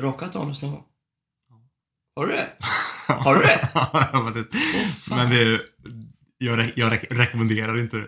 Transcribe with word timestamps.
Rakat 0.00 0.36
anus 0.36 0.62
någon 0.62 0.70
gång? 0.70 0.84
Har 2.16 2.26
du 2.26 2.32
det? 2.32 2.48
Har 3.12 3.34
du 3.34 3.40
det? 3.40 3.68
men 4.24 4.32
det, 4.34 4.46
men 5.10 5.30
det 5.30 5.60
jag, 6.38 6.58
re- 6.58 6.72
jag 6.76 6.92
re- 6.92 7.06
rekommenderar 7.10 7.78
inte 7.78 7.96
det. 7.96 8.06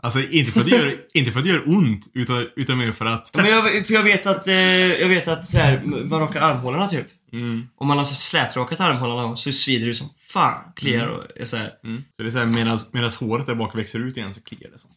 Alltså 0.00 0.20
inte 0.20 0.52
för 0.52 0.60
att 0.60 0.66
det 0.66 0.76
gör, 0.76 0.94
inte 1.14 1.32
för 1.32 1.38
att 1.38 1.44
det 1.44 1.50
gör 1.50 1.68
ont, 1.68 2.06
utan, 2.14 2.46
utan 2.56 2.78
mer 2.78 2.92
för 2.92 3.06
att... 3.06 3.30
Ja, 3.34 3.42
men 3.42 3.50
jag, 3.50 3.86
för 3.86 3.94
jag 3.94 4.02
vet 4.02 4.26
att, 4.26 4.48
eh, 4.48 4.54
jag 5.00 5.08
vet 5.08 5.28
att 5.28 5.46
så 5.46 5.58
här, 5.58 5.82
man 5.84 6.20
rakar 6.20 6.40
armhålorna 6.40 6.88
typ. 6.88 7.06
Mm, 7.32 7.66
Om 7.76 7.86
man 7.88 7.96
har 7.98 8.04
slätrakat 8.04 8.80
armhålorna 8.80 9.36
så 9.36 9.52
svider 9.52 9.86
det 9.86 9.94
som 9.94 10.08
fan. 10.28 10.72
Kliar 10.76 11.06
och 11.06 11.24
är 11.36 11.44
så 11.44 11.56
här. 11.56 11.72
mm. 11.84 12.02
Så 12.16 12.22
det 12.22 12.28
är 12.28 12.30
såhär, 12.30 12.46
medan 12.92 13.10
håret 13.10 13.46
där 13.46 13.54
bak 13.54 13.74
växer 13.76 13.98
ut 13.98 14.16
igen 14.16 14.34
så 14.34 14.40
kliar 14.42 14.70
det 14.70 14.78
som. 14.78 14.90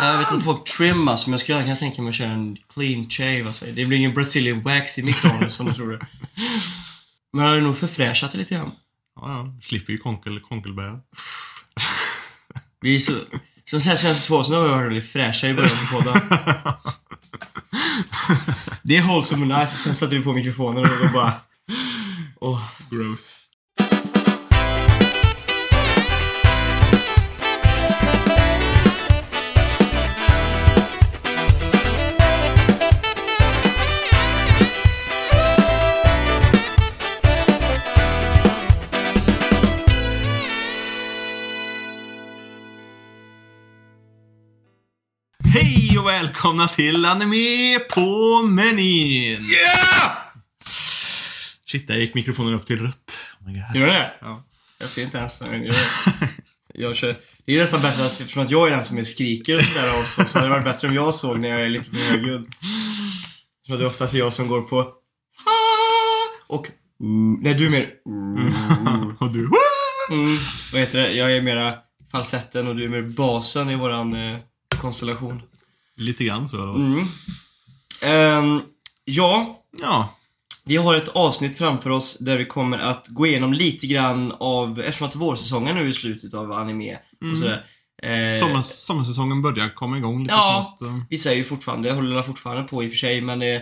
Jag 0.00 0.18
vet 0.18 0.32
att 0.32 0.44
folk 0.44 0.64
trimmas, 0.64 1.26
men 1.26 1.32
jag 1.32 1.40
skulle 1.40 1.62
kunna 1.62 1.76
tänka 1.76 2.02
mig 2.02 2.10
att 2.10 2.14
köra 2.14 2.30
en 2.30 2.56
clean 2.74 3.10
shave. 3.10 3.46
Alltså. 3.46 3.64
Det 3.64 3.86
blir 3.86 3.98
ingen 3.98 4.14
brazilian 4.14 4.62
wax 4.62 4.98
i 4.98 5.02
mitt 5.02 5.24
anus 5.24 5.54
som 5.54 5.66
du 5.66 5.72
tror 5.72 5.92
det. 5.92 6.06
Men 7.32 7.44
jag 7.44 7.50
hade 7.50 7.62
nog 7.62 7.76
förfräschat 7.76 8.32
det 8.32 8.38
lite 8.38 8.54
grann. 8.54 8.70
Ja, 9.16 9.28
ja. 9.28 9.54
Slipper 9.62 9.92
ju 9.92 9.98
konkel, 9.98 10.40
konkelbär. 10.40 11.00
Vi 12.80 12.94
är 12.94 12.98
så, 12.98 13.12
som 13.64 13.80
här 13.80 13.96
senaste 13.96 14.26
två 14.26 14.36
har 14.36 14.62
vi 14.62 14.68
varit 14.68 14.86
väldigt 14.86 15.12
fräscha 15.12 15.48
i 15.48 15.54
början 15.54 15.86
på 15.90 15.96
podden. 15.96 16.38
Det 18.82 18.96
är 18.96 19.02
wholesome 19.02 19.42
och 19.42 19.60
nice, 19.60 19.72
och 19.74 19.78
sen 19.78 19.94
satte 19.94 20.16
vi 20.16 20.24
på 20.24 20.32
mikrofonen 20.32 20.82
och 20.82 20.88
då 21.02 21.08
bara... 21.12 21.32
Åh. 22.40 22.62
Gross. 22.90 23.34
Välkomna 46.12 46.68
till 46.68 47.04
Anime 47.04 47.78
på 47.94 48.42
menyn! 48.42 49.46
Yeah! 49.50 50.12
Shit, 51.66 51.86
där 51.88 51.96
gick 51.96 52.14
mikrofonen 52.14 52.54
upp 52.54 52.66
till 52.66 52.80
rött. 52.82 53.18
Oh. 53.46 53.78
Gör 53.78 53.86
det? 53.86 54.12
Ja. 54.20 54.44
Jag 54.80 54.88
ser 54.88 55.02
inte 55.02 55.18
ens 55.18 55.40
när 55.40 55.52
den 55.52 55.62
gör 55.62 55.72
det. 55.72 56.28
Jag 56.74 56.96
kör, 56.96 57.16
det 57.44 57.54
är 57.54 57.58
nästan 57.60 57.82
bättre 57.82 58.06
att, 58.06 58.20
eftersom 58.20 58.42
att 58.42 58.50
jag 58.50 58.66
är 58.66 58.70
den 58.70 58.84
som 58.84 58.98
är 58.98 59.04
skriker 59.04 59.56
och 59.56 59.62
sådär 59.62 59.88
också, 60.00 60.24
så 60.32 60.38
hade 60.38 60.48
det 60.48 60.54
varit 60.54 60.64
bättre 60.64 60.88
om 60.88 60.94
jag 60.94 61.14
såg 61.14 61.38
när 61.38 61.48
jag 61.48 61.62
är 61.62 61.68
lite 61.68 61.90
för 61.90 61.96
högljudd. 61.96 62.54
För 63.66 63.76
det 63.76 63.84
är 63.84 63.88
oftast 63.88 64.14
jag 64.14 64.32
som 64.32 64.48
går 64.48 64.62
på 64.62 64.92
och 66.46 66.66
Nej, 67.42 67.54
du 67.54 67.66
är 67.66 67.70
mer 67.70 67.88
mm, 68.06 69.16
Och 69.20 69.32
du... 69.32 69.38
mm, 70.10 70.36
Vad 70.72 70.80
heter 70.80 70.98
det? 70.98 71.12
Jag 71.12 71.36
är 71.36 71.42
mera 71.42 71.74
falsetten 72.12 72.66
och 72.68 72.76
du 72.76 72.84
är 72.84 72.88
mer 72.88 73.02
basen 73.02 73.70
i 73.70 73.74
våran 73.76 74.14
eh, 74.14 74.38
konstellation. 74.80 75.42
Lite 75.96 76.24
grann 76.24 76.48
så. 76.48 76.62
Mm. 76.74 77.04
Ehm, 78.02 78.60
ja, 79.04 79.58
Ja. 79.80 80.08
Vi 80.64 80.76
har 80.76 80.94
ett 80.94 81.08
avsnitt 81.08 81.58
framför 81.58 81.90
oss 81.90 82.16
där 82.20 82.36
vi 82.38 82.44
kommer 82.44 82.78
att 82.78 83.06
gå 83.08 83.26
igenom 83.26 83.52
lite 83.52 83.86
grann 83.86 84.32
av, 84.40 84.80
eftersom 84.80 85.08
att 85.08 85.16
vårsäsongen 85.16 85.76
nu 85.76 85.88
är 85.88 85.92
slutet 85.92 86.34
av 86.34 86.52
anime 86.52 86.98
och 87.32 87.38
sådär. 87.38 87.66
Eh, 88.02 88.40
Sommar, 88.46 88.62
sommarsäsongen 88.62 89.42
börjar 89.42 89.74
komma 89.74 89.98
igång 89.98 90.22
lite 90.22 90.34
Ja. 90.34 90.76
smått. 90.78 90.90
eh. 90.90 90.98
Vissa 91.10 91.32
är 91.32 91.36
ju 91.36 91.44
fortfarande, 91.44 91.92
håller 91.92 92.22
fortfarande 92.22 92.62
på 92.68 92.84
i 92.84 92.86
och 92.86 92.90
för 92.90 92.98
sig, 92.98 93.20
men 93.20 93.42
eh, 93.42 93.60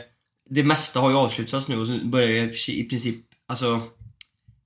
det 0.50 0.62
mesta 0.62 1.00
har 1.00 1.10
ju 1.10 1.16
avslutats 1.16 1.68
nu 1.68 1.78
och 1.80 1.86
så 1.86 1.98
börjar 2.04 2.28
det 2.28 2.68
i 2.68 2.84
princip, 2.88 3.16
alltså 3.48 3.82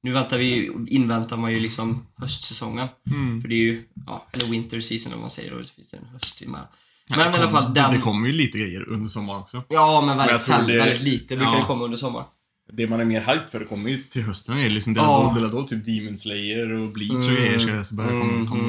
nu 0.02 0.12
väntar 0.12 0.38
vi, 0.38 0.70
inväntar 0.88 1.36
man 1.36 1.52
ju 1.52 1.60
liksom 1.60 2.06
höstsäsongen. 2.16 2.88
Mm. 3.10 3.40
För 3.42 3.48
det 3.48 3.54
är 3.54 3.58
ju, 3.58 3.84
ja, 4.06 4.26
eller 4.32 4.46
winter 4.46 4.80
season 4.80 5.12
om 5.14 5.20
man 5.20 5.30
säger 5.30 5.52
och 5.52 5.60
det 5.60 5.68
finns 5.68 5.90
det 5.90 5.96
en 5.96 6.06
höst. 6.12 6.42
Ja, 6.46 6.68
Men 7.10 7.18
det 7.18 7.24
i 7.24 7.28
alla 7.28 7.36
kommer- 7.36 7.50
fall 7.60 7.74
den... 7.74 7.92
Det 7.94 8.00
kommer 8.00 8.26
ju 8.26 8.32
lite 8.32 8.58
grejer 8.58 8.88
under 8.88 9.08
sommaren 9.08 9.40
också. 9.40 9.62
Ja, 9.68 10.02
men 10.06 10.16
väldigt 10.16 10.42
sällan, 10.42 10.66
det- 10.66 10.76
väldigt 10.76 11.02
lite 11.02 11.36
brukar 11.36 11.52
ja. 11.52 11.58
det 11.58 11.64
komma 11.64 11.84
under 11.84 11.96
sommaren. 11.96 12.26
Det 12.72 12.86
man 12.86 13.00
är 13.00 13.04
mer 13.04 13.20
hype 13.20 13.44
för 13.50 13.58
det 13.60 13.64
kommer 13.64 13.90
ju 13.90 14.02
till 14.02 14.22
hösten. 14.22 14.56
Det 14.56 14.62
är 14.62 14.70
liksom 14.70 14.92
Ja. 14.96 15.36
då 15.52 15.66
typ 15.66 15.84
Demon 15.84 16.16
Slayer 16.16 16.72
och 16.72 16.88
Bleach 16.88 17.12
och 17.12 17.22
Mm. 17.22 17.34
grejer 17.34 17.58
ska, 17.58 17.84
ska 17.84 17.94
börja 17.94 18.10
komma. 18.10 18.48
komma 18.50 18.62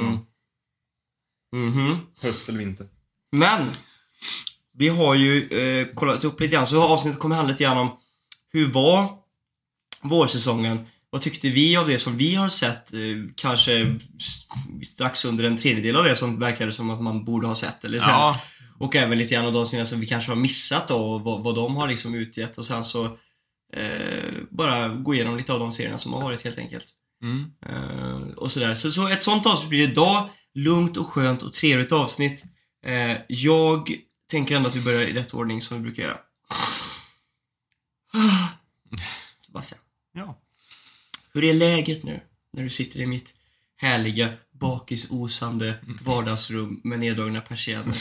Mhm. 1.53 1.67
Mhm. 1.67 1.97
Höst 2.21 2.49
eller 2.49 2.59
vinter. 2.59 2.87
Men, 3.31 3.61
vi 4.77 4.87
har 4.89 5.15
ju 5.15 5.49
eh, 5.49 5.87
kollat 5.93 6.23
upp 6.23 6.39
lite 6.39 6.53
grann, 6.55 6.67
så 6.67 6.83
avsnittet 6.83 7.19
kommer 7.19 7.35
handla 7.35 7.51
lite 7.51 7.63
grann 7.63 7.77
om 7.77 7.89
hur 8.51 8.71
var 8.71 9.07
vårsäsongen? 10.01 10.79
Vad 11.15 11.21
tyckte 11.21 11.49
vi 11.49 11.77
av 11.77 11.87
det 11.87 11.97
som 11.97 12.17
vi 12.17 12.35
har 12.35 12.49
sett? 12.49 12.93
Eh, 12.93 12.99
kanske 13.35 13.99
strax 14.83 15.25
under 15.25 15.43
en 15.43 15.57
tredjedel 15.57 15.95
av 15.95 16.03
det 16.03 16.15
som 16.15 16.39
verkade 16.39 16.71
som 16.71 16.89
att 16.89 17.01
man 17.01 17.25
borde 17.25 17.47
ha 17.47 17.55
sett. 17.55 17.83
Eller 17.83 17.99
här. 17.99 18.11
Ja. 18.11 18.41
Och 18.79 18.95
även 18.95 19.17
lite 19.17 19.33
grann 19.33 19.45
av 19.45 19.53
de 19.53 19.65
serier 19.65 19.85
som 19.85 19.99
vi 19.99 20.07
kanske 20.07 20.31
har 20.31 20.35
missat 20.35 20.87
då, 20.87 21.13
och 21.13 21.21
vad, 21.21 21.43
vad 21.43 21.55
de 21.55 21.75
har 21.75 21.87
liksom 21.87 22.15
utgett. 22.15 22.57
Och 22.57 22.65
sen 22.65 22.83
så 22.83 23.05
eh, 23.73 24.33
bara 24.49 24.87
gå 24.87 25.13
igenom 25.13 25.37
lite 25.37 25.53
av 25.53 25.59
de 25.59 25.71
serierna 25.71 25.97
som 25.97 26.13
har 26.13 26.21
varit 26.21 26.43
helt 26.43 26.57
enkelt. 26.57 26.87
Mm. 27.21 27.51
Eh, 27.65 28.27
och 28.37 28.51
sådär. 28.51 28.75
Så, 28.75 28.91
så 28.91 29.07
ett 29.07 29.23
sånt 29.23 29.45
avsnitt 29.45 29.69
blir 29.69 29.87
det 29.87 29.91
idag. 29.91 30.29
Lugnt 30.53 30.97
och 30.97 31.07
skönt 31.07 31.43
och 31.43 31.53
trevligt 31.53 31.91
avsnitt. 31.91 32.43
Eh, 32.85 33.17
jag 33.27 33.91
tänker 34.31 34.55
ändå 34.55 34.69
att 34.69 34.75
vi 34.75 34.81
börjar 34.81 35.01
i 35.01 35.13
rätt 35.13 35.33
ordning 35.33 35.61
som 35.61 35.77
vi 35.77 35.83
brukar 35.83 36.03
göra. 36.03 36.17
Sebastian, 39.45 39.79
ja. 40.13 40.41
Hur 41.35 41.43
är 41.43 41.53
läget 41.53 42.03
nu? 42.03 42.19
När 42.53 42.63
du 42.63 42.69
sitter 42.69 42.99
i 42.99 43.05
mitt 43.05 43.33
härliga 43.77 44.29
bakisosande 44.59 45.73
vardagsrum 46.01 46.81
med 46.83 46.99
neddragna 46.99 47.41
persienner. 47.41 47.97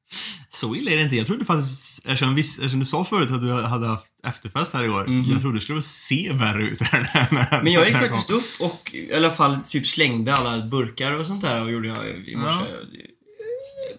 Så 0.50 0.76
illa 0.76 0.90
är 0.90 0.96
det 0.96 1.02
inte. 1.02 1.16
Jag 1.16 1.26
trodde 1.26 1.44
faktiskt, 1.44 1.98
eftersom, 2.06 2.34
viss, 2.34 2.58
eftersom 2.58 2.80
du 2.80 2.86
sa 2.86 3.04
förut 3.04 3.30
att 3.30 3.40
du 3.40 3.52
hade 3.52 3.86
haft 3.86 4.12
efterfest 4.26 4.72
här 4.72 4.84
igår. 4.84 5.06
Mhm. 5.06 5.30
Jag 5.32 5.40
trodde 5.40 5.56
det 5.58 5.62
skulle 5.62 5.82
se 5.82 6.32
värre 6.32 6.62
ut 6.62 6.80
här. 6.82 7.28
när- 7.32 7.62
Men 7.62 7.72
jag 7.72 7.86
gick 7.86 7.96
faktiskt 7.96 8.30
upp 8.30 8.44
och 8.60 8.94
i 8.94 9.14
alla 9.14 9.30
fall 9.30 9.62
typ 9.62 9.86
slängde 9.86 10.34
alla 10.34 10.66
burkar 10.66 11.12
och 11.20 11.26
sånt 11.26 11.42
där 11.42 11.62
och 11.62 11.70
gjorde 11.70 11.88
jag 11.88 12.08
i 12.28 12.36
morse. 12.36 12.64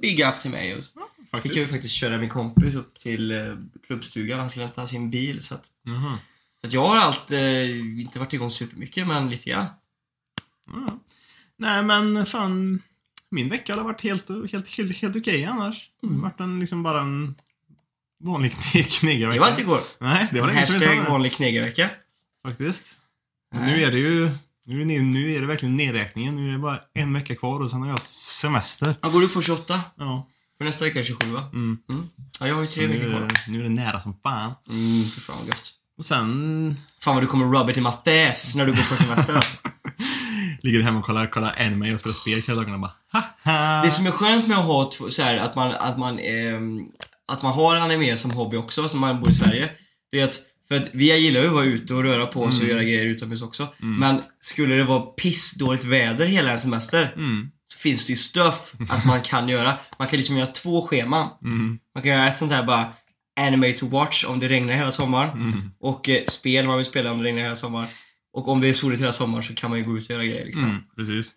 Big 0.02 0.20
up 0.22 0.42
till 0.42 0.52
mig. 0.52 0.76
Och 0.76 0.84
så 0.84 0.90
fick 0.92 1.32
Faktiskt. 1.32 1.56
jag 1.56 1.62
ju 1.62 1.68
faktiskt 1.68 1.94
köra 1.96 2.18
min 2.18 2.30
kompis 2.30 2.76
upp 2.76 3.00
till 3.00 3.32
eh, 3.32 3.38
klubbstugan. 3.88 4.40
Han 4.40 4.50
skulle 4.50 4.66
hämta 4.66 4.88
sin 4.88 5.10
bil. 5.10 5.44
Så 5.44 5.56
att, 5.56 5.66
Jaha. 5.84 6.18
Så 6.62 6.68
att 6.68 6.74
jag 6.74 6.88
har 6.88 6.98
allt, 6.98 7.32
eh, 7.32 7.80
inte 7.80 8.20
varit 8.20 8.34
igång 8.34 8.52
supermycket, 8.52 9.08
men 9.08 9.30
lite 9.30 9.50
grann. 9.50 9.66
Ja. 10.74 11.00
Nej 11.58 11.84
men 11.84 12.26
fan. 12.26 12.82
Min 13.32 13.50
vecka 13.50 13.76
har 13.76 13.84
varit 13.84 14.02
helt, 14.02 14.30
helt, 14.52 14.68
helt, 14.68 14.98
helt 14.98 15.16
okej 15.16 15.46
annars. 15.46 15.92
Det 16.02 16.08
har 16.08 16.16
varit 16.22 16.40
en, 16.40 16.60
liksom 16.60 16.84
bara 16.84 17.02
en 17.02 17.36
vanlig 18.24 18.52
knegarvecka. 18.90 19.34
Det 19.34 19.40
var 19.40 19.50
inte 19.50 19.62
igår. 19.62 19.82
Nej, 20.00 20.28
det 20.32 20.42
var 20.42 20.48
sedan 20.48 20.56
vi 20.56 20.60
Hashtag 20.60 21.06
det. 21.06 21.12
vanlig 21.12 21.34
knegarvecka. 21.34 21.90
Faktiskt. 22.48 22.86
Nu 23.56 23.82
är 23.84 23.92
det 23.92 24.00
ju 24.00 24.32
nu 24.70 24.82
är, 24.82 24.86
det, 24.86 25.02
nu 25.02 25.32
är 25.36 25.42
det 25.42 25.48
verkligen 25.48 25.78
nedräkningen. 25.78 26.36
Nu 26.36 26.50
är 26.50 26.54
det 26.54 26.60
bara 26.60 26.80
en 26.94 27.14
vecka 27.14 27.36
kvar 27.36 27.60
och 27.60 27.70
sen 27.70 27.82
har 27.82 27.90
jag 27.90 28.02
semester. 28.02 28.96
Ja, 29.02 29.10
går 29.10 29.22
du 29.22 29.30
på 29.30 29.42
28? 29.42 29.82
Ja. 29.96 30.28
För 30.58 30.66
nästa 30.66 30.86
vecka 30.86 31.00
är 31.00 31.04
det 31.04 31.08
27 31.08 31.32
va? 31.32 31.50
Mm. 31.54 31.78
Ja, 32.40 32.48
jag 32.48 32.56
har 32.56 32.62
ju 32.62 32.68
tre 32.68 32.88
veckor 32.88 33.10
kvar. 33.10 33.20
det, 33.20 33.52
nu 33.52 33.60
är 33.60 33.64
det 33.64 33.70
nära 33.70 34.02
som 34.02 34.20
fan. 34.24 34.54
Mm, 34.70 35.04
för 35.04 35.22
fan 35.22 35.48
gött. 35.48 35.74
Och 36.00 36.06
sen 36.06 36.76
Fan 37.02 37.14
vad 37.16 37.24
du 37.24 37.28
kommer 37.28 37.60
rub 37.60 37.70
it 37.70 37.78
in 37.78 37.84
my 37.84 37.90
face 37.90 38.58
när 38.58 38.66
du 38.66 38.72
går 38.72 38.90
på 38.90 38.96
semester 38.96 39.40
ligger 40.62 40.82
hemma 40.82 41.00
och 41.00 41.06
kollar, 41.06 41.26
kollar 41.28 41.56
anime 41.58 41.94
och 41.94 42.00
spelar 42.00 42.14
spel 42.14 42.42
hela 42.48 42.62
dagarna 42.62 42.78
bara 42.78 42.92
haha. 43.12 43.84
Det 43.84 43.92
som 43.92 44.08
är 44.08 44.12
skönt 44.12 44.48
med 44.48 44.58
att 44.58 44.66
ha 44.66 44.92
så 45.10 45.22
här, 45.22 45.38
att 45.38 45.56
man, 45.56 45.72
att 45.72 45.98
man, 45.98 46.20
ehm, 46.20 46.82
att 47.28 47.42
man 47.42 47.54
har 47.54 47.76
anime 47.76 48.18
som 48.18 48.32
hobby 48.32 48.58
också, 48.58 48.90
som 48.90 49.00
man 49.00 49.20
bor 49.22 49.30
i 49.30 49.34
Sverige. 49.34 49.70
Det 50.12 50.20
är 50.20 50.24
att, 50.24 50.40
för 50.68 50.76
att 50.76 50.90
vi 50.94 51.18
gillar 51.18 51.42
ju 51.42 51.48
att 51.48 51.54
vara 51.54 51.66
ute 51.66 51.94
och 51.94 52.04
röra 52.04 52.26
på 52.26 52.44
oss 52.44 52.62
och 52.62 52.68
göra 52.68 52.84
grejer 52.84 53.06
utomhus 53.06 53.42
också. 53.42 53.68
Men 53.78 54.22
skulle 54.40 54.76
det 54.76 54.84
vara 54.84 55.02
pissdåligt 55.02 55.84
väder 55.86 56.26
hela 56.26 56.52
en 56.52 56.60
semester, 56.62 57.14
Mm. 57.16 57.50
så 57.68 57.80
finns 57.80 58.06
det 58.06 58.10
ju 58.14 58.18
stuff 58.18 58.74
att 58.90 59.06
man 59.06 59.22
kan 59.22 59.50
göra. 59.50 59.78
Man 60.00 60.08
kan 60.08 60.18
liksom 60.18 60.38
göra 60.38 60.48
två 60.48 60.88
scheman. 60.88 61.30
Mm. 61.44 61.80
Man 61.96 62.04
kan 62.04 62.12
göra 62.12 62.28
ett 62.28 62.38
sånt 62.38 62.52
här 62.52 62.64
bara 62.64 62.86
anime 63.48 63.74
to 63.74 63.88
watch 63.88 64.26
om 64.26 64.40
det 64.40 64.48
regnar 64.50 64.74
hela 64.74 64.92
sommaren. 64.92 65.30
Mm. 65.30 65.72
Och 65.80 66.10
eh, 66.10 66.24
spel 66.26 66.68
man 66.68 66.78
vill 66.78 66.86
spela 66.86 67.12
om 67.12 67.18
det 67.18 67.24
regnar 67.24 67.42
hela 67.42 67.56
sommaren. 67.56 67.88
Och 68.34 68.48
om 68.48 68.62
det 68.62 68.70
är 68.70 68.74
soligt 68.74 69.02
hela 69.02 69.12
sommaren 69.12 69.44
så 69.44 69.54
kan 69.56 69.70
man 69.70 69.80
ju 69.80 69.86
gå 69.86 69.98
ut 69.98 70.04
och 70.06 70.12
göra 70.12 70.26
grejer 70.26 70.46
liksom. 70.46 70.64
Mm. 70.64 70.82
Precis. 70.96 71.36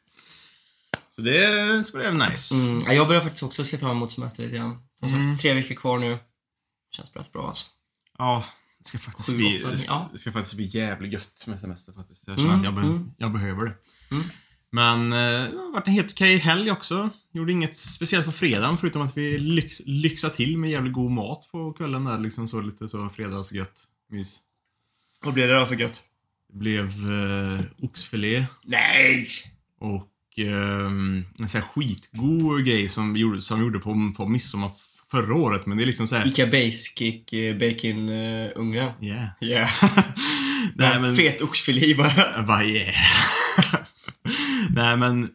Så 1.10 1.22
det 1.22 1.30
det 1.38 2.06
är 2.08 2.30
nice. 2.30 2.54
Mm. 2.54 2.82
ja, 2.86 2.92
Jag 2.92 3.06
börjar 3.08 3.20
faktiskt 3.22 3.42
också 3.42 3.64
se 3.64 3.78
fram 3.78 3.90
emot 3.90 4.12
semester 4.12 4.42
lite 4.42 4.56
grann. 4.56 4.78
Som 5.00 5.10
sagt, 5.10 5.20
Mm. 5.20 5.36
tre 5.36 5.54
veckor 5.54 5.74
kvar 5.74 5.98
nu. 5.98 6.18
Känns 6.96 7.10
rätt 7.16 7.32
bra 7.32 7.48
alltså. 7.48 7.66
Ja, 8.18 8.44
det 8.78 8.88
ska 8.88 8.98
faktiskt 8.98 9.28
Sju, 9.28 9.36
bli, 9.36 9.58
åtta, 9.60 9.70
det 9.70 9.78
ska, 9.78 9.92
ja. 9.92 10.08
det 10.12 10.18
ska 10.18 10.32
faktiskt 10.32 10.54
bli 10.56 10.64
jävligt 10.66 11.12
gött 11.12 11.44
med 11.46 11.60
semester 11.60 11.92
faktiskt. 11.92 12.22
Jag 12.26 12.36
känner 12.38 12.54
Mm, 12.54 12.60
att 12.60 12.64
jag, 12.64 12.74
be, 12.74 12.80
mm. 12.80 13.10
jag 13.18 13.32
behöver 13.32 13.64
det. 13.64 13.74
Men 14.72 15.12
eh, 15.12 15.18
det 15.18 15.56
har 15.58 15.72
varit 15.72 15.86
en 15.86 15.92
helt 15.92 16.12
okej 16.12 16.36
helg 16.38 16.70
också. 16.70 17.10
Gjorde 17.32 17.52
inget 17.52 17.76
speciellt 17.76 18.24
på 18.26 18.32
fredagen 18.32 18.78
förutom 18.78 19.02
att 19.02 19.16
vi 19.16 19.38
lyx, 19.38 19.80
lyxade 19.86 20.34
till 20.34 20.58
med 20.58 20.70
jävligt 20.70 20.92
god 20.92 21.10
mat 21.10 21.48
på 21.52 21.72
kvällen 21.72 22.04
där 22.04 22.18
liksom 22.18 22.48
så 22.48 22.60
lite 22.60 22.88
så 22.88 23.08
fredagsgött 23.08 23.84
mys. 24.10 24.36
Vad 25.24 25.34
blev 25.34 25.48
det 25.48 25.54
då 25.54 25.66
för 25.66 25.74
gött? 25.74 26.02
Det 26.52 26.58
blev 26.58 26.86
eh, 26.86 27.60
oxfilé 27.82 28.46
Nej! 28.64 29.26
och 29.80 30.38
eh, 30.38 30.86
en 30.86 31.24
sån 31.36 31.60
här 31.60 31.68
skitgod 31.68 32.64
grej 32.64 32.88
som 32.88 33.12
vi 33.12 33.20
gjorde, 33.20 33.40
som 33.40 33.58
vi 33.58 33.64
gjorde 33.64 33.78
på, 33.78 34.12
på 34.16 34.28
midsommar 34.28 34.70
förra 35.10 35.34
året. 35.34 35.66
Men 35.66 35.76
det 35.78 35.84
är 35.84 35.86
liksom 35.86 36.06
så 36.08 36.16
här. 36.16 36.26
Ica 36.26 36.46
Basic 36.46 37.32
eh, 37.32 37.56
Bacon 37.56 38.08
uh, 38.08 38.50
ugnen. 38.56 38.90
Yeah. 39.00 39.26
Yeah. 39.40 39.70
Nej, 40.74 41.00
men- 41.00 41.16
Fet 41.16 41.42
oxfilé 41.42 41.94
bara. 41.94 42.42
Vad 42.46 42.64
yeah. 42.64 42.94
Nej 44.74 44.96
men 44.96 45.34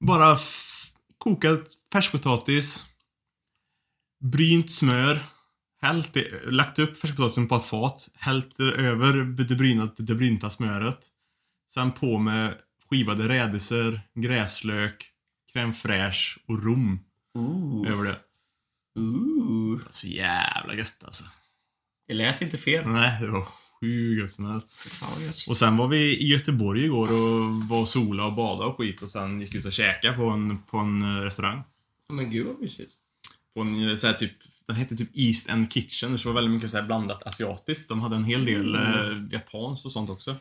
bara 0.00 0.38
kokat 1.18 1.64
färskpotatis. 1.92 2.84
Brynt 4.20 4.70
smör. 4.70 5.26
Hällt 5.80 6.16
lagt 6.44 6.78
upp 6.78 6.98
färskpotatisen 6.98 7.48
på 7.48 7.56
ett 7.56 7.64
fat. 7.64 8.08
Hällt 8.14 8.60
över 8.60 9.12
det 9.24 9.56
brynta, 9.56 10.02
det 10.02 10.14
brynta 10.14 10.50
smöret. 10.50 11.06
Sen 11.74 11.92
på 11.92 12.18
med 12.18 12.54
skivade 12.90 13.28
rädisor, 13.28 14.00
gräslök, 14.14 15.12
crème 15.52 15.72
fraîche 15.72 16.38
och 16.46 16.62
rom 16.64 17.00
Ooh. 17.34 17.90
över 17.92 18.04
det. 18.04 18.20
Ooh. 19.00 19.80
Så 19.90 20.06
jävla 20.06 20.74
gött 20.74 21.04
alltså. 21.04 21.24
Det 22.06 22.14
lät 22.14 22.42
inte 22.42 22.58
fel. 22.58 22.86
Nej, 22.86 23.20
det 23.20 23.30
var 23.30 23.48
hur 23.80 24.20
gött 24.20 24.32
som 24.32 24.44
helst. 24.44 25.48
Och 25.48 25.56
sen 25.56 25.76
var 25.76 25.88
vi 25.88 26.18
i 26.18 26.28
Göteborg 26.28 26.84
igår 26.84 27.12
och 27.12 27.54
var 27.68 27.80
och 27.80 27.88
sola 27.88 28.26
och 28.26 28.32
bada 28.32 28.64
och 28.64 28.76
skit 28.78 29.02
och 29.02 29.10
sen 29.10 29.40
gick 29.40 29.54
ut 29.54 29.64
och 29.64 29.72
käka 29.72 30.12
på 30.12 30.24
en, 30.24 30.58
på 30.58 30.78
en 30.78 31.02
eh, 31.02 31.20
restaurang. 31.20 31.62
Men 32.08 32.30
gud 32.30 32.46
vad 32.46 32.60
mysigt. 32.60 32.92
På 33.54 33.60
en 33.60 33.88
eh, 33.90 33.96
så 33.96 34.06
här 34.06 34.14
typ, 34.14 34.32
den 34.66 34.76
hette 34.76 34.96
typ 34.96 35.10
East 35.14 35.48
End 35.48 35.72
Kitchen, 35.72 36.18
så 36.18 36.22
det 36.28 36.34
var 36.34 36.40
väldigt 36.42 36.54
mycket 36.54 36.70
så 36.70 36.76
här 36.76 36.84
blandat 36.86 37.22
asiatiskt. 37.26 37.88
De 37.88 38.00
hade 38.00 38.16
en 38.16 38.24
hel 38.24 38.44
del 38.44 38.74
Mm. 38.74 38.94
eh, 38.94 39.32
japanskt 39.32 39.86
och 39.86 39.92
sånt 39.92 40.10
också. 40.10 40.36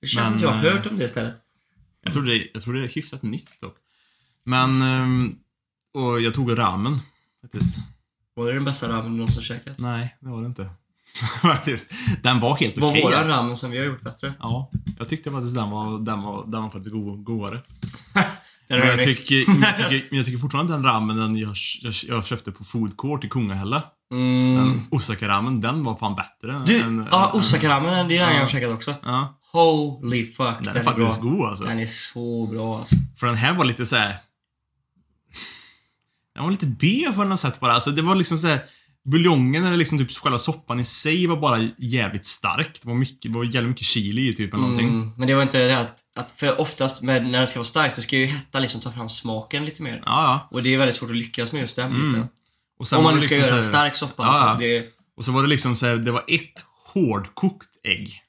Det 0.00 0.06
känns 0.06 0.30
Men, 0.30 0.40
som 0.40 0.48
jag 0.48 0.54
har 0.54 0.70
hört 0.70 0.86
om 0.86 0.98
det 0.98 1.08
stället. 1.08 1.34
Jag 2.02 2.12
tror 2.12 2.22
det, 2.22 2.48
jag 2.54 2.62
tror 2.62 2.74
det 2.74 2.84
är 2.84 2.88
hyfsat 2.88 3.22
nytt 3.22 3.60
dock. 3.60 3.76
Men, 4.44 4.82
ehm, 4.82 5.38
och 5.92 6.20
jag 6.20 6.34
tog 6.34 6.58
ramen 6.58 6.98
faktiskt. 7.42 7.78
Var 8.34 8.46
det 8.46 8.52
den 8.52 8.64
bästa 8.64 8.88
ramen 8.88 9.12
du 9.12 9.18
någonsin 9.18 9.42
käkat? 9.42 9.78
Nej, 9.78 10.16
det 10.20 10.28
var 10.28 10.40
det 10.40 10.46
inte. 10.46 10.70
Den 12.22 12.40
var 12.40 12.56
helt 12.56 12.78
Var 12.78 12.88
okej. 12.90 13.02
våran 13.02 13.28
ramen 13.28 13.56
som 13.56 13.70
vi 13.70 13.78
har 13.78 13.84
gjort 13.84 14.02
bättre? 14.02 14.34
Ja, 14.38 14.70
jag 14.98 15.08
tyckte 15.08 15.30
faktiskt 15.30 15.54
den 15.54 15.70
var, 15.70 15.98
den 15.98 16.22
var, 16.22 16.44
den 16.46 16.62
var 16.62 16.70
faktiskt 16.70 16.92
go, 16.92 17.16
godare. 17.16 17.60
Den 18.68 18.78
Men 18.80 18.88
jag, 18.88 18.98
tycker, 19.04 19.50
men, 19.50 19.60
jag 19.60 19.76
tycker, 19.90 20.06
men 20.10 20.16
jag 20.16 20.26
tycker 20.26 20.38
fortfarande 20.38 20.72
den 20.72 20.82
ramen 20.84 21.16
den 21.16 21.36
jag, 21.36 21.54
jag, 21.82 21.94
jag 22.08 22.26
köpte 22.26 22.52
på 22.52 22.64
Food 22.64 22.96
Court 22.96 23.24
i 23.24 23.28
Kungahälla. 23.28 23.82
Mm. 24.12 24.54
Den 24.56 24.86
Osaka-ramen, 24.90 25.60
den 25.60 25.82
var 25.84 25.96
fan 25.96 26.14
bättre. 26.14 26.62
Du, 26.66 26.80
än- 26.80 27.08
ja 27.10 27.30
Osaka-ramen, 27.34 28.08
det 28.08 28.16
är 28.18 28.20
den 28.20 28.28
Ja. 28.28 28.32
jag 28.34 28.40
har 28.40 28.46
käkat 28.46 28.70
också. 28.70 28.94
Ja, 29.02 29.38
Holy 29.52 30.26
fuck, 30.32 30.56
den 30.60 30.76
är 30.76 30.82
faktiskt 30.82 31.20
bra. 31.20 31.30
god 31.30 31.48
alltså. 31.48 31.64
Den 31.64 31.78
är 31.78 31.86
så 31.86 32.46
bra 32.46 32.78
alltså. 32.78 32.94
För 33.20 33.26
den 33.26 33.36
här 33.36 33.54
var 33.54 33.64
lite 33.64 33.86
så 33.86 33.96
här. 33.96 34.16
Den 36.34 36.44
var 36.44 36.50
lite 36.50 36.66
B 36.66 37.12
på 37.14 37.24
något 37.24 37.40
sätt 37.40 37.60
bara. 37.60 37.72
Alltså 37.72 37.90
det 37.90 38.02
var 38.02 38.14
liksom 38.14 38.38
så 38.38 38.46
här. 38.46 38.64
Buljongen 39.10 39.64
eller 39.64 39.76
liksom 39.76 39.98
typ 39.98 40.10
själva 40.18 40.38
soppan 40.38 40.80
i 40.80 40.84
sig 40.84 41.26
var 41.26 41.36
bara 41.36 41.68
jävligt 41.78 42.26
stark. 42.26 42.78
Det 42.82 42.88
var 42.88 42.94
mycket, 42.94 43.32
det 43.32 43.38
var 43.38 43.44
jävligt 43.44 43.68
mycket 43.68 43.86
chili 43.86 44.28
i 44.28 44.34
typ 44.34 44.52
eller 44.52 44.62
någonting. 44.62 44.88
Mm, 44.88 45.12
men 45.16 45.28
det 45.28 45.34
var 45.34 45.42
inte 45.42 45.66
det 45.66 45.78
att, 45.78 45.98
att 46.16 46.32
för 46.32 46.60
oftast 46.60 47.02
med, 47.02 47.26
när 47.30 47.40
det 47.40 47.46
ska 47.46 47.58
vara 47.58 47.64
starkt 47.64 47.96
så 47.96 48.02
ska 48.02 48.16
ju 48.16 48.26
hetta 48.26 48.58
liksom 48.58 48.80
ta 48.80 48.92
fram 48.92 49.08
smaken 49.08 49.64
lite 49.64 49.82
mer. 49.82 50.02
Ja, 50.06 50.22
ja. 50.22 50.48
Och 50.50 50.62
det 50.62 50.74
är 50.74 50.78
väldigt 50.78 50.96
svårt 50.96 51.10
att 51.10 51.16
lyckas 51.16 51.52
med 51.52 51.60
just 51.60 51.76
den 51.76 51.90
Mm. 51.94 52.08
biten. 52.12 52.28
Och 52.78 52.88
sen 52.88 52.98
Om 52.98 53.04
man 53.04 53.14
nu 53.14 53.20
ska 53.20 53.34
liksom 53.34 53.48
göra 53.48 53.56
en 53.62 53.68
stark 53.68 53.96
soppa. 53.96 54.22
Ja. 54.22 54.52
Så 54.54 54.60
det, 54.60 54.86
Och 55.16 55.24
så 55.24 55.32
var 55.32 55.42
det 55.42 55.48
liksom 55.48 55.76
så 55.76 55.86
här, 55.86 55.96
det 55.96 56.12
var 56.12 56.24
ett 56.28 56.64
hårdkokt 56.94 57.68
ägg. 57.84 58.22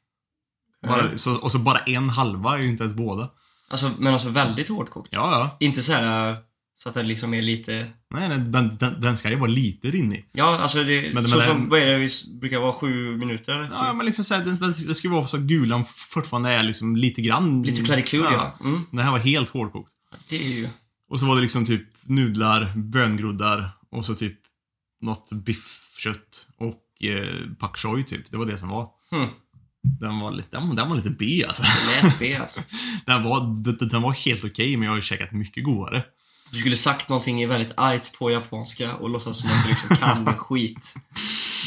Bara, 0.88 1.02
Mm. 1.02 1.18
så, 1.18 1.36
och 1.36 1.52
så 1.52 1.60
bara 1.60 1.80
en 1.80 2.10
halva, 2.10 2.60
ju 2.62 2.68
inte 2.68 2.84
ens 2.84 2.96
båda. 2.96 3.30
alltså, 3.70 3.92
men 4.00 4.14
alltså 4.14 4.30
väldigt 4.30 4.70
hårdkokt. 4.70 5.10
Ja, 5.12 5.32
ja. 5.32 5.58
Inte 5.68 5.82
så 5.84 5.94
här 5.94 6.30
äh, 6.32 6.38
så 6.84 6.90
att 6.90 6.96
den 6.96 7.08
liksom 7.08 7.34
är 7.34 7.42
lite... 7.42 7.88
Nej, 8.14 8.30
den, 8.30 8.52
den, 8.78 9.02
den 9.02 9.18
ska 9.18 9.30
ju 9.30 9.36
vara 9.36 9.50
lite 9.50 9.88
rinnig. 9.92 10.30
Ja, 10.34 10.60
alltså 10.62 10.84
det... 10.84 11.14
Men- 11.14 11.28
så 11.30 11.38
men 11.38 11.48
som, 11.48 11.58
den- 11.60 11.70
vad 11.70 11.80
är 11.80 11.86
det 11.86 11.98
vi 11.98 12.10
brukar 12.40 12.60
vara? 12.60 12.74
Sju 12.74 13.18
minuter 13.18 13.54
eller? 13.54 13.70
Ja, 13.72 13.94
men 13.94 14.06
liksom 14.06 14.26
så 14.26 14.34
här, 14.34 14.46
den, 14.46 14.56
den, 14.56 14.74
det 14.88 14.96
ska 14.96 15.10
vara 15.10 15.28
så 15.28 15.38
att 15.38 15.44
gulan 15.44 15.86
fortfarande 16.10 16.50
är 16.52 16.64
liksom 16.64 16.96
lite 16.96 17.22
grann... 17.22 17.64
Lite 17.64 17.84
klariklud 17.84 18.24
ja. 18.24 18.58
Mm, 18.64 18.82
Den 18.92 19.00
här 19.06 19.12
var 19.12 19.20
helt 19.20 19.50
hårdkokt. 19.50 19.92
det 20.30 20.36
är 20.36 20.60
ju... 20.60 20.68
Och 21.10 21.20
så 21.20 21.26
var 21.26 21.36
det 21.36 21.42
liksom 21.42 21.66
typ 21.66 21.82
nudlar, 22.04 22.74
böngroddar 22.76 23.70
och 23.92 24.06
så 24.06 24.16
typ 24.16 24.40
något 25.02 25.30
biffkött 25.32 26.48
och 26.58 27.04
eh, 27.10 27.50
pak 27.60 27.78
choi 27.78 28.04
typ. 28.04 28.32
Det 28.32 28.38
var 28.38 28.46
det 28.46 28.58
som 28.58 28.70
var. 28.70 28.90
Hmm. 29.12 29.28
Den 30.00 30.20
var 30.20 30.32
lite, 30.32 30.58
den, 30.60 30.76
den 30.76 30.90
var 30.90 30.96
lite 30.96 31.10
B 31.10 31.44
alltså. 31.48 31.64
Det 31.64 32.04
lät 32.08 32.20
B 32.20 32.36
alltså. 32.36 32.60
Den 33.06 33.24
var, 33.24 33.64
den, 33.64 33.90
den 33.90 34.02
var 34.02 34.14
helt 34.14 34.44
okej 34.44 34.78
men 34.78 34.84
jag 34.84 34.92
har 34.92 34.96
ju 34.96 35.02
käkat 35.02 35.32
mycket 35.32 35.64
godare. 35.64 36.04
Du 36.52 36.60
skulle 36.60 36.78
sagt 36.78 37.10
någonting 37.10 37.48
väldigt 37.48 37.74
argt 37.78 38.20
på 38.20 38.32
japanska 38.32 38.96
och 38.96 39.10
låtsas 39.10 39.38
som 39.38 39.50
att 39.50 39.64
du 39.64 39.70
liksom 39.70 39.98
kan 39.98 40.26
din 40.26 40.34
skit. 40.34 40.96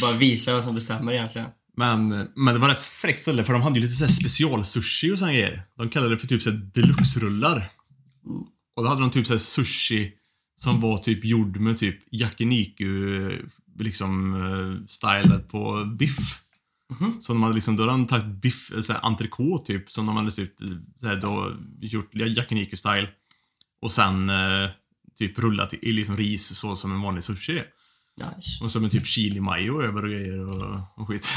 Bara 0.01 0.13
visa 0.13 0.53
vem 0.53 0.63
som 0.63 0.75
bestämmer 0.75 1.13
egentligen. 1.13 1.49
Men, 1.77 2.29
men 2.35 2.55
det 2.55 2.61
var 2.61 2.69
rätt 2.69 2.83
fräckt 2.83 3.21
ställe 3.21 3.45
för 3.45 3.53
de 3.53 3.63
hade 3.63 3.79
ju 3.79 3.83
lite 3.83 3.95
så 3.95 4.05
här 4.05 4.13
specialsushi 4.13 5.13
och 5.13 5.19
såna 5.19 5.33
grejer. 5.33 5.63
De 5.79 5.89
kallade 5.89 6.15
det 6.15 6.19
för 6.19 6.27
typ 6.27 6.43
så 6.43 6.51
här 6.51 6.57
deluxe-rullar. 6.57 7.71
Och 8.77 8.83
då 8.83 8.89
hade 8.89 9.01
de 9.01 9.11
typ 9.11 9.27
så 9.27 9.33
här 9.33 9.39
sushi 9.39 10.13
som 10.63 10.81
var 10.81 10.99
typ 10.99 11.25
gjord 11.25 11.57
med 11.57 11.79
typ 11.79 11.99
yakiniku 12.11 13.31
liksom 13.79 14.35
eh, 14.35 14.87
stylet 14.89 15.49
på 15.49 15.85
biff. 15.99 16.43
Mhm. 16.91 17.17
Så 17.21 17.33
de 17.33 17.43
hade 17.43 17.55
liksom, 17.55 17.77
då 17.77 17.83
hade 17.83 17.93
de 17.93 18.07
tagit 18.07 18.27
biff, 18.27 18.71
eller 18.71 18.83
så 18.83 18.93
här 18.93 19.01
entrecote 19.05 19.67
typ, 19.67 19.91
som 19.91 20.07
de 20.07 20.17
hade 20.17 20.31
typ 20.31 20.55
så 21.01 21.07
här, 21.07 21.17
då 21.17 21.53
gjort 21.81 22.15
yakiniku 22.15 22.77
style. 22.77 23.09
Och 23.83 23.93
sen 23.93 24.31
eh, 24.31 24.71
typ 25.19 25.39
rullat 25.39 25.75
i 25.75 25.93
liksom 25.93 26.17
ris 26.17 26.59
så 26.59 26.77
som 26.77 26.93
en 26.93 27.01
vanlig 27.03 27.25
sushi 27.25 27.53
är. 27.59 27.67
Nice. 28.17 28.65
Och 28.65 28.71
så 28.73 28.81
med 28.81 28.91
typ 28.91 29.07
chili 29.07 29.41
mayo 29.41 29.83
över 29.83 30.03
och 30.05 30.11
grejer 30.11 30.49
och, 30.49 30.81
och 30.97 31.09
skit. 31.09 31.27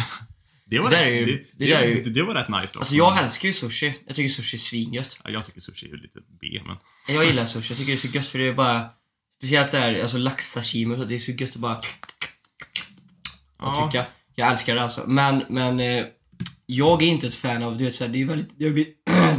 Det 0.65 0.79
var, 0.79 0.89
Det 0.89 1.05
rätt, 1.05 1.27
ju- 1.29 1.45
det, 1.57 1.65
det 1.65 1.85
ju- 1.85 2.03
det, 2.03 2.09
det 2.09 2.23
var 2.23 2.33
rätt 2.33 2.49
nice 2.49 2.73
då. 2.73 2.79
Alltså 2.79 2.95
jag 2.95 3.23
älskar 3.23 3.47
ju 3.47 3.53
sushi. 3.53 3.95
Jag 4.07 4.15
tycker 4.15 4.29
sushi 4.29 4.55
är 4.57 4.59
svingött. 4.59 5.19
Ja, 5.23 5.29
jag 5.29 5.45
tycker 5.45 5.61
sushi 5.61 5.89
är 5.91 5.97
lite 5.97 6.19
B, 6.41 6.61
men... 6.65 6.77
Jag 7.15 7.25
gillar 7.25 7.45
sushi. 7.53 7.71
Jag 7.71 7.77
tycker 7.77 7.91
det 7.91 7.95
är 7.95 7.97
så 7.97 8.07
gött 8.07 8.25
för 8.27 8.39
det 8.39 8.47
är 8.47 8.53
bara... 8.53 8.89
Speciellt 9.37 9.71
det 9.71 9.77
här, 9.77 10.01
alltså 10.01 10.17
laxsashimi 10.17 10.97
så. 10.97 11.03
Det 11.05 11.15
är 11.15 11.19
så 11.19 11.31
gött 11.31 11.49
att 11.49 11.55
bara... 11.55 11.81
Ja. 13.59 13.89
Tycka. 13.91 14.05
Jag 14.35 14.51
älskar 14.51 14.75
det 14.75 14.81
alltså. 14.83 15.03
Men, 15.07 15.43
men... 15.49 15.79
Eh, 15.79 16.05
jag 16.65 17.03
är 17.03 17.07
inte 17.07 17.27
ett 17.27 17.35
fan 17.35 17.63
av, 17.63 17.77
du 17.77 17.83
vet 17.85 17.95
såhär, 17.95 18.11
det 18.11 18.21
är 18.21 18.25
väldigt... 18.25 18.59
Det 18.59 18.69
blir- 18.69 18.87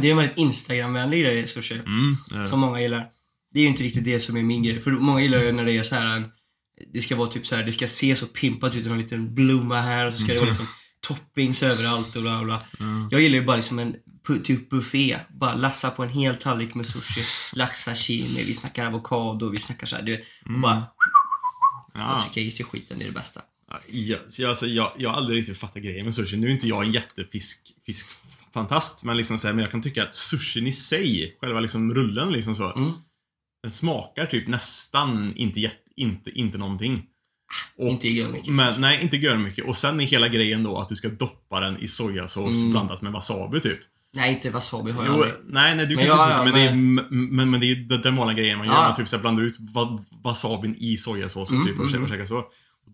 det 0.01 0.07
är 0.07 0.11
en 0.11 0.17
väldigt 0.17 0.37
Instagram-vänlig 0.37 1.21
grej, 1.21 1.47
sushi. 1.47 1.75
Mm, 1.75 2.45
Som 2.45 2.59
många 2.59 2.81
gillar. 2.81 3.09
Det 3.53 3.59
är 3.59 3.63
ju 3.63 3.69
inte 3.69 3.83
riktigt 3.83 4.03
det 4.03 4.19
som 4.19 4.37
är 4.37 4.43
min 4.43 4.63
grej. 4.63 4.79
För 4.79 4.91
många 4.91 5.21
gillar 5.21 5.39
det 5.39 5.51
när 5.51 5.65
det 5.65 5.77
är 5.77 5.83
så 5.83 5.95
här 5.95 6.05
en, 6.05 6.31
Det 6.93 7.01
ska 7.01 7.15
vara 7.15 7.29
typ 7.29 7.47
så 7.47 7.55
här, 7.55 7.63
det 7.63 7.71
ska 7.71 7.87
se 7.87 8.15
så 8.15 8.25
pimpat 8.25 8.75
ut. 8.75 8.85
En 8.85 8.97
liten 8.97 9.35
blomma 9.35 9.81
här 9.81 10.07
och 10.07 10.13
så 10.13 10.19
ska 10.19 10.33
det 10.33 10.39
vara 10.39 10.49
liksom 10.49 10.67
toppings 11.07 11.63
överallt 11.63 12.15
och 12.15 12.21
bla 12.21 12.43
bla. 12.43 12.63
Mm. 12.79 13.07
Jag 13.11 13.21
gillar 13.21 13.39
ju 13.39 13.45
bara 13.45 13.55
liksom 13.55 13.79
en 13.79 13.95
typ 14.43 14.69
buffé. 14.69 15.19
Bara 15.29 15.53
lassa 15.53 15.89
på 15.89 16.03
en 16.03 16.09
hel 16.09 16.35
tallrik 16.35 16.75
med 16.75 16.85
sushi. 16.85 17.23
Laxsashimi, 17.53 18.43
vi 18.43 18.53
snackar 18.53 18.85
avokado, 18.85 19.49
vi 19.49 19.59
snackar 19.59 19.87
så 19.87 19.95
här, 19.95 20.03
du 20.03 20.11
vet. 20.11 20.25
Och 20.45 20.59
bara 20.59 20.85
jag 21.93 22.03
ja. 22.03 22.19
trycka 22.19 22.39
i 22.47 22.51
sig 22.51 22.65
skiten, 22.65 22.99
det 22.99 23.05
är 23.05 23.07
det 23.07 23.13
bästa. 23.13 23.41
Ja, 23.87 24.17
så 24.29 24.41
jag, 24.41 24.49
alltså, 24.49 24.65
jag, 24.65 24.91
jag 24.97 25.09
har 25.09 25.17
aldrig 25.17 25.39
riktigt 25.39 25.57
fattat 25.57 25.83
grejen 25.83 26.05
med 26.05 26.15
sushi. 26.15 26.37
Nu 26.37 26.47
är 26.47 26.51
inte 26.51 26.67
jag 26.67 26.83
en 26.83 26.91
jättefisk 26.91 27.73
fiskfantast, 28.59 29.03
men, 29.03 29.17
liksom 29.17 29.37
så 29.37 29.47
här, 29.47 29.53
men 29.53 29.61
jag 29.63 29.71
kan 29.71 29.81
tycka 29.81 30.03
att 30.03 30.15
sushin 30.15 30.67
i 30.67 30.71
sig, 30.71 31.37
själva 31.41 31.59
liksom 31.59 31.93
rullen 31.95 32.31
liksom 32.31 32.55
så, 32.55 32.73
Mm. 32.73 32.91
den 33.63 33.71
smakar 33.71 34.25
typ 34.25 34.47
nästan 34.47 35.33
inte, 35.35 35.59
jätte, 35.59 35.89
inte, 35.95 36.29
inte 36.31 36.57
någonting. 36.57 37.03
Och, 37.77 37.87
Inte 37.87 38.07
gör 38.07 38.29
mycket. 38.29 38.47
Men, 38.53 38.81
nej, 38.81 38.99
inte 39.01 39.17
gör 39.17 39.37
mycket. 39.37 39.65
Och 39.65 39.77
sen 39.77 39.99
är 39.99 40.05
hela 40.05 40.27
grejen 40.27 40.63
då 40.63 40.77
att 40.77 40.89
du 40.89 40.95
ska 40.95 41.09
doppa 41.09 41.59
den 41.59 41.77
i 41.83 41.87
sojasås 41.87 42.55
Mm. 42.55 42.71
blandat 42.71 43.01
med 43.01 43.11
wasabi 43.11 43.59
typ. 43.61 43.79
Nej, 44.13 44.33
inte 44.33 44.49
wasabi 44.49 44.91
har 44.91 45.05
jag 45.05 45.13
Jo, 45.13 45.23
aldrig. 45.23 45.33
nej, 45.45 45.75
nej, 45.75 45.85
du 45.87 45.95
Men 45.95 46.05
kanske 46.07 46.23
inte, 46.23 46.35
ja, 46.37 46.43
men, 46.43 46.53
det 46.53 46.61
är, 46.61 46.75
men, 47.35 47.49
men 47.51 47.59
det 47.59 47.65
är 47.65 47.75
ju 47.75 47.83
den- 47.85 48.15
vanliga 48.15 48.37
grejen 48.37 48.57
man 48.57 48.67
gör. 48.67 48.73
Ja. 48.73 48.81
Man 48.81 48.95
typ 48.95 49.07
så 49.07 49.17
blandar 49.17 49.43
ut 49.43 49.57
wasabin 50.23 50.75
i 50.77 50.97
sojasåsen 50.97 51.55
Mm, 51.57 51.67
typ 51.67 51.79
och, 51.79 51.89
mm, 51.89 52.09
käkar 52.09 52.25
så. 52.25 52.43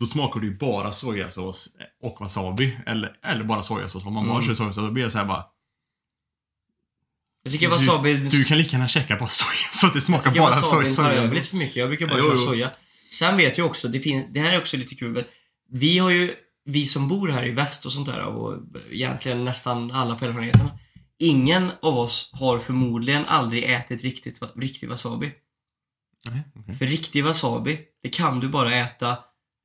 Då 0.01 0.07
smakar 0.07 0.39
det 0.39 0.45
ju 0.45 0.57
bara 0.57 0.91
sojasås 0.91 1.69
och 2.03 2.17
wasabi. 2.21 2.77
Eller, 2.85 3.15
eller 3.23 3.43
bara 3.43 3.61
sojasås. 3.63 4.05
Om 4.05 4.13
man 4.13 4.27
bara 4.27 4.35
Mm. 4.35 4.47
kör 4.47 4.53
sojasås 4.55 4.85
då 4.85 4.91
blir 4.91 5.03
det 5.03 5.11
så 5.11 5.17
här 5.17 5.25
bara. 5.25 5.45
Jag 7.43 7.53
tycker 7.53 7.69
wasabi... 7.69 8.13
Du 8.13 8.43
kan 8.43 8.57
lika 8.57 8.71
gärna 8.71 8.87
käka 8.87 9.15
bara 9.17 9.29
soja 9.29 9.57
så 9.73 9.87
att 9.87 9.93
det 9.93 9.97
Jag 9.97 10.03
smakar 10.03 10.31
tycker 10.31 10.41
bara 10.41 10.53
soja. 10.53 10.71
tar 10.95 11.11
över 11.11 11.19
soja. 11.21 11.33
lite 11.33 11.49
för 11.49 11.57
mycket. 11.57 11.75
Jag 11.75 11.89
brukar 11.89 12.07
bara 12.07 12.17
Jo, 12.17 12.23
köra 12.23 12.33
jo. 12.35 12.45
soja. 12.45 12.71
Sen 13.11 13.37
vet 13.37 13.57
jag 13.57 13.67
också, 13.67 13.87
det, 13.87 13.99
finns, 13.99 14.25
det 14.29 14.39
här 14.39 14.53
är 14.53 14.57
också 14.61 14.77
lite 14.77 14.95
kul. 14.95 15.23
Vi 15.69 15.97
har 15.97 16.09
ju, 16.09 16.33
vi 16.65 16.85
som 16.85 17.07
bor 17.07 17.27
här 17.29 17.45
i 17.47 17.51
väst 17.51 17.85
och 17.85 17.93
sånt 17.93 18.07
där 18.07 18.21
och 18.23 18.57
egentligen 18.91 19.45
nästan 19.45 19.91
alla 19.91 20.13
på 20.15 20.19
planeten. 20.31 20.69
Ingen 21.19 21.71
av 21.81 21.97
oss 21.97 22.29
har 22.33 22.59
förmodligen 22.59 23.25
aldrig 23.25 23.63
ätit 23.63 24.01
riktigt, 24.01 24.39
riktig 24.55 24.89
wasabi. 24.89 25.31
Nej, 26.25 26.41
okej. 26.55 26.75
För 26.75 26.85
riktig 26.85 27.23
wasabi, 27.23 27.79
det 28.03 28.09
kan 28.09 28.39
du 28.39 28.47
bara 28.47 28.75
äta 28.75 29.17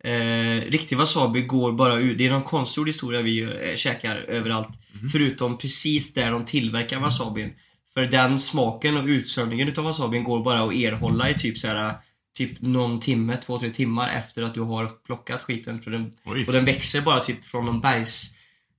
Eh, 0.07 0.71
riktig 0.71 0.97
wasabi 0.97 1.43
går 1.43 1.73
bara 1.73 1.97
ut. 1.97 2.19
Det 2.19 2.27
är 2.27 2.31
någon 2.31 2.43
konstgjord 2.43 2.89
historia 2.89 3.23
vi 3.23 3.43
eh, 3.43 3.77
käkar 3.77 4.17
överallt. 4.17 4.69
Förutom 5.13 5.59
precis 5.59 6.15
där 6.15 6.31
de 6.31 6.45
tillverkar 6.45 6.99
wasabin. 6.99 7.53
För 7.95 8.03
den 8.03 8.39
smaken 8.39 8.97
och 8.97 9.07
utsövningen 9.07 9.69
utav 9.69 9.85
wasabin 9.85 10.25
går 10.25 10.45
bara 10.45 10.63
att 10.63 10.75
erhålla 10.75 11.31
i 11.31 11.35
typ 11.35 11.59
så 11.59 11.69
här 11.69 11.95
Typ 12.37 12.61
någon 12.61 13.01
timme, 13.01 13.37
två, 13.37 13.59
tre 13.59 13.71
timmar 13.71 14.09
efter 14.09 14.43
att 14.43 14.55
du 14.55 14.61
har 14.61 14.87
plockat 15.05 15.43
skiten. 15.43 15.83
För 15.83 15.91
den, 15.91 16.13
Oj. 16.25 16.47
och 16.47 16.53
den 16.53 16.65
växer 16.65 17.01
bara 17.01 17.21
typ 17.21 17.45
från 17.45 17.67
någon 17.67 17.81
bergs... 17.81 18.37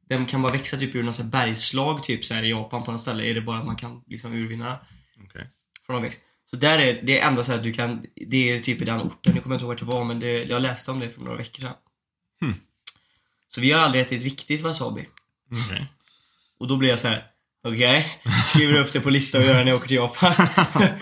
Den 0.09 0.25
kan 0.25 0.41
bara 0.41 0.53
växa 0.53 0.77
typ 0.77 0.95
ur 0.95 1.03
någon 1.03 1.13
här 1.13 1.23
bergslag 1.23 2.03
typ 2.03 2.25
så 2.25 2.33
här 2.33 2.43
i 2.43 2.49
Japan 2.49 2.83
på 2.83 2.91
något 2.91 3.01
ställe. 3.01 3.23
Är 3.23 3.33
det 3.33 3.41
bara 3.41 3.57
att 3.57 3.65
man 3.65 3.75
kan 3.75 4.03
liksom 4.07 4.33
urvinna 4.33 4.79
Okej. 5.25 5.49
från 5.85 5.93
någon 5.93 6.03
växt. 6.03 6.21
Så 6.49 6.55
där 6.55 6.79
är 6.79 7.01
det 7.03 7.19
enda 7.19 7.43
så 7.43 7.53
att 7.53 7.63
du 7.63 7.73
kan, 7.73 8.05
det 8.15 8.51
är 8.51 8.59
typ 8.59 8.81
i 8.81 8.85
den 8.85 9.01
orten, 9.01 9.33
jag 9.35 9.43
kommer 9.43 9.55
inte 9.55 9.63
ihåg 9.63 9.69
vart 9.69 9.79
det 9.79 9.85
var 9.85 10.03
men 10.03 10.19
det, 10.19 10.43
jag 10.43 10.61
läste 10.61 10.91
om 10.91 10.99
det 10.99 11.09
för 11.09 11.21
några 11.21 11.37
veckor 11.37 11.61
sedan. 11.61 11.73
Hmm. 12.41 12.55
Så 13.49 13.61
vi 13.61 13.71
har 13.71 13.81
aldrig 13.81 14.01
ätit 14.01 14.23
riktigt 14.23 14.61
wasabi. 14.61 15.07
Okej. 15.51 15.85
Och 16.59 16.67
då 16.67 16.77
blir 16.77 16.89
jag 16.89 16.99
så 16.99 17.07
här: 17.07 17.23
okej, 17.63 18.21
skriver 18.45 18.79
upp 18.79 18.93
det 18.93 18.99
på 18.99 19.09
listan 19.09 19.41
och 19.41 19.47
gör 19.47 19.57
det 19.57 19.63
när 19.63 19.71
jag 19.71 19.77
åker 19.77 19.87
till 19.87 19.97
Japan. 19.97 20.33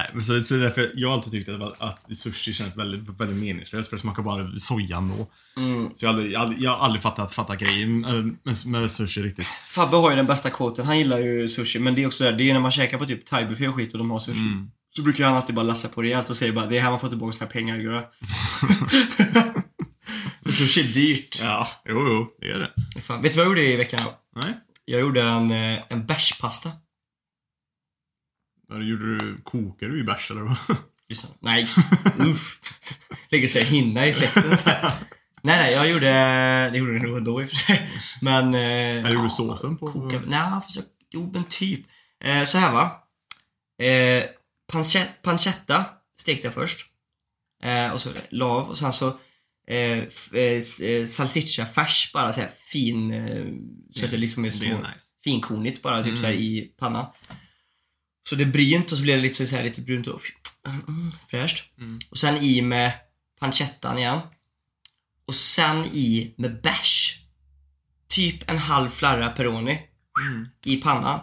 Nej, 0.00 0.10
men 0.14 0.24
så, 0.24 0.44
så 0.44 0.54
därför 0.54 0.90
jag 0.94 1.08
har 1.08 1.14
alltid 1.14 1.32
tyckt 1.32 1.48
att, 1.48 1.80
att 1.80 2.16
sushi 2.18 2.52
känns 2.52 2.76
väldigt, 2.76 3.20
väldigt 3.20 3.38
meningslöst 3.38 3.88
för 3.88 3.96
det 3.96 4.00
smakar 4.00 4.22
bara 4.22 4.58
soja 4.58 4.96
ändå. 4.96 5.26
Mm. 5.56 5.90
Så 5.96 6.04
jag 6.04 6.12
har 6.12 6.18
aldrig, 6.18 6.34
aldrig, 6.34 6.62
jag 6.62 6.70
har 6.70 6.84
aldrig 6.84 7.02
fattat, 7.02 7.32
fattat 7.32 7.58
grejen 7.58 8.00
med, 8.00 8.36
med, 8.66 8.90
sushi 8.90 9.22
riktigt. 9.22 9.46
Fabbe 9.68 9.96
har 9.96 10.10
ju 10.10 10.16
den 10.16 10.26
bästa 10.26 10.50
quoten, 10.50 10.86
han 10.86 10.98
gillar 10.98 11.18
ju 11.18 11.48
sushi 11.48 11.78
men 11.78 11.94
det 11.94 12.02
är 12.02 12.06
också 12.06 12.24
där, 12.24 12.32
det 12.32 12.50
är 12.50 12.54
när 12.54 12.60
man 12.60 12.72
käkar 12.72 12.98
på 12.98 13.06
typ 13.06 13.26
thaibuffé 13.26 13.68
och 13.68 13.74
skit 13.74 13.92
och 13.92 13.98
de 13.98 14.10
har 14.10 14.20
sushi. 14.20 14.38
Mm. 14.38 14.70
Så 14.96 15.02
brukar 15.02 15.24
han 15.24 15.34
alltid 15.34 15.54
bara 15.54 15.62
lassa 15.62 15.88
på 15.88 16.02
rejält 16.02 16.30
och 16.30 16.36
säger 16.36 16.52
bara 16.52 16.66
det 16.66 16.78
är 16.78 16.82
här 16.82 16.90
man 16.90 17.00
får 17.00 17.08
tillbaka 17.08 17.32
sina 17.32 17.46
pengar. 17.46 17.76
För 20.44 20.52
sushi 20.52 20.80
är 20.80 20.94
dyrt. 20.94 21.40
Ja, 21.42 21.68
jo, 21.88 22.08
jo, 22.08 22.28
det 22.40 22.50
är 22.50 22.58
det. 22.58 23.00
Fan. 23.00 23.22
Vet 23.22 23.32
du 23.32 23.36
vad 23.36 23.44
jag 23.44 23.50
gjorde 23.50 23.72
i 23.72 23.76
veckan? 23.76 24.00
Nej. 24.36 24.54
Jag 24.84 25.00
gjorde 25.00 25.22
en, 25.22 25.50
eh, 25.50 25.80
en 25.88 26.06
bärspasta. 26.06 26.70
Där 28.70 28.80
gjorde 28.80 29.18
du, 29.18 29.36
kokade 29.44 29.92
du 29.92 30.00
i 30.00 30.04
bärs 30.04 30.30
eller 30.30 30.40
vad? 30.40 30.56
Nej, 31.40 31.68
uff. 32.18 32.60
Lägger 33.30 33.48
sig 33.48 33.64
hinna 33.64 34.06
i 34.06 34.12
fläkten. 34.14 34.42
Nej, 35.42 35.58
nej, 35.58 35.72
jag 35.72 35.90
gjorde, 35.90 36.10
det 36.72 36.78
gjorde 36.78 36.92
jag 36.92 37.02
nog 37.02 37.16
ändå 37.16 37.42
i 37.42 37.44
och 37.44 37.48
för 37.48 37.56
sig. 37.56 37.90
Men... 38.20 38.54
Eh, 38.54 38.60
Eller 38.60 39.10
gjorde 39.10 39.26
du 39.26 39.30
såsen 39.30 39.76
på? 39.76 39.86
Koka, 39.86 40.22
nej, 40.26 40.40
fast 40.62 40.76
jag, 40.76 40.84
jo 41.10 41.30
men 41.34 41.44
typ. 41.44 41.80
Eh, 42.24 42.44
så 42.44 42.58
här 42.58 42.72
va. 42.72 43.02
Eh, 43.86 44.24
pancetta, 44.72 45.12
pancetta 45.22 45.84
stekte 46.20 46.46
jag 46.46 46.54
först. 46.54 46.86
Eh, 47.62 47.92
och 47.92 48.00
så 48.00 48.10
lav 48.30 48.68
och 48.68 48.78
sen 48.78 48.92
så 48.92 49.08
eh, 49.68 49.98
eh, 49.98 50.62
eh, 50.82 51.06
salsiccia 51.06 51.66
färs 51.66 52.10
bara 52.12 52.32
så 52.32 52.40
här 52.40 52.50
fin. 52.72 53.12
Eh, 53.14 53.44
så 53.94 54.04
att 54.04 54.10
det 54.10 54.16
liksom 54.16 54.44
är 54.44 54.48
Det 54.50 54.56
små, 54.56 54.66
är 54.66 54.78
nice. 54.78 55.06
finkornigt 55.24 55.82
bara 55.82 55.98
typ 55.98 56.06
Mm. 56.06 56.16
så 56.16 56.26
här 56.26 56.32
i 56.32 56.72
pannan. 56.78 57.06
Så 58.28 58.34
det 58.34 58.42
är 58.44 58.46
brynt 58.46 58.92
och 58.92 58.98
så 58.98 59.02
blir 59.02 59.16
det 59.16 59.22
lite 59.22 59.46
så 59.46 59.56
här 59.56 59.64
lite 59.64 59.80
brunt 59.80 60.06
och 60.06 60.22
mm, 60.66 61.12
fräscht. 61.28 61.64
Mm. 61.78 61.98
Och 62.10 62.18
sen 62.18 62.36
i 62.36 62.62
med 62.62 62.92
pancettan 63.40 63.98
igen. 63.98 64.20
Och 65.24 65.34
sen 65.34 65.84
i 65.84 66.34
med 66.36 66.60
bärs. 66.62 67.16
Typ 68.08 68.50
en 68.50 68.58
halv 68.58 68.90
flarra 68.90 69.30
Peroni 69.30 69.86
Mm. 70.20 70.48
i 70.64 70.76
pannan. 70.76 71.20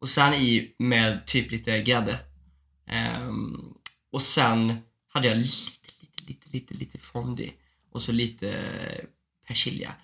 Och 0.00 0.08
sen 0.08 0.34
i 0.34 0.74
med 0.78 1.26
typ 1.26 1.50
lite 1.50 1.82
grädde. 1.82 2.18
Ehm, 2.86 3.74
och 4.10 4.22
sen 4.22 4.78
hade 5.08 5.28
jag 5.28 5.36
lite, 5.36 5.88
lite, 6.00 6.22
lite, 6.26 6.46
lite, 6.50 6.74
lite 6.74 6.98
fondue. 6.98 7.50
Och 7.90 8.02
så 8.02 8.12
lite 8.12 8.64
persilja. 9.46 9.94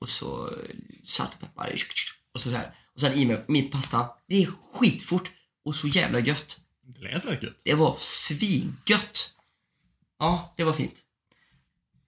Och 0.00 0.08
så 0.08 0.52
salt 1.04 1.34
och 1.34 1.40
peppar. 1.40 1.74
Och 2.32 2.40
så 2.40 2.50
där. 2.50 2.74
Och 2.94 3.00
sen 3.00 3.14
i 3.18 3.26
med 3.26 3.44
min 3.48 3.70
pasta. 3.70 4.08
Det 4.26 4.42
är 4.42 4.48
skitfort 4.72 5.30
och 5.66 5.76
så 5.76 5.88
jävla 5.88 6.20
gött. 6.20 6.60
Det 6.82 7.00
lät 7.00 7.24
rätt 7.24 7.42
gött. 7.42 7.60
Det 7.64 7.74
var 7.74 7.96
svingött. 7.98 9.34
Ja, 10.18 10.54
det 10.56 10.64
var 10.64 10.72
fint. 10.72 10.94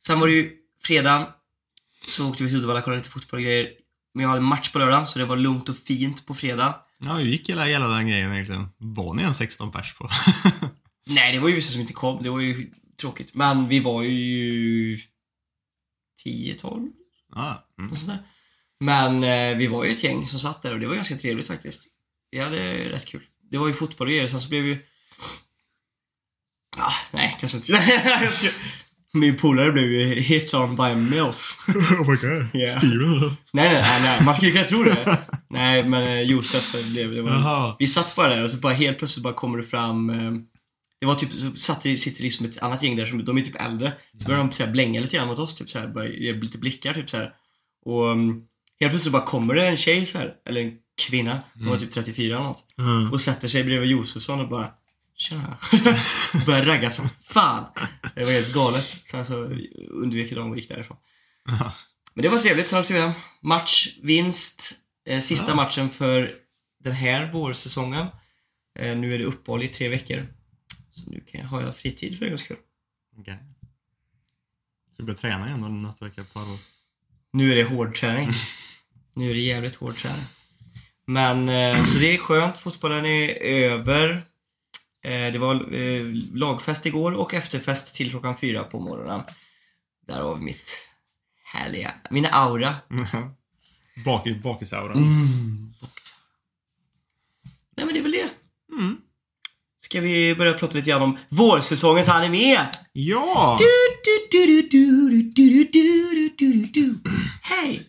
Sen 0.06 0.20
var 0.20 0.26
det 0.26 0.32
ju 0.32 0.56
fredag. 0.82 1.34
Så 2.08 2.30
åkte 2.30 2.42
vi 2.42 2.48
till 2.48 2.58
Uddevalla 2.58 2.78
och 2.78 2.84
kollade 2.84 3.00
lite 3.00 3.10
fotboll 3.10 3.38
och 3.38 3.44
grejer. 3.44 3.70
Men 4.14 4.22
jag 4.22 4.30
hade 4.30 4.40
match 4.42 4.72
på 4.72 4.78
lördagen 4.78 5.06
så 5.06 5.18
det 5.18 5.24
var 5.24 5.36
lugnt 5.36 5.68
och 5.68 5.76
fint 5.76 6.26
på 6.26 6.34
fredag. 6.34 6.80
Ja, 6.98 7.12
hur 7.12 7.24
gick 7.24 7.48
hela, 7.48 7.64
hela 7.64 7.88
den 7.88 8.08
grejen 8.08 8.32
egentligen? 8.32 8.68
Var 8.78 9.14
ni 9.14 9.22
en 9.22 9.34
16 9.34 9.72
pers 9.72 9.94
på? 9.94 10.08
Nej, 11.06 11.32
det 11.32 11.38
var 11.38 11.48
ju 11.48 11.54
vissa 11.54 11.72
som 11.72 11.80
inte 11.80 11.92
kom. 11.92 12.22
Det 12.22 12.30
var 12.30 12.40
ju 12.40 12.70
tråkigt. 13.00 13.34
Men 13.34 13.68
vi 13.68 13.80
var 13.80 14.02
ju 14.02 15.00
10-12 16.24 16.90
ja. 17.34 17.66
Mm. 17.78 18.18
Men 18.80 19.24
eh, 19.24 19.58
vi 19.58 19.66
var 19.66 19.84
ju 19.84 19.90
ett 19.90 20.04
gäng 20.04 20.26
som 20.26 20.38
satt 20.38 20.62
där 20.62 20.72
och 20.74 20.80
det 20.80 20.86
var 20.86 20.94
ganska 20.94 21.16
trevligt 21.16 21.46
faktiskt. 21.46 21.88
Vi 22.30 22.38
hade 22.38 22.88
rätt 22.88 23.06
kul. 23.06 23.22
Det 23.50 23.58
var 23.58 23.68
ju 23.68 23.74
fotboll 23.74 24.06
och 24.06 24.12
grejer, 24.12 24.26
sen 24.26 24.40
så 24.40 24.48
blev 24.48 24.62
vi... 24.62 24.78
Ah, 26.76 26.92
nej, 27.12 27.36
kanske 27.40 27.56
inte. 27.56 27.72
Min 29.12 29.36
polare 29.36 29.72
blev 29.72 29.92
ju 29.92 30.14
hit 30.14 30.54
on 30.54 30.76
by 30.76 30.82
a 30.82 30.94
milf. 30.94 31.56
oh 31.68 32.10
my 32.10 32.16
god. 32.16 32.54
Yeah. 32.54 32.78
Steven? 32.78 33.36
Nej, 33.52 33.72
nej, 33.72 33.72
nej, 33.72 34.02
nej. 34.02 34.24
man 34.24 34.34
skulle 34.34 34.50
kunna 34.50 34.64
tro 34.64 34.82
det. 34.82 35.18
Nej, 35.48 35.88
men 35.88 36.02
eh, 36.02 36.22
Josef 36.22 36.72
blev 36.72 37.10
det. 37.10 37.22
Var, 37.22 37.76
vi 37.78 37.86
satt 37.86 38.16
bara 38.16 38.28
där 38.28 38.44
och 38.44 38.50
så 38.50 38.56
bara 38.56 38.72
helt 38.72 38.98
plötsligt 38.98 39.24
bara 39.24 39.32
kommer 39.32 39.58
det 39.58 39.64
fram 39.64 40.10
eh, 40.10 40.32
Det 41.00 41.06
var 41.06 41.14
typ, 41.14 41.32
så 41.32 41.56
satt 41.56 41.82
det, 41.82 41.96
sitter 41.96 42.22
liksom 42.22 42.46
ett 42.46 42.58
annat 42.58 42.82
gäng 42.82 42.96
där 42.96 43.06
som, 43.06 43.24
de 43.24 43.38
är 43.38 43.42
typ 43.42 43.60
äldre. 43.60 43.92
Så 44.18 44.24
började 44.24 44.44
de 44.44 44.52
så 44.52 44.64
här, 44.64 44.72
blänga 44.72 45.00
lite 45.00 45.16
grann 45.16 45.28
mot 45.28 45.38
oss, 45.38 45.54
typ 45.54 45.70
så 45.70 45.78
här, 45.78 45.88
bara 45.88 46.04
lite 46.04 46.58
blickar 46.58 46.94
typ 46.94 47.10
så 47.10 47.16
här. 47.16 47.32
Och 47.84 48.10
um, 48.10 48.42
helt 48.80 48.92
plötsligt 48.92 49.12
bara 49.12 49.24
kommer 49.24 49.54
det 49.54 49.68
en 49.68 49.76
tjej 49.76 50.06
så 50.06 50.18
här, 50.18 50.34
eller 50.48 50.60
en 50.60 50.72
kvinna, 50.98 51.40
hon 51.54 51.66
var 51.68 51.78
typ 51.78 51.90
34 51.90 52.36
eller 52.36 52.44
något. 52.44 52.64
Mm. 52.78 53.12
Och 53.12 53.20
sätter 53.20 53.48
sig 53.48 53.64
bredvid 53.64 53.90
Josefsson 53.90 54.40
och 54.40 54.48
bara 54.48 54.70
Tjena. 55.16 55.56
Börjar 56.46 56.64
ragga 56.64 56.90
som 56.90 57.08
fan. 57.22 57.64
Det 58.14 58.24
var 58.24 58.32
helt 58.32 58.54
galet. 58.54 58.96
Sen 59.10 59.26
så 59.26 59.34
undvek 59.90 60.34
de 60.34 60.50
och 60.50 60.56
gick 60.56 60.68
därifrån. 60.68 60.96
Ja. 61.44 61.72
Men 62.14 62.22
det 62.22 62.28
var 62.28 62.38
trevligt, 62.38 62.68
sen 62.68 62.80
åkte 62.80 62.92
vi 62.92 63.00
hem. 63.00 63.12
Match, 63.42 63.88
vinst. 64.02 64.72
Eh, 65.06 65.20
sista 65.20 65.48
Ja. 65.48 65.54
matchen 65.54 65.90
för 65.90 66.30
den 66.84 66.92
här 66.92 67.32
vårsäsongen. 67.32 68.06
Eh, 68.78 68.96
nu 68.96 69.14
är 69.14 69.18
det 69.18 69.24
uppehåll 69.24 69.62
i 69.62 69.68
tre 69.68 69.88
veckor. 69.88 70.26
Så 70.90 71.10
nu 71.10 71.20
kan 71.20 71.40
jag, 71.40 71.48
har 71.48 71.62
jag 71.62 71.76
fritid 71.76 72.18
för 72.18 72.24
en 72.24 72.30
gångs 72.30 72.40
skull. 72.40 72.56
Okej. 73.18 73.38
Ska 74.92 75.02
du 75.02 75.04
börja 75.04 75.18
träna 75.18 75.46
igen 75.48 75.62
då 75.62 75.68
nästa 75.68 76.04
vecka? 76.04 76.24
På 76.32 76.40
år? 76.40 76.58
Nu 77.32 77.52
är 77.52 77.56
det 77.56 77.64
hård 77.64 77.96
träning. 77.96 78.30
Nu 79.14 79.30
är 79.30 79.34
det 79.34 79.40
jävligt 79.40 79.74
hård 79.74 79.96
träning. 79.96 80.24
Men 81.10 81.48
eh, 81.48 81.84
så 81.84 81.98
det 81.98 82.14
är 82.14 82.18
skönt. 82.18 82.58
Fotbollen 82.58 83.06
är 83.06 83.28
över. 83.42 84.10
Eh, 85.04 85.32
det 85.32 85.38
var 85.38 85.74
eh, 85.74 86.04
lagfest 86.34 86.86
igår 86.86 87.12
och 87.12 87.34
efterfest 87.34 87.94
till 87.94 88.10
klockan 88.10 88.36
fyra 88.40 88.64
på 88.64 88.80
morgonen. 88.80 89.22
Därav 90.06 90.42
mitt 90.42 90.76
härliga, 91.44 91.94
min 92.10 92.26
aura. 92.26 92.76
Bakis, 94.04 94.42
bakisauran. 94.42 94.96
Mm. 94.96 95.74
Nej 97.76 97.86
men 97.86 97.94
det 97.94 98.00
är 98.00 98.02
väl 98.02 98.12
det. 98.12 98.30
Mm. 98.72 98.96
Ska 99.80 100.00
vi 100.00 100.34
börja 100.34 100.52
prata 100.52 100.74
lite 100.76 100.90
grann 100.90 101.02
om 101.02 101.18
vårsäsongens 101.28 102.08
anime? 102.08 102.68
Ja! 102.92 103.58
Hej! 107.42 107.88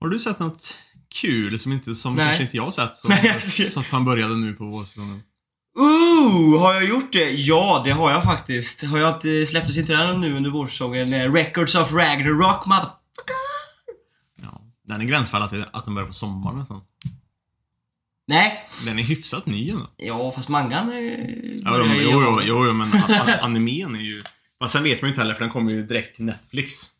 Har 0.00 0.08
du 0.08 0.18
sett 0.18 0.38
något 0.38 0.78
kul 1.14 1.58
som, 1.58 1.72
inte, 1.72 1.94
som 1.94 2.14
Nej. 2.14 2.26
kanske 2.26 2.42
inte 2.42 2.56
jag 2.56 2.64
har 2.64 2.70
sett? 2.70 2.96
Som, 2.96 3.10
Nej, 3.22 3.40
ser- 3.40 3.64
som, 3.70 3.84
som 3.84 4.04
började 4.04 4.36
nu 4.36 4.52
på 4.54 4.64
vårsäsongen? 4.64 5.22
Ooh, 5.78 6.60
har 6.60 6.74
jag 6.74 6.84
gjort 6.84 7.12
det? 7.12 7.30
Ja, 7.30 7.82
det 7.84 7.90
har 7.90 8.10
jag 8.10 8.22
faktiskt. 8.24 8.82
Har 8.84 8.98
jag 8.98 9.14
inte 9.16 9.46
släpptes 9.46 9.76
inte 9.76 9.92
den 9.92 10.20
nu 10.20 10.36
under 10.36 10.50
vårsäsongen? 10.50 11.12
Eh, 11.12 11.32
Records 11.32 11.74
of 11.74 11.92
Ragnarok, 11.92 12.66
mother... 12.66 12.88
Ja. 14.42 14.60
Den 14.88 15.00
är 15.00 15.04
gränsfall 15.04 15.48
till 15.48 15.64
att 15.72 15.84
den 15.84 15.94
börjar 15.94 16.06
på 16.08 16.14
sommaren 16.14 16.58
nästan. 16.58 16.80
Nej. 18.26 18.64
Den 18.84 18.98
är 18.98 19.02
hyfsat 19.02 19.46
ny 19.46 19.70
ändå. 19.70 19.90
Ja, 19.96 20.32
fast 20.36 20.48
mangan 20.48 20.92
eh, 20.92 20.98
Ja, 21.64 21.78
jo, 21.78 21.86
jo, 22.02 22.40
jo, 22.42 22.66
jo, 22.66 22.72
men 22.72 22.92
animen 23.40 23.94
är 23.94 24.00
ju... 24.00 24.22
Fast 24.62 24.72
sen 24.72 24.82
vet 24.82 25.02
man 25.02 25.08
ju 25.08 25.12
inte 25.12 25.20
heller 25.20 25.34
för 25.34 25.44
den 25.44 25.50
kommer 25.52 25.72
ju 25.72 25.86
direkt 25.86 26.16
till 26.16 26.24
Netflix. 26.24 26.90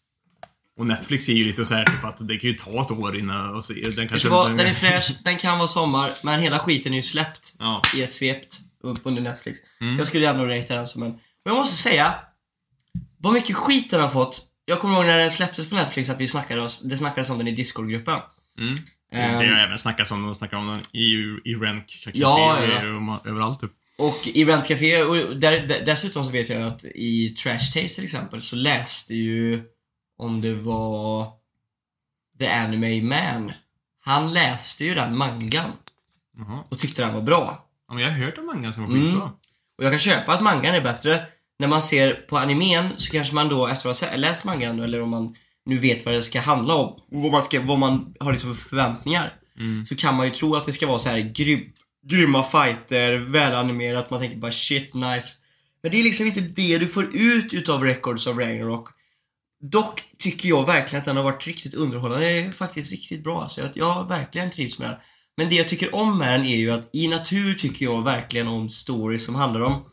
Och 0.77 0.87
Netflix 0.87 1.29
är 1.29 1.33
ju 1.33 1.45
lite 1.45 1.65
så 1.65 1.75
här 1.75 1.85
typ 1.85 2.05
att 2.05 2.29
det 2.29 2.39
kan 2.39 2.51
ju 2.51 2.57
ta 2.57 2.83
ett 2.83 2.91
år 2.91 3.17
innan 3.17 3.55
och 3.55 3.65
se, 3.65 3.75
den 3.75 4.09
kanske... 4.09 4.29
vad? 4.29 4.51
Den 4.57 4.67
är 4.67 4.75
fräsch, 4.75 5.13
den 5.25 5.37
kan 5.37 5.59
vara 5.59 5.69
sommar, 5.69 6.13
men 6.23 6.41
hela 6.41 6.59
skiten 6.59 6.93
är 6.93 6.97
ju 6.97 7.03
släppt 7.03 7.55
Ja. 7.59 7.83
i 7.97 8.03
ett 8.03 8.13
svept 8.13 8.61
upp 8.83 8.99
under 9.03 9.23
Netflix. 9.23 9.59
Mm. 9.81 9.99
Jag 9.99 10.07
skulle 10.07 10.29
ändå 10.31 10.47
rata 10.47 10.75
den 10.75 10.87
som 10.87 11.03
en... 11.03 11.11
Och 11.11 11.51
jag 11.51 11.57
måste 11.57 11.77
säga, 11.77 12.15
vad 13.19 13.33
mycket 13.33 13.57
skit 13.57 13.91
den 13.91 14.01
har 14.01 14.09
fått. 14.09 14.43
Jag 14.65 14.81
kommer 14.81 14.95
ihåg 14.95 15.05
när 15.07 15.19
den 15.19 15.31
släpptes 15.31 15.69
på 15.69 15.75
Netflix 15.75 16.11
att 16.11 16.21
vi 16.21 16.29
snackade 16.29 16.63
oss, 16.63 16.81
det 16.81 16.97
snackades 16.99 17.31
om 17.31 17.39
den 17.39 17.49
i 17.49 17.53
Discord-gruppen. 17.53 18.21
Mm. 18.59 18.75
Ehm, 19.13 19.41
Det 19.41 19.47
har 19.47 19.61
även 19.61 19.79
snackats 19.79 20.11
om, 20.11 20.23
de 20.23 20.35
snackar 20.35 20.57
om 20.57 20.67
den 20.67 20.83
i, 20.93 21.05
i 21.45 21.55
Café 21.87 22.11
Ja, 22.19 22.57
och 22.59 22.69
ja. 22.69 23.21
överallt 23.25 23.61
typ. 23.61 23.71
Och 23.99 24.29
i 24.29 24.45
Rent 24.45 24.69
Café, 24.69 25.03
och 25.03 25.37
där, 25.37 25.67
där, 25.67 25.83
dessutom 25.87 26.25
så 26.25 26.31
vet 26.31 26.49
jag 26.49 26.63
att 26.63 26.85
i 26.85 27.29
Trash 27.29 27.59
Taste 27.59 27.95
till 27.95 28.05
exempel 28.05 28.43
så 28.43 28.57
läste 28.57 29.15
ju 29.15 29.63
om 30.19 30.41
det 30.41 30.55
var 30.55 31.27
The 32.39 32.47
Anime 32.49 33.03
Man. 33.03 33.53
Han 34.05 34.33
läste 34.33 34.85
ju 34.85 34.95
den 34.95 35.19
mangan 35.19 35.73
Jaha. 36.39 36.65
och 36.69 36.79
tyckte 36.79 37.03
den 37.03 37.15
var 37.15 37.23
bra. 37.23 37.67
Ja, 37.89 37.95
men 37.95 38.03
jag 38.03 38.11
har 38.11 38.19
hört 38.19 38.39
om 38.39 38.47
mangan 38.47 38.73
som 38.73 38.83
var 38.83 38.91
Mm. 38.91 39.03
skitbra. 39.05 39.31
Och 39.79 39.85
jag 39.85 39.93
kan 39.93 39.99
köpa 39.99 40.33
att 40.33 40.43
mangan 40.43 40.75
är 40.75 40.81
bättre. 40.81 41.27
När 41.59 41.69
man 41.69 41.83
ser 41.83 42.15
på 42.15 42.39
animen 42.39 42.89
så 42.97 43.11
kanske 43.11 43.35
man 43.35 43.49
då 43.49 43.67
efter 43.67 43.89
att 43.91 44.01
ha 44.01 44.17
läst 44.17 44.45
mangan 44.45 44.81
eller 44.81 45.01
om 45.03 45.11
man 45.11 45.35
nu 45.67 45.79
vet 45.79 46.05
vad 46.05 46.15
det 46.15 46.23
ska 46.23 46.41
handla 46.41 46.75
om 46.75 46.87
och 46.93 47.23
vad 47.23 47.33
man, 47.33 47.43
ska, 47.43 47.61
vad 47.61 47.79
man 47.79 48.15
har 48.21 48.33
liksom 48.33 48.57
för 48.57 48.69
förväntningar. 48.69 49.33
Mm. 49.59 49.87
Så 49.87 49.97
kan 49.97 50.15
man 50.15 50.27
ju 50.27 50.33
tro 50.33 50.57
att 50.57 50.65
det 50.67 50.73
ska 50.73 50.87
vara 50.87 50.99
så 50.99 51.09
här 51.09 51.19
grym, 51.21 51.73
grymma 52.07 52.43
fighter, 52.45 53.17
välanimerat, 53.17 54.11
man 54.11 54.21
tänker 54.21 54.37
bara 54.37 54.53
shit 54.53 54.95
nice. 54.95 55.29
Men 55.83 55.91
det 55.93 56.01
är 56.01 56.05
liksom 56.05 56.27
inte 56.27 56.41
det 56.41 56.79
du 56.79 56.89
får 56.89 57.17
ut 57.17 57.53
utav 57.55 57.83
Records 57.85 58.27
of 58.27 58.39
Ragnarok. 58.39 58.89
Dock 59.71 60.05
tycker 60.19 60.49
jag 60.49 60.67
verkligen 60.67 61.01
att 61.01 61.05
den 61.05 61.17
har 61.17 61.25
varit 61.25 61.47
riktigt 61.47 61.75
underhållande. 61.75 62.27
Det 62.27 62.39
är 62.39 62.53
faktiskt 62.53 62.91
riktigt 62.91 63.25
bra. 63.25 63.49
Så 63.49 63.61
jag, 63.61 63.71
jag 63.75 64.09
verkligen 64.09 64.51
trivs 64.51 64.79
med 64.79 64.91
den. 64.91 64.99
Men 65.37 65.49
det 65.49 65.55
jag 65.55 65.69
tycker 65.69 65.95
om 65.95 66.19
med 66.19 66.41
den 66.41 66.47
är 66.47 66.57
ju 66.57 66.71
att 66.71 66.89
i 66.93 67.09
natur 67.09 67.55
tycker 67.55 67.85
jag 67.85 68.05
verkligen 68.05 68.49
om 68.49 68.69
stories 68.71 69.25
som 69.25 69.35
handlar 69.35 69.61
om 69.61 69.85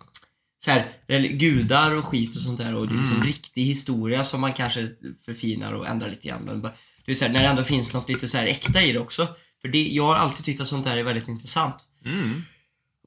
så 0.66 0.72
här, 0.72 0.90
gudar 1.28 1.92
och 1.92 2.06
skit 2.06 2.36
och 2.36 2.42
sånt 2.42 2.58
där 2.58 2.76
och 2.76 2.88
det 2.88 2.94
är 2.94 2.98
liksom 2.98 3.16
Mm. 3.16 3.28
riktig 3.28 3.64
historia 3.64 4.24
som 4.24 4.42
man 4.42 4.54
kanske 4.54 4.90
förfinar 5.26 5.74
och 5.74 5.88
ändrar 5.88 6.10
lite 6.10 6.28
grann. 6.28 6.42
Men 6.44 6.62
det 7.06 7.12
är 7.12 7.16
så 7.16 7.26
här, 7.26 7.32
när 7.34 7.42
det 7.42 7.48
ändå 7.48 7.64
finns 7.64 7.94
något 7.94 8.10
lite 8.10 8.28
så 8.28 8.38
här 8.38 8.46
äkta 8.46 8.82
i 8.82 8.92
det 8.92 9.00
också. 9.00 9.28
För 9.62 9.68
det, 9.68 9.88
jag 9.88 10.04
har 10.04 10.16
alltid 10.16 10.46
tyckt 10.46 10.62
att 10.62 10.68
sånt 10.68 10.86
där 10.86 10.98
är 10.98 11.04
väldigt 11.04 11.28
intressant. 11.28 11.76
Mm. 12.06 12.42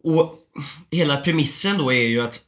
Och 0.03 0.39
hela 0.91 1.17
premissen 1.17 1.79
då 1.79 1.93
är 1.93 2.09
ju 2.09 2.21
att 2.21 2.41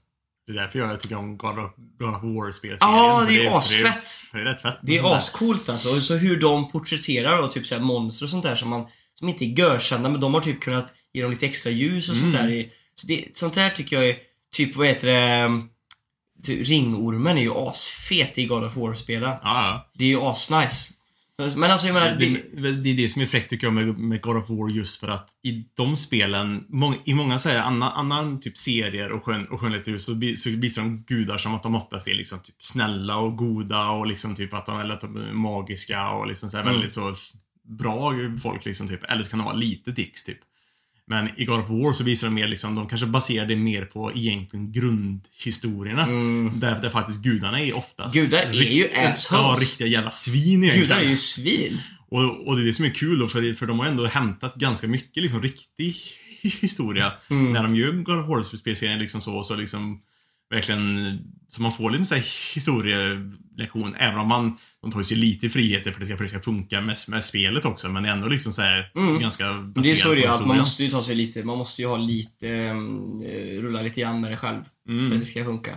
Det 0.47 0.53
är 0.53 0.57
därför 0.57 0.79
jag 0.79 1.01
tycker 1.01 1.17
om 1.17 1.37
God 1.39 1.59
of, 1.59 1.71
God 1.99 2.09
of 2.15 2.23
War-spelserien. 2.23 2.79
Ja, 2.81 3.25
det 3.29 3.47
är 3.47 3.59
asfett. 3.59 4.11
Det 4.33 4.39
är 4.39 4.45
rätt 4.45 4.63
fett. 4.63 4.77
det 4.83 4.97
sånt 4.99 5.07
är 5.07 5.11
där. 5.11 5.17
ascoolt 5.17 5.69
alltså. 5.69 5.89
Och 5.97 6.03
så 6.03 6.15
hur 6.15 6.41
de 6.41 6.71
porträtterar 6.71 7.43
då, 7.43 7.49
typ 7.49 7.67
så 7.67 7.75
här 7.75 7.83
monster 7.83 8.27
och 8.27 8.31
sånt 8.31 8.43
där 8.43 8.57
som 8.57 8.69
man 8.71 8.87
som 9.15 9.29
inte 9.29 9.45
är 9.45 9.59
görkända 9.59 10.09
men 10.09 10.21
de 10.21 10.35
har 10.35 10.41
typ 10.41 10.61
kunnat 10.61 10.93
ge 11.13 11.23
dem 11.23 11.31
lite 11.31 11.47
extra 11.47 11.71
ljus 11.71 12.09
och 12.09 12.17
sånt 12.17 12.35
Mm. 12.35 12.47
där. 12.47 12.53
i- 12.55 12.73
Så 12.95 13.07
det, 13.07 13.37
sånt 13.37 13.55
där 13.55 13.71
tycker 13.71 13.97
jag 13.97 14.09
är 14.09 14.17
typ, 14.55 14.77
vad 14.77 14.87
heter 14.87 15.07
det? 15.09 15.63
typ 16.43 16.69
Ringormen 16.69 17.39
är 17.39 17.43
ju 17.43 17.53
asfet 17.55 18.39
i 18.39 18.47
God 18.47 18.65
of 18.65 18.77
War-spelen. 18.77 19.31
Ja, 19.31 19.39
ja. 19.43 19.91
Det 19.95 20.05
är 20.05 20.09
ju 20.09 20.21
asnice. 20.21 20.93
Men 21.57 21.71
alltså 21.71 21.87
jag 21.87 21.95
menar, 21.95 22.17
Det, 22.17 22.27
det, 22.63 22.83
det, 22.83 22.91
är 22.91 22.97
det 22.97 23.09
som 23.09 23.23
är 23.23 23.27
fräckt 23.27 23.51
tycker 23.51 23.67
jag 23.67 23.75
med, 23.75 23.99
med 23.99 24.21
God 24.21 24.37
of 24.37 24.51
War 24.51 24.69
just 24.69 25.01
för 25.01 25.09
att 25.09 25.31
i 25.43 25.65
de 25.75 25.97
spelen, 25.97 26.65
i 27.05 27.15
många 27.15 27.39
så 27.39 27.49
här, 27.49 27.59
annan, 27.59 27.93
annan 27.93 28.41
typ 28.41 28.59
serier 28.59 29.11
och, 29.13 29.25
skön, 29.25 29.47
och 29.47 29.61
skönlitteratur 29.61 29.99
så, 29.99 30.13
så 30.37 30.51
visar 30.51 30.83
de 30.83 30.97
gudar 30.97 31.39
som 31.39 31.55
att 31.55 31.63
de 31.63 31.75
oftast 31.75 32.09
är 32.09 32.15
liksom 32.15 32.39
typ 32.41 32.55
snälla 32.59 33.17
och 33.17 33.37
goda 33.37 33.91
och 33.91 34.07
liksom 34.07 34.37
typ 34.37 34.55
att 34.55 34.67
de, 34.67 34.81
eller 34.81 34.95
att 34.95 35.01
de 35.01 35.17
är 35.17 35.33
magiska 35.33 36.11
och 36.11 36.27
liksom 36.27 36.51
så 36.51 36.57
här 36.57 36.65
Mm. 36.65 36.75
väldigt 36.75 36.93
så 36.93 37.15
bra 37.69 38.13
folk 38.43 38.65
liksom 38.65 38.89
typ. 38.89 39.05
Eller 39.05 39.23
så 39.23 39.31
kan 39.31 39.39
de 39.39 39.45
vara 39.45 39.57
lite 39.57 39.91
dicks 39.91 40.25
typ. 40.25 40.39
Men 41.09 41.29
i 41.37 41.45
God 41.45 41.61
of 41.61 41.71
War 41.71 41.93
så 41.93 42.05
visar 42.05 42.27
de 42.27 42.35
mer 42.35 42.49
liksom, 42.49 42.75
de 42.75 42.89
kanske 42.89 43.07
baserar 43.07 43.47
det 43.47 43.57
mer 43.57 43.85
på 43.85 44.13
egentligen 44.15 44.73
grundhistorierna. 44.73 46.03
mm, 46.03 46.61
Där, 46.61 46.83
där 46.83 46.91
faktiskt 46.91 47.23
gudarna 47.23 47.61
är 47.61 47.77
oftast 47.77 48.15
Gudar 48.15 48.39
är 48.43 48.53
ju 48.53 48.83
rikt- 48.83 48.99
assholes. 48.99 49.31
Ja, 49.31 49.57
riktiga 49.61 49.87
jävla 49.87 50.11
svin 50.11 50.65
egentligen. 50.65 50.89
gudar 50.89 51.01
är 51.01 51.09
ju 51.09 51.17
svin. 51.17 51.81
Och, 52.09 52.49
och 52.49 52.57
det 52.57 52.63
är 52.63 52.67
det 52.67 52.75
som 52.75 52.85
är 52.85 52.91
kul 52.91 53.19
då, 53.19 53.29
för, 53.29 53.55
för 53.55 53.67
de 53.67 53.79
har 53.79 53.87
ändå 53.87 54.07
hämtat 54.07 54.55
ganska 54.55 54.89
mycket 54.89 55.23
liksom 55.23 55.43
riktig 55.43 55.97
historia. 56.43 57.13
Mm. 57.31 57.53
När 57.53 57.63
de 57.63 57.77
gör 57.77 57.93
God 57.93 58.19
of 58.19 58.27
War-spelserien 58.29 58.99
liksom 58.99 59.21
så, 59.21 59.45
så 59.45 59.57
liksom 59.57 60.01
verkligen, 60.51 61.19
så 61.49 61.63
man 61.63 61.73
får 61.73 61.91
lite 61.91 62.05
så 62.05 62.15
här 62.15 62.27
historielektion, 62.55 63.95
även 63.99 64.19
om 64.19 64.29
man, 64.29 64.59
de 64.83 64.93
tar 64.93 65.03
sig 65.03 65.17
lite 65.17 65.51
friheter 65.51 65.93
för 65.93 66.01
att 66.01 66.01
det 66.01 66.07
ska, 66.07 66.17
för 66.17 66.25
att 66.25 66.31
det 66.31 66.35
ska 66.39 66.45
funka 66.45 66.81
med, 66.81 66.97
med 67.09 67.25
spelet 67.25 67.65
också, 67.65 67.89
men 67.89 68.03
det 68.03 68.09
är 68.09 68.13
ändå 68.13 68.29
liksom 68.29 68.53
så 68.53 68.63
här 68.63 68.93
Mm. 68.97 69.19
ganska 69.19 69.53
Men 69.53 69.73
Det 69.75 69.91
är 69.91 69.97
så 69.97 70.15
det 70.15 70.25
är, 70.25 70.29
att 70.29 70.47
man 70.47 70.59
måste 70.59 70.85
ju 70.85 70.91
ta 70.91 71.03
sig 71.03 71.15
lite, 71.15 71.45
man 71.45 71.59
måste 71.59 71.83
ju 71.83 71.89
ha 71.89 71.97
lite, 71.97 72.49
um, 72.71 73.23
rulla 73.61 73.83
lite 73.83 74.01
grann 74.01 74.21
med 74.21 74.31
det 74.31 74.37
själv. 74.37 74.63
för 74.87 74.93
att 74.93 74.99
Mm. 75.07 75.21
det 75.21 75.27
ska 75.27 75.45
funka. 75.45 75.71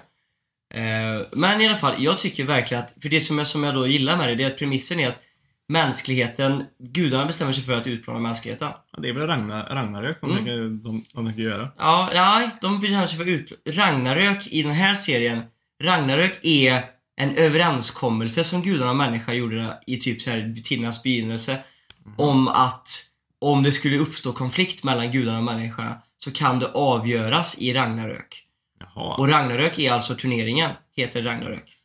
Eh, 0.74 1.28
men 1.32 1.62
i 1.62 1.68
alla 1.68 1.76
fall, 1.78 1.94
jag 2.00 2.18
tycker 2.18 2.44
verkligen 2.44 2.84
att, 2.84 2.96
för 3.02 3.10
det 3.10 3.22
som 3.22 3.38
jag, 3.38 3.48
som 3.48 3.64
jag 3.64 3.74
då 3.76 3.88
gillar 3.88 4.18
med 4.18 4.30
det, 4.30 4.36
det 4.36 4.44
är 4.44 4.48
att 4.48 4.58
premissen 4.60 5.00
är 5.00 5.08
att 5.08 5.22
mänskligheten, 5.70 6.66
gudarna 6.80 7.26
bestämmer 7.26 7.52
sig 7.54 7.64
för 7.64 7.74
att 7.74 7.88
utplåna 7.88 8.20
mänskligheten. 8.20 8.68
Ja, 8.92 9.00
det 9.02 9.10
är 9.10 9.14
väl 9.14 9.28
Ragnar, 9.28 9.64
Ragnarök 9.70 10.22
de, 10.22 10.32
Mm. 10.32 10.36
tänker, 10.38 10.58
de, 10.60 11.06
de 11.14 11.26
tänker 11.26 11.42
göra. 11.42 11.72
Ja, 11.78 12.10
nej, 12.14 12.50
de 12.62 12.80
bestämmer 12.80 13.08
sig 13.08 13.18
för 13.18 13.24
att 13.24 13.30
utplåna. 13.30 13.62
Ragnarök 13.66 14.48
i 14.48 14.64
den 14.64 14.72
här 14.72 14.94
serien, 14.96 15.44
Ragnarök 15.84 16.40
är 16.42 16.84
en 17.18 17.36
överenskommelse 17.38 18.44
som 18.44 18.62
gudarna 18.62 18.92
och 18.92 18.98
människa 18.98 19.34
gjorde 19.34 19.80
i 19.88 19.98
typ 19.98 20.22
så 20.22 20.30
här 20.30 20.62
tidernas 20.64 21.04
begynnelse. 21.04 21.58
Om 22.18 22.48
att 22.48 23.06
om 23.42 23.64
det 23.64 23.72
skulle 23.72 23.98
uppstå 23.98 24.34
konflikt 24.34 24.84
mellan 24.84 25.12
gudarna 25.12 25.38
och 25.38 25.44
människorna 25.44 26.02
så 26.18 26.32
kan 26.32 26.60
det 26.60 26.68
avgöras 26.68 27.58
i 27.58 27.74
Ragnarök. 27.74 28.44
Jaha. 28.80 29.16
Och 29.16 29.28
Ragnarök 29.30 29.80
är 29.80 29.92
alltså 29.92 30.16
turneringen, 30.16 30.72
heter 30.96 31.24
Ragnarök. 31.24 31.76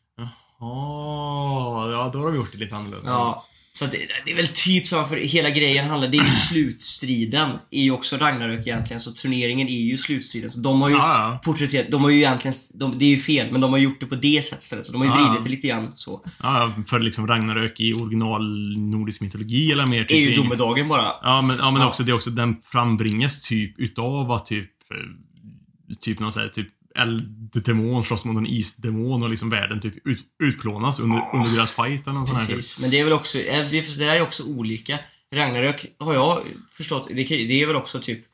Jaha, 0.61 1.91
ja 1.93 2.11
då 2.13 2.19
har 2.19 2.27
de 2.27 2.37
gjort 2.37 2.53
det 2.53 2.59
lite 2.59 2.77
annorlunda. 2.77 3.11
Ja, 3.11 3.47
så 3.79 3.85
det, 3.85 3.99
det 4.25 4.33
är 4.33 4.37
väl 4.37 4.49
typ 4.49 4.87
samma 4.87 5.05
för 5.05 5.17
hela 5.17 5.51
grejen 5.51 5.89
handlar, 5.89 6.09
det 6.09 6.17
är 6.19 6.25
ju 6.25 6.31
slutstriden. 6.49 7.51
ju 7.71 7.91
också 7.91 8.17
Ragnarök 8.17 8.61
egentligen, 8.67 9.01
så 9.01 9.13
turneringen 9.13 9.69
är 9.69 9.81
ju 9.83 9.97
slutstriden. 9.99 10.51
Så 10.51 10.59
de 10.59 10.83
har 10.83 10.89
ju 10.89 10.95
Ja, 10.95 11.31
ja. 11.33 11.41
porträtterat, 11.45 11.91
de 11.91 12.03
har 12.03 12.11
ju 12.11 12.17
egentligen, 12.17 12.55
de, 12.75 12.99
det 12.99 13.05
är 13.05 13.09
ju 13.09 13.19
fel, 13.19 13.53
men 13.53 13.61
de 13.61 13.73
har 13.73 13.79
gjort 13.79 14.01
det 14.01 14.07
på 14.07 14.15
det 14.15 14.45
sättet 14.45 14.63
istället. 14.65 14.87
Så 14.87 14.93
de 14.93 15.01
har 15.01 15.07
ju 15.19 15.23
Ja. 15.23 15.29
vridit 15.29 15.45
det 15.45 15.51
lite 15.51 15.67
grann 15.69 15.93
så. 15.97 16.25
Ja, 16.43 16.73
för 16.89 17.01
liksom 17.01 17.27
Ragnarök 17.27 17.81
i 17.81 17.95
original 17.95 18.43
nordisk 18.79 19.21
mytologi 19.21 19.73
eller 19.73 19.87
mer 19.87 20.07
Det 20.09 20.15
är 20.15 20.21
ju 20.21 20.33
i- 20.33 20.37
domedagen 20.37 20.89
bara. 20.89 21.13
Ja, 21.23 21.43
men, 21.43 21.57
ja, 21.57 21.71
men 21.71 21.83
också 21.87 22.03
det 22.03 22.11
är 22.13 22.15
också 22.15 22.31
den 22.31 22.57
frambringas 22.73 23.43
typ 23.43 23.81
utav 23.81 24.31
att 24.33 24.47
typ 24.47 24.71
eh, 25.91 25.95
typ 26.01 26.19
någon 26.21 26.33
sån 26.33 26.43
här 26.43 26.49
typ 26.49 26.69
elddemon 26.99 28.05
slåss 28.05 28.25
mot 28.25 28.37
en 28.37 28.47
isdemon 28.47 29.23
och 29.23 29.31
liksom 29.31 29.51
världen 29.51 29.81
typ 29.81 30.07
ut, 30.07 30.19
utplånas 30.43 31.01
under, 31.01 31.31
under 31.35 31.51
deras 31.51 31.73
fight 31.73 32.03
eller 32.03 32.15
någon 32.15 32.27
sån 32.27 32.37
här 32.37 32.47
typ. 32.47 32.57
Precis. 32.57 32.79
Men 32.79 32.91
det 32.91 33.01
är 33.01 33.05
väl 33.05 33.13
också, 33.13 33.39
eh, 33.39 33.71
det, 33.71 33.99
det 33.99 34.05
där 34.05 34.17
är 34.17 34.23
också 34.23 34.43
olika. 34.43 34.99
Ragnarök 35.33 35.87
har 35.99 36.15
jag 36.15 36.43
förstått, 36.73 37.09
det, 37.09 37.25
det 37.25 37.63
är 37.63 37.67
väl 37.67 37.77
också 37.77 38.01
typ 38.01 38.25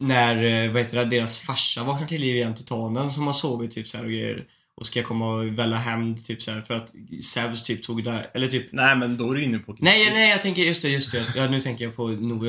när, 0.00 0.44
eh, 0.44 0.72
vad 0.72 0.82
heter 0.82 0.96
det, 0.96 1.04
deras 1.04 1.40
farsa 1.40 1.84
vaknar 1.84 2.08
till 2.08 2.20
liv 2.20 2.36
igen, 2.36 2.54
titanen 2.54 3.10
som 3.10 3.26
har 3.26 3.34
sovit 3.34 3.70
typ 3.70 3.88
så 3.88 3.96
här 3.96 4.04
och 4.04 4.10
grejer. 4.10 4.44
Och 4.80 4.86
ska 4.86 5.02
komma 5.02 5.34
och 5.34 5.58
välla 5.58 5.76
hämnd 5.76 6.26
typ 6.26 6.42
så 6.42 6.50
här 6.50 6.60
för 6.60 6.74
att 6.74 6.92
Zeus 7.24 7.64
typ 7.64 7.82
tog 7.82 8.04
det, 8.04 8.30
eller 8.34 8.48
typ 8.48 8.72
Nej, 8.72 8.96
men 8.96 9.16
då 9.16 9.30
är 9.30 9.34
du 9.34 9.42
inne 9.44 9.58
på 9.58 9.76
Nej, 9.78 10.10
nej, 10.10 10.30
jag 10.30 10.42
tänker, 10.42 10.62
just 10.62 10.82
det, 10.82 10.88
just 10.88 11.12
det. 11.12 11.32
Ja, 11.36 11.50
nu 11.50 11.60
tänker 11.60 11.84
jag 11.84 11.96
på, 11.96 12.08
no, 12.08 12.44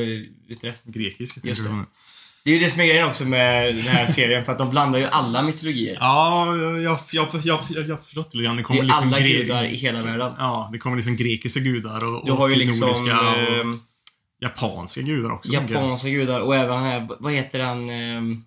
vet 0.48 0.62
du 0.62 0.74
det? 0.84 0.92
grekisk. 0.92 1.38
Just 1.44 1.64
det. 1.64 1.86
Det 2.48 2.52
är 2.52 2.54
ju 2.54 2.64
det 2.64 2.70
som 2.70 2.82
är 2.82 2.86
grejen 2.86 3.08
också 3.08 3.26
med 3.26 3.76
den 3.76 3.88
här 3.88 4.08
serien, 4.08 4.46
för 4.46 4.52
att 4.52 4.58
de 4.58 4.70
blandar 4.70 5.00
ju 5.00 5.06
alla 5.06 5.42
mytologier. 5.42 5.98
Ja, 6.00 6.56
jag, 6.58 6.82
jag, 6.82 7.00
jag, 7.12 7.28
jag, 7.44 7.62
jag, 7.70 7.96
har 7.96 8.04
förstått 8.04 8.34
lite 8.34 8.44
grann. 8.44 8.56
Det 8.56 8.62
Det 8.62 8.64
kommer 8.64 8.80
är 8.80 8.84
liksom 8.84 9.08
alla 9.08 9.20
gudar 9.20 9.64
i 9.64 9.76
hela 9.76 10.02
världen. 10.02 10.34
Ja, 10.38 10.70
det 10.72 10.78
kommer 10.78 10.96
liksom 10.98 11.16
grekiska 11.16 11.60
gudar 11.60 12.16
och, 12.16 12.26
Du 12.26 12.32
har 12.32 12.48
ju 12.50 12.56
liksom 12.56 12.88
nordiska 12.88 13.20
och 13.20 13.38
ehm, 13.38 13.80
japanska 14.42 15.02
gudar 15.02 15.32
också. 15.32 15.54
japanska 15.54 16.10
gudar 16.10 16.40
och 16.40 16.56
även 16.56 16.84
här, 16.84 17.08
vad 17.20 17.34
heter 17.34 17.60
han, 17.60 17.90
ehm, 17.90 18.44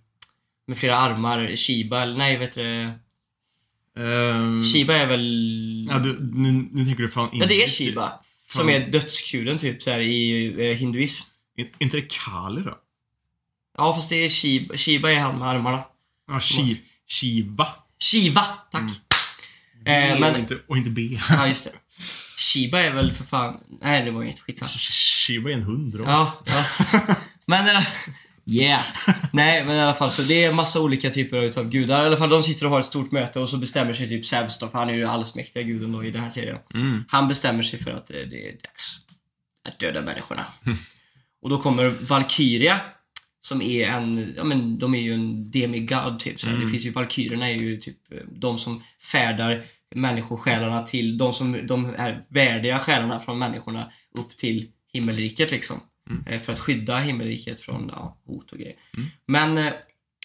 med 0.67 0.79
flera 0.79 0.97
armar, 0.97 1.57
Shiba, 1.57 2.03
eller 2.03 2.19
nej, 2.19 2.39
vet 2.39 2.55
du 2.55 2.63
det? 2.63 2.93
Ehm, 4.03 4.65
Shiba 4.65 4.95
är 4.95 5.07
väl... 5.07 5.89
Ja, 5.91 5.99
du, 5.99 6.19
nu, 6.33 6.69
nu 6.73 6.85
tänker 6.85 7.03
du 7.03 7.09
fan 7.09 7.29
Ja, 7.33 7.47
det 7.47 7.63
är 7.65 7.69
Shiba. 7.69 8.13
Som 8.49 8.69
är 8.69 8.89
dödskulen 8.91 9.59
typ 9.59 9.83
så 9.83 9.91
här 9.91 10.01
i 10.01 10.47
eh, 10.71 10.77
hinduism. 10.77 11.25
Är 11.57 11.67
inte 11.79 11.97
det 11.97 12.09
Kali 12.11 12.63
då? 12.63 12.79
Ja, 13.81 13.95
fast 13.95 14.09
det 14.09 14.25
är 14.25 14.29
Shiba, 14.29 14.77
Shiba 14.77 15.11
är 15.11 15.19
han 15.19 15.39
med 15.39 15.49
armarna. 15.49 15.83
Ja, 16.29 16.41
Shi, 16.41 16.81
Shiva. 17.09 17.69
Shiva, 17.99 18.45
tack! 18.73 18.91
Mm. 19.87 20.09
Eh, 20.09 20.15
och, 20.15 20.21
men, 20.21 20.37
inte, 20.37 20.59
och 20.69 20.77
inte 20.77 20.91
B. 20.91 21.19
ja 21.29 21.47
just 21.49 21.65
det. 21.65 21.73
Shiba 22.39 22.81
är 22.81 22.91
väl 22.91 23.13
för 23.13 23.25
fan, 23.25 23.61
nej 23.81 24.05
det 24.05 24.11
var 24.11 24.23
inget, 24.23 24.41
skitsamma. 24.41 24.71
Shiva 24.71 25.51
är 25.51 25.55
en 25.55 25.63
hund 25.63 25.99
då. 25.99 26.05
Ja, 26.05 26.33
ja. 26.45 26.65
Men, 27.47 27.77
eh, 27.77 27.83
yeah. 28.47 28.85
Nej, 29.33 29.65
men 29.65 29.77
i 29.77 29.81
alla 29.81 29.95
fall 29.95 30.11
så 30.11 30.23
det 30.23 30.45
är 30.45 30.53
massa 30.53 30.81
olika 30.81 31.11
typer 31.11 31.43
utav 31.43 31.71
gudar. 31.71 32.03
I 32.03 32.07
alla 32.07 32.17
fall 32.17 32.29
de 32.29 32.43
sitter 32.43 32.67
och 32.67 32.73
har 32.73 32.81
ett 32.81 32.87
stort 32.87 33.13
möte 33.13 33.41
och 33.41 33.49
så 33.49 33.57
bestämmer 33.57 33.93
sig 33.93 34.09
typ 34.09 34.27
Zeus 34.27 34.59
då, 34.59 34.69
för 34.69 34.79
han 34.79 34.89
är 34.89 34.95
ju 34.95 35.07
allsmäktiga 35.07 35.63
guden 35.63 35.93
då 35.93 36.05
i 36.05 36.11
den 36.11 36.23
här 36.23 36.31
serien. 36.31 36.59
Mm. 36.75 37.05
Han 37.09 37.29
bestämmer 37.29 37.63
sig 37.63 37.83
för 37.83 37.91
att 37.91 38.11
eh, 38.11 38.17
det 38.31 38.49
är 38.49 38.53
dags 38.53 38.97
att 39.69 39.79
döda 39.79 40.03
människorna. 40.03 40.47
Och 41.43 41.51
då 41.51 41.59
kommer 41.59 41.89
Valkyria, 41.89 42.81
som 43.41 43.63
är 43.63 43.87
en, 43.87 44.35
ja 44.37 44.45
men 44.45 44.79
de 44.79 44.95
är 44.95 45.01
ju 45.01 45.15
en 45.15 45.51
demigod 45.51 46.19
typ. 46.19 46.45
Mm. 46.45 46.61
Det 46.61 46.71
finns 46.71 46.87
ju, 46.87 46.91
Valkyrierna 46.91 47.51
är 47.51 47.57
ju 47.57 47.77
typ 47.77 48.13
eh, 48.13 48.19
de 48.33 48.59
som 48.59 48.83
färdar 49.13 49.65
människosjälarna 49.95 50.83
till, 50.83 51.19
de 51.19 51.33
som, 51.33 51.67
de 51.67 51.95
är 51.99 52.25
värdiga 52.29 52.79
själarna 52.79 53.21
från 53.21 53.39
människorna 53.39 53.93
upp 54.19 54.37
till 54.37 54.69
himmelriket 54.93 55.51
liksom. 55.51 55.81
Mm. 56.11 56.25
Eh, 56.27 56.41
För 56.41 56.53
att 56.53 56.59
skydda 56.59 56.99
himmelriket 56.99 57.61
från 57.61 57.91
ja, 57.93 58.19
hot 58.27 58.53
och 58.53 58.59
grejer. 58.59 58.77
Mm. 58.97 59.09
Men 59.27 59.59
eh, 59.59 59.73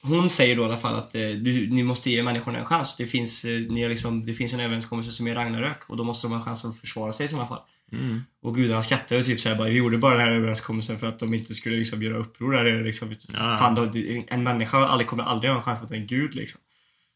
hon 0.02 0.30
säger 0.30 0.56
då 0.56 0.62
i 0.62 0.66
alla 0.66 0.78
fall 0.78 0.96
att 0.96 1.12
du, 1.12 1.68
ni 1.72 1.84
måste 1.84 2.10
ge 2.10 2.24
människorna 2.24 2.60
en 2.60 2.66
chans. 2.66 2.96
Det 2.98 3.08
finns, 3.08 3.46
ni 3.70 3.82
har 3.82 3.90
liksom, 3.90 4.26
det 4.26 4.34
finns 4.34 4.54
en 4.54 4.60
överenskommelse 4.60 5.12
som 5.12 5.28
är 5.28 5.36
Ragnarök 5.36 5.90
och 5.90 5.98
då 5.98 6.04
måste 6.04 6.28
de 6.28 6.32
ha 6.32 6.40
en 6.40 6.46
chans 6.46 6.66
att 6.66 6.80
försvara 6.80 7.12
sig 7.12 7.26
i 7.26 7.30
sådana 7.30 7.48
fall. 7.48 7.62
Mm. 7.92 8.24
Och 8.42 8.56
gudarna 8.56 8.84
skrattar 8.84 9.16
ju 9.16 9.24
typ 9.24 9.40
såhär 9.40 9.56
bara, 9.56 9.70
vi 9.70 9.76
gjorde 9.76 9.98
bara 9.98 10.14
den 10.14 10.28
här 10.28 10.32
överenskommelsen 10.32 11.00
för 11.00 11.08
att 11.08 11.20
de 11.20 11.34
inte 11.34 11.54
skulle 11.54 11.78
liksom 11.78 12.04
göra 12.04 12.18
uppror 12.18 12.54
där 12.54 12.84
liksom. 12.84 13.16
Ja. 13.34 13.58
Fan, 13.60 13.76
då, 13.76 13.92
en 14.28 14.44
människa 14.44 14.78
aldrig, 14.78 15.08
kommer 15.08 15.24
aldrig 15.24 15.52
ha 15.52 15.58
en 15.58 15.64
chans 15.64 15.82
mot 15.82 15.92
en 15.92 16.08
gud 16.08 16.36
liksom. 16.36 16.62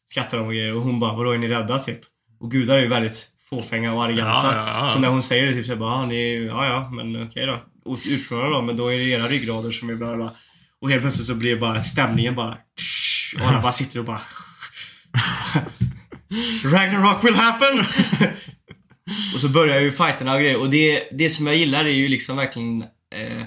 Skrattar 0.09 0.37
de 0.37 0.47
och 0.47 0.53
grejer 0.53 0.75
och 0.75 0.81
hon 0.81 0.99
bara, 0.99 1.15
vadå 1.15 1.31
är 1.31 1.37
ni 1.37 1.47
rädda 1.47 1.79
typ? 1.79 1.99
Och 2.39 2.51
gudar 2.51 2.77
är 2.77 2.81
ju 2.81 2.87
väldigt 2.87 3.27
fåfänga 3.49 3.93
och 3.93 4.03
arroganta. 4.03 4.55
Ja, 4.55 4.85
ja. 4.85 4.91
Så 4.93 4.99
när 4.99 5.07
hon 5.07 5.23
säger 5.23 5.45
det 5.45 5.53
typ 5.53 5.65
såhär 5.65 5.79
bara, 5.79 6.05
ni, 6.05 6.45
ja 6.45 6.65
ja 6.65 6.89
men 6.89 7.27
okej 7.27 7.45
då. 7.45 7.61
Utplåna 8.05 8.49
dem, 8.49 8.65
men 8.65 8.77
då 8.77 8.87
är 8.87 8.97
det 8.97 9.03
era 9.03 9.27
ryggrader 9.27 9.71
som 9.71 9.89
är 9.89 9.95
bla 9.95 10.15
bla. 10.15 10.35
Och 10.81 10.89
helt 10.89 11.01
plötsligt 11.01 11.27
så 11.27 11.35
blir 11.35 11.59
bara 11.59 11.83
stämningen 11.83 12.35
bara 12.35 12.57
och 13.35 13.47
alla 13.47 13.61
bara 13.61 13.71
sitter 13.71 13.99
och 13.99 14.05
bara 14.05 14.21
Ragnarok 16.63 17.23
will 17.23 17.35
happen! 17.35 17.85
och 19.33 19.39
så 19.39 19.49
börjar 19.49 19.81
ju 19.81 19.91
fighterna 19.91 20.33
och 20.33 20.39
grejer 20.39 20.59
och 20.59 20.69
det, 20.69 21.03
det 21.11 21.29
som 21.29 21.47
jag 21.47 21.55
gillar 21.55 21.85
är 21.85 21.89
ju 21.89 22.07
liksom 22.07 22.37
verkligen 22.37 22.81
eh, 23.15 23.43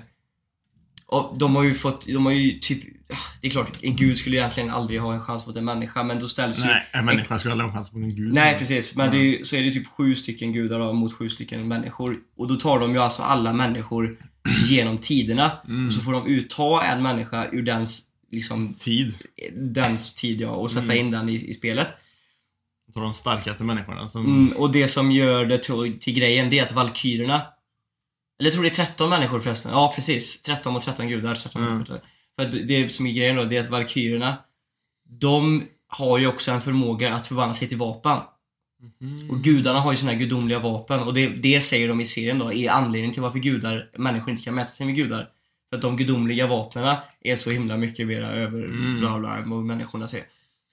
och 1.07 1.39
de 1.39 1.57
har 1.57 1.63
ju 1.63 1.75
fått, 1.75 2.07
de 2.07 2.27
har 2.27 2.33
ju 2.33 2.59
typ 2.59 2.83
ah, 3.13 3.17
det 3.41 3.47
är 3.47 3.51
klart, 3.51 3.79
en 3.83 3.97
gud 3.97 4.19
skulle 4.19 4.37
egentligen 4.37 4.71
aldrig 4.71 5.01
ha 5.01 5.15
en 5.15 5.21
chans 5.21 5.47
mot 5.47 5.57
en 5.57 5.65
människa 5.65 6.03
men 6.03 6.19
då 6.19 6.29
ställs 6.29 6.59
ju 6.59 6.65
Nej, 6.65 6.87
en 6.93 7.05
människa 7.05 7.39
skulle 7.39 7.53
aldrig 7.53 7.71
ha 7.71 7.79
en 7.79 7.85
chans 7.85 7.93
mot 7.93 8.03
en 8.03 8.15
gud. 8.17 8.35
Nej 8.35 8.59
precis, 8.59 8.97
men 8.97 9.11
det 9.11 9.17
är, 9.17 9.39
ju- 9.39 9.45
så 9.45 9.57
är 9.57 9.63
det 9.63 9.71
typ 9.73 9.87
sju 9.87 10.15
stycken 10.15 10.53
gudar 10.53 10.79
då, 10.79 10.93
mot 10.93 11.13
sju 11.13 11.29
stycken 11.31 11.69
människor. 11.69 12.19
Och 12.37 12.49
då 12.49 12.57
tar 12.57 12.81
de 12.81 12.93
ju 12.93 12.99
alltså 12.99 13.23
alla 13.23 13.53
människor 13.53 14.19
genom 14.69 14.99
tiderna. 14.99 15.51
Och 15.87 15.93
så 15.93 16.01
får 16.01 16.13
de 16.13 16.27
utta 16.27 16.85
en 16.93 17.03
människa 17.03 17.49
ur 17.53 17.63
dens, 17.63 18.03
liksom, 18.31 18.75
Tid. 18.75 19.15
dens 19.57 20.15
tid 20.15 20.41
ja, 20.41 20.49
och 20.49 20.71
sätta 20.71 20.95
in 20.95 21.11
den 21.11 21.29
i, 21.29 21.51
i 21.51 21.55
spelet. 21.55 21.89
Tar 22.95 23.01
de 23.03 23.15
starkaste 23.15 23.65
människorna 23.65 24.09
som... 24.09 24.27
Mm, 24.27 24.53
och 24.57 24.73
det 24.73 24.89
som 24.89 25.11
gör 25.13 25.45
det 25.47 25.59
till, 25.59 25.99
till 26.01 26.15
grejen, 26.15 26.51
det 26.51 26.59
är 26.59 26.63
att 26.63 26.73
valkyrierna 26.73 27.43
Eller 28.39 28.47
jag 28.51 28.53
tror 28.53 28.63
det 28.63 28.69
är 28.69 28.85
13 28.85 29.11
människor 29.11 29.41
förresten. 29.41 29.73
Ja 29.73 29.93
precis, 29.95 30.43
13 30.43 30.73
mot 30.73 30.85
13 30.85 31.09
gudar. 31.09 31.35
13 31.35 31.63
Mm. 31.63 31.79
mot 31.79 31.87
13. 31.87 32.09
För 32.37 32.45
det 32.45 32.89
som 32.89 33.07
är 33.07 33.13
grejen 33.13 33.37
då, 33.37 33.45
det 33.45 33.57
är 33.57 33.61
att 33.61 33.71
valkyrierna 33.71 34.37
De 35.09 35.63
har 35.89 36.19
ju 36.19 36.27
också 36.27 36.51
en 36.51 36.61
förmåga 36.61 37.15
att 37.15 37.27
förvandla 37.27 37.55
sig 37.55 37.69
till 37.69 37.79
vapen. 37.79 38.19
Mhm. 39.01 39.31
Och 39.31 39.43
gudarna 39.43 39.81
har 39.81 39.93
ju 39.93 40.07
här 40.07 40.15
gudomliga 40.15 40.59
vapen 40.59 41.01
och 41.01 41.15
det, 41.15 41.29
det 41.29 41.61
säger 41.61 41.89
de 41.89 42.01
i 42.01 42.07
serien 42.07 42.39
då 42.39 42.53
är 42.53 42.71
anledningen 42.71 43.13
till 43.13 43.23
varför 43.23 43.39
gudar, 43.39 43.91
människor 43.97 44.31
inte 44.31 44.43
kan 44.43 44.55
mäta 44.55 44.73
sig 44.73 44.87
med 44.87 44.95
gudar. 44.97 45.29
För 45.71 45.77
att 45.77 45.83
de 45.83 45.97
gudomliga 45.97 46.47
vapnen 46.47 46.97
är 47.21 47.37
så 47.37 47.51
himla 47.51 47.77
mycket 47.77 48.07
mera 48.07 48.33
över 48.33 48.65
Mm. 48.65 49.01
bla 49.01 49.19
bla 49.19 49.37
än 49.37 49.51
vad 49.51 49.65
människorna 49.65 50.09
ser. 50.09 50.23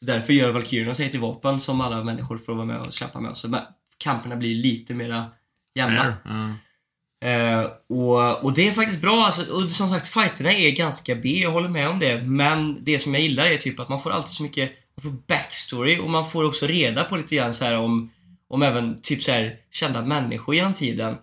Därför 0.06 0.34
gör 0.34 0.52
valkyrierna 0.52 0.96
sig 0.96 1.12
till 1.12 1.20
vapen 1.20 1.60
som 1.60 1.82
alla 1.82 2.04
människor 2.04 2.38
får 2.38 2.56
vara 2.56 2.66
med 2.66 2.80
och 2.80 2.94
släppa 2.94 3.20
med. 3.20 3.38
Så 3.38 3.60
kamperna 3.98 4.36
blir 4.36 4.56
lite 4.56 4.94
mera 4.94 5.26
jämna. 5.76 6.14
Ja. 6.26 6.54
Eh, 7.22 7.66
och, 7.90 8.44
och 8.44 8.54
det 8.54 8.68
är 8.68 8.72
faktiskt 8.72 9.02
bra 9.02 9.24
alltså, 9.26 9.54
och 9.54 9.72
som 9.72 9.90
sagt 9.90 10.08
fighterna 10.08 10.52
är 10.52 10.72
ganska 10.72 11.16
B, 11.16 11.30
jag 11.30 11.52
håller 11.52 11.70
med 11.70 11.90
om 11.90 12.00
det. 12.00 12.22
Men 12.22 12.84
det 12.84 13.00
som 13.00 13.14
jag 13.14 13.24
gillar 13.24 13.46
är 13.46 13.58
typ 13.58 13.80
att 13.80 13.90
man 13.90 14.02
får 14.02 14.12
alltid 14.12 14.32
så 14.32 14.44
mycket 14.44 14.72
man 14.96 15.04
får 15.04 15.20
backstory 15.28 16.00
och 16.00 16.10
man 16.10 16.30
får 16.30 16.44
också 16.44 16.68
reda 16.68 17.04
på 17.04 17.16
lite 17.18 17.36
grann 17.36 17.54
så 17.54 17.66
här 17.66 17.78
om, 17.78 18.12
om 18.48 18.64
även 18.64 19.02
typ 19.02 19.24
så 19.24 19.32
här 19.32 19.56
kända 19.72 20.02
människor 20.02 20.56
genom 20.56 20.74
tiden. 20.74 21.18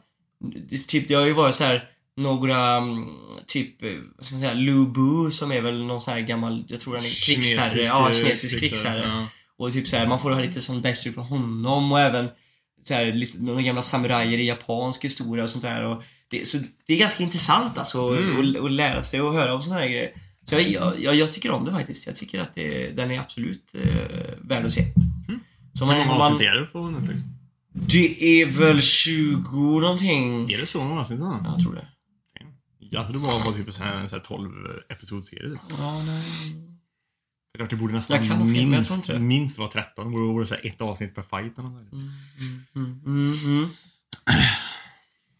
Typ, 0.86 1.08
det 1.08 1.14
har 1.14 1.26
ju 1.26 1.32
varit 1.32 1.54
så 1.54 1.64
här 1.64 1.90
några, 2.16 2.76
mm, 2.76 3.08
typ, 3.46 3.82
vad 4.16 4.26
ska 4.26 4.34
man 4.34 4.42
säga, 4.42 4.54
Lu 4.54 4.86
Bu 4.86 5.30
som 5.30 5.52
är 5.52 5.60
väl 5.60 5.84
någon 5.84 6.00
sån 6.00 6.14
här 6.14 6.20
gammal, 6.20 6.64
jag 6.68 6.80
tror 6.80 6.94
han 6.94 7.04
är 7.04 7.26
krigsherre, 7.26 7.70
Kinesisk, 7.70 7.90
ja, 7.90 8.10
eh, 8.10 8.16
kinesisk 8.16 8.58
krigsherre. 8.58 9.08
Ja. 9.08 9.26
Och 9.58 9.72
typ 9.72 9.88
så 9.88 9.96
här, 9.96 10.06
man 10.06 10.20
får 10.20 10.30
ha 10.30 10.40
lite 10.40 10.62
sån 10.62 10.82
backstory 10.82 11.14
på 11.14 11.22
honom 11.22 11.92
och 11.92 12.00
även 12.00 12.28
så 12.88 12.94
här, 12.94 13.12
lite, 13.12 13.38
några 13.38 13.62
gamla 13.62 13.82
samurajer 13.82 14.38
i 14.38 14.46
japansk 14.46 15.04
historia 15.04 15.44
och 15.44 15.50
sånt 15.50 15.64
där. 15.64 15.82
Och 15.82 16.02
det, 16.28 16.48
så 16.48 16.58
det 16.86 16.92
är 16.92 16.98
ganska 16.98 17.22
intressant 17.22 17.78
alltså 17.78 18.08
Mm. 18.08 18.56
att, 18.56 18.64
att 18.64 18.72
lära 18.72 19.02
sig 19.02 19.20
och 19.20 19.32
höra 19.34 19.54
om 19.54 19.62
såna 19.62 19.74
här 19.74 19.88
grejer. 19.88 20.10
Så 20.44 20.54
jag, 20.54 20.94
jag, 20.98 21.14
jag, 21.14 21.32
tycker 21.32 21.50
om 21.50 21.64
det 21.64 21.72
faktiskt. 21.72 22.06
Jag 22.06 22.16
tycker 22.16 22.40
att 22.40 22.54
det, 22.54 22.96
den 22.96 23.10
är 23.10 23.20
absolut 23.20 23.74
eh, 23.74 24.38
värd 24.40 24.64
att 24.64 24.72
se. 24.72 24.82
Mm. 25.28 25.40
Så 25.74 25.84
Hur 25.84 25.92
man, 25.92 25.98
många 25.98 26.12
om 26.12 26.18
man, 26.18 26.32
avsnitt 26.32 26.48
är 26.48 26.54
det 26.54 26.66
på 26.66 26.90
Netflix? 26.90 27.20
det 27.72 28.40
är 28.42 28.46
väl 28.46 28.82
20 28.82 29.80
någonting. 29.80 30.52
Är 30.52 30.58
det 30.58 30.66
så 30.66 30.84
många 30.84 31.00
avsnitt? 31.00 31.20
jag 31.20 31.60
tror 31.62 31.74
det. 31.74 31.88
Trodde 32.90 33.12
det 33.12 33.18
var, 33.18 33.44
var 33.44 33.52
typ 33.52 33.66
en 33.66 33.72
sån 33.72 33.86
här, 33.86 33.94
en 33.94 34.08
sån 34.08 34.18
här 34.18 34.26
12 34.26 34.82
episodserie. 34.88 35.50
Typ. 35.50 35.60
Ja, 35.78 36.02
nej. 36.06 36.62
Klart, 37.56 37.70
det 37.70 37.76
borde 37.76 37.94
Jag 37.94 38.02
kan 38.08 38.18
nästan 38.20 38.36
jag 38.36 38.68
minst, 38.68 38.88
tror 38.88 38.96
inte 38.98 39.12
det. 39.12 39.18
minst 39.18 39.58
vara 39.58 39.70
13. 39.70 40.04
Det 40.04 40.10
borde 40.18 40.32
vara 40.46 40.56
ett 40.58 40.80
avsnitt 40.80 41.14
per 41.14 41.22
fight 41.22 41.58
eller 41.58 41.68
något. 41.68 41.92
Mm, 41.92 42.10
mm, 42.74 43.00
mm, 43.06 43.32
mm, 43.44 43.44
mm. 43.44 43.68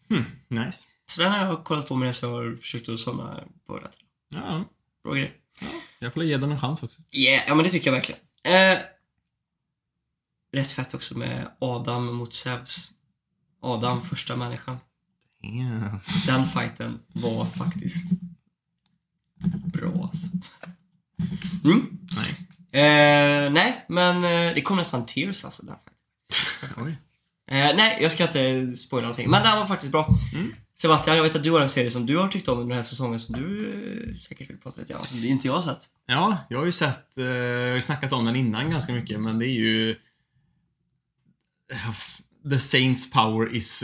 där. 0.07 0.25
Nice. 0.65 0.85
Så 1.05 1.21
den 1.21 1.31
har 1.31 1.45
jag 1.45 1.63
kollat 1.63 1.87
på 1.87 1.95
medan 1.95 2.13
jag 2.21 2.29
har 2.29 2.55
försökt 2.55 2.89
att 2.89 2.99
somna 2.99 3.43
på 3.67 3.73
rätt. 3.75 3.97
Ja, 4.29 4.63
Bra 5.03 5.13
grej. 5.13 5.37
jag 5.99 6.13
får 6.13 6.23
ge 6.23 6.37
den 6.37 6.51
en 6.51 6.59
chans 6.59 6.83
också. 6.83 7.01
Yeah, 7.11 7.43
ja 7.47 7.55
men 7.55 7.63
det 7.65 7.71
tycker 7.71 7.87
jag 7.87 7.95
verkligen. 7.95 8.21
Eh, 8.43 8.79
rätt 10.53 10.71
fett 10.71 10.93
också 10.93 11.17
med 11.17 11.51
Adam 11.59 12.15
mot 12.15 12.33
Zeus. 12.33 12.91
Adam, 13.61 14.01
första 14.01 14.35
människan. 14.35 14.77
Yeah. 15.43 15.95
Den 16.25 16.45
fighten 16.45 16.99
var 17.13 17.45
faktiskt 17.45 18.11
bra 19.73 20.03
alltså. 20.03 20.27
Mm. 21.63 21.97
Nice. 22.01 22.43
Eh, 22.71 23.51
nej, 23.51 23.85
men 23.87 24.15
eh, 24.15 24.55
det 24.55 24.61
kom 24.61 24.77
nästan 24.77 25.05
tears 25.05 25.45
alltså 25.45 25.65
den 25.65 25.75
fighten. 26.59 26.95
Eh, 27.49 27.75
nej, 27.75 27.97
jag 28.01 28.11
ska 28.11 28.23
inte 28.23 28.77
spoila 28.77 29.01
någonting. 29.01 29.29
Men 29.29 29.43
den 29.43 29.57
var 29.57 29.67
faktiskt 29.67 29.91
bra. 29.91 30.09
Mm. 30.33 30.53
Sebastian, 30.75 31.15
jag 31.15 31.23
vet 31.23 31.35
att 31.35 31.43
du 31.43 31.51
har 31.51 31.61
en 31.61 31.69
serie 31.69 31.91
som 31.91 32.05
du 32.05 32.17
har 32.17 32.27
tyckt 32.27 32.47
om 32.47 32.57
under 32.59 32.75
den 32.75 32.83
här 32.83 32.89
säsongen 32.89 33.19
som 33.19 33.35
du 33.35 33.73
eh, 34.09 34.15
säkert 34.15 34.49
vill 34.49 34.57
prata 34.57 34.81
lite 34.81 34.95
om. 34.95 35.03
Som 35.03 35.23
inte 35.23 35.47
jag 35.47 35.53
har 35.53 35.61
sett. 35.61 35.85
Ja, 36.05 36.37
jag 36.49 36.57
har 36.59 36.65
ju 36.65 36.71
sett, 36.71 37.17
eh, 37.17 37.25
jag 37.25 37.69
har 37.69 37.75
ju 37.75 37.81
snackat 37.81 38.13
om 38.13 38.25
den 38.25 38.35
innan 38.35 38.71
ganska 38.71 38.93
mycket, 38.93 39.19
men 39.19 39.39
det 39.39 39.47
är 39.47 39.53
ju... 39.53 39.95
The 42.49 42.59
Saints 42.59 43.11
power 43.11 43.55
is 43.55 43.83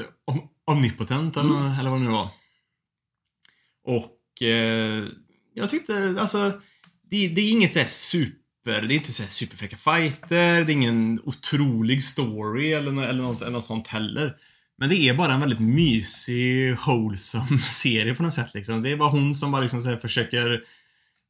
omnipotent, 0.65 1.38
eller, 1.38 1.80
eller 1.80 1.89
vad 1.89 1.99
det 1.99 2.04
nu 2.06 2.12
var. 2.12 2.30
Och 3.86 4.41
eh, 4.41 5.04
jag 5.54 5.69
tyckte, 5.69 6.15
alltså, 6.19 6.62
det, 7.10 7.28
det 7.28 7.41
är 7.41 7.52
inget 7.52 7.73
så 7.73 7.80
här 7.80 7.86
super, 7.88 8.82
det 8.82 8.93
är 8.93 8.95
inte 8.95 9.13
så 9.13 9.23
här 9.23 9.30
superfräcka 9.30 9.78
fighter, 9.78 10.65
det 10.65 10.71
är 10.71 10.76
ingen 10.76 11.19
otrolig 11.23 12.04
story 12.04 12.73
eller, 12.73 13.08
eller, 13.08 13.23
något, 13.23 13.41
eller 13.41 13.52
något 13.52 13.65
sånt 13.65 13.88
heller. 13.88 14.36
Men 14.78 14.89
det 14.89 14.95
är 15.10 15.13
bara 15.13 15.34
en 15.34 15.39
väldigt 15.39 15.60
mysig, 15.60 16.76
wholesome 16.86 17.60
serie 17.73 18.15
på 18.15 18.23
något 18.23 18.34
sätt. 18.34 18.54
Liksom. 18.54 18.84
Det 18.84 18.89
är 18.89 18.97
bara 18.97 19.10
hon 19.10 19.36
som 19.36 19.52
bara 19.52 19.62
liksom, 19.62 19.82
så 19.82 19.97
försöker 19.97 20.63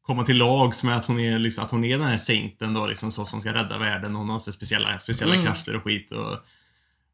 komma 0.02 0.26
till 0.26 0.38
lags 0.38 0.84
med 0.84 0.98
att 0.98 1.06
hon 1.06 1.20
är, 1.20 1.40
liksom, 1.40 1.64
att 1.64 1.72
hon 1.72 1.84
är 1.84 1.98
den 1.98 2.08
här 2.08 2.18
sainten 2.18 2.74
då, 2.74 2.88
liksom, 2.88 3.12
så 3.12 3.26
som 3.26 3.42
ska 3.42 3.54
rädda 3.54 3.78
världen. 3.78 4.16
Hon 4.16 4.30
har 4.30 4.40
så 4.40 4.52
speciella, 4.52 5.00
speciella 5.00 5.34
Mm. 5.34 5.46
krafter 5.46 5.76
och 5.76 5.84
skit. 5.84 6.12
Och, 6.12 6.38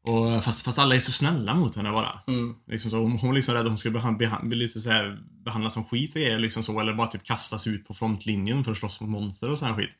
och, 0.02 0.44
fast, 0.44 0.62
fast 0.62 0.78
alla 0.78 0.94
är 0.94 1.00
så 1.00 1.12
snälla 1.12 1.54
mot 1.54 1.76
henne 1.76 1.90
bara. 1.90 2.20
Mm. 2.26 2.54
Liksom 2.66 2.90
så, 2.90 2.96
hon, 2.96 3.12
hon 3.12 3.30
är 3.30 3.34
liksom 3.34 3.54
rädd 3.54 3.62
att 3.62 3.68
hon 3.68 3.78
ska 3.78 3.90
behan, 3.90 4.18
behan, 4.18 4.48
bli 4.48 4.58
lite 4.58 4.80
så 4.80 4.90
här, 4.90 5.18
behandlas 5.44 5.74
som 5.74 5.84
skit 5.84 6.14
och 6.14 6.20
grejer, 6.20 6.38
liksom 6.38 6.62
så, 6.62 6.80
eller 6.80 6.94
bara 6.94 7.06
typ 7.06 7.24
kastas 7.24 7.66
ut 7.66 7.86
på 7.86 7.94
frontlinjen 7.94 8.64
för 8.64 8.72
att 8.72 8.78
slåss 8.78 9.00
mot 9.00 9.10
monster 9.10 9.50
och 9.50 9.58
sån 9.58 9.68
här 9.68 9.76
skit. 9.76 9.96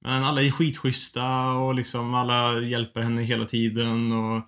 Men 0.00 0.24
alla 0.24 0.42
är 0.42 0.50
skitschyssta 0.50 1.50
och 1.50 1.74
liksom 1.74 2.14
alla 2.14 2.60
hjälper 2.60 3.00
henne 3.00 3.22
hela 3.22 3.44
tiden 3.44 4.12
och 4.12 4.42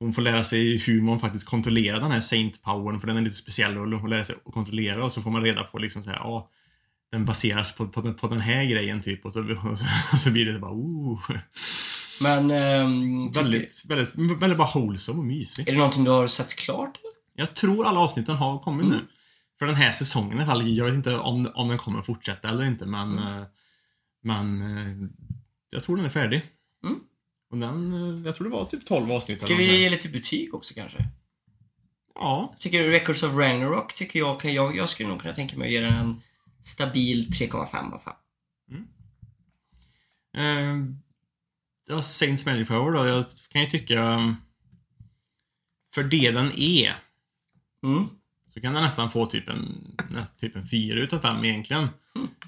hon 0.00 0.14
får 0.14 0.22
lära 0.22 0.44
sig 0.44 0.78
hur 0.78 1.02
man 1.02 1.20
faktiskt 1.20 1.46
kontrollerar 1.46 2.00
den 2.00 2.10
här 2.10 2.20
saint-powern 2.20 3.00
för 3.00 3.06
den 3.06 3.16
är 3.16 3.22
lite 3.22 3.36
speciell 3.36 3.78
och 3.78 4.00
hon 4.00 4.10
lär 4.10 4.24
sig 4.24 4.36
att 4.44 4.52
kontrollera 4.54 5.04
och 5.04 5.12
så 5.12 5.22
får 5.22 5.30
man 5.30 5.42
reda 5.42 5.64
på 5.64 5.78
liksom 5.78 6.02
så 6.02 6.10
här, 6.10 6.16
ja, 6.16 6.50
den 7.12 7.24
baseras 7.24 7.76
på, 7.76 7.88
på, 7.88 8.00
den, 8.00 8.14
på 8.14 8.28
den 8.28 8.40
här 8.40 8.64
grejen 8.64 9.02
typ 9.02 9.26
och 9.26 9.32
så, 9.32 9.40
och 9.40 9.78
så, 9.78 9.84
och 10.12 10.18
så 10.18 10.30
blir 10.30 10.44
det 10.46 10.58
bara 10.58 10.72
oh. 10.72 11.30
Men, 12.20 12.50
ehm, 12.50 13.30
Väldigt, 13.30 13.84
väldigt, 13.84 14.14
väldigt 14.14 14.58
bara 14.58 14.70
wholesome 14.74 15.18
och 15.18 15.24
mysig. 15.24 15.68
är 15.68 15.72
det 15.72 15.78
någonting 15.78 16.04
du 16.04 16.10
har 16.10 16.26
sett 16.26 16.54
klart? 16.56 16.98
eller? 16.98 17.12
Jag 17.34 17.54
tror 17.56 17.86
alla 17.86 18.00
avsnitten 18.00 18.34
har 18.36 18.58
kommit 18.58 18.86
Mm. 18.86 18.98
nu. 18.98 19.04
För 19.58 19.66
den 19.66 19.74
här 19.74 19.92
säsongen 19.92 20.32
i 20.38 20.42
alla 20.42 20.46
fall. 20.46 20.68
Jag 20.68 20.84
vet 20.84 20.94
inte 20.94 21.16
om, 21.16 21.50
om 21.54 21.68
den 21.68 21.78
kommer 21.78 22.02
fortsätta 22.02 22.48
eller 22.48 22.64
inte 22.64 22.86
men 22.86 23.18
Mm. 23.18 23.38
eh, 23.38 23.44
Men 24.22 24.60
eh, 24.60 25.08
Jag 25.70 25.82
tror 25.84 25.96
den 25.96 26.04
är 26.04 26.10
färdig. 26.10 26.42
Mm. 26.84 27.00
Och 27.50 27.58
den, 27.58 27.92
eh, 27.92 28.26
jag 28.26 28.34
tror 28.34 28.44
det 28.44 28.50
var 28.56 28.64
typ 28.64 28.86
12 28.86 29.12
avsnitt 29.12 29.42
Ska 29.42 29.54
vi 29.54 29.80
ge 29.80 29.90
lite 29.90 30.08
betyg 30.08 30.54
också 30.54 30.74
kanske? 30.74 31.08
Ja. 32.14 32.48
Jag 32.52 32.60
tycker 32.60 32.88
Records 32.88 33.22
of 33.22 33.34
Ragnarok 33.34 33.94
tycker 33.94 34.18
jag 34.18 34.40
kan, 34.40 34.54
jag, 34.54 34.76
jag 34.76 34.88
skulle 34.88 35.08
nog 35.08 35.20
kunna 35.20 35.34
tänka 35.34 35.58
mig 35.58 35.66
att 35.66 35.72
ge 35.72 35.80
den 35.80 35.94
en 35.94 36.22
stabil 36.64 37.28
3,5 37.30 37.92
av 37.92 37.98
5. 38.04 38.14
Eh, 40.36 40.76
det 41.90 41.94
var 41.94 42.02
Saints 42.02 42.46
Magic 42.46 42.68
Power 42.68 42.92
då. 42.92 43.06
Jag 43.06 43.24
kan 43.48 43.60
ju 43.64 43.70
tycka 43.70 44.14
um, 44.14 44.36
För 45.94 46.02
det 46.04 46.30
den 46.30 46.52
är 46.56 46.94
Mm. 47.86 48.08
så 48.54 48.60
kan 48.60 48.74
den 48.74 48.82
nästan 48.82 49.10
få 49.10 49.26
typ 49.26 49.48
en, 49.48 49.96
typ 50.40 50.56
en 50.56 50.68
4 50.68 51.00
utav 51.00 51.18
5 51.20 51.44
egentligen. 51.44 51.88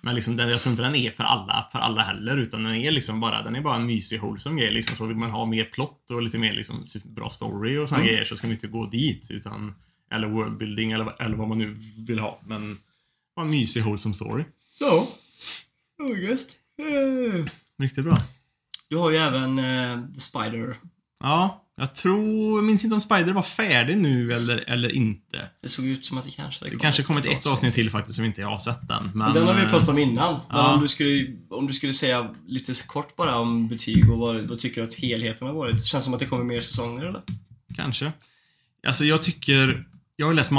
Men 0.02 0.14
liksom, 0.14 0.36
den, 0.36 0.48
jag 0.50 0.60
tror 0.60 0.70
inte 0.70 0.82
den 0.82 0.94
är 0.94 1.10
för 1.10 1.24
alla, 1.24 1.68
för 1.72 1.78
alla 1.78 2.02
heller, 2.02 2.36
utan 2.36 2.64
den 2.64 2.74
är 2.74 2.90
liksom 2.90 3.20
bara, 3.20 3.42
den 3.42 3.56
är 3.56 3.60
bara 3.60 3.76
en 3.76 3.86
mysig 3.86 4.20
wholesome 4.20 4.60
grej. 4.60 4.70
Liksom. 4.72 4.96
Så 4.96 5.06
vill 5.06 5.16
man 5.16 5.30
ha 5.30 5.46
mer 5.46 5.64
plott 5.64 6.10
och 6.10 6.22
lite 6.22 6.38
mer 6.38 6.52
liksom, 6.52 6.84
bra 7.04 7.30
story 7.30 7.76
och 7.78 7.88
såna 7.88 8.04
grejer 8.04 8.24
så 8.24 8.36
ska 8.36 8.46
man 8.46 8.54
inte 8.54 8.66
gå 8.66 8.86
dit. 8.86 9.30
Utan, 9.30 9.74
eller 10.10 10.28
worldbuilding 10.28 10.92
eller, 10.92 11.04
vad- 11.04 11.20
eller 11.20 11.36
vad 11.36 11.48
man 11.48 11.58
nu 11.58 11.76
vill 12.06 12.18
ha. 12.18 12.40
Men 12.46 12.78
bara 13.36 13.44
en 13.46 13.50
mysig 13.50 13.82
wholesome 13.84 14.14
story. 14.14 14.44
Ja. 14.80 15.08
Gött. 16.28 16.46
Eh. 16.78 17.44
Riktigt 17.78 18.04
bra. 18.04 18.16
Du 18.92 18.98
har 18.98 19.10
ju 19.10 19.16
även 19.16 19.58
eh, 19.58 20.14
The 20.14 20.20
Spider. 20.20 20.76
Ja, 21.20 21.64
jag 21.76 21.94
tror, 21.94 22.58
jag 22.58 22.64
minns 22.64 22.84
inte 22.84 22.94
om 22.94 23.00
Spider 23.00 23.32
var 23.32 23.42
färdig 23.42 23.96
nu 23.96 24.32
eller, 24.32 24.64
eller 24.66 24.96
inte. 24.96 25.48
Det 25.62 25.68
såg 25.68 25.84
ut 25.84 26.04
som 26.04 26.18
att 26.18 26.24
det 26.24 26.30
kanske 26.30 26.64
hade 26.64 26.76
Det 26.76 26.80
kanske 26.80 27.02
kommit 27.02 27.26
ett 27.26 27.46
avsnitt 27.46 27.74
till 27.74 27.90
faktiskt 27.90 28.16
som 28.16 28.24
inte 28.24 28.40
jag 28.40 28.48
har 28.48 28.58
sett 28.58 28.90
än. 28.90 29.10
Men, 29.14 29.34
den 29.34 29.46
har 29.46 29.54
vi 29.54 29.62
eh, 29.62 29.70
pratat 29.70 29.88
om 29.88 29.98
innan. 29.98 30.32
Men 30.32 30.58
ja. 30.58 30.74
om, 30.74 30.80
du 30.80 30.88
skulle, 30.88 31.36
om 31.50 31.66
du 31.66 31.72
skulle 31.72 31.92
säga 31.92 32.34
lite 32.46 32.74
kort 32.86 33.16
bara 33.16 33.38
om 33.38 33.68
betyg 33.68 34.10
och 34.10 34.18
vad, 34.18 34.40
vad 34.40 34.58
tycker 34.58 34.80
du 34.80 34.88
att 34.88 34.94
helheten 34.94 35.46
har 35.46 35.54
varit? 35.54 35.78
Det 35.78 35.84
känns 35.84 36.04
som 36.04 36.14
att 36.14 36.20
det 36.20 36.26
kommer 36.26 36.44
mer 36.44 36.60
säsonger 36.60 37.04
eller? 37.04 37.22
Kanske. 37.76 38.12
Alltså 38.86 39.04
jag 39.04 39.22
tycker, 39.22 39.86
jag 40.16 40.26
har 40.26 40.34
läst 40.34 40.50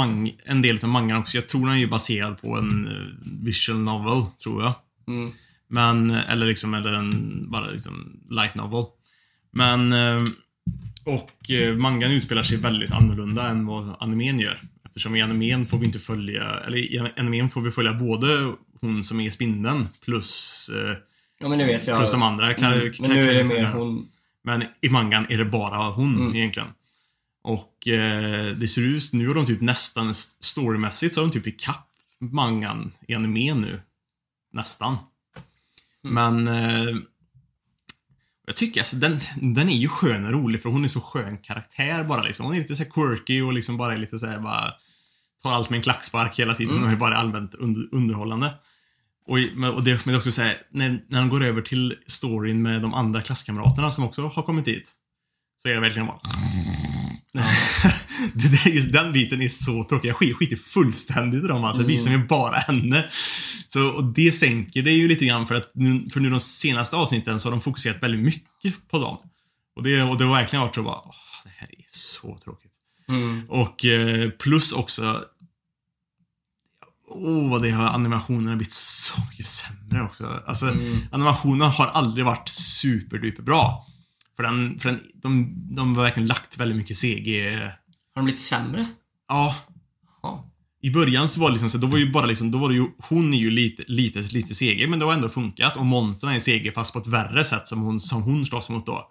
en 0.44 0.62
del 0.62 0.78
av 0.82 0.88
mangan 0.88 1.20
också. 1.20 1.36
Jag 1.36 1.48
tror 1.48 1.60
den 1.60 1.74
är 1.74 1.78
ju 1.78 1.88
baserad 1.88 2.40
på 2.40 2.56
en 2.56 2.86
eh, 2.86 3.28
visual 3.44 3.78
novel, 3.78 4.24
tror 4.42 4.62
jag. 4.62 4.74
Mm. 5.08 5.32
Men, 5.74 6.10
eller 6.10 6.46
liksom, 6.46 6.74
eller 6.74 6.92
en, 6.92 7.44
bara 7.50 7.66
liksom 7.70 8.20
light 8.30 8.54
novel. 8.54 8.84
Men, 9.50 9.92
eh, 9.92 10.22
och 11.04 11.50
eh, 11.50 11.76
mangan 11.76 12.10
utspelar 12.10 12.42
sig 12.42 12.56
väldigt 12.56 12.92
annorlunda 12.92 13.48
än 13.48 13.66
vad 13.66 13.96
animen 14.00 14.40
gör. 14.40 14.60
Eftersom 14.84 15.16
i 15.16 15.22
animen 15.22 15.66
får 15.66 15.78
vi 15.78 15.86
inte 15.86 15.98
följa, 15.98 16.42
eller 16.60 16.78
i 16.78 17.10
animen 17.16 17.50
får 17.50 17.60
vi 17.60 17.70
följa 17.70 17.92
både 17.94 18.52
hon 18.80 19.04
som 19.04 19.20
är 19.20 19.30
spindeln 19.30 19.88
plus, 20.04 20.70
eh, 20.74 20.96
Ja 21.40 21.48
men 21.48 21.58
det 21.58 21.64
vet 21.64 21.86
jag. 21.86 21.98
plus 21.98 22.10
de 22.10 22.22
andra. 22.22 22.54
Kan, 22.54 22.72
Mm, 22.72 22.92
kan- 22.92 23.06
men 23.06 23.16
nu 23.16 23.28
är 23.30 23.34
det 23.34 23.44
mer 23.44 23.64
hon. 23.64 24.08
Men 24.42 24.64
i 24.80 24.88
mangan 24.88 25.26
är 25.28 25.38
det 25.38 25.44
bara 25.44 25.90
hon 25.90 26.14
Mm. 26.20 26.34
egentligen. 26.36 26.68
Och 27.42 27.88
eh, 27.88 28.56
det 28.56 28.68
ser 28.68 28.82
ut, 28.82 29.12
nu 29.12 29.28
har 29.28 29.34
de 29.34 29.46
typ 29.46 29.60
nästan 29.60 30.10
st- 30.10 30.36
storymässigt 30.40 31.14
så 31.14 31.20
har 31.20 31.26
de 31.28 31.32
typ 31.32 31.46
ikapp 31.46 31.88
mangan 32.18 32.92
i 33.08 33.14
animen 33.14 33.60
nu. 33.60 33.80
Nästan. 34.52 34.96
Mm. 36.04 36.44
Men 36.44 36.48
eh, 36.48 36.96
jag 38.46 38.56
tycker 38.56 38.80
alltså 38.80 38.96
den, 38.96 39.20
den 39.40 39.68
är 39.68 39.76
ju 39.76 39.88
skön 39.88 40.24
och 40.24 40.32
rolig 40.32 40.62
för 40.62 40.68
hon 40.68 40.84
är 40.84 40.88
så 40.88 41.00
skön 41.00 41.38
karaktär 41.38 42.04
bara 42.04 42.22
liksom. 42.22 42.46
Hon 42.46 42.54
är 42.54 42.58
lite 42.58 42.76
så 42.76 42.84
quirky 42.84 43.42
och 43.42 43.52
liksom 43.52 43.76
bara 43.76 43.92
är 43.94 43.98
lite 43.98 44.18
så 44.18 44.26
här 44.26 44.38
bara 44.38 44.72
tar 45.42 45.52
allt 45.52 45.70
med 45.70 45.76
en 45.76 45.82
klackspark 45.82 46.38
hela 46.38 46.54
tiden 46.54 46.74
Mm. 46.74 46.86
och 46.86 46.92
är 46.92 46.96
bara 46.96 47.16
allmänt 47.16 47.54
under, 47.54 47.88
underhållande. 47.92 48.54
Och, 49.26 49.38
och 49.74 49.84
det, 49.84 50.06
men 50.06 50.12
det 50.12 50.18
också 50.18 50.32
så 50.32 50.42
här, 50.42 50.60
när, 50.70 51.04
när 51.08 51.18
de 51.20 51.28
går 51.28 51.44
över 51.44 51.62
till 51.62 51.96
storyn 52.06 52.62
med 52.62 52.82
de 52.82 52.94
andra 52.94 53.22
klasskamraterna 53.22 53.90
som 53.90 54.04
också 54.04 54.28
har 54.28 54.42
kommit 54.42 54.64
dit. 54.64 54.90
Så 55.62 55.68
är 55.68 55.74
det 55.74 55.80
verkligen 55.80 56.06
bara... 56.06 56.20
det 58.34 58.48
där, 58.48 58.70
just 58.70 58.92
den 58.92 59.12
biten 59.12 59.42
är 59.42 59.48
så 59.48 59.84
tråkig. 59.84 60.08
Jag 60.08 60.16
skiter, 60.16 60.34
skiter 60.34 60.56
fullständigt 60.56 61.44
i 61.44 61.46
dem 61.46 61.64
alltså. 61.64 61.82
Det 61.82 61.88
visar 61.88 62.10
mig 62.10 62.18
bara 62.18 62.56
henne. 62.56 63.04
Så, 63.68 63.88
och 63.90 64.04
det 64.04 64.32
sänker 64.32 64.82
det 64.82 64.90
ju 64.90 65.08
lite 65.08 65.24
grann 65.26 65.46
för 65.46 65.54
att 65.54 65.70
nu, 65.74 66.10
för 66.10 66.20
nu 66.20 66.30
de 66.30 66.40
senaste 66.40 66.96
avsnitten 66.96 67.40
så 67.40 67.46
har 67.48 67.50
de 67.50 67.60
fokuserat 67.60 68.02
väldigt 68.02 68.20
mycket 68.20 68.88
på 68.88 68.98
dem. 68.98 69.18
Och 69.76 69.82
det, 69.82 70.02
och 70.02 70.18
det 70.18 70.24
har 70.24 70.32
verkligen 70.34 70.60
varit 70.62 70.74
så 70.74 70.82
bara, 70.82 71.00
åh, 71.04 71.14
det 71.44 71.50
här 71.56 71.68
är 71.68 71.84
så 71.90 72.38
tråkigt. 72.44 72.72
Mm. 73.08 73.50
Och 73.50 73.84
eh, 73.84 74.30
plus 74.30 74.72
också 74.72 75.24
Åh, 77.08 77.50
vad 77.50 77.62
det 77.62 77.70
har 77.70 77.84
animationerna 77.86 78.56
blivit 78.56 78.72
så 78.72 79.12
mycket 79.30 79.46
sämre 79.46 80.02
också. 80.02 80.42
Alltså, 80.46 80.66
Mm. 80.66 80.98
animationen 81.12 81.70
har 81.70 81.86
aldrig 81.86 82.24
varit 82.24 82.48
superduper 82.48 83.42
bra. 83.42 83.86
För 84.36 84.42
den, 84.42 84.80
för 84.80 84.88
den, 84.88 85.00
de, 85.14 85.54
de 85.74 85.96
har 85.96 86.02
verkligen 86.02 86.26
lagt 86.26 86.58
väldigt 86.58 86.76
mycket 86.76 86.98
CG. 86.98 87.50
Har 87.54 87.72
de 88.14 88.24
blivit 88.24 88.40
sämre? 88.40 88.86
Ja, 89.28 89.56
Ja. 90.22 90.50
i 90.82 90.90
början 90.90 91.28
så 91.28 91.40
var 91.40 91.48
det 91.48 91.52
liksom 91.52 91.70
så, 91.70 91.78
då 91.78 91.86
var 91.86 91.98
ju 91.98 92.12
bara 92.12 92.26
liksom, 92.26 92.50
då 92.50 92.58
var 92.58 92.68
det 92.68 92.74
ju, 92.74 92.86
hon 92.98 93.34
är 93.34 93.38
ju 93.38 93.50
lite, 93.50 93.84
lite, 93.86 94.18
lite 94.20 94.54
CG, 94.54 94.86
men 94.88 94.98
det 94.98 95.04
har 95.04 95.12
ändå 95.12 95.28
funkat. 95.28 95.76
Och 95.76 95.86
monstren 95.86 96.32
är 96.32 96.40
CG 96.40 96.72
fast 96.74 96.92
på 96.92 96.98
ett 96.98 97.06
värre 97.06 97.44
sätt 97.44 97.68
som 97.68 97.80
hon, 97.80 98.00
som 98.00 98.22
hon 98.22 98.46
slåss 98.46 98.70
mot 98.70 98.86
då. 98.86 99.10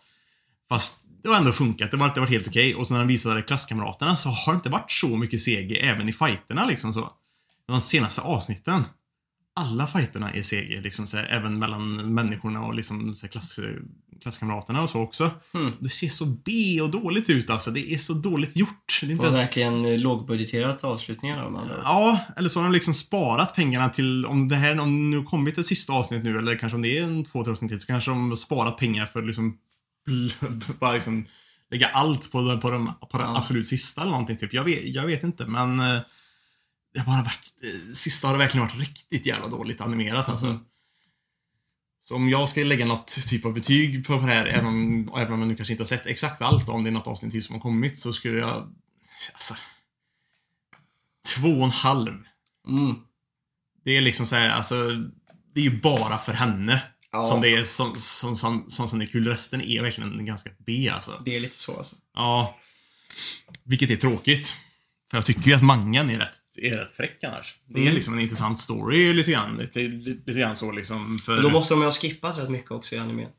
Fast 0.69 1.03
det 1.23 1.29
har 1.29 1.36
ändå 1.36 1.51
funkat, 1.51 1.91
det 1.91 1.97
har 1.97 2.07
varit, 2.07 2.15
det 2.15 2.25
helt 2.25 2.47
okej. 2.47 2.75
Och 2.75 2.88
så 2.88 2.93
när 2.93 2.99
de 2.99 3.07
visade 3.07 3.41
klasskamraterna 3.41 4.15
så 4.15 4.29
har 4.29 4.53
det 4.53 4.57
inte 4.57 4.69
varit 4.69 4.91
så 4.91 5.17
mycket 5.17 5.41
CG 5.41 5.77
även 5.81 6.09
i 6.09 6.13
fighterna 6.13 6.65
liksom 6.65 6.93
så. 6.93 7.09
De 7.67 7.81
senaste 7.81 8.21
avsnitten, 8.21 8.83
alla 9.55 9.87
fighterna 9.87 10.31
är 10.31 10.43
CG 10.43 10.81
liksom 10.81 11.07
så 11.07 11.17
här, 11.17 11.25
även 11.25 11.59
mellan 11.59 12.13
människorna 12.13 12.61
och 12.61 12.73
liksom 12.73 13.13
så 13.13 13.25
här, 13.25 13.31
klass, 13.31 13.59
klasskamraterna 14.21 14.83
och 14.83 14.89
så 14.89 15.01
också. 15.01 15.31
Mm. 15.53 15.71
Det 15.79 15.89
ser 15.89 16.09
så 16.09 16.25
B 16.25 16.81
och 16.81 16.89
dåligt 16.89 17.29
ut 17.29 17.49
alltså. 17.49 17.71
Det 17.71 17.93
är 17.93 17.97
så 17.97 18.13
dåligt 18.13 18.55
gjort. 18.55 18.99
Det 19.01 19.07
är 19.07 19.11
inte 19.11 19.25
ens... 19.25 19.37
verkligen 19.37 19.85
eh, 19.85 19.99
lågbudgeterat 19.99 20.83
avslutningar 20.83 21.37
av 21.37 21.51
de 21.51 21.55
andra. 21.55 21.75
Ja, 21.83 22.19
eller 22.37 22.49
så 22.49 22.59
har 22.59 22.63
de 22.63 22.73
liksom 22.73 22.93
sparat 22.93 23.55
pengarna 23.55 23.89
till, 23.89 24.25
om 24.25 24.47
det 24.47 24.55
här, 24.55 24.79
om 24.79 25.11
nu 25.11 25.23
kommit 25.23 25.57
ett 25.57 25.65
sista 25.65 25.93
avsnitt 25.93 26.23
nu, 26.23 26.37
eller 26.37 26.55
kanske 26.55 26.75
om 26.75 26.81
det 26.81 26.97
är 26.97 27.03
en 27.03 27.25
två, 27.25 27.43
tre 27.43 27.51
avsnitt 27.51 27.71
till, 27.71 27.81
så 27.81 27.87
kanske 27.87 28.11
de 28.11 28.29
har 28.29 28.35
sparat 28.35 28.77
pengar 28.77 29.05
för 29.05 29.21
liksom, 29.21 29.57
bara 30.79 30.93
liksom 30.93 31.25
lägga 31.71 31.87
allt 31.87 32.31
på, 32.31 32.57
på, 32.61 32.69
den, 32.69 32.85
på 33.11 33.17
den 33.17 33.27
Ja. 33.27 33.37
absolut 33.37 33.67
sista 33.67 34.01
eller 34.01 34.11
någonting 34.11 34.37
typ. 34.37 34.53
Jag 34.53 34.63
vet, 34.63 34.85
jag 34.85 35.05
vet 35.05 35.23
inte, 35.23 35.45
men 35.45 35.79
eh, 35.79 35.99
det 36.93 36.99
har 36.99 37.06
bara 37.06 37.23
varit, 37.23 37.53
eh, 37.63 37.93
sista 37.93 38.27
har 38.27 38.34
det 38.34 38.38
verkligen 38.38 38.67
varit 38.67 38.79
riktigt 38.79 39.25
jävla 39.25 39.47
dåligt 39.47 39.82
animerat 39.82 40.29
alltså. 40.29 40.60
Så 42.01 42.15
om 42.15 42.29
jag 42.29 42.49
ska 42.49 42.63
lägga 42.63 42.86
något 42.86 43.08
typ 43.08 43.45
av 43.45 43.53
betyg 43.53 44.08
på 44.08 44.13
det 44.13 44.21
här, 44.21 44.45
även 44.45 44.65
om, 44.65 45.12
även 45.17 45.34
om 45.34 45.39
jag 45.39 45.47
nu 45.47 45.56
kanske 45.56 45.73
inte 45.73 45.84
har 45.84 45.88
sett 45.88 46.06
exakt 46.06 46.41
allt, 46.41 46.69
om 46.69 46.84
det 46.84 46.89
är 46.89 46.91
något 46.91 47.08
avsnitt 47.08 47.32
till 47.32 47.43
som 47.43 47.56
har 47.56 47.62
kommit, 47.62 47.99
så 47.99 48.13
skulle 48.13 48.39
jag, 48.39 48.73
alltså, 49.34 49.56
två 51.27 51.49
och 51.49 51.65
en 51.65 51.71
halv. 51.71 52.23
Mm. 52.67 52.95
Det 53.86 53.97
är 53.97 54.01
liksom 54.01 54.25
så 54.25 54.36
här, 54.36 54.49
alltså, 54.49 54.89
det 55.53 55.60
är 55.60 55.63
ju 55.63 55.82
bara 55.82 56.17
för 56.17 56.34
henne. 56.34 56.82
Ja. 57.12 57.27
Som 57.27 57.41
det 57.41 57.56
är, 57.56 57.63
som, 57.63 57.99
som, 57.99 58.38
som, 58.38 58.65
som, 58.69 58.89
som 58.89 58.99
det 58.99 59.06
är 59.06 59.08
kul. 59.08 59.27
Resten 59.27 59.62
är 59.62 59.82
verkligen 59.82 60.25
ganska 60.25 60.49
B 60.58 60.89
alltså. 60.89 61.21
Det 61.25 61.36
är 61.36 61.39
lite 61.39 61.60
så 61.60 61.77
alltså. 61.77 61.95
Ja. 62.13 62.58
Vilket 63.63 63.89
är 63.89 63.95
tråkigt. 63.95 64.53
För 65.12 65.17
jag 65.17 65.25
tycker 65.25 65.47
ju 65.47 65.53
att 65.53 65.63
mangan 65.63 66.10
är 66.10 66.19
rätt, 66.19 66.38
är 66.57 66.77
rätt 66.77 66.95
fräck 66.95 67.23
annars. 67.23 67.55
Det 67.67 67.79
är 67.79 67.81
Mm. 67.81 67.95
liksom 67.95 68.13
en 68.13 68.19
intressant 68.19 68.59
story 68.59 69.13
lite 69.13 69.31
grann. 69.31 69.57
Lite, 69.57 69.79
lite, 69.79 70.31
lite 70.31 70.39
grann 70.39 70.55
så 70.55 70.71
liksom. 70.71 71.17
För... 71.25 71.33
Men 71.33 71.43
då 71.43 71.49
måste 71.49 71.73
de 71.73 71.79
ju 71.79 71.85
ha 71.85 71.91
skippat 71.91 72.37
rätt 72.37 72.49
mycket 72.49 72.71
också 72.71 72.95
i 72.95 72.97
animen. 72.97 73.29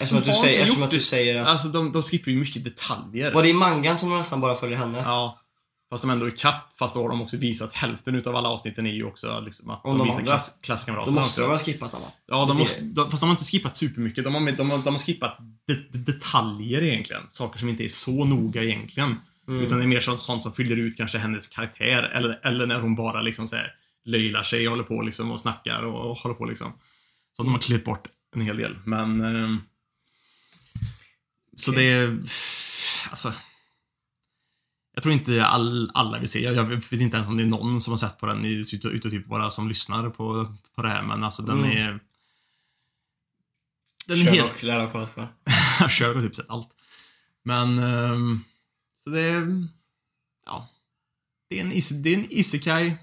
Eftersom 0.00 0.18
att 0.18 0.24
du 0.24 0.32
säger, 0.32 0.60
eftersom 0.60 0.82
att 0.82 0.90
du 0.90 1.00
säger 1.00 1.36
att... 1.36 1.48
Alltså 1.48 1.68
de, 1.68 1.92
de 1.92 2.02
skippar 2.02 2.30
ju 2.30 2.38
mycket 2.40 2.64
detaljer. 2.64 3.32
Var 3.32 3.42
det 3.42 3.48
i 3.48 3.52
mangan 3.52 3.98
som 3.98 4.10
de 4.10 4.18
nästan 4.18 4.40
bara 4.40 4.56
följer 4.56 4.78
henne? 4.78 4.98
Ja. 4.98 5.40
Fast 5.90 6.02
de 6.02 6.10
ändå 6.10 6.26
är 6.26 6.30
kapp. 6.30 6.72
Fast 6.78 6.94
då 6.94 7.02
har 7.02 7.08
de 7.08 7.22
också 7.22 7.36
visat 7.36 7.72
hälften 7.72 8.14
utav 8.14 8.36
alla 8.36 8.48
avsnitten 8.48 8.86
är 8.86 8.92
ju 8.92 9.04
också 9.04 9.40
liksom 9.40 9.70
att 9.70 9.82
de, 9.82 9.98
de 9.98 10.06
visar 10.08 10.22
klass, 10.22 10.54
Då 10.54 10.60
klasskamraterna 10.62 11.20
måste 11.20 11.40
också. 11.40 11.42
de 11.42 11.48
ha 11.50 11.58
skippat 11.58 11.94
alla. 11.94 12.12
Ja, 12.26 12.44
de 12.48 12.56
måste, 12.56 12.82
de, 12.82 13.10
fast 13.10 13.20
de 13.20 13.26
har 13.28 13.34
inte 13.34 13.44
skippat 13.44 13.76
supermycket. 13.76 14.24
De 14.24 14.34
har, 14.34 14.52
de 14.52 14.70
har, 14.70 14.78
de 14.78 14.94
har 14.94 14.98
skippat 14.98 15.38
de, 15.66 15.74
detaljer 15.98 16.82
egentligen. 16.82 17.22
Saker 17.30 17.58
som 17.58 17.68
inte 17.68 17.84
är 17.84 17.88
så 17.88 18.24
noga 18.24 18.62
egentligen. 18.62 19.16
Mm. 19.48 19.62
Utan 19.62 19.78
det 19.78 19.84
är 19.84 19.88
mer 19.88 20.00
sånt, 20.00 20.20
sånt 20.20 20.42
som 20.42 20.52
fyller 20.52 20.76
ut 20.76 20.96
kanske 20.96 21.18
hennes 21.18 21.48
karaktär. 21.48 22.02
Eller, 22.02 22.40
eller 22.42 22.66
när 22.66 22.80
hon 22.80 22.94
bara 22.94 23.22
liksom 23.22 23.48
så 23.48 23.56
här, 23.56 23.74
löjlar 24.04 24.42
sig 24.42 24.68
och 24.68 24.72
håller 24.72 24.84
på 24.84 25.02
liksom 25.02 25.30
och 25.30 25.40
snackar 25.40 25.82
och, 25.82 26.10
och 26.10 26.16
håller 26.18 26.34
på 26.34 26.44
liksom. 26.44 26.72
Så 27.36 27.42
de 27.42 27.52
har 27.52 27.60
klippt 27.60 27.84
bort 27.84 28.08
en 28.34 28.40
hel 28.40 28.56
del. 28.56 28.78
Men... 28.84 29.20
ehm, 29.20 29.60
så 31.56 31.70
det 31.70 31.82
är... 31.82 32.18
Alltså... 33.10 33.32
Jag 34.94 35.02
tror 35.02 35.14
inte 35.14 35.44
all, 35.46 35.90
alla 35.94 36.18
vill 36.18 36.28
se. 36.28 36.40
Jag, 36.40 36.54
jag 36.54 36.64
vet 36.64 36.92
inte 36.92 37.16
ens 37.16 37.28
om 37.28 37.36
det 37.36 37.42
är 37.42 37.46
någon 37.46 37.80
som 37.80 37.92
har 37.92 37.98
sett 37.98 38.18
på 38.18 38.26
den 38.26 38.44
utav 38.44 38.90
ut, 38.90 39.02
typ 39.02 39.26
bara 39.26 39.50
som 39.50 39.68
lyssnar 39.68 40.10
på, 40.10 40.54
på 40.74 40.82
det 40.82 40.88
här. 40.88 41.02
Men 41.02 41.24
alltså 41.24 41.42
den 41.42 41.58
Mm. 41.58 41.76
är... 41.76 42.00
Den 44.06 44.18
är 44.20 44.22
helt... 44.24 44.36
Sherlock 44.36 44.62
lär 44.62 44.78
ha 44.78 44.90
kollat 44.90 45.14
på. 45.14 45.28
Sherlock 45.88 46.16
har 46.16 46.22
typ 46.22 46.36
sett 46.36 46.50
allt. 46.50 46.68
Men... 47.42 47.78
ehm, 47.78 48.44
så 49.08 49.14
det 49.14 49.20
är... 49.20 49.68
Ja. 50.46 50.68
Det 51.50 51.58
är 51.58 51.64
en, 51.64 51.72
is, 51.72 51.88
det 51.88 52.14
är 52.14 52.18
en 52.18 52.32
isekai. 52.32 52.96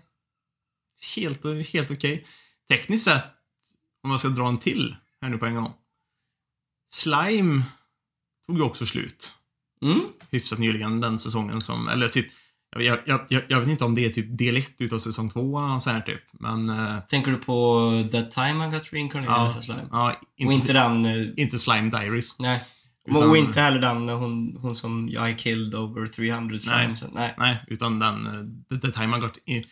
Helt, 1.15 1.68
helt 1.70 1.91
okej. 1.91 2.26
Tekniskt 2.70 3.04
sett, 3.06 3.24
om 4.04 4.12
jag 4.12 4.20
ska 4.20 4.30
dra 4.30 4.48
en 4.48 4.60
till 4.60 4.96
här 5.22 5.30
nu 5.30 5.38
på 5.38 5.46
en 5.46 5.56
gång. 5.56 5.74
Slime 6.89 7.63
tog 8.48 8.58
ju 8.58 8.63
också 8.63 8.86
slut. 8.86 9.34
Mm. 9.82 10.02
Hyfsat 10.32 10.60
nyligen 10.60 11.02
den 11.02 11.20
säsongen 11.20 11.62
som, 11.62 11.88
eller 11.88 12.10
typ 12.10 12.28
jag, 12.70 13.00
jag, 13.06 13.26
jag, 13.30 13.44
jag 13.48 13.60
vet 13.60 13.70
inte 13.70 13.84
om 13.86 13.96
det 13.96 14.06
är 14.06 14.10
typ 14.10 14.38
del 14.38 14.58
1 14.58 14.72
utav 14.82 15.00
säsong 15.00 15.30
2 15.30 15.58
eller 15.60 15.68
något 15.68 15.84
sånt 15.84 15.94
här 15.96 16.02
typ. 16.02 16.24
Men... 16.32 16.70
eh, 16.70 17.00
Tänker 17.10 17.32
du 17.32 17.38
på 17.38 17.89
That 18.12 18.32
Time 18.32 18.68
I 18.68 18.72
Got 18.72 18.94
Reincarnated 18.94 19.36
ja, 19.36 19.62
Slime? 19.62 19.88
ja, 19.91 20.13
Och 20.13 20.39
inte 20.39 20.54
inte, 20.54 20.74
den... 20.74 21.06
eh, 21.06 21.28
inte 21.38 21.60
Slime 21.60 21.89
Diaries. 21.89 22.39
Nej. 22.39 22.63
Utan- 23.08 23.30
Och 23.30 23.38
inte 23.38 23.62
heller 23.62 23.80
den, 23.82 24.10
hon, 24.10 24.58
hon 24.62 24.76
som 24.76 25.10
I 25.10 25.36
killed 25.38 25.76
over 25.76 26.08
300 26.08 26.60
slimes. 26.60 27.02
Nej. 27.04 27.12
Nej. 27.15 27.36
Nej, 27.38 27.58
utan 27.68 28.00
den, 28.00 28.26
eh, 28.26 28.78
the, 28.80 28.88
the 28.88 28.94
time 29.00 29.18
I 29.18 29.20
got 29.20 29.38
in, 29.46 29.63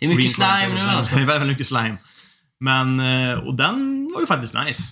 Det 0.00 0.04
är 0.04 0.08
mycket 0.08 0.30
slime 0.32 0.68
nu 0.74 0.80
alltså. 0.80 1.14
Det 1.16 1.22
är 1.22 1.26
väldigt 1.26 1.48
mycket 1.48 1.66
slime. 1.66 1.96
Men, 2.60 3.00
eh, 3.00 3.34
och 3.38 3.54
den 3.54 4.10
var 4.14 4.20
ju 4.20 4.26
faktiskt 4.26 4.54
nice. 4.66 4.82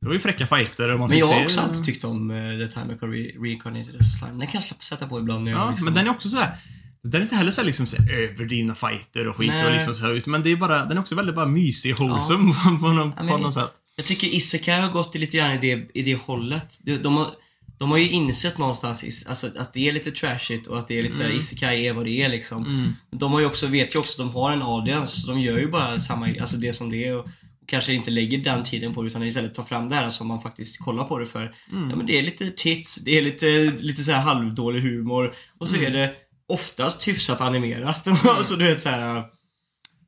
Det 0.00 0.06
var 0.06 0.14
ju 0.14 0.20
fräcka 0.20 0.46
fighter 0.46 0.92
och 0.92 0.98
man 0.98 1.08
Men 1.08 1.18
jag 1.18 1.26
har 1.26 1.44
också 1.44 1.60
alltid 1.60 1.84
tyckt 1.84 2.04
om 2.04 2.30
uh, 2.30 2.58
The 2.58 2.68
Time 2.68 2.92
I 2.92 2.96
Got 2.96 3.02
Re- 3.10 3.42
Reincarnated 3.42 4.04
Slime. 4.06 4.38
Den 4.38 4.46
kan 4.46 4.54
jag 4.54 4.62
släppa- 4.62 4.82
sätta 4.82 5.06
på 5.06 5.18
ibland 5.18 5.48
jag 5.48 5.58
Ja, 5.58 5.70
liksom... 5.70 5.84
men 5.84 5.94
den 5.94 6.06
är 6.06 6.10
också 6.10 6.28
sådär... 6.28 6.56
Den 7.02 7.20
är 7.20 7.22
inte 7.22 7.36
heller 7.36 7.50
så 7.50 7.62
liksom 7.62 7.86
så 7.86 7.96
överdrivna 7.96 8.74
fighter 8.74 9.28
och 9.28 9.36
skit 9.36 9.48
Nej. 9.50 9.66
och 9.66 9.72
liksom 9.72 9.94
så 9.94 10.06
här, 10.06 10.22
men 10.26 10.42
det 10.42 10.52
är 10.52 10.56
bara, 10.56 10.84
den 10.84 10.96
är 10.96 11.00
också 11.00 11.14
väldigt 11.14 11.34
bara 11.34 11.46
mysig, 11.46 11.98
wholesome 11.98 12.54
på, 12.80 12.88
något, 12.88 13.16
men- 13.18 13.28
på 13.28 13.38
något 13.38 13.54
sätt. 13.54 13.72
Jag 13.96 14.06
tycker 14.06 14.26
Isekai 14.26 14.80
har 14.80 14.92
gått 14.92 15.14
lite 15.14 15.36
grann 15.36 15.52
i 15.52 15.58
det, 15.58 15.90
i 15.94 16.02
det 16.02 16.14
hållet. 16.14 16.78
De, 16.82 16.96
de, 16.96 17.16
har, 17.16 17.30
de 17.78 17.90
har 17.90 17.98
ju 17.98 18.10
insett 18.10 18.58
någonstans 18.58 19.26
alltså, 19.28 19.50
att 19.56 19.72
det 19.74 19.88
är 19.88 19.92
lite 19.92 20.10
trashigt 20.10 20.66
och 20.66 20.78
att 20.78 20.88
det 20.88 20.98
är 20.98 21.02
lite 21.02 21.16
såhär, 21.16 21.30
Isekai 21.30 21.86
är 21.86 21.92
vad 21.92 22.04
det 22.04 22.22
är 22.22 22.28
liksom. 22.28 22.66
Mm. 22.66 22.92
De 23.10 23.32
har 23.32 23.40
ju 23.40 23.46
också, 23.46 23.66
vet 23.66 23.94
ju 23.94 23.98
också 23.98 24.12
att 24.12 24.18
de 24.28 24.34
har 24.34 24.52
en 24.52 24.62
audience, 24.62 25.20
så 25.20 25.28
de 25.30 25.40
gör 25.40 25.58
ju 25.58 25.70
bara 25.70 25.98
samma, 25.98 26.28
alltså 26.40 26.56
det 26.56 26.72
som 26.72 26.90
det 26.90 27.04
är 27.06 27.18
och, 27.18 27.24
och 27.62 27.68
kanske 27.68 27.92
inte 27.94 28.10
lägger 28.10 28.38
den 28.38 28.64
tiden 28.64 28.94
på 28.94 29.02
det 29.02 29.08
utan 29.08 29.22
istället 29.22 29.54
tar 29.54 29.64
fram 29.64 29.88
det 29.88 29.94
här 29.94 30.10
som 30.10 30.28
man 30.28 30.42
faktiskt 30.42 30.78
kollar 30.78 31.04
på 31.04 31.18
det 31.18 31.26
för. 31.26 31.54
Mm. 31.72 31.90
Ja 31.90 31.96
men 31.96 32.06
det 32.06 32.18
är 32.18 32.22
lite 32.22 32.50
tits, 32.50 32.94
det 32.96 33.18
är 33.18 33.22
lite, 33.22 33.72
lite 33.80 34.02
så 34.02 34.12
här 34.12 34.20
halvdålig 34.20 34.80
humor 34.80 35.34
och 35.58 35.68
så 35.68 35.76
Mm. 35.76 35.86
är 35.86 35.98
det 35.98 36.12
oftast 36.48 37.08
hyfsat 37.08 37.40
animerat. 37.40 38.06
så 38.44 38.56
du 38.56 38.64
vet 38.64 38.80
så 38.80 38.88
här 38.88 39.24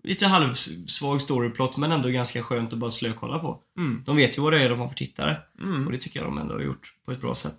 Lite 0.05 0.27
halvsvag 0.27 1.21
storyplot 1.21 1.77
men 1.77 1.93
ändå 1.93 2.09
ganska 2.09 2.43
skönt 2.43 2.73
att 2.73 2.79
bara 2.79 2.91
slökolla 2.91 3.39
på. 3.39 3.63
Mm. 3.79 4.03
De 4.07 4.17
vet 4.17 4.39
ju 4.39 4.43
vad 4.43 4.53
det 4.53 4.63
är 4.63 4.71
de 4.71 4.81
har 4.81 4.89
för 4.89 4.95
tittare. 4.95 5.43
Mm. 5.61 5.87
Och 5.87 5.93
det 5.93 5.99
tycker 5.99 6.21
jag 6.21 6.27
de 6.29 6.39
ändå 6.39 6.55
har 6.55 6.61
gjort 6.61 6.95
på 7.05 7.13
ett 7.13 7.21
bra 7.21 7.35
sätt. 7.35 7.55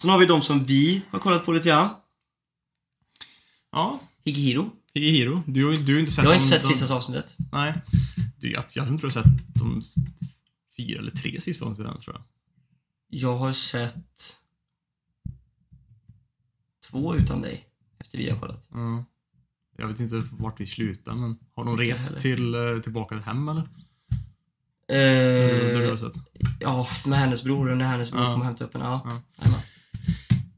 Sen 0.00 0.10
har 0.10 0.18
vi 0.18 0.26
de 0.26 0.42
som 0.42 0.64
vi 0.64 1.02
har 1.10 1.18
kollat 1.18 1.44
på 1.44 1.52
lite 1.52 1.68
grann. 1.68 1.88
Ja, 3.72 4.00
Higihiro. 4.24 4.70
Hiro. 4.94 5.42
Du, 5.46 5.64
har 5.64 5.76
du 5.76 5.92
har 5.94 6.00
inte 6.00 6.12
sett 6.12 6.24
Jag 6.24 6.30
har 6.30 6.34
inte 6.34 6.46
sett 6.48 6.62
de- 6.62 6.68
sista 6.74 6.94
avsnittet. 6.94 7.36
Nej. 7.52 7.74
Du, 8.36 8.50
jag, 8.52 8.64
jag 8.72 8.82
har 8.82 8.92
inte 8.92 9.10
sett 9.10 9.24
de 9.54 9.82
fyra 10.76 10.98
eller 10.98 11.10
tre 11.10 11.40
sista 11.40 11.64
avsnitten 11.64 11.98
tror 12.00 12.16
jag. 12.16 12.24
Jag 13.08 13.36
har 13.38 13.52
sett 13.52 14.36
två 16.90 17.16
utan 17.16 17.42
dig. 17.42 17.68
Efter 17.98 18.18
vi 18.18 18.30
har 18.30 18.38
kollat. 18.40 18.68
Ja. 18.72 19.04
Jag 19.80 19.88
vet 19.88 20.00
inte 20.00 20.22
vart 20.30 20.60
vi 20.60 20.66
slutar, 20.66 21.14
men 21.14 21.36
har 21.56 21.64
de 21.64 21.78
rest 21.78 22.20
till, 22.20 22.54
eh, 22.54 22.60
tillbaka 22.82 23.14
till 23.14 23.24
hem 23.24 23.48
eller? 23.48 23.62
Eh, 24.92 25.96
sett. 25.96 26.12
ja, 26.60 26.88
med 27.06 27.18
hennes 27.18 27.42
bror. 27.44 27.74
När 27.74 27.84
hennes 27.84 28.10
bror 28.10 28.22
Ja. 28.22 28.30
kommer 28.30 28.42
och 28.42 28.46
hämtar 28.46 28.64
upp 28.64 28.72
henne. 28.74 28.84
Ja. 28.84 29.20
Ja. 29.42 29.62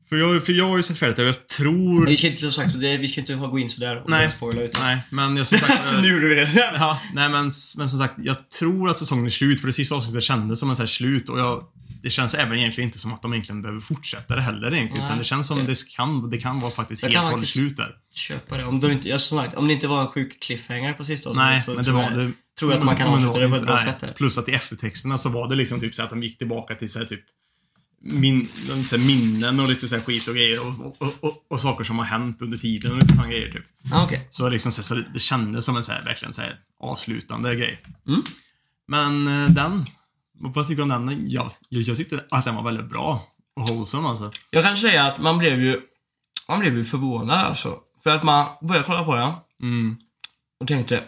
För 0.09 0.16
jag, 0.16 0.44
för 0.44 0.52
jag 0.52 0.68
har 0.68 0.76
ju 0.76 0.83
sett 0.83 0.98
färdigt 0.98 1.16
det 1.16 1.22
jag 1.24 1.48
tror... 1.48 2.06
Vi 2.06 2.16
ska 2.16 2.26
inte 2.26 2.40
som 2.40 2.52
sagt, 2.52 2.72
så 2.72 2.78
det, 2.78 2.96
vi 2.96 3.09
ska 3.09 3.20
inte 3.20 3.35
gå 3.35 3.59
in 3.59 3.70
sådär 3.70 4.02
och 4.02 4.11
Nej. 4.11 4.30
spoila 4.30 4.62
utan. 4.62 4.83
Nej, 4.85 4.98
men 5.11 5.37
jag 5.37 5.46
som 5.46 5.59
sagt... 5.59 5.87
eh, 5.94 6.02
nu 6.02 6.09
gjorde 6.09 6.28
vi 6.28 6.35
det. 6.35 6.50
ja, 6.74 7.00
nej 7.14 7.28
men, 7.28 7.50
men 7.76 7.88
som 7.90 7.98
sagt, 7.98 8.14
jag 8.18 8.48
tror 8.50 8.90
att 8.90 8.98
säsongen 8.98 9.26
är 9.26 9.30
slut 9.30 9.61
för 9.61 9.66
det 9.66 9.72
sista 9.72 9.94
avsnittet 9.94 10.22
kändes 10.22 10.59
som 10.59 10.70
en 10.70 10.76
sån 10.76 10.83
här 10.83 10.87
slut 10.87 11.28
och 11.28 11.38
jag... 11.38 11.64
Det 12.02 12.10
känns 12.10 12.34
även 12.34 12.58
egentligen 12.58 12.88
inte 12.88 12.98
som 12.98 13.14
att 13.14 13.22
de 13.22 13.32
egentligen 13.32 13.62
behöver 13.62 13.80
fortsätta 13.80 14.36
det 14.36 14.42
heller 14.42 14.74
egentligen. 14.74 15.06
Utan 15.06 15.18
det 15.18 15.24
känns 15.24 15.46
som 15.46 15.58
okej. 15.58 15.66
det 15.66 15.96
kan, 15.96 16.30
det 16.30 16.38
kan 16.38 16.60
vara 16.60 16.70
faktiskt 16.70 17.02
Jag 17.02 17.10
helt 17.10 17.24
och 17.24 17.30
hållet 17.30 17.48
slut 17.48 17.76
där. 17.76 17.96
Köpa 18.14 18.56
det. 18.56 18.64
Om, 18.64 18.80
du 18.80 18.92
inte, 18.92 19.08
jag, 19.08 19.20
sagt, 19.20 19.54
om 19.54 19.68
det 19.68 19.74
inte 19.74 19.88
var 19.88 20.00
en 20.00 20.08
sjuk 20.08 20.40
cliffhanger 20.40 20.92
på 20.92 21.00
avsnittet 21.00 21.32
Nej, 21.34 21.60
så 21.60 21.74
men 21.74 21.84
det 21.84 21.92
var 21.92 22.10
det. 22.10 22.32
tror 22.58 22.72
jag 22.72 22.78
att 22.78 22.84
man 22.84 22.96
kan 22.96 23.08
avsluta 23.08 23.38
det 23.38 23.48
på 23.48 23.56
ett 23.56 23.66
bra 23.66 23.78
sätt 23.78 24.00
där. 24.00 24.12
Plus 24.12 24.38
att 24.38 24.48
i 24.48 24.52
eftertexterna 24.52 25.18
så 25.18 25.28
var 25.28 25.48
det 25.48 25.54
liksom 25.54 25.80
typ 25.80 25.94
så 25.94 26.02
att 26.02 26.10
de 26.10 26.22
gick 26.22 26.38
tillbaka 26.38 26.74
till 26.74 26.90
så 26.90 26.98
här 26.98 27.06
typ 27.06 27.24
min, 28.02 28.48
så 28.84 28.96
här 28.96 29.06
minnen 29.06 29.60
och 29.60 29.68
lite 29.68 29.88
så 29.88 30.00
skit 30.00 30.28
och 30.28 30.34
grejer 30.34 30.66
och, 30.66 30.96
och, 30.98 31.14
och, 31.20 31.46
och, 31.48 31.60
saker 31.60 31.84
som 31.84 31.98
har 31.98 32.06
hänt 32.06 32.42
under 32.42 32.58
tiden 32.58 32.90
och 32.90 32.96
lite 32.96 33.08
sådana 33.08 33.28
grejer 33.28 33.48
typ. 33.48 33.64
Ah, 33.92 34.04
Okej. 34.04 34.28
Så, 34.30 34.48
liksom, 34.48 34.72
så, 34.72 34.82
så 34.82 34.94
det, 34.94 35.04
det 35.14 35.20
kändes 35.20 35.64
som 35.64 35.76
en 35.76 35.84
så 35.84 35.92
här, 35.92 36.02
verkligen 36.04 36.34
så 36.34 36.42
här, 36.42 36.58
avslutande 36.80 37.56
grej. 37.56 37.78
Mm. 38.08 38.22
Men 38.88 39.26
eh, 39.26 39.50
vad 40.40 40.66
tycker 40.66 40.76
du 40.76 40.83
om 40.83 41.07
den? 41.07 41.31
Ja, 41.31 41.53
jag, 41.68 41.83
jag 41.83 41.96
tyckte 41.96 42.24
att 42.31 42.44
den 42.44 42.55
var 42.55 42.62
väldigt 42.62 42.88
bra 42.88 43.22
och 43.57 43.68
wholesome 43.68 44.09
alltså. 44.09 44.31
Jag 44.50 44.64
kan 44.64 44.76
säga 44.76 45.05
att 45.05 45.18
man 45.18 45.38
blev 45.38 45.61
ju, 45.62 45.81
man 46.48 46.61
blev 46.61 46.76
ju 46.76 46.85
förvånad 46.85 47.38
alltså. 47.38 47.79
För 48.03 48.16
att 48.16 48.22
man 48.22 48.46
började 48.61 48.87
kolla 48.87 49.05
på 49.05 49.14
den 49.14 49.33
Mm. 49.62 49.96
och 50.61 50.68
tänkte 50.68 51.05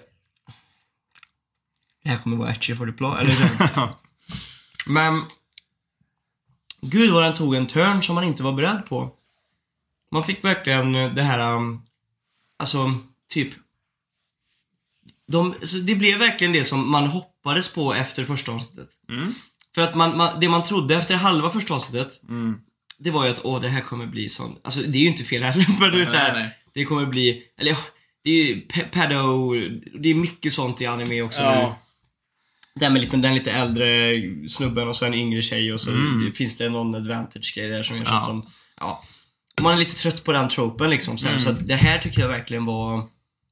det 2.03 2.09
här 2.09 2.19
kommer 2.19 2.37
vara 2.37 2.51
etchy 2.51 2.77
the 2.77 2.93
plot, 2.93 3.19
eller? 3.19 3.37
Men 4.87 5.23
Gud 6.81 7.13
vad 7.13 7.23
den 7.23 7.35
tog 7.35 7.55
en 7.55 7.67
turn 7.67 8.03
som 8.03 8.15
man 8.15 8.25
inte 8.25 8.43
var 8.43 8.53
beredd 8.53 8.87
på. 8.89 9.11
Man 10.11 10.25
fick 10.25 10.45
verkligen 10.45 10.93
det 10.93 11.23
här, 11.23 11.57
um, 11.57 11.83
alltså 12.57 12.95
typ 13.29 13.55
de, 15.27 15.55
det 15.87 15.95
blev 15.95 16.19
verkligen 16.19 16.53
det 16.53 16.65
som 16.65 16.91
man 16.91 17.07
hoppades 17.07 17.32
på 17.75 17.95
efter 17.95 18.25
första 18.25 18.53
avsnittet. 18.53 18.89
Mm. 19.09 19.35
För 19.75 19.83
att 19.83 19.95
man, 19.95 20.17
man, 20.17 20.41
det 20.41 20.49
man 20.49 20.63
trodde 20.63 20.95
efter 20.95 21.15
halva 21.17 21.51
första 21.51 21.75
avsnittet 21.75 22.23
Mm. 22.29 22.55
det 22.99 23.11
var 23.11 23.25
ju 23.25 23.31
att 23.31 23.41
åh, 23.45 23.61
det 23.61 23.69
här 23.69 23.81
kommer 23.81 24.07
bli 24.07 24.29
sån, 24.29 24.57
alltså 24.65 24.81
det 24.81 24.99
är 24.99 25.03
ju 25.03 25.07
inte 25.09 25.25
fel 25.25 25.43
heller, 25.43 25.67
men 25.81 25.91
du 25.91 25.99
vet 25.99 26.11
såhär, 26.11 26.51
det 26.75 26.85
kommer 26.85 27.07
bli, 27.07 27.43
eller 27.59 27.77
det 28.25 28.31
är 28.31 28.45
ju 28.47 28.67
pe- 28.67 28.89
pedo, 28.91 29.53
det 30.03 30.09
är 30.11 30.15
mycket 30.15 30.53
sånt 30.53 30.81
i 30.81 30.87
anime 30.87 31.23
också 31.23 31.41
nu. 31.41 31.47
Ja. 31.47 31.79
Det 32.75 32.85
här 32.85 32.93
med 32.93 33.01
lite, 33.03 33.17
den 33.17 33.35
lite 33.35 33.51
äldre 33.53 34.13
snubben 34.49 34.89
och 34.89 34.97
så 34.97 35.05
en 35.05 35.15
yngre 35.15 35.43
tjej 35.43 35.73
och 35.73 35.81
så 35.81 35.91
Mm. 35.91 36.33
finns 36.33 36.59
det 36.59 36.69
någon 36.69 36.95
advantage-grej 36.95 37.69
där 37.69 37.83
som 37.83 37.97
gör 37.97 38.05
så 38.05 38.11
Ja. 38.11 38.21
att 38.21 38.27
de, 38.29 38.47
ja. 38.81 39.03
Man 39.61 39.73
är 39.75 39.77
lite 39.79 39.95
trött 39.95 40.25
på 40.25 40.33
den 40.33 40.49
tropen 40.49 40.91
liksom. 40.91 41.19
Så, 41.19 41.27
här, 41.27 41.33
Mm. 41.35 41.45
så 41.45 41.51
att 41.51 41.67
det 41.69 41.75
här 41.77 41.99
tycker 41.99 42.21
jag 42.21 42.29
verkligen 42.29 42.65
var, 42.65 42.97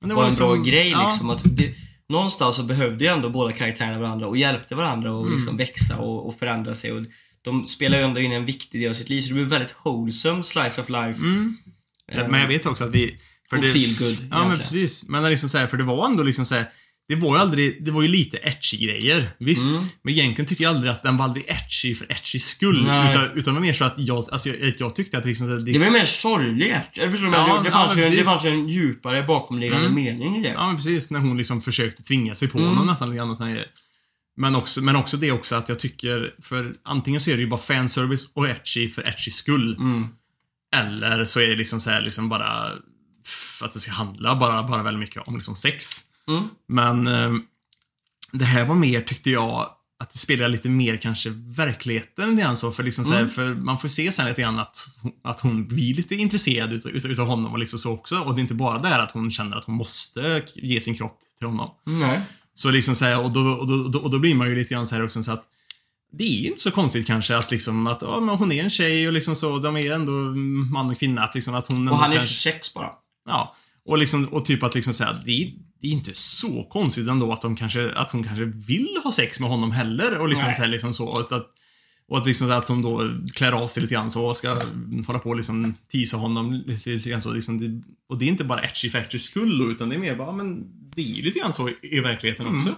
Men 0.00 0.08
det 0.08 0.14
var, 0.14 0.28
en 0.28 0.34
bra 0.36 0.54
liksom- 0.54 0.64
grej 0.70 0.90
ja. 0.90 1.08
liksom. 1.10 1.30
Att 1.30 1.40
det, 1.44 1.74
någonstans 2.10 2.56
så 2.56 2.62
behövde 2.62 3.04
ju 3.04 3.10
ändå 3.10 3.30
båda 3.30 3.52
karaktärerna 3.52 3.98
varandra 3.98 4.26
och 4.26 4.36
hjälpte 4.36 4.74
varandra 4.74 5.12
och 5.12 5.22
Mm. 5.22 5.32
liksom 5.36 5.56
växa 5.56 5.98
och, 5.98 6.26
och 6.28 6.38
förändra 6.38 6.74
sig. 6.74 6.92
Och 6.92 7.02
de 7.42 7.66
spelar 7.66 7.98
ju 7.98 8.04
ändå 8.04 8.20
in 8.20 8.32
en 8.32 8.44
viktig 8.46 8.80
del 8.80 8.90
av 8.90 8.94
sitt 8.94 9.08
liv, 9.08 9.22
så 9.22 9.28
det 9.28 9.34
blir 9.34 9.44
väldigt 9.44 9.74
wholesome 9.84 10.42
slice 10.42 10.80
of 10.80 10.88
life. 10.88 11.20
Mm. 11.20 11.56
Ja, 12.12 12.28
Men 12.28 12.40
jag 12.40 12.48
vet 12.48 12.66
också 12.66 12.84
att 12.84 12.90
vi... 12.90 13.18
För 13.50 13.56
Och 13.56 13.62
det, 13.62 13.72
feel 13.72 13.96
good, 13.98 14.08
Ja, 14.08 14.14
egentligen. 14.14 14.48
men 14.48 14.58
precis. 14.58 15.04
Men 15.08 15.30
liksom 15.30 15.48
så 15.48 15.58
här, 15.58 15.66
för 15.66 15.76
det 15.76 15.84
var 15.84 16.06
ändå 16.06 16.22
liksom 16.22 16.46
så 16.46 16.54
här, 16.54 16.68
Det 17.10 17.16
var 17.16 17.36
ju 17.36 17.42
aldrig, 17.42 17.84
det 17.84 17.90
var 17.90 18.02
ju 18.02 18.08
lite 18.08 18.36
etchy 18.36 18.76
grejer. 18.76 19.28
Visst. 19.38 19.64
Mm. 19.66 19.84
Men 20.02 20.14
egentligen 20.14 20.48
tycker 20.48 20.64
jag 20.64 20.74
aldrig 20.74 20.90
att 20.92 21.02
den 21.02 21.16
var 21.16 21.24
aldrig 21.24 21.44
etchy 21.48 21.94
för 21.94 22.12
etchy 22.12 22.38
skull. 22.38 22.84
Nej. 22.86 23.10
Utan, 23.10 23.24
utan 23.24 23.54
det 23.54 23.60
var 23.60 23.66
mer 23.66 23.72
så 23.72 23.84
att 23.84 23.94
jag, 23.98 24.16
alltså 24.32 24.48
jag, 24.48 24.74
jag 24.78 24.94
tyckte 24.96 25.18
att 25.18 25.24
liksom 25.24 25.48
här, 25.48 25.56
Det 25.56 25.78
var 25.78 25.86
ju 25.86 25.92
mer 25.92 26.04
sorgligt. 26.04 26.76
Förstår, 26.94 27.32
Ja, 27.34 27.46
men 27.46 27.56
det, 27.56 27.62
det, 27.62 27.68
ja, 27.68 27.72
fanns 27.72 27.96
men 27.96 28.10
ju, 28.10 28.16
det 28.16 28.24
fanns 28.24 28.44
ju 28.44 28.48
en 28.48 28.68
djupare 28.68 29.22
bakomliggande 29.22 29.86
Mm. 29.86 30.04
mening 30.04 30.36
i 30.36 30.42
det. 30.42 30.48
Ja, 30.48 30.66
men 30.66 30.76
precis. 30.76 31.10
När 31.10 31.20
hon 31.20 31.38
liksom 31.38 31.62
försökte 31.62 32.02
tvinga 32.02 32.34
sig 32.34 32.48
på 32.48 32.58
Mm. 32.58 32.70
honom 32.70 32.86
nästan 32.86 33.08
lite 33.10 33.16
grann 33.16 33.30
och 33.30 33.36
såna 33.36 33.50
grejer. 33.50 33.66
Men 34.36 34.54
också, 34.54 34.80
men 34.80 34.96
också 34.96 35.16
det 35.16 35.32
också 35.32 35.56
att 35.56 35.68
jag 35.68 35.78
tycker, 35.78 36.34
för 36.42 36.74
antingen 36.82 37.20
så 37.20 37.30
är 37.30 37.34
det 37.36 37.42
ju 37.42 37.48
bara 37.48 37.60
fanservice 37.60 38.30
och 38.34 38.48
etchy 38.48 38.90
för 38.90 39.02
etchy 39.02 39.30
skull. 39.30 39.74
Mm. 39.74 40.08
Eller 40.76 41.24
så 41.24 41.40
är 41.40 41.46
det 41.48 41.56
liksom 41.56 41.80
så 41.80 41.90
här, 41.90 42.00
liksom 42.00 42.28
bara 42.28 42.70
att 43.60 43.72
det 43.72 43.80
ska 43.80 43.92
handla 43.92 44.36
bara, 44.36 44.62
bara 44.62 44.82
väldigt 44.82 45.00
mycket 45.00 45.22
om 45.28 45.36
liksom 45.36 45.56
sex. 45.56 45.86
Mm. 46.30 46.48
Men 46.68 47.06
eh, 47.06 47.40
det 48.32 48.44
här 48.44 48.64
var 48.64 48.74
mer, 48.74 49.00
tyckte 49.00 49.30
jag, 49.30 49.68
att 49.98 50.12
det 50.12 50.18
spelar 50.18 50.48
lite 50.48 50.68
mer 50.68 50.96
kanske 50.96 51.30
verkligheten 51.34 52.30
lite 52.30 52.42
grann 52.42 52.56
så. 52.56 52.72
För, 52.72 52.82
liksom 52.82 53.04
så 53.04 53.14
Mm. 53.14 53.30
för 53.30 53.54
man 53.54 53.78
får 53.78 53.88
se 53.88 54.12
sen 54.12 54.26
lite 54.26 54.42
grann 54.42 54.58
att, 54.58 54.76
att 55.24 55.40
hon 55.40 55.66
blir 55.68 55.94
lite 55.94 56.14
intresserad 56.14 56.72
utav, 56.72 56.92
utav, 56.92 57.26
honom 57.26 57.52
och 57.52 57.58
liksom 57.58 57.78
så 57.78 57.92
också. 57.92 58.20
Och 58.20 58.34
det 58.34 58.38
är 58.38 58.42
inte 58.42 58.54
bara 58.54 58.78
det 58.78 58.88
här 58.88 58.98
att 58.98 59.10
hon 59.10 59.30
känner 59.30 59.56
att 59.56 59.64
hon 59.64 59.74
måste 59.74 60.44
ge 60.54 60.80
sin 60.80 60.94
kropp 60.94 61.18
till 61.38 61.46
honom. 61.46 61.70
Nej. 61.84 62.20
Så 62.54 62.70
liksom 62.70 62.94
så 62.96 63.20
och, 63.20 63.30
då, 63.30 63.40
och, 63.40 63.90
då, 63.90 63.98
och 63.98 64.10
då 64.10 64.18
blir 64.18 64.34
man 64.34 64.48
ju 64.48 64.54
lite 64.56 64.74
grann 64.74 64.86
så 64.86 64.94
här 64.94 65.04
också 65.04 65.22
så 65.22 65.32
att 65.32 65.44
det 66.12 66.24
är 66.24 66.46
inte 66.48 66.60
så 66.60 66.70
konstigt 66.70 67.06
kanske 67.06 67.36
att 67.36 67.50
liksom 67.50 67.86
att 67.86 68.02
ja, 68.02 68.20
men 68.20 68.34
hon 68.36 68.52
är 68.52 68.64
en 68.64 68.70
tjej 68.70 69.06
och 69.06 69.12
liksom 69.12 69.36
så, 69.36 69.58
de 69.58 69.76
är 69.76 69.92
ändå 69.92 70.12
man 70.72 70.90
och 70.90 70.98
kvinna. 70.98 71.22
Att 71.22 71.34
liksom 71.34 71.54
att 71.54 71.66
hon 71.66 71.88
Och 71.88 71.98
han 71.98 72.12
är 72.12 72.16
kanske- 72.16 72.34
26 72.34 72.74
bara. 72.74 72.90
Ja. 73.26 73.56
Och, 73.90 73.98
liksom, 73.98 74.24
och 74.24 74.44
typ 74.44 74.62
att 74.62 74.74
liksom 74.74 74.94
säga 74.94 75.12
det, 75.12 75.52
det 75.80 75.88
är 75.88 75.92
inte 75.92 76.14
så 76.14 76.64
konstigt 76.64 77.08
ändå 77.08 77.32
att, 77.32 77.42
de 77.42 77.56
kanske, 77.56 77.90
att 77.90 78.10
hon 78.10 78.24
kanske 78.24 78.44
vill 78.44 78.98
ha 79.04 79.12
sex 79.12 79.40
med 79.40 79.48
honom 79.50 79.70
heller. 79.70 80.18
Och 80.18 80.28
liksom, 80.28 80.54
så 80.54 80.62
här, 80.62 80.68
liksom 80.68 80.94
så. 80.94 81.08
Och 81.08 81.32
att, 81.32 81.46
och 82.08 82.18
att, 82.18 82.26
liksom, 82.26 82.50
att 82.50 82.68
hon 82.68 82.82
då 82.82 83.10
klär 83.34 83.52
av 83.52 83.68
sig 83.68 83.82
lite 83.82 83.94
grann 83.94 84.10
så 84.10 84.26
och 84.26 84.36
ska 84.36 84.62
hålla 85.06 85.18
på 85.18 85.30
och 85.30 85.36
liksom 85.36 85.74
tisa 85.88 86.16
honom 86.16 86.62
lite, 86.66 86.90
lite 86.90 87.10
grann 87.10 87.22
så. 87.22 87.32
Liksom, 87.32 87.60
det, 87.60 87.82
och 88.08 88.18
det 88.18 88.24
är 88.24 88.28
inte 88.28 88.44
bara 88.44 88.68
för 88.68 88.98
etchy 88.98 89.18
skull 89.18 89.58
då, 89.58 89.70
utan 89.70 89.88
det 89.88 89.94
är 89.94 90.00
mer 90.00 90.16
bara, 90.16 90.32
men 90.32 90.64
det 90.96 91.02
är 91.02 91.22
lite 91.22 91.38
grann 91.38 91.52
så 91.52 91.68
i, 91.68 91.74
i 91.82 92.00
verkligheten 92.00 92.56
också. 92.56 92.74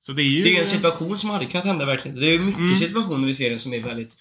Så 0.00 0.12
det 0.12 0.22
är 0.22 0.24
ju... 0.24 0.36
Mm. 0.36 0.44
Det 0.44 0.56
är 0.56 0.62
en 0.62 0.68
situation 0.68 1.18
som 1.18 1.30
hade 1.30 1.46
kunnat 1.46 1.66
hända 1.66 1.84
i 1.84 1.86
verkligheten. 1.86 2.22
Det 2.22 2.34
är 2.34 2.38
mycket 2.38 2.58
Mm. 2.58 2.74
situationer 2.74 3.26
vi 3.26 3.34
ser 3.34 3.56
som 3.56 3.72
är 3.72 3.82
väldigt, 3.82 4.16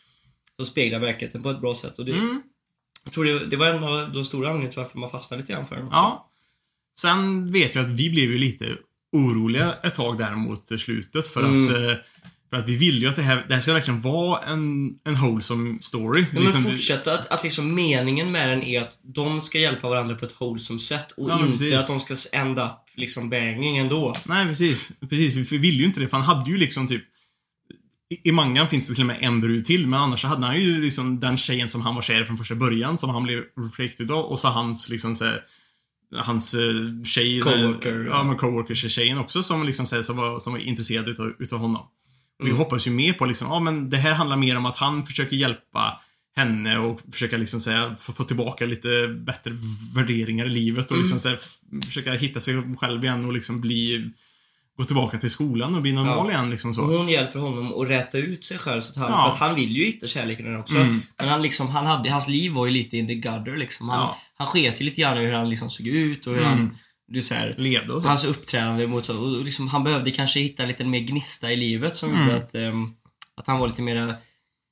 som 0.55 0.65
speglar 0.65 0.99
verkligheten 0.99 1.43
på 1.43 1.49
ett 1.49 1.61
bra 1.61 1.75
sätt. 1.75 1.99
Och 1.99 2.05
det, 2.05 2.11
Mm. 2.11 2.41
Jag 3.09 3.13
tror 3.13 3.25
det, 3.25 3.45
det 3.45 3.57
var 3.57 3.67
en 3.67 3.83
av 3.83 4.13
de 4.13 4.25
stora 4.25 4.47
anledningarna 4.49 4.71
till 4.71 4.79
varför 4.81 4.99
man 4.99 5.09
fastnade 5.09 5.41
lite 5.41 5.53
grann 5.53 5.67
för 5.67 5.75
den 5.75 5.85
också. 5.85 5.95
Ja. 5.97 6.29
Sen 6.99 7.51
vet 7.51 7.75
jag 7.75 7.85
att 7.85 7.91
vi 7.91 8.09
blev 8.09 8.31
ju 8.31 8.37
lite 8.37 8.75
oroliga 9.11 9.73
ett 9.83 9.95
tag 9.95 10.17
där 10.17 10.35
mot 10.35 10.79
slutet 10.79 11.27
för 11.27 11.43
Mm. 11.43 11.63
att 11.67 11.71
eh, 11.73 11.95
För 12.49 12.57
att 12.57 12.67
vi 12.67 12.75
vill 12.75 13.01
ju 13.01 13.07
att 13.09 13.15
det 13.15 13.21
här, 13.21 13.45
det 13.47 13.53
här 13.53 13.61
ska 13.61 13.73
verkligen 13.73 14.01
vara 14.01 14.41
en, 14.41 14.95
en 15.03 15.15
wholesome 15.21 15.79
story. 15.81 16.25
Ja, 16.33 16.39
Liksom, 16.41 16.63
men 16.63 16.71
fortsätta 16.71 17.13
att, 17.13 17.27
att 17.27 17.43
liksom 17.43 17.75
meningen 17.75 18.31
med 18.31 18.49
den 18.49 18.63
är 18.63 18.81
att 18.81 18.99
de 19.03 19.41
ska 19.41 19.59
hjälpa 19.59 19.89
varandra 19.89 20.15
på 20.15 20.25
ett 20.25 20.41
wholesome 20.41 20.79
sätt 20.79 21.11
och 21.11 21.29
Ja, 21.29 21.35
inte 21.39 21.49
precis. 21.51 21.73
att 21.75 21.87
de 21.87 21.99
ska 21.99 22.37
end 22.37 22.59
up 22.59 22.71
liksom 22.95 23.29
banging 23.29 23.77
ändå. 23.77 24.15
Nej, 24.25 24.45
precis. 24.45 24.91
Precis, 25.09 25.35
vi, 25.35 25.41
vi 25.41 25.57
ville 25.57 25.77
ju 25.77 25.85
inte 25.85 25.99
det. 25.99 26.09
För 26.09 26.17
han 26.17 26.25
hade 26.37 26.51
ju 26.51 26.57
liksom 26.57 26.87
typ... 26.87 27.03
I, 28.09 28.29
I 28.29 28.31
mangan 28.31 28.69
finns 28.69 28.87
det 28.87 28.93
till 28.93 29.03
och 29.03 29.07
med 29.07 29.17
en 29.21 29.41
brud 29.41 29.65
till, 29.65 29.87
men 29.87 29.99
annars 29.99 30.21
så 30.21 30.27
hade 30.27 30.45
han 30.45 30.61
ju 30.61 30.81
liksom 30.81 31.19
den 31.19 31.37
tjejen 31.37 31.69
som 31.69 31.81
han 31.81 31.95
var 31.95 32.01
kär 32.01 32.21
i 32.21 32.25
från 32.25 32.37
första 32.37 32.55
början, 32.55 32.97
som 32.97 33.09
han 33.09 33.23
blev 33.23 33.43
reflected 33.57 34.11
av, 34.11 34.25
och 34.25 34.39
så 34.39 34.47
hans 34.47 34.89
liksom 34.89 35.15
så 35.15 35.25
här, 35.25 35.41
Hans 36.15 36.53
eh, 36.53 36.59
tjej... 37.05 37.39
Coworker, 37.41 37.99
Ja, 37.99 38.09
ja. 38.09 38.23
men 38.23 38.37
coworkers-tjejen 38.37 39.17
också 39.17 39.43
som 39.43 39.65
liksom 39.65 39.85
så 39.85 39.95
här, 39.95 40.01
som, 40.03 40.17
var, 40.17 40.39
som 40.39 40.53
var 40.53 40.59
intresserad 40.59 41.07
utav, 41.07 41.33
utav 41.39 41.59
honom. 41.59 41.81
Och 42.39 42.45
vi 42.45 42.49
Mm. 42.49 42.57
hoppas 42.57 42.87
ju 42.87 42.91
mer 42.91 43.13
på 43.13 43.25
liksom, 43.25 43.47
ja 43.47 43.59
men 43.59 43.89
det 43.89 43.97
här 43.97 44.13
handlar 44.13 44.37
mer 44.37 44.57
om 44.57 44.65
att 44.65 44.77
han 44.77 45.05
försöker 45.05 45.35
hjälpa 45.35 46.01
henne 46.35 46.77
och 46.77 47.01
försöka 47.11 47.37
liksom 47.37 47.61
säga, 47.61 47.95
få, 47.99 48.13
få 48.13 48.23
tillbaka 48.23 48.65
lite 48.65 49.07
bättre 49.07 49.51
värderingar 49.95 50.45
i 50.45 50.49
livet 50.49 50.85
och 50.85 50.91
Mm. 50.91 51.01
liksom 51.03 51.19
så 51.19 51.29
här, 51.29 51.39
försöka 51.85 52.13
hitta 52.13 52.39
sig 52.41 52.75
själv 52.79 53.03
igen 53.03 53.25
och 53.25 53.33
liksom 53.33 53.61
bli 53.61 54.11
gå 54.79 54.85
tillbaka 54.85 55.17
till 55.17 55.29
skolan 55.29 55.75
och 55.75 55.81
bli 55.81 55.91
normal 55.91 56.27
Ja. 56.27 56.31
igen 56.31 56.49
liksom 56.49 56.73
så. 56.73 56.81
Och 56.81 56.87
hon 56.93 57.07
hjälper 57.09 57.39
honom 57.39 57.81
att 57.81 57.89
räta 57.89 58.17
ut 58.17 58.45
sig 58.45 58.57
själv 58.57 58.81
så 58.81 58.89
att 58.91 58.97
han, 58.97 59.11
Ja. 59.11 59.17
för 59.25 59.33
att 59.33 59.39
han 59.49 59.55
vill 59.55 59.77
ju 59.77 59.85
hitta 59.85 60.07
kärleken 60.07 60.55
också. 60.59 60.75
Mm. 60.75 61.01
Men 61.19 61.29
han 61.29 61.41
liksom, 61.41 61.67
han 61.69 61.85
hade, 61.85 62.09
hans 62.11 62.27
liv 62.27 62.51
var 62.51 62.65
ju 62.65 62.71
lite 62.71 62.97
in 62.97 63.07
the 63.07 63.15
gutter 63.15 63.57
liksom. 63.57 63.89
Han, 63.89 63.99
Ja. 63.99 64.17
han 64.37 64.47
sket 64.47 64.81
ju 64.81 64.85
lite 64.85 65.01
grann 65.01 65.17
i 65.17 65.25
hur 65.25 65.33
han 65.33 65.49
liksom 65.49 65.69
såg 65.69 65.87
ut 65.87 66.27
och 66.27 66.33
hur 66.33 66.39
Mm. 66.41 66.51
han, 66.51 66.77
du 67.07 67.21
så 67.21 67.33
här, 67.33 67.55
Levde 67.57 67.93
och 67.93 68.01
så. 68.01 68.07
Hans 68.07 68.25
uppträdande 68.25 68.87
mot, 68.87 69.09
och 69.09 69.43
liksom, 69.45 69.67
han 69.67 69.83
behövde 69.83 70.11
kanske 70.11 70.39
hitta 70.39 70.65
lite 70.65 70.83
mer 70.85 70.99
gnista 70.99 71.51
i 71.51 71.55
livet 71.55 71.97
som 71.97 72.09
Mm. 72.09 72.21
gjorde 72.21 72.35
att, 72.37 72.55
ehm, 72.55 72.93
att 73.37 73.47
han 73.47 73.59
var 73.59 73.67
lite 73.67 73.81
mer 73.81 74.15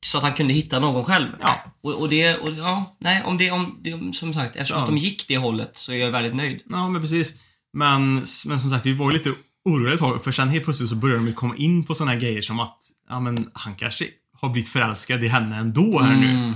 så 0.06 0.18
att 0.18 0.24
han 0.24 0.34
kunde 0.34 0.54
hitta 0.54 0.80
någon 0.80 1.04
själv. 1.04 1.28
Ja. 1.42 1.56
Och, 1.84 1.94
och 2.02 2.10
det, 2.10 2.38
och, 2.38 2.50
ja, 2.58 2.96
nej, 3.00 3.24
om 3.26 3.38
det, 3.38 3.52
om 3.52 3.78
det, 3.82 4.16
som 4.16 4.34
sagt, 4.34 4.56
eftersom 4.56 4.78
Ja. 4.78 4.84
att 4.84 4.90
de 4.90 4.98
gick 4.98 5.28
det 5.28 5.38
hållet 5.38 5.78
så 5.78 5.92
är 5.92 5.98
jag 5.98 6.12
väldigt 6.12 6.36
nöjd. 6.36 6.62
Ja, 6.70 6.90
men 6.90 7.02
precis. 7.02 7.34
Men, 7.74 8.14
men 8.46 8.60
som 8.60 8.70
sagt, 8.70 8.86
vi 8.86 8.94
var 8.94 9.12
ju 9.12 9.18
lite 9.18 9.34
oroliga 9.68 9.94
ett 9.94 10.00
tag, 10.00 10.24
för 10.24 10.32
sen 10.32 10.50
helt 10.50 10.64
plötsligt 10.66 10.90
så 10.90 10.96
började 10.96 11.20
de 11.22 11.28
ju 11.28 11.34
komma 11.34 11.56
in 11.56 11.84
på 11.84 11.96
såna 11.96 12.12
här 12.12 12.20
grejer 12.20 12.42
som 12.42 12.60
att, 12.60 12.78
ja 13.10 13.20
men 13.20 13.50
han 13.54 13.76
kanske 13.76 14.08
har 14.42 14.50
blivit 14.50 14.70
förälskad 14.70 15.24
i 15.24 15.28
henne 15.28 15.56
ändå 15.58 16.00
här 16.00 16.16
nu. 16.16 16.30
Mm. 16.30 16.54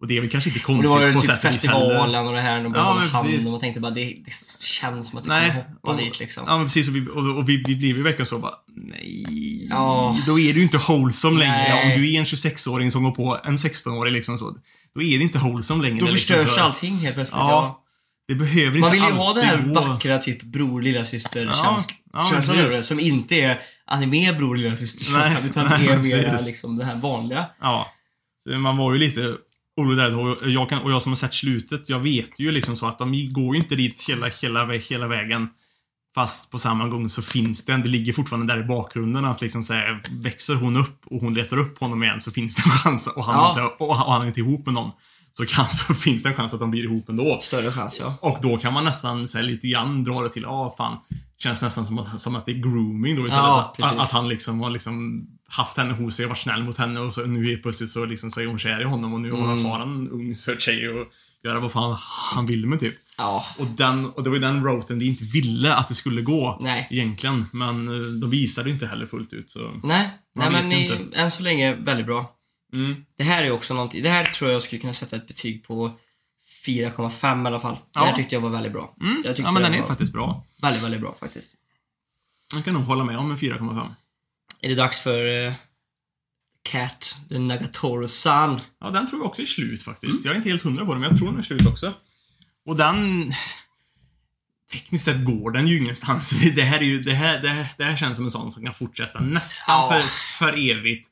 Och 0.00 0.06
det 0.08 0.16
är 0.16 0.20
väl 0.20 0.30
kanske 0.30 0.50
inte 0.50 0.60
Och 0.60 0.66
konstigt 0.66 0.82
det 0.82 0.88
var 0.88 1.06
ju 1.06 1.12
på 1.12 1.20
typ 1.20 1.30
sätt 1.30 1.44
och 1.44 1.50
vis 1.50 1.62
heller. 1.62 1.78
festivalen 1.80 2.26
och 2.26 2.32
det 2.32 2.40
här, 2.40 2.56
och 2.56 2.62
de 2.64 2.74
Ja, 2.74 2.82
hålla 2.82 3.00
hand 3.00 3.26
precis. 3.26 3.46
och 3.46 3.50
man 3.52 3.60
tänkte 3.60 3.80
bara, 3.80 3.90
det, 3.90 4.04
det 4.24 4.32
känns 4.62 5.08
som 5.08 5.18
att 5.18 5.24
det 5.24 5.30
Nej. 5.30 5.48
kommer 5.50 5.62
hoppa 5.62 5.90
och, 5.90 5.96
dit 5.98 6.18
liksom. 6.20 6.44
Ja, 6.46 6.56
men 6.56 6.66
precis. 6.66 6.88
Och 6.88 6.96
vi, 6.96 7.06
och, 7.08 7.36
och 7.38 7.48
vi, 7.48 7.56
vi 7.66 7.76
blev 7.76 7.96
ju 7.96 8.02
verkligen 8.02 8.26
så 8.26 8.38
bara, 8.38 8.52
nej. 8.76 9.66
Ja. 9.70 10.18
Då 10.26 10.38
är 10.38 10.52
du 10.52 10.58
ju 10.58 10.62
inte 10.62 10.78
wholesome 10.88 11.38
längre. 11.38 11.52
Nej. 11.56 11.96
Om 11.96 12.02
du 12.02 12.14
är 12.14 12.18
en 12.18 12.24
26-åring 12.24 12.90
som 12.90 13.02
går 13.04 13.10
på 13.10 13.38
en 13.44 13.56
16-åring 13.56 14.12
liksom 14.14 14.38
så. 14.38 14.56
Då 14.94 15.02
är 15.02 15.18
det 15.18 15.24
inte 15.24 15.38
wholesome 15.38 15.82
längre. 15.82 16.00
Då 16.00 16.06
liksom, 16.12 16.36
förstörs 16.36 16.54
så. 16.54 16.60
allting 16.60 16.96
helt 16.96 17.14
plötsligt. 17.14 17.36
Ja, 17.38 17.50
Ja. 17.50 17.84
Det 18.28 18.34
behöver 18.34 18.78
Man 18.78 18.94
inte 18.94 19.06
vill 19.06 19.14
ju 19.14 19.20
ha 19.20 19.32
det 19.34 19.42
här 19.42 19.62
gå. 19.62 19.80
vackra 19.80 20.18
typ 20.18 20.42
bror 20.42 20.82
lilla 20.82 21.04
syster 21.04 21.46
Ja, 21.46 21.80
känslan 22.30 22.56
ja, 22.56 22.62
över 22.62 22.76
det, 22.76 22.82
som 22.82 23.00
inte 23.00 23.34
är 23.34 23.58
anime 23.86 24.32
bror 24.32 24.56
lilla 24.56 24.76
syster 24.76 25.04
känslan 25.04 25.44
utan 25.44 25.66
nej, 25.66 25.88
är 25.88 25.98
mer 25.98 26.44
liksom 26.46 26.76
det 26.76 26.84
här 26.84 26.96
vanliga. 26.96 27.46
Ja. 27.60 27.92
Så 28.44 28.50
man 28.50 28.76
var 28.76 28.92
ju 28.92 28.98
lite 28.98 29.36
orolig 29.76 29.98
där. 29.98 30.16
Och 30.18 30.50
jag, 30.50 30.68
kan, 30.68 30.82
och 30.82 30.92
jag 30.92 31.02
som 31.02 31.12
har 31.12 31.16
sett 31.16 31.34
slutet, 31.34 31.88
jag 31.88 32.00
vet 32.00 32.30
ju 32.38 32.52
liksom 32.52 32.76
så 32.76 32.86
att 32.86 32.98
de 32.98 33.32
går 33.32 33.54
ju 33.56 33.62
inte 33.62 33.74
dit 33.76 34.04
hela, 34.08 34.26
hela, 34.26 34.72
hela 34.72 35.06
vägen. 35.08 35.48
Fast 36.14 36.50
på 36.50 36.58
samma 36.58 36.88
gång 36.88 37.10
så 37.10 37.22
finns 37.22 37.64
det, 37.64 37.76
det 37.76 37.88
ligger 37.88 38.12
fortfarande 38.12 38.54
där 38.54 38.60
i 38.60 38.64
bakgrunden 38.64 39.24
att 39.24 39.40
liksom 39.40 39.62
så 39.62 39.72
här, 39.72 40.02
växer 40.10 40.54
hon 40.54 40.76
upp 40.76 41.00
och 41.06 41.20
hon 41.20 41.34
letar 41.34 41.56
upp 41.56 41.78
honom 41.78 42.02
igen 42.02 42.20
så 42.20 42.30
finns 42.30 42.56
det 42.56 42.62
en 42.66 42.70
chans 42.70 43.06
och 43.06 43.24
han, 43.24 43.34
Ja. 43.34 43.50
inte, 43.50 43.84
och 43.84 43.96
han 43.96 44.22
är 44.22 44.26
inte 44.26 44.40
ihop 44.40 44.66
med 44.66 44.74
någon. 44.74 44.90
Så, 45.38 45.46
kan, 45.46 45.66
så 45.70 45.94
finns 45.94 46.22
det 46.22 46.28
en 46.28 46.34
chans 46.34 46.54
att 46.54 46.60
de 46.60 46.70
blir 46.70 46.84
ihop 46.84 47.08
ändå. 47.08 47.38
Större 47.40 47.72
chans 47.72 47.96
ja. 48.00 48.18
Och 48.20 48.38
då 48.42 48.56
kan 48.56 48.72
man 48.72 48.84
nästan 48.84 49.28
så 49.28 49.38
här, 49.38 49.44
lite 49.44 49.68
grann 49.68 50.04
dra 50.04 50.22
det 50.22 50.28
till, 50.28 50.42
ja 50.42 50.48
ah, 50.48 50.74
fan. 50.76 50.96
Känns 51.38 51.62
nästan 51.62 51.86
som 51.86 51.98
att, 51.98 52.20
som 52.20 52.36
att 52.36 52.46
det 52.46 52.52
är 52.52 52.62
grooming 52.62 53.16
då 53.16 53.22
istället. 53.22 53.44
Ja, 53.44 53.60
att, 53.60 53.76
precis. 53.76 53.98
att 53.98 54.10
han 54.10 54.28
liksom 54.28 54.60
har 54.60 54.70
liksom 54.70 55.26
haft 55.48 55.76
henne 55.76 55.92
hos 55.94 56.16
sig 56.16 56.24
och 56.24 56.28
varit 56.28 56.38
snäll 56.38 56.62
mot 56.62 56.78
henne 56.78 57.00
och 57.00 57.14
så 57.14 57.26
nu 57.26 57.46
helt 57.46 57.62
plötsligt 57.62 57.90
så, 57.90 58.04
liksom, 58.04 58.30
så 58.30 58.40
är 58.40 58.46
hon 58.46 58.58
kär 58.58 58.80
i 58.80 58.84
honom 58.84 59.14
och 59.14 59.20
nu 59.20 59.28
Mm. 59.28 59.64
har 59.64 59.78
han 59.78 59.94
en 59.94 60.10
ung 60.10 60.36
söt 60.36 60.60
tjej 60.62 60.88
och 60.88 61.06
göra 61.44 61.60
vad 61.60 61.72
fan 61.72 61.96
han 62.34 62.46
vill 62.46 62.66
med 62.66 62.80
typ. 62.80 62.94
Ja. 63.18 63.44
Och, 63.58 63.66
den, 63.66 64.06
och 64.06 64.22
det 64.22 64.30
var 64.30 64.36
ju 64.36 64.42
den 64.42 64.64
routen 64.64 64.98
vi 64.98 65.06
inte 65.06 65.24
ville 65.24 65.74
att 65.74 65.88
det 65.88 65.94
skulle 65.94 66.22
gå. 66.22 66.58
Nej. 66.60 66.88
Egentligen. 66.90 67.46
Men 67.52 67.88
eh, 67.88 68.06
de 68.20 68.30
visade 68.30 68.70
inte 68.70 68.86
heller 68.86 69.06
fullt 69.06 69.32
ut 69.32 69.50
så. 69.50 69.80
Nej, 69.82 70.10
nej 70.34 70.50
men 70.50 70.70
ju 70.70 70.76
i, 70.76 70.82
inte. 70.82 71.18
än 71.18 71.30
så 71.30 71.42
länge 71.42 71.74
väldigt 71.74 72.06
bra. 72.06 72.34
Mm. 72.74 73.04
Det 73.16 73.24
här 73.24 73.44
är 73.44 73.50
också 73.50 73.74
någonting, 73.74 74.02
det 74.02 74.08
här 74.10 74.24
tror 74.24 74.50
jag 74.50 74.62
skulle 74.62 74.80
kunna 74.80 74.92
sätta 74.92 75.16
ett 75.16 75.28
betyg 75.28 75.64
på 75.66 75.90
4,5 76.66 77.44
i 77.44 77.46
alla 77.46 77.60
fall. 77.60 77.74
Det 77.74 77.80
Ja. 77.94 78.04
här 78.04 78.16
tyckte 78.16 78.34
jag 78.34 78.40
var 78.40 78.50
väldigt 78.50 78.72
bra. 78.72 78.96
Mm. 79.00 79.22
Jag 79.24 79.38
Ja 79.38 79.52
men 79.52 79.62
den 79.62 79.72
det 79.72 79.78
är 79.78 79.82
faktiskt 79.86 80.12
bra. 80.12 80.44
väldigt, 80.62 80.82
väldigt 80.82 81.00
bra 81.00 81.14
faktiskt. 81.20 81.54
Jag 82.54 82.64
kan 82.64 82.74
nog 82.74 82.82
hålla 82.82 83.04
med 83.04 83.18
om 83.18 83.30
en 83.30 83.36
4,5. 83.38 83.88
Är 84.60 84.68
det 84.68 84.74
dags 84.74 85.00
för 85.00 85.24
uh, 85.46 85.52
Cat, 86.62 87.16
the 87.28 87.38
Nagatoro-san? 87.38 88.58
Ja, 88.80 88.90
den 88.90 89.08
tror 89.08 89.20
jag 89.20 89.26
också 89.28 89.42
är 89.42 89.46
slut 89.46 89.82
faktiskt. 89.82 90.24
Jag 90.24 90.32
är 90.32 90.36
inte 90.36 90.48
helt 90.48 90.62
hundra 90.62 90.86
på 90.86 90.94
det, 90.94 91.00
men 91.00 91.08
jag 91.10 91.18
tror 91.18 91.30
den 91.30 91.38
är 91.38 91.42
slut 91.42 91.66
också. 91.66 91.94
Och 92.66 92.76
den... 92.76 93.32
Tekniskt 94.72 95.04
sett 95.04 95.24
går 95.24 95.50
den 95.50 95.66
ju 95.68 95.78
ingenstans. 95.78 96.30
Det 96.54 96.62
här, 96.62 96.78
är 96.78 96.82
ju, 96.82 97.00
det 97.02 97.14
här, 97.14 97.42
det 97.42 97.48
här, 97.48 97.66
det 97.76 97.84
här 97.84 97.96
känns 97.96 98.16
som 98.16 98.24
en 98.24 98.30
sån 98.30 98.52
som 98.52 98.64
kan 98.64 98.74
fortsätta 98.74 99.20
nästan 99.20 99.74
Ja. 99.94 100.00
för, 100.00 100.08
för 100.38 100.70
evigt. 100.70 101.08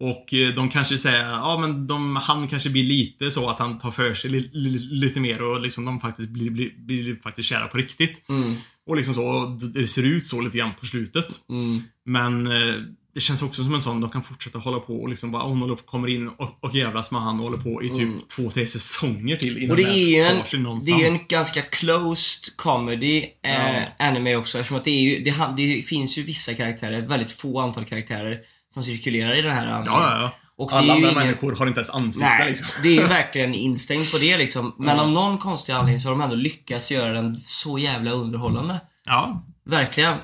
Och 0.00 0.34
eh, 0.34 0.54
de 0.54 0.68
kanske 0.70 0.98
säger, 0.98 1.24
ja 1.28 1.58
men 1.60 1.86
de, 1.86 2.16
han 2.16 2.48
kanske 2.48 2.70
blir 2.70 2.84
lite 2.84 3.30
så 3.30 3.48
att 3.50 3.58
han 3.58 3.78
tar 3.78 3.90
för 3.90 4.14
sig 4.14 4.30
li, 4.30 4.50
li, 4.52 4.78
lite 4.78 5.20
mer 5.20 5.42
och 5.42 5.60
liksom 5.60 5.84
de 5.84 6.00
faktiskt 6.00 6.28
blir, 6.28 6.50
blir, 6.50 6.70
blir 6.78 7.16
faktiskt 7.22 7.48
kära 7.48 7.66
på 7.66 7.76
riktigt. 7.78 8.28
Mm, 8.28 8.54
Och 8.86 8.96
liksom 8.96 9.14
så, 9.14 9.46
det 9.74 9.86
ser 9.86 10.02
ut 10.02 10.26
så 10.26 10.40
lite 10.40 10.58
grann 10.58 10.74
på 10.80 10.86
slutet. 10.86 11.26
mm. 11.48 11.82
Men 12.04 12.46
eh, 12.46 12.74
det 13.14 13.20
känns 13.20 13.42
också 13.42 13.64
som 13.64 13.74
en 13.74 13.82
sån, 13.82 14.00
de 14.00 14.10
kan 14.10 14.22
fortsätta 14.22 14.58
hålla 14.58 14.78
på 14.78 15.00
och 15.02 15.08
liksom 15.08 15.30
bara, 15.32 15.42
hon 15.42 15.58
håller 15.60 15.74
på, 15.74 15.82
kommer 15.82 16.08
in 16.08 16.28
och, 16.28 16.58
och 16.60 16.74
jävlas 16.74 17.10
med 17.10 17.20
han 17.20 17.36
och 17.40 17.44
håller 17.44 17.58
på 17.62 17.82
i 17.82 17.88
typ 17.88 17.98
Mm. 17.98 18.20
två, 18.36 18.50
tre 18.50 18.66
säsonger 18.66 19.36
till 19.36 19.58
innan 19.58 19.70
Och 19.70 19.76
det 19.76 19.82
är 19.82 20.30
en, 20.30 20.36
tar 20.40 20.44
sig 20.46 20.58
det 20.58 20.62
någonstans. 20.62 21.00
är 21.02 21.04
ju 21.04 21.10
en 21.14 21.18
ganska 21.28 21.62
closed 21.62 22.56
comedy 22.56 23.18
eh, 23.42 23.52
Ja. 23.52 23.82
anime 23.98 24.36
också 24.36 24.58
eftersom 24.58 24.76
att 24.76 24.84
det, 24.84 24.90
är 24.90 25.00
ju, 25.18 25.24
det, 25.24 25.34
det 25.56 25.82
finns 25.82 26.18
ju 26.18 26.22
vissa 26.22 26.54
karaktärer, 26.54 27.06
väldigt 27.06 27.30
få 27.30 27.60
antal 27.60 27.84
karaktärer 27.84 28.38
som 28.78 28.84
cirkulerar 28.84 29.34
i 29.38 29.42
den 29.42 29.52
här 29.52 29.68
Ja, 29.68 29.82
ja, 29.86 30.20
ja. 30.20 30.32
Det 30.68 30.74
Alla 30.76 30.92
andra 30.94 31.08
ingen- 31.10 31.14
människor 31.18 31.52
har 31.56 31.66
inte 31.66 31.80
ens 31.80 31.90
ansikte 31.90 32.28
Nej, 32.28 32.48
liksom. 32.50 32.66
det 32.82 32.88
är 32.88 32.92
ju 32.92 33.06
verkligen 33.06 33.54
instängt 33.54 34.12
på 34.12 34.18
det 34.18 34.38
liksom. 34.38 34.74
Men 34.78 34.96
Ja. 34.96 35.02
av 35.02 35.10
någon 35.10 35.38
konstig 35.38 35.72
anledning 35.72 36.00
så 36.00 36.08
har 36.08 36.12
de 36.14 36.20
ändå 36.22 36.36
lyckats 36.36 36.90
göra 36.90 37.12
den 37.12 37.40
så 37.44 37.78
jävla 37.78 38.10
underhållande. 38.10 38.80
Ja, 39.04 39.44
Verkligen. 39.66 40.14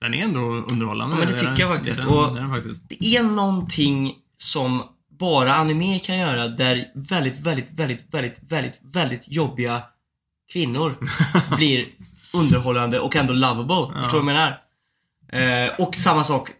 den 0.00 0.14
är 0.14 0.22
ändå 0.22 0.40
underhållande. 0.40 1.14
Ja, 1.16 1.18
men 1.18 1.28
det 1.32 1.38
tycker 1.38 1.60
jag 1.60 1.70
den. 1.70 1.76
faktiskt. 1.76 1.96
Det 1.96 2.02
är 2.02 2.08
Och- 2.18 2.24
den, 2.26 2.34
det 2.34 2.40
den 2.40 2.50
faktiskt. 2.54 2.84
Det 2.88 3.16
är 3.16 3.22
någonting 3.22 4.14
som 4.36 4.82
bara 5.18 5.54
anime 5.54 5.98
kan 5.98 6.18
göra 6.18 6.48
där 6.48 6.84
väldigt, 6.94 7.38
väldigt, 7.38 7.70
väldigt, 7.72 8.02
väldigt, 8.14 8.38
väldigt, 8.48 8.80
väldigt 8.82 9.22
jobbiga 9.26 9.82
kvinnor 10.52 10.96
blir 11.56 11.86
underhållande 12.32 13.00
och 13.00 13.16
ändå 13.16 13.32
lovable. 13.32 13.94
Förstår 14.02 14.18
du 14.20 14.24
vad 14.24 14.34
jag 14.34 14.40
menar? 15.32 15.66
Eh, 15.66 15.70
och 15.78 15.94
samma 15.94 16.24
sak. 16.24 16.50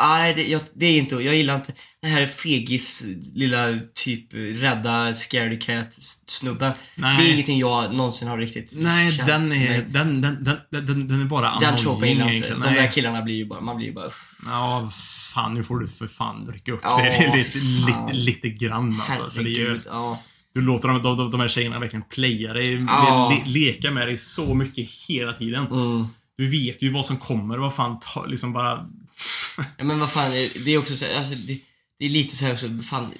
Nej, 0.00 0.34
det, 0.34 0.48
jag, 0.48 0.60
det 0.74 0.86
är 0.86 0.98
inte, 0.98 1.14
jag 1.14 1.34
gillar 1.34 1.56
inte 1.56 1.72
den 2.02 2.10
här 2.10 2.26
fegis 2.26 3.04
lilla 3.34 3.78
typ 3.94 4.28
rädda 4.34 5.14
scaredy 5.14 5.58
cat 5.58 5.88
snubben. 6.26 6.72
Nej. 6.94 7.16
Det 7.16 7.30
är 7.30 7.32
ingenting 7.32 7.58
jag 7.58 7.94
någonsin 7.94 8.28
har 8.28 8.38
riktigt 8.38 8.72
Nej, 8.74 9.12
känt 9.12 9.28
den 9.28 9.52
är, 9.52 9.82
den, 9.82 10.20
den, 10.20 10.44
den, 10.44 10.86
den, 10.86 11.08
den 11.08 11.20
är 11.20 11.24
bara 11.24 11.58
Den 11.60 11.76
tropen 11.76 12.08
gillar 12.08 12.26
jag 12.26 12.36
inte. 12.36 12.50
De 12.54 12.60
där 12.60 12.92
killarna 12.92 13.22
blir 13.22 13.34
ju 13.34 13.46
bara, 13.46 13.60
man 13.60 13.76
blir 13.76 13.86
ju 13.86 13.92
bara. 13.92 14.10
Ja, 14.46 14.90
fan 15.34 15.54
nu 15.54 15.62
får 15.64 15.78
du 15.78 15.88
för 15.88 16.06
fan 16.06 16.46
rycka 16.52 16.72
upp 16.72 16.80
Ja, 16.82 16.96
det 17.02 17.36
lite, 17.36 17.58
lite, 17.58 18.12
lite 18.12 18.48
grann 18.48 19.02
alltså. 19.08 19.30
Så 19.30 19.42
det 19.42 19.50
är 19.50 19.50
ju, 19.50 19.62
Herregud. 19.64 19.82
Ja. 19.90 20.22
du 20.54 20.60
låter 20.60 20.88
de, 20.88 21.02
de, 21.02 21.30
de 21.30 21.40
här 21.40 21.48
tjejerna 21.48 21.78
verkligen 21.78 22.04
playa 22.10 22.52
dig, 22.52 22.86
Ja. 22.88 23.32
le, 23.46 23.50
leka 23.50 23.90
med 23.90 24.08
dig 24.08 24.16
så 24.18 24.54
mycket 24.54 24.90
hela 24.90 25.32
tiden. 25.32 25.66
Mm. 25.66 26.06
Du 26.36 26.50
vet 26.50 26.82
ju 26.82 26.92
vad 26.92 27.06
som 27.06 27.16
kommer, 27.16 27.58
vad 27.58 27.74
fan, 27.74 27.98
ta, 28.00 28.26
liksom 28.26 28.52
bara... 28.52 28.86
Ja, 29.78 29.84
men 29.84 29.98
vad 29.98 30.10
fan, 30.12 30.30
det 30.64 30.74
är 30.74 30.78
också 30.78 30.96
så 30.96 31.16
alltså, 31.16 31.34
det, 31.34 31.58
det 31.98 32.04
är 32.04 32.10
lite 32.10 32.36
så 32.36 32.44
här 32.44 32.52
också, 32.52 32.68
fan. 32.90 33.14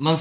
Man, 0.00 0.18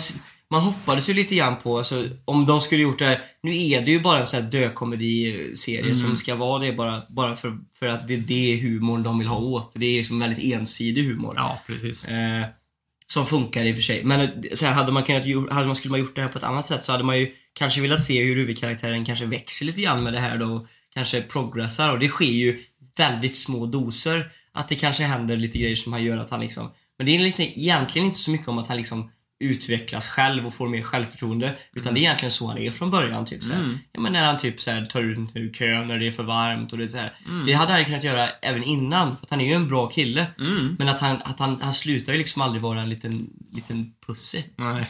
man 0.50 0.62
hoppades 0.62 1.10
ju 1.10 1.14
lite 1.14 1.36
grann 1.36 1.56
på, 1.64 1.78
alltså, 1.78 2.10
om 2.26 2.46
de 2.46 2.62
skulle 2.62 2.84
gjort 2.84 3.00
det 3.00 3.06
här, 3.06 3.22
nu 3.44 3.70
är 3.70 3.82
det 3.82 3.92
ju 3.92 4.00
bara 4.00 4.20
en 4.20 4.28
sån 4.28 4.44
här 4.44 4.50
dökomediserie 4.52 5.80
Mm. 5.82 5.96
som 5.96 6.18
ska 6.18 6.36
vara 6.36 6.64
det 6.66 6.74
bara, 6.74 7.02
bara 7.10 7.36
för, 7.36 7.58
för 7.80 7.88
att 7.88 8.08
det, 8.08 8.16
det 8.18 8.54
är 8.54 8.58
humorn 8.58 9.04
de 9.04 9.20
vill 9.20 9.28
ha 9.28 9.38
åt. 9.38 9.72
Det 9.76 9.86
är 9.86 9.98
liksom 9.98 10.20
väldigt 10.20 10.54
ensidig 10.54 11.04
humor. 11.04 11.34
Ja, 11.36 11.62
precis. 11.68 12.06
Eh, 12.06 12.46
som 13.08 13.26
funkar 13.28 13.64
i 13.64 13.72
och 13.72 13.76
för 13.76 13.84
sig. 13.84 14.04
Men 14.04 14.22
eh, 14.22 14.30
så 14.54 14.66
här, 14.66 14.74
hade 14.74 14.92
man 14.92 15.04
kunnat, 15.04 15.52
hade 15.52 15.68
man, 15.68 15.76
skulle 15.76 15.92
man 15.92 16.00
gjort 16.00 16.16
det 16.16 16.22
här 16.22 16.30
på 16.30 16.38
ett 16.38 16.44
annat 16.44 16.68
sätt 16.68 16.84
så 16.84 16.92
hade 16.92 17.04
man 17.04 17.20
ju 17.20 17.32
kanske 17.54 17.82
velat 17.82 18.04
se 18.04 18.24
hur 18.24 18.36
huvudkaraktären 18.36 19.06
kanske 19.06 19.26
växer 19.26 19.66
lite 19.66 19.82
grann 19.82 20.04
med 20.04 20.14
det 20.14 20.20
här 20.20 20.38
då. 20.38 20.68
Kanske 20.94 21.22
progressar 21.22 21.92
och 21.92 22.00
det 22.00 22.10
sker 22.10 22.26
ju 22.26 22.64
väldigt 22.98 23.38
små 23.38 23.66
doser. 23.66 24.32
Att 24.54 24.70
det 24.70 24.76
kanske 24.76 25.04
händer 25.04 25.38
lite 25.38 25.58
grejer 25.58 25.76
som 25.76 25.94
han 25.94 26.04
gör 26.04 26.18
att 26.18 26.30
han 26.30 26.40
liksom, 26.40 26.72
men 26.98 27.06
det 27.06 27.16
är 27.16 27.20
lite, 27.20 27.60
egentligen 27.60 28.08
inte 28.08 28.20
så 28.20 28.32
mycket 28.32 28.48
om 28.48 28.58
att 28.58 28.68
han 28.68 28.78
liksom 28.78 29.10
utvecklas 29.44 30.08
själv 30.08 30.48
och 30.48 30.54
får 30.54 30.70
mer 30.70 30.82
självförtroende. 30.82 31.58
Utan 31.74 31.94
det 31.94 32.00
är 32.00 32.02
egentligen 32.02 32.32
så 32.32 32.48
han 32.48 32.58
är 32.58 32.72
från 32.72 32.92
början. 32.92 33.26
Typ, 33.26 33.44
såhär. 33.44 33.64
Mm. 33.64 33.78
Ja, 33.92 34.00
men 34.00 34.14
när 34.14 34.26
han 34.26 34.38
typ 34.38 34.62
såhär, 34.62 34.86
tar 34.86 35.02
ut 35.02 35.36
ur 35.36 35.54
kön 35.54 35.88
när 35.88 36.00
det 36.00 36.08
är 36.08 36.12
för 36.12 36.24
varmt 36.24 36.72
och 36.72 36.78
det 36.78 36.90
så 36.90 36.98
här. 36.98 37.14
Mm. 37.28 37.46
Det 37.46 37.54
hade 37.54 37.72
han 37.72 37.80
ju 37.80 37.86
kunnat 37.86 38.04
göra 38.04 38.30
även 38.42 38.64
innan, 38.64 39.18
för 39.18 39.28
han 39.30 39.42
är 39.42 39.46
ju 39.46 39.54
en 39.54 39.68
bra 39.68 39.88
kille. 39.88 40.28
Mm. 40.40 40.76
Men 40.80 40.90
att 40.90 41.00
han, 41.00 41.22
att 41.26 41.40
han, 41.40 41.62
han 41.62 41.74
slutar 41.74 42.14
ju 42.14 42.18
liksom 42.18 42.42
aldrig 42.42 42.62
vara 42.62 42.82
en 42.82 42.90
liten, 42.90 43.30
liten 43.52 43.94
pussy. 44.08 44.44
Nej. 44.56 44.86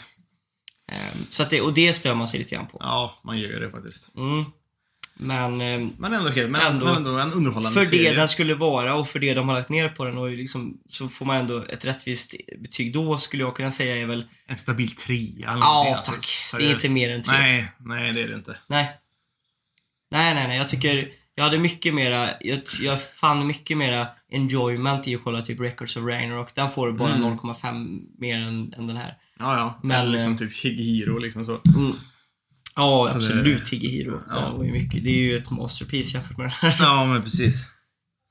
Ehm, 0.92 1.26
så 1.30 1.44
att 1.44 1.50
det, 1.50 1.62
och 1.62 1.74
det 1.74 1.94
stör 1.94 2.16
man 2.16 2.28
sig 2.28 2.40
lite 2.40 2.56
grann 2.56 2.68
på. 2.68 2.78
Ja, 2.82 3.22
man 3.24 3.38
gör 3.38 3.60
det 3.60 3.72
faktiskt. 3.72 4.16
Mm. 4.18 4.46
Men 5.16 5.62
ehm, 5.62 5.92
Men 5.98 6.14
ändå 6.14 6.30
okej. 6.30 6.48
Men 6.48 6.62
Ändå- 6.62 6.86
men 6.86 6.96
ändå 6.96 7.18
en 7.20 7.34
underhållande 7.34 7.74
för 7.86 7.92
det 7.92 7.98
serie. 7.98 8.14
den 8.14 8.30
skulle 8.30 8.56
vara 8.56 8.96
och 8.96 9.10
för 9.10 9.20
det 9.20 9.34
de 9.34 9.48
har 9.50 9.56
lagt 9.56 9.70
ner 9.70 9.90
på 9.90 10.06
den 10.06 10.18
och 10.18 10.30
liksom, 10.30 10.78
så 10.90 11.10
får 11.10 11.26
man 11.26 11.38
ändå 11.38 11.64
ett 11.70 11.86
rättvist 11.86 12.34
betyg 12.60 12.94
då 12.94 13.18
skulle 13.18 13.44
jag 13.44 13.56
kunna 13.56 13.72
säga 13.72 13.98
är 13.98 14.06
väl 14.06 14.26
En 14.48 14.58
stabil 14.58 14.96
trea 14.96 15.20
eller 15.52 15.62
Ja, 15.62 15.74
någonting, 15.84 15.94
alltså, 15.94 16.12
tack. 16.52 16.62
Det 16.62 16.68
är 16.70 16.74
inte 16.74 16.90
mer 16.90 17.12
än 17.16 17.24
tre. 17.24 17.34
Nej, 17.38 17.72
nej 17.80 18.14
det 18.14 18.22
är 18.22 18.28
det 18.28 18.36
inte. 18.36 18.58
Nej. 18.68 18.92
Nej, 20.12 20.34
nej, 20.36 20.48
nej. 20.48 20.58
Jag 20.58 20.70
tycker 20.70 21.12
jag 21.36 21.44
hade 21.44 21.58
mycket 21.58 21.94
mera, 21.94 22.30
jag, 22.42 22.60
jag 22.82 23.14
fann 23.16 23.48
mycket 23.48 23.78
mera 23.78 24.08
enjoyment 24.30 25.08
i 25.08 25.16
att 25.16 25.24
kolla 25.24 25.42
typ 25.42 25.60
Records 25.60 25.98
of 25.98 26.04
Ragnarok. 26.04 26.56
Den 26.56 26.72
får 26.72 26.92
bara 26.92 27.14
Mm. 27.16 27.38
0,5 27.38 28.02
mer 28.18 28.40
än, 28.40 28.74
än 28.78 28.88
den 28.88 28.98
här. 28.98 29.18
Ja, 29.40 29.58
ja. 29.58 29.80
Men, 29.84 30.02
Eller 30.02 30.12
liksom 30.12 30.32
eh, 30.32 30.38
typ 30.38 30.54
Higehiro 30.64 31.18
liksom 31.18 31.46
så. 31.46 31.62
Mm. 31.76 31.94
Ja, 32.76 33.10
Så 33.12 33.18
det- 33.18 33.26
absolut 33.26 33.70
Higehiro. 33.70 34.20
Ja. 34.30 34.36
Den 34.40 34.58
var 34.58 34.64
ju 34.66 34.72
mycket, 34.72 35.04
det 35.04 35.10
är 35.10 35.20
ju 35.32 35.38
ett 35.38 35.50
masterpiece 35.52 36.14
jämfört 36.14 36.38
med 36.38 36.46
den 36.46 36.72
här. 36.72 36.76
Ja, 36.86 37.06
men 37.06 37.24
precis. 37.24 37.70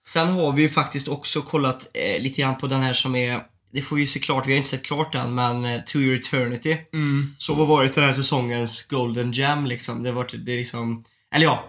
Sen 0.04 0.28
har 0.28 0.52
vi 0.52 0.62
ju 0.62 0.68
faktiskt 0.68 1.08
också 1.08 1.42
kollat 1.42 1.88
eh, 1.94 2.22
lite 2.22 2.40
grann 2.40 2.56
på 2.58 2.66
den 2.66 2.80
här 2.82 2.92
som 2.92 3.14
är, 3.14 3.40
det 3.72 3.82
får 3.82 3.96
vi 3.96 4.02
ju 4.02 4.06
se 4.06 4.18
klart, 4.20 4.46
vi 4.46 4.52
har 4.52 4.56
inte 4.56 4.68
sett 4.68 4.84
klart 4.86 5.12
den, 5.12 5.34
men 5.34 5.64
eh, 5.64 5.80
To 5.86 5.98
Your 5.98 6.14
Eternity. 6.14 6.76
Mm. 6.92 7.34
Som 7.38 7.58
har 7.58 7.66
varit 7.66 7.94
den 7.94 8.04
här 8.04 8.12
säsongens 8.12 8.82
Golden 8.88 9.32
Gem 9.32 9.66
liksom. 9.66 10.02
Det 10.02 10.08
har 10.08 10.16
varit, 10.16 10.34
det 10.46 10.52
är 10.52 10.56
liksom, 10.58 11.04
eller 11.34 11.44
ja. 11.46 11.68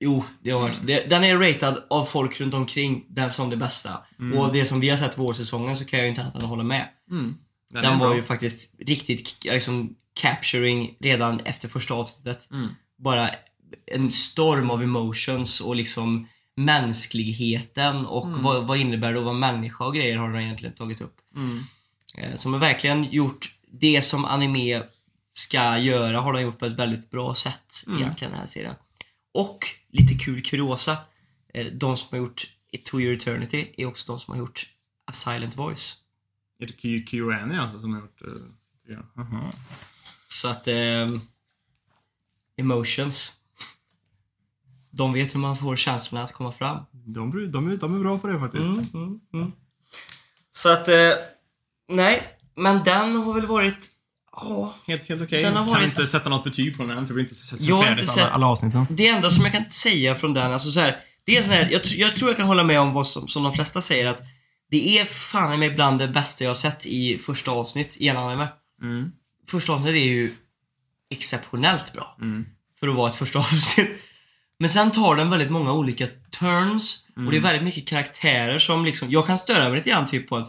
Jo, 0.00 0.24
det 0.42 0.50
har 0.50 0.60
varit. 0.60 0.78
Det, 0.86 1.10
den 1.10 1.24
är 1.24 1.38
ratad 1.38 1.82
av 1.90 2.04
folk 2.04 2.40
runt 2.40 2.54
omkring 2.54 3.04
den 3.08 3.32
som 3.32 3.50
det 3.50 3.56
bästa. 3.56 3.90
Mm. 4.18 4.38
Och 4.38 4.44
av 4.44 4.52
det 4.52 4.66
som 4.66 4.80
vi 4.80 4.88
har 4.90 4.96
sett 4.96 5.18
vårsäsongen 5.18 5.76
så 5.76 5.84
kan 5.84 5.98
jag 5.98 6.04
ju 6.04 6.10
inte 6.10 6.22
annat 6.22 6.34
än 6.34 6.42
att 6.42 6.48
hålla 6.48 6.62
med. 6.62 6.88
Mm. 7.10 7.34
Den, 7.70 7.84
är 7.84 7.90
var 7.90 8.06
bra. 8.06 8.16
ju 8.16 8.22
faktiskt 8.22 8.74
riktigt 8.78 9.44
liksom 9.44 9.94
capturing 10.16 10.96
redan 11.00 11.40
efter 11.40 11.68
första 11.68 11.94
avsnittet. 11.94 12.48
Mm. 12.50 12.68
Bara 12.96 13.30
en 13.86 14.10
storm 14.12 14.70
av 14.70 14.82
emotions 14.82 15.60
och 15.60 15.76
liksom 15.76 16.28
mänskligheten 16.56 18.06
och 18.06 18.26
Mm. 18.26 18.42
vad, 18.42 18.66
vad 18.66 18.78
innebär 18.78 19.12
det 19.12 19.18
att 19.18 19.24
vara 19.24 19.34
människa 19.34 19.84
och 19.84 19.94
grejer 19.94 20.16
har 20.16 20.32
den 20.32 20.42
egentligen 20.42 20.74
tagit 20.74 21.00
upp. 21.00 21.16
Mm. 21.36 21.62
Eh, 22.18 22.36
Som 22.38 22.52
har 22.52 22.60
verkligen 22.60 23.04
gjort 23.04 23.52
det 23.72 24.02
som 24.02 24.24
anime 24.24 24.82
ska 25.34 25.78
göra 25.78 26.20
har 26.20 26.32
de 26.32 26.42
gjort 26.42 26.58
på 26.58 26.66
ett 26.66 26.72
väldigt 26.78 27.10
bra 27.10 27.34
sätt 27.34 27.84
Mm. 27.86 27.98
egentligen 28.00 28.30
den 28.32 28.40
här 28.40 28.46
serien. 28.48 28.74
Och 29.34 29.66
lite 29.90 30.14
kul 30.14 30.42
kuriosa. 30.42 30.96
eh, 31.54 31.66
De 31.66 31.96
som 31.96 32.08
har 32.10 32.18
gjort 32.18 32.50
It 32.72 32.84
To 32.84 33.00
Your 33.00 33.14
Eternity 33.16 33.66
är 33.76 33.86
också 33.86 34.12
de 34.12 34.20
som 34.20 34.32
har 34.32 34.38
gjort 34.38 34.66
A 35.06 35.12
Silent 35.12 35.56
Voice. 35.56 35.96
Är 36.60 36.66
det 36.66 36.72
Ky- 36.72 37.06
Kyorani 37.06 37.58
alltså 37.58 37.80
som 37.80 37.92
har 37.94 38.00
gjort... 38.00 38.22
Uh, 38.22 38.42
ja. 38.88 38.96
Så 40.42 40.48
att 40.48 40.68
ehm, 40.68 41.20
Emotions. 42.56 43.32
De 44.90 45.12
vet 45.12 45.34
hur 45.34 45.40
man 45.40 45.56
får 45.56 45.76
känslorna 45.76 46.24
att 46.24 46.32
komma 46.32 46.52
fram. 46.52 46.78
de, 46.92 47.50
de, 47.52 47.72
är, 47.72 47.76
de 47.76 47.94
är 47.94 47.98
bra 47.98 48.18
på 48.18 48.26
det 48.26 48.38
faktiskt. 48.40 48.64
Mm, 48.64 48.86
mm, 48.94 49.20
mm. 49.34 49.52
Så 50.54 50.68
att, 50.72 50.88
eh, 50.88 50.94
nej. 51.88 52.22
Men 52.54 52.82
den 52.84 53.16
har 53.16 53.34
väl 53.34 53.46
varit, 53.46 53.90
ja. 54.32 54.74
Helt, 54.86 55.08
helt 55.08 55.22
okej. 55.22 55.42
Den 55.42 55.56
har 55.56 55.64
Kan 55.64 55.72
varit- 55.74 55.84
inte 55.86 56.06
sätta 56.06 56.28
något 56.28 56.44
betyg 56.44 56.76
på 56.76 56.82
den 56.82 56.98
än, 56.98 57.06
för 57.06 57.14
vi 57.14 57.20
har 57.20 57.28
inte 57.28 57.34
sett 57.40 57.60
Jag 57.60 57.84
färdigt 57.84 58.00
inte 58.00 58.12
alla, 58.12 58.22
sett- 58.26 58.34
alla 58.34 58.46
avsnitten. 58.46 58.86
Det 58.90 59.08
enda 59.08 59.30
som 59.30 59.44
jag 59.44 59.52
kan 59.52 59.70
säga 59.70 60.14
från 60.14 60.34
den, 60.34 60.52
alltså 60.52 60.70
så 60.70 60.80
här, 60.80 60.96
det 61.24 61.36
är 61.36 61.42
så 61.42 61.50
här, 61.50 61.68
jag, 61.72 61.84
jag 61.86 62.16
tror 62.16 62.30
jag 62.30 62.36
kan 62.36 62.46
hålla 62.46 62.64
med 62.64 62.80
om 62.80 62.92
vad 62.92 63.06
som, 63.06 63.28
som 63.28 63.42
de 63.42 63.52
flesta 63.52 63.82
säger 63.82 64.06
att 64.06 64.22
det 64.70 64.98
är 64.98 65.04
fan 65.04 65.58
med 65.60 65.74
bland 65.74 65.98
det 65.98 66.08
bästa 66.08 66.44
jag 66.44 66.50
har 66.50 66.54
sett 66.54 66.86
i 66.86 67.18
första 67.18 67.50
avsnitt 67.50 67.96
i 67.96 68.08
en 68.08 68.16
anime. 68.16 68.48
Mm. 68.82 69.12
Första 69.50 69.72
avsnittet 69.72 69.96
är 69.96 70.04
ju 70.04 70.34
exceptionellt 71.10 71.92
bra 71.92 72.16
Mm. 72.20 72.46
för 72.80 72.88
att 72.88 72.94
vara 72.94 73.10
ett 73.10 73.16
första 73.16 73.38
avsnitt. 73.38 73.88
Men 74.58 74.70
sen 74.70 74.90
tar 74.90 75.16
den 75.16 75.30
väldigt 75.30 75.50
många 75.50 75.72
olika 75.72 76.06
turns 76.30 77.06
och 77.16 77.30
det 77.30 77.36
är 77.36 77.40
väldigt 77.40 77.62
mycket 77.62 77.86
karaktärer 77.88 78.58
som 78.58 78.84
liksom, 78.84 79.10
jag 79.10 79.26
kan 79.26 79.38
störa 79.38 79.68
mig 79.68 79.78
lite 79.78 79.90
grann 79.90 80.06
typ 80.06 80.28
på 80.28 80.36
att, 80.36 80.48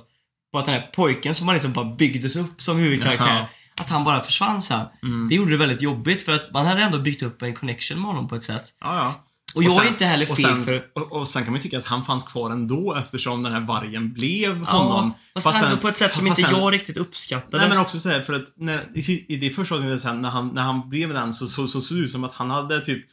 på 0.52 0.60
att 0.60 0.66
den 0.66 0.74
här 0.74 0.90
pojken 0.96 1.36
som 1.36 1.46
man 1.46 1.56
liksom 1.56 1.74
bara 1.74 1.86
byggdes 1.96 2.36
upp 2.36 2.62
som 2.62 2.78
huvudkaraktär, 2.78 3.26
Jaha. 3.28 3.48
att 3.82 3.90
han 3.90 4.04
bara 4.04 4.22
försvann 4.22 4.62
sen. 4.62 4.86
Mm. 5.04 5.28
Det 5.30 5.36
gjorde 5.36 5.52
det 5.52 5.58
väldigt 5.58 5.82
jobbigt 5.82 6.22
för 6.22 6.32
att 6.32 6.52
man 6.54 6.66
hade 6.66 6.82
ändå 6.82 7.00
byggt 7.00 7.24
upp 7.24 7.42
en 7.42 7.54
connection 7.56 7.98
med 8.02 8.08
honom 8.08 8.28
på 8.28 8.36
ett 8.36 8.44
sätt. 8.44 8.74
Ja, 8.82 8.96
ja. 8.96 9.24
Och, 9.58 9.64
jag 9.64 9.74
sen- 9.74 9.84
är 9.86 9.88
inte 9.88 10.06
heller 10.06 10.32
och 10.32 10.38
fel 10.38 10.46
sen, 10.46 10.66
för... 10.66 10.84
och, 10.94 11.12
och 11.12 11.28
sen 11.28 11.44
kan 11.44 11.52
man 11.54 11.60
ju 11.60 11.64
tycka 11.64 11.78
att 11.80 11.86
han 11.86 12.06
fanns 12.06 12.24
kvar 12.24 12.52
ändå 12.52 12.94
eftersom 12.96 13.44
den 13.44 13.54
här 13.54 13.60
vargen 13.62 14.14
blev 14.14 14.66
Ja, 14.68 14.72
honom. 14.72 15.14
fast, 15.44 15.64
ändå 15.64 15.78
på 15.78 15.88
ett 15.88 15.96
sätt 15.98 16.14
som 16.16 16.28
fast 16.28 16.40
inte 16.40 16.52
sen- 16.52 16.60
jag 16.60 16.74
riktigt 16.74 16.98
uppskattade. 16.98 17.58
Nej 17.58 17.70
men 17.70 17.78
också 17.78 18.00
så 18.00 18.10
här, 18.10 18.22
för 18.22 18.34
att 18.34 18.46
när, 18.56 18.82
i, 18.94 19.26
i 19.28 19.36
det 19.38 19.50
första 19.50 19.76
avsnittet 19.76 20.02
sen 20.02 20.22
när 20.22 20.30
han, 20.30 20.48
när 20.48 20.62
han 20.62 20.90
blev 20.90 21.14
den 21.14 21.34
så, 21.34 21.48
så, 21.48 21.68
så 21.68 21.82
såg 21.82 21.98
det 21.98 22.04
ut 22.04 22.12
som 22.12 22.24
att 22.24 22.34
han 22.34 22.50
hade 22.50 22.82
typ 22.82 23.06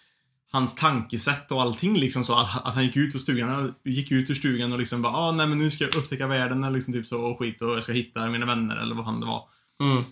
Hans 0.53 0.74
tankesätt 0.74 1.51
och 1.53 1.62
allting 1.62 1.97
liksom 1.97 2.24
så 2.24 2.34
att, 2.34 2.66
att 2.66 2.74
han 2.74 2.84
gick 2.84 2.97
ut 2.97 3.14
ur 3.14 3.18
stugan, 3.18 3.74
gick 3.84 4.11
ut 4.12 4.30
ur 4.30 4.34
stugan 4.34 4.72
och 4.72 4.78
liksom 4.78 5.03
bara 5.03 5.12
ah, 5.12 5.32
nej 5.32 5.47
men 5.47 5.59
nu 5.59 5.70
ska 5.70 5.84
jag 5.84 5.95
upptäcka 5.97 6.26
världen 6.26 6.64
eller 6.64 6.74
liksom 6.76 6.95
typ 6.95 7.07
så 7.07 7.20
och 7.20 7.38
skit 7.38 7.62
och 7.62 7.70
jag 7.76 7.82
ska 7.84 7.92
hitta 7.92 8.26
mina 8.26 8.47
vänner 8.47 8.76
eller 8.76 8.95
vad 8.95 9.05
fan 9.05 9.20
det 9.20 9.26
var. 9.26 9.42
Mm. 9.82 10.05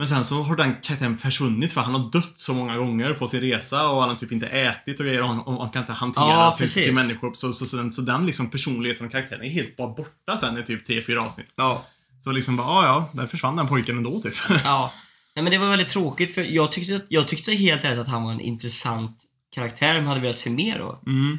Men 0.00 0.08
sen 0.08 0.24
så 0.24 0.42
har 0.42 0.56
den 0.56 0.74
karaktären 0.82 1.18
försvunnit 1.18 1.72
för 1.72 1.80
han 1.80 1.94
har 1.94 2.10
dött 2.10 2.32
så 2.36 2.54
många 2.54 2.76
gånger 2.76 3.14
på 3.14 3.28
sin 3.28 3.40
resa 3.40 3.88
och 3.88 4.00
han 4.00 4.08
har 4.10 4.16
typ 4.16 4.32
inte 4.32 4.46
ätit 4.46 5.00
och 5.00 5.06
grejer 5.06 5.22
och 5.22 5.28
han, 5.28 5.40
och 5.40 5.62
han 5.62 5.70
kan 5.70 5.82
inte 5.82 5.92
hantera 5.92 6.24
Ja, 6.24 6.54
sin, 6.58 6.68
sin 6.68 6.94
människor. 6.94 7.34
Så, 7.34 7.52
så, 7.52 7.66
så, 7.66 7.76
den, 7.76 7.92
så 7.92 8.02
den 8.02 8.26
liksom 8.26 8.50
personligheten 8.50 9.06
och 9.06 9.12
karaktären 9.12 9.42
är 9.42 9.48
helt 9.48 9.76
bara 9.76 9.88
borta 9.88 10.36
sen 10.40 10.58
i 10.58 10.62
typ 10.62 10.88
3-4 10.88 11.16
avsnitt. 11.16 11.52
Ja. 11.56 11.86
Så 12.24 12.32
liksom 12.32 12.56
bara, 12.56 12.66
ah, 12.66 12.84
ja, 12.84 13.10
där 13.12 13.26
försvann 13.26 13.56
den 13.56 13.68
pojken 13.68 13.96
ändå 13.96 14.20
typ. 14.20 14.34
ja. 14.64 14.92
Nej 15.34 15.42
men 15.42 15.52
det 15.52 15.58
var 15.58 15.68
väldigt 15.68 15.88
tråkigt 15.88 16.34
för 16.34 16.42
jag 16.42 16.72
tyckte, 16.72 17.00
jag 17.08 17.28
tyckte 17.28 17.52
helt 17.52 17.84
ärligt 17.84 18.00
att 18.00 18.08
han 18.08 18.22
var 18.22 18.32
en 18.32 18.40
intressant 18.40 19.22
karaktär 19.54 19.94
man 19.94 20.06
hade 20.06 20.20
velat 20.20 20.38
se 20.38 20.50
mer 20.50 20.78
av. 20.78 20.98
Mm. 21.06 21.38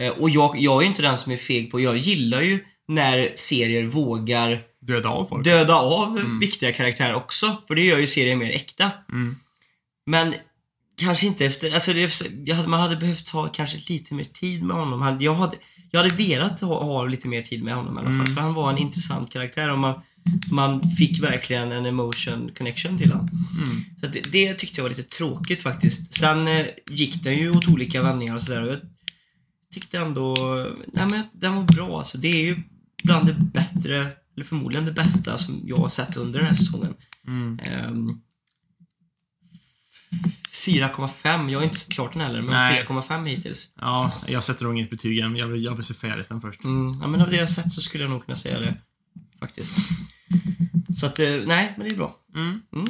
Eh, 0.00 0.10
och 0.10 0.30
jag, 0.30 0.58
jag 0.58 0.76
är 0.76 0.82
ju 0.82 0.88
inte 0.88 1.02
den 1.02 1.18
som 1.18 1.32
är 1.32 1.36
feg 1.36 1.70
på, 1.70 1.80
jag 1.80 1.96
gillar 1.96 2.40
ju 2.40 2.64
när 2.88 3.32
serier 3.36 3.84
vågar 3.84 4.62
Döda 4.86 5.08
av 5.08 5.26
folk. 5.26 5.44
döda 5.44 5.74
av 5.74 6.38
viktiga 6.40 6.72
karaktärer 6.72 7.14
också. 7.14 7.56
För 7.66 7.74
det 7.74 7.82
gör 7.82 7.98
ju 7.98 8.06
serien 8.06 8.38
mer 8.38 8.50
äkta. 8.50 8.90
Mm. 9.12 9.36
Men 10.06 10.34
kanske 10.96 11.26
inte 11.26 11.44
efter, 11.44 11.74
alltså 11.74 11.92
det, 11.92 12.22
jag 12.44 12.56
hade, 12.56 12.68
man 12.68 12.80
hade 12.80 12.96
behövt 12.96 13.26
ta 13.26 13.48
kanske 13.48 13.78
lite 13.86 14.14
mer 14.14 14.24
tid 14.24 14.62
med 14.62 14.76
honom. 14.76 15.18
Jag 15.20 15.34
hade, 15.34 15.56
jag 15.90 16.02
hade 16.02 16.14
velat 16.14 16.60
ha, 16.60 16.84
ha 16.84 17.04
lite 17.04 17.28
mer 17.28 17.42
tid 17.42 17.64
med 17.64 17.74
honom 17.74 17.96
i 17.96 17.98
alla 17.98 18.08
fall. 18.08 18.14
Mm. 18.14 18.34
För 18.34 18.40
han 18.40 18.54
var 18.54 18.70
en 18.70 18.78
intressant 18.78 19.32
karaktär 19.32 19.72
och 19.72 19.78
man, 19.78 20.00
man 20.50 20.90
fick 20.90 21.22
verkligen 21.22 21.72
en 21.72 21.86
emotion 21.86 22.50
connection 22.58 22.98
till 22.98 23.12
honom. 23.12 23.28
Mm. 23.58 23.84
Så 24.00 24.06
det, 24.06 24.32
det 24.32 24.54
tyckte 24.54 24.80
jag 24.80 24.82
var 24.82 24.90
lite 24.90 25.16
tråkigt 25.16 25.62
faktiskt. 25.62 26.14
Sen 26.14 26.48
eh, 26.48 26.66
gick 26.90 27.22
den 27.22 27.34
ju 27.34 27.50
åt 27.50 27.68
olika 27.68 28.02
vändningar 28.02 28.34
och 28.34 28.42
sådär. 28.42 28.66
Jag 28.66 28.80
tyckte 29.74 29.98
ändå, 29.98 30.36
nej 30.92 31.06
men 31.06 31.22
den 31.32 31.56
var 31.56 31.62
bra 31.62 31.98
alltså. 31.98 32.18
Det 32.18 32.28
är 32.28 32.44
ju 32.44 32.62
bland 33.04 33.26
det 33.26 33.34
bättre, 33.34 34.08
eller 34.34 34.44
förmodligen 34.44 34.84
det 34.84 34.92
bästa 34.92 35.38
som 35.38 35.62
jag 35.64 35.76
har 35.76 35.88
sett 35.88 36.16
under 36.16 36.38
den 36.38 36.48
här 36.48 36.54
säsongen. 36.54 36.94
Mm. 37.26 37.58
Ehm, 37.62 38.20
4,5. 40.52 41.50
Jag 41.50 41.58
har 41.58 41.64
inte 41.64 41.76
sett 41.76 41.92
klart 41.92 42.12
den 42.12 42.22
heller, 42.22 42.42
men 42.42 42.50
Nej. 42.50 42.84
4,5 42.88 43.26
hittills. 43.26 43.70
Ja, 43.76 44.12
jag 44.28 44.44
sätter 44.44 44.64
nog 44.64 44.74
inget 44.74 44.90
betyg 44.90 45.18
än. 45.18 45.36
Jag 45.36 45.46
vill, 45.46 45.64
jag 45.64 45.74
vill 45.74 45.84
se 45.84 45.94
färdigt 45.94 46.28
den 46.28 46.40
först. 46.40 46.64
Mm, 46.64 46.92
ja, 47.00 47.06
men 47.06 47.20
av 47.20 47.30
det 47.30 47.36
jag 47.36 47.50
sett 47.50 47.72
så 47.72 47.80
skulle 47.80 48.04
jag 48.04 48.10
nog 48.10 48.24
kunna 48.24 48.36
säga 48.36 48.60
det. 48.60 48.74
Faktiskt. 49.40 49.72
Så 50.96 51.06
att, 51.06 51.18
eh, 51.18 51.40
nej, 51.46 51.74
men 51.76 51.88
det 51.88 51.94
är 51.94 51.96
bra. 51.96 52.16
Mm. 52.34 52.60
Mm. 52.72 52.86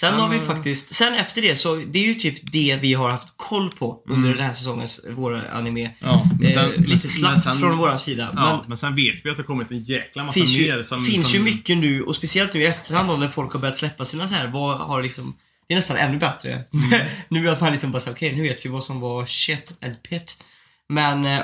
Sen 0.00 0.14
har 0.14 0.28
vi 0.28 0.38
faktiskt, 0.38 0.94
sen 0.94 1.14
efter 1.14 1.42
det 1.42 1.56
så, 1.56 1.74
det 1.74 1.98
är 1.98 2.06
ju 2.06 2.14
typ 2.14 2.52
det 2.52 2.78
vi 2.82 2.94
har 2.94 3.10
haft 3.10 3.28
koll 3.36 3.70
på 3.70 4.02
under 4.08 4.28
Mm. 4.28 4.36
den 4.38 4.46
här 4.46 4.54
säsongens, 4.54 5.00
vår 5.10 5.48
anime. 5.52 5.90
Ja, 5.98 6.26
men 6.40 6.50
sen, 6.50 6.72
eh, 6.74 6.80
lite 6.80 7.08
slappt 7.08 7.42
sen- 7.42 7.58
från 7.58 7.78
våran 7.78 7.98
sida. 7.98 8.30
Ja, 8.36 8.56
men 8.60 8.68
men 8.68 8.76
sen 8.76 8.94
vet 8.96 9.24
vi 9.24 9.30
att 9.30 9.36
det 9.36 9.42
har 9.42 9.46
kommit 9.46 9.70
en 9.70 9.82
jäkla 9.82 10.24
massa 10.24 10.32
finns, 10.40 10.58
mer 10.58 10.76
ju, 10.76 10.84
som... 10.84 11.04
finns 11.04 11.26
som, 11.30 11.38
ju 11.38 11.44
mycket 11.44 11.78
nu, 11.78 12.02
och 12.02 12.16
speciellt 12.16 12.54
nu 12.54 12.60
i 12.62 12.66
efterhand 12.66 13.08
då, 13.08 13.16
när 13.16 13.28
folk 13.28 13.52
har 13.52 13.60
börjat 13.60 13.76
släppa 13.76 14.04
sina 14.04 14.28
så 14.28 14.34
här, 14.34 14.46
vad 14.46 14.78
har 14.78 15.02
liksom 15.02 15.36
det 15.68 15.74
är 15.74 15.76
nästan 15.76 15.96
ännu 15.96 16.18
bättre. 16.18 16.52
Mm. 16.52 17.06
nu 17.28 17.48
att 17.48 17.60
man 17.60 17.72
liksom 17.72 17.92
bara 17.92 18.00
säger 18.00 18.16
okej 18.16 18.36
nu 18.36 18.42
vet 18.42 18.64
vi 18.64 18.68
vad 18.68 18.84
som 18.84 19.00
var 19.00 19.26
shit 19.26 19.78
and 19.82 20.02
pit. 20.02 20.44
Men 20.88 21.24
eh, 21.26 21.40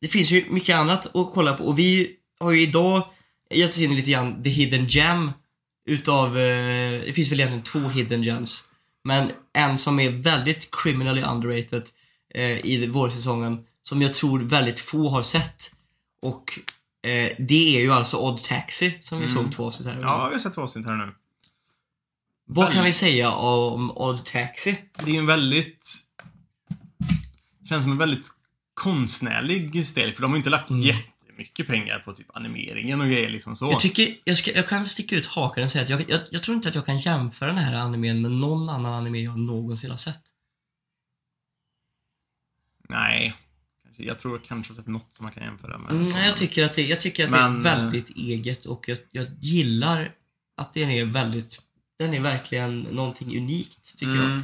det 0.00 0.08
finns 0.08 0.30
ju 0.30 0.44
mycket 0.48 0.76
annat 0.76 1.16
att 1.16 1.30
kolla 1.34 1.52
på 1.54 1.64
och 1.64 1.78
vi 1.78 2.10
har 2.40 2.52
ju 2.52 2.60
idag 2.62 3.02
gett 3.54 3.70
oss 3.70 3.78
in 3.78 3.92
i 3.92 3.96
lite 3.96 4.10
grann 4.10 4.42
the 4.42 4.50
hidden 4.50 4.86
gem 4.88 5.32
utav, 5.86 6.38
eh, 6.38 7.00
det 7.04 7.12
finns 7.14 7.32
väl 7.32 7.40
egentligen 7.40 7.62
två 7.64 7.88
hidden 7.88 8.22
gems. 8.22 8.64
Men 9.04 9.30
en 9.52 9.78
som 9.78 10.00
är 10.00 10.10
väldigt 10.10 10.68
criminally 10.70 11.22
underrated 11.22 11.82
eh, 12.34 12.66
i 12.66 12.86
vårsäsongen 12.86 13.66
som 13.82 14.02
jag 14.02 14.14
tror 14.14 14.40
väldigt 14.40 14.80
få 14.80 15.08
har 15.08 15.22
sett. 15.22 15.70
Och 16.22 16.58
eh, 17.02 17.32
det 17.38 17.76
är 17.76 17.80
ju 17.80 17.92
alltså 17.92 18.16
Odd 18.16 18.42
Taxi 18.42 18.98
som 19.00 19.18
vi 19.20 19.24
Mm. 19.24 19.34
såg 19.36 19.52
två 19.52 19.66
avsnitt 19.66 19.88
här. 19.88 19.98
Ja, 20.02 20.28
vi 20.28 20.34
har 20.34 20.40
sett 20.40 20.54
två 20.54 20.62
avsnitt 20.62 20.86
här 20.86 20.96
nu. 20.96 21.14
Vad 22.46 22.72
kan 22.72 22.84
vi 22.84 22.92
säga 22.92 23.32
om 23.32 23.90
Odd 23.90 24.24
Taxi? 24.24 24.76
Det 25.04 25.10
är 25.14 25.18
en 25.18 25.26
väldigt... 25.26 25.96
Känns 27.68 27.82
som 27.82 27.92
en 27.92 27.98
väldigt 27.98 28.26
konstnärlig 28.74 29.86
stil, 29.86 30.14
för 30.14 30.22
de 30.22 30.30
har 30.30 30.38
inte 30.38 30.50
lagt 30.50 30.70
Mm. 30.70 30.82
Jättemycket 31.34 31.66
pengar 31.66 31.98
på 31.98 32.12
typ 32.12 32.36
animeringen 32.36 33.00
och 33.00 33.06
grejer 33.06 33.30
liksom 33.30 33.56
så. 33.56 33.64
Jag 33.64 33.80
tycker, 33.80 34.16
jag, 34.24 34.36
ska, 34.36 34.52
jag 34.52 34.68
kan 34.68 34.86
sticka 34.86 35.16
ut 35.16 35.26
hakan 35.26 35.64
och 35.64 35.70
säga 35.70 35.84
att 35.84 35.90
jag, 35.90 36.10
jag, 36.10 36.20
jag 36.30 36.42
tror 36.42 36.54
inte 36.56 36.68
att 36.68 36.74
jag 36.74 36.86
kan 36.86 36.98
jämföra 36.98 37.48
den 37.48 37.58
här 37.58 37.74
animen 37.74 38.22
med 38.22 38.30
någon 38.30 38.68
annan 38.68 38.92
anime 38.94 39.18
jag 39.18 39.38
någonsin 39.38 39.90
har 39.90 39.96
sett. 39.96 40.22
Nej. 42.88 43.36
Kanske- 43.84 44.02
Jag 44.02 44.18
tror 44.18 44.38
kanske 44.38 44.72
jag 44.72 44.76
har 44.76 44.82
sett 44.82 44.90
något 44.92 45.12
som 45.12 45.24
man 45.24 45.32
kan 45.32 45.42
jämföra 45.42 45.78
med. 45.78 45.90
Mm, 45.90 46.08
nej, 46.08 46.26
jag 46.26 46.36
tycker 46.36 46.64
att 46.64 46.74
det, 46.74 46.82
jag 46.86 47.00
tycker 47.00 47.24
att 47.24 47.30
Men, 47.30 47.62
det 47.62 47.70
är 47.70 47.76
väldigt 47.76 48.10
eget 48.10 48.66
och 48.66 48.88
jag, 48.88 48.98
jag 49.10 49.26
gillar 49.40 50.14
att 50.56 50.74
den 50.74 50.90
är 50.90 51.04
väldigt, 51.04 51.58
den 51.98 52.14
är 52.14 52.20
verkligen 52.20 52.80
någonting 52.80 53.38
unikt, 53.38 53.98
tycker 53.98 54.14
jag. 54.14 54.24
Mm. 54.24 54.42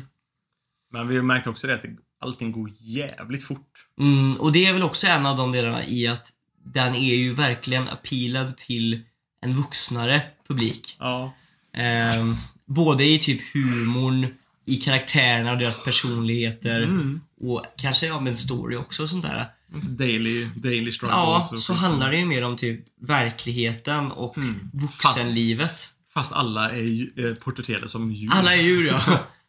Men 0.93 1.09
vi 1.09 1.16
har 1.16 1.22
märkt 1.22 1.47
också 1.47 1.66
det 1.66 1.74
att 1.74 1.84
allting 2.18 2.53
går 2.53 2.72
jävligt 2.78 3.45
fort. 3.45 3.86
Mm, 3.99 4.36
och 4.41 4.53
det 4.53 4.66
är 4.66 4.72
väl 4.72 4.82
också 4.82 5.07
en 5.07 5.26
av 5.26 5.36
de 5.36 5.53
delarna 5.53 5.84
i 5.84 6.07
att 6.07 6.32
den 6.72 6.94
är 6.94 7.14
ju 7.14 7.34
verkligen 7.34 7.88
appealen 7.88 8.54
till 8.56 9.00
en 9.42 9.56
vuxnare 9.56 10.22
publik. 10.48 10.96
Ja. 10.98 11.34
Ehm, 11.76 12.36
både 12.66 13.04
i 13.04 13.18
typ 13.18 13.40
humorn, 13.54 14.26
i 14.66 14.76
karaktärerna 14.76 15.52
och 15.52 15.58
deras 15.58 15.84
personligheter 15.84 16.82
Mm. 16.82 17.20
och 17.40 17.64
kanske 17.76 18.06
ja, 18.06 18.20
men 18.20 18.36
story 18.36 18.76
också 18.76 19.02
och 19.02 19.08
sånt 19.10 19.22
där. 19.24 19.46
Daily, 19.88 20.44
daily 20.54 20.92
struggles. 20.92 21.16
Ja, 21.16 21.48
så 21.60 21.72
skit. 21.72 21.80
handlar 21.82 22.10
det 22.10 22.16
ju 22.16 22.24
mer 22.26 22.44
om 22.44 22.56
typ 22.56 22.80
verkligheten 23.00 24.10
och 24.12 24.36
Mm. 24.38 24.70
vuxenlivet. 24.72 25.88
Fast 26.14 26.32
alla 26.32 26.70
är 26.70 26.82
ju 26.82 27.10
eh, 27.16 27.34
porträtterade 27.34 27.88
som 27.88 28.12
djur. 28.12 28.30
Alla 28.32 28.54
är 28.56 28.62
djur 28.62 28.86
ja. 28.86 29.18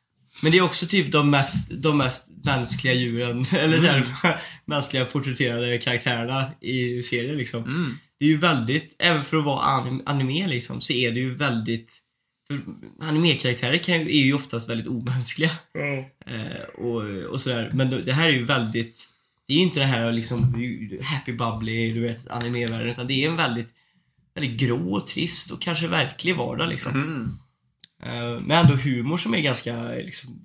Men 0.42 0.52
det 0.52 0.58
är 0.58 0.62
också 0.62 0.88
typ 0.88 1.12
de 1.12 1.30
mest, 1.30 1.72
de 1.72 1.98
mest 1.98 2.28
mänskliga 2.44 2.94
djuren, 2.94 3.46
eller 3.54 3.78
Mm. 3.78 3.84
där, 3.84 4.06
mänskliga 4.66 5.06
porträtterade 5.06 5.78
karaktärerna 5.78 6.52
i 6.62 7.04
serien 7.04 7.38
liksom. 7.38 7.64
Mm. 7.64 7.98
Det 8.20 8.26
är 8.26 8.30
ju 8.30 8.38
väldigt, 8.38 8.96
även 9.00 9.24
för 9.24 9.38
att 9.38 9.46
vara 9.46 9.62
anim, 9.62 10.02
anime 10.06 10.48
liksom, 10.48 10.82
så 10.82 10.94
är 10.94 11.12
det 11.12 11.20
ju 11.20 11.36
väldigt 11.36 12.02
för 12.48 12.60
Animekaraktärer 13.08 13.78
kan 13.78 14.00
ju, 14.00 14.02
är 14.02 14.26
ju 14.26 14.34
oftast 14.34 14.70
väldigt 14.70 14.88
omänskliga. 14.88 15.52
Eh, 16.26 16.64
och, 16.86 17.04
och 17.32 17.42
sådär. 17.42 17.70
Men 17.74 18.06
det 18.06 18.14
här 18.14 18.30
är 18.30 18.34
ju 18.34 18.46
väldigt 18.46 19.08
Det 19.48 19.54
är 19.54 19.58
ju 19.58 19.64
inte 19.64 19.80
det 19.80 19.86
här 19.86 20.12
liksom 20.12 20.40
happy 21.04 21.34
bubbly, 21.34 21.94
du 21.94 22.02
vet, 22.02 22.28
animevärlden. 22.28 22.90
Utan 22.90 23.08
det 23.08 23.26
är 23.26 23.30
en 23.30 23.38
väldigt, 23.38 23.74
väldigt 24.36 24.60
grå 24.60 24.94
och 24.94 25.08
trist 25.08 25.52
och 25.52 25.62
kanske 25.62 25.88
verklig 25.88 26.36
vardag 26.36 26.70
liksom. 26.70 26.92
Mm. 26.92 27.38
Eh, 28.04 28.40
men 28.42 28.52
ändå 28.52 28.74
humor 28.76 29.18
som 29.18 29.34
är 29.36 29.42
ganska, 29.42 29.90
liksom, 29.90 30.44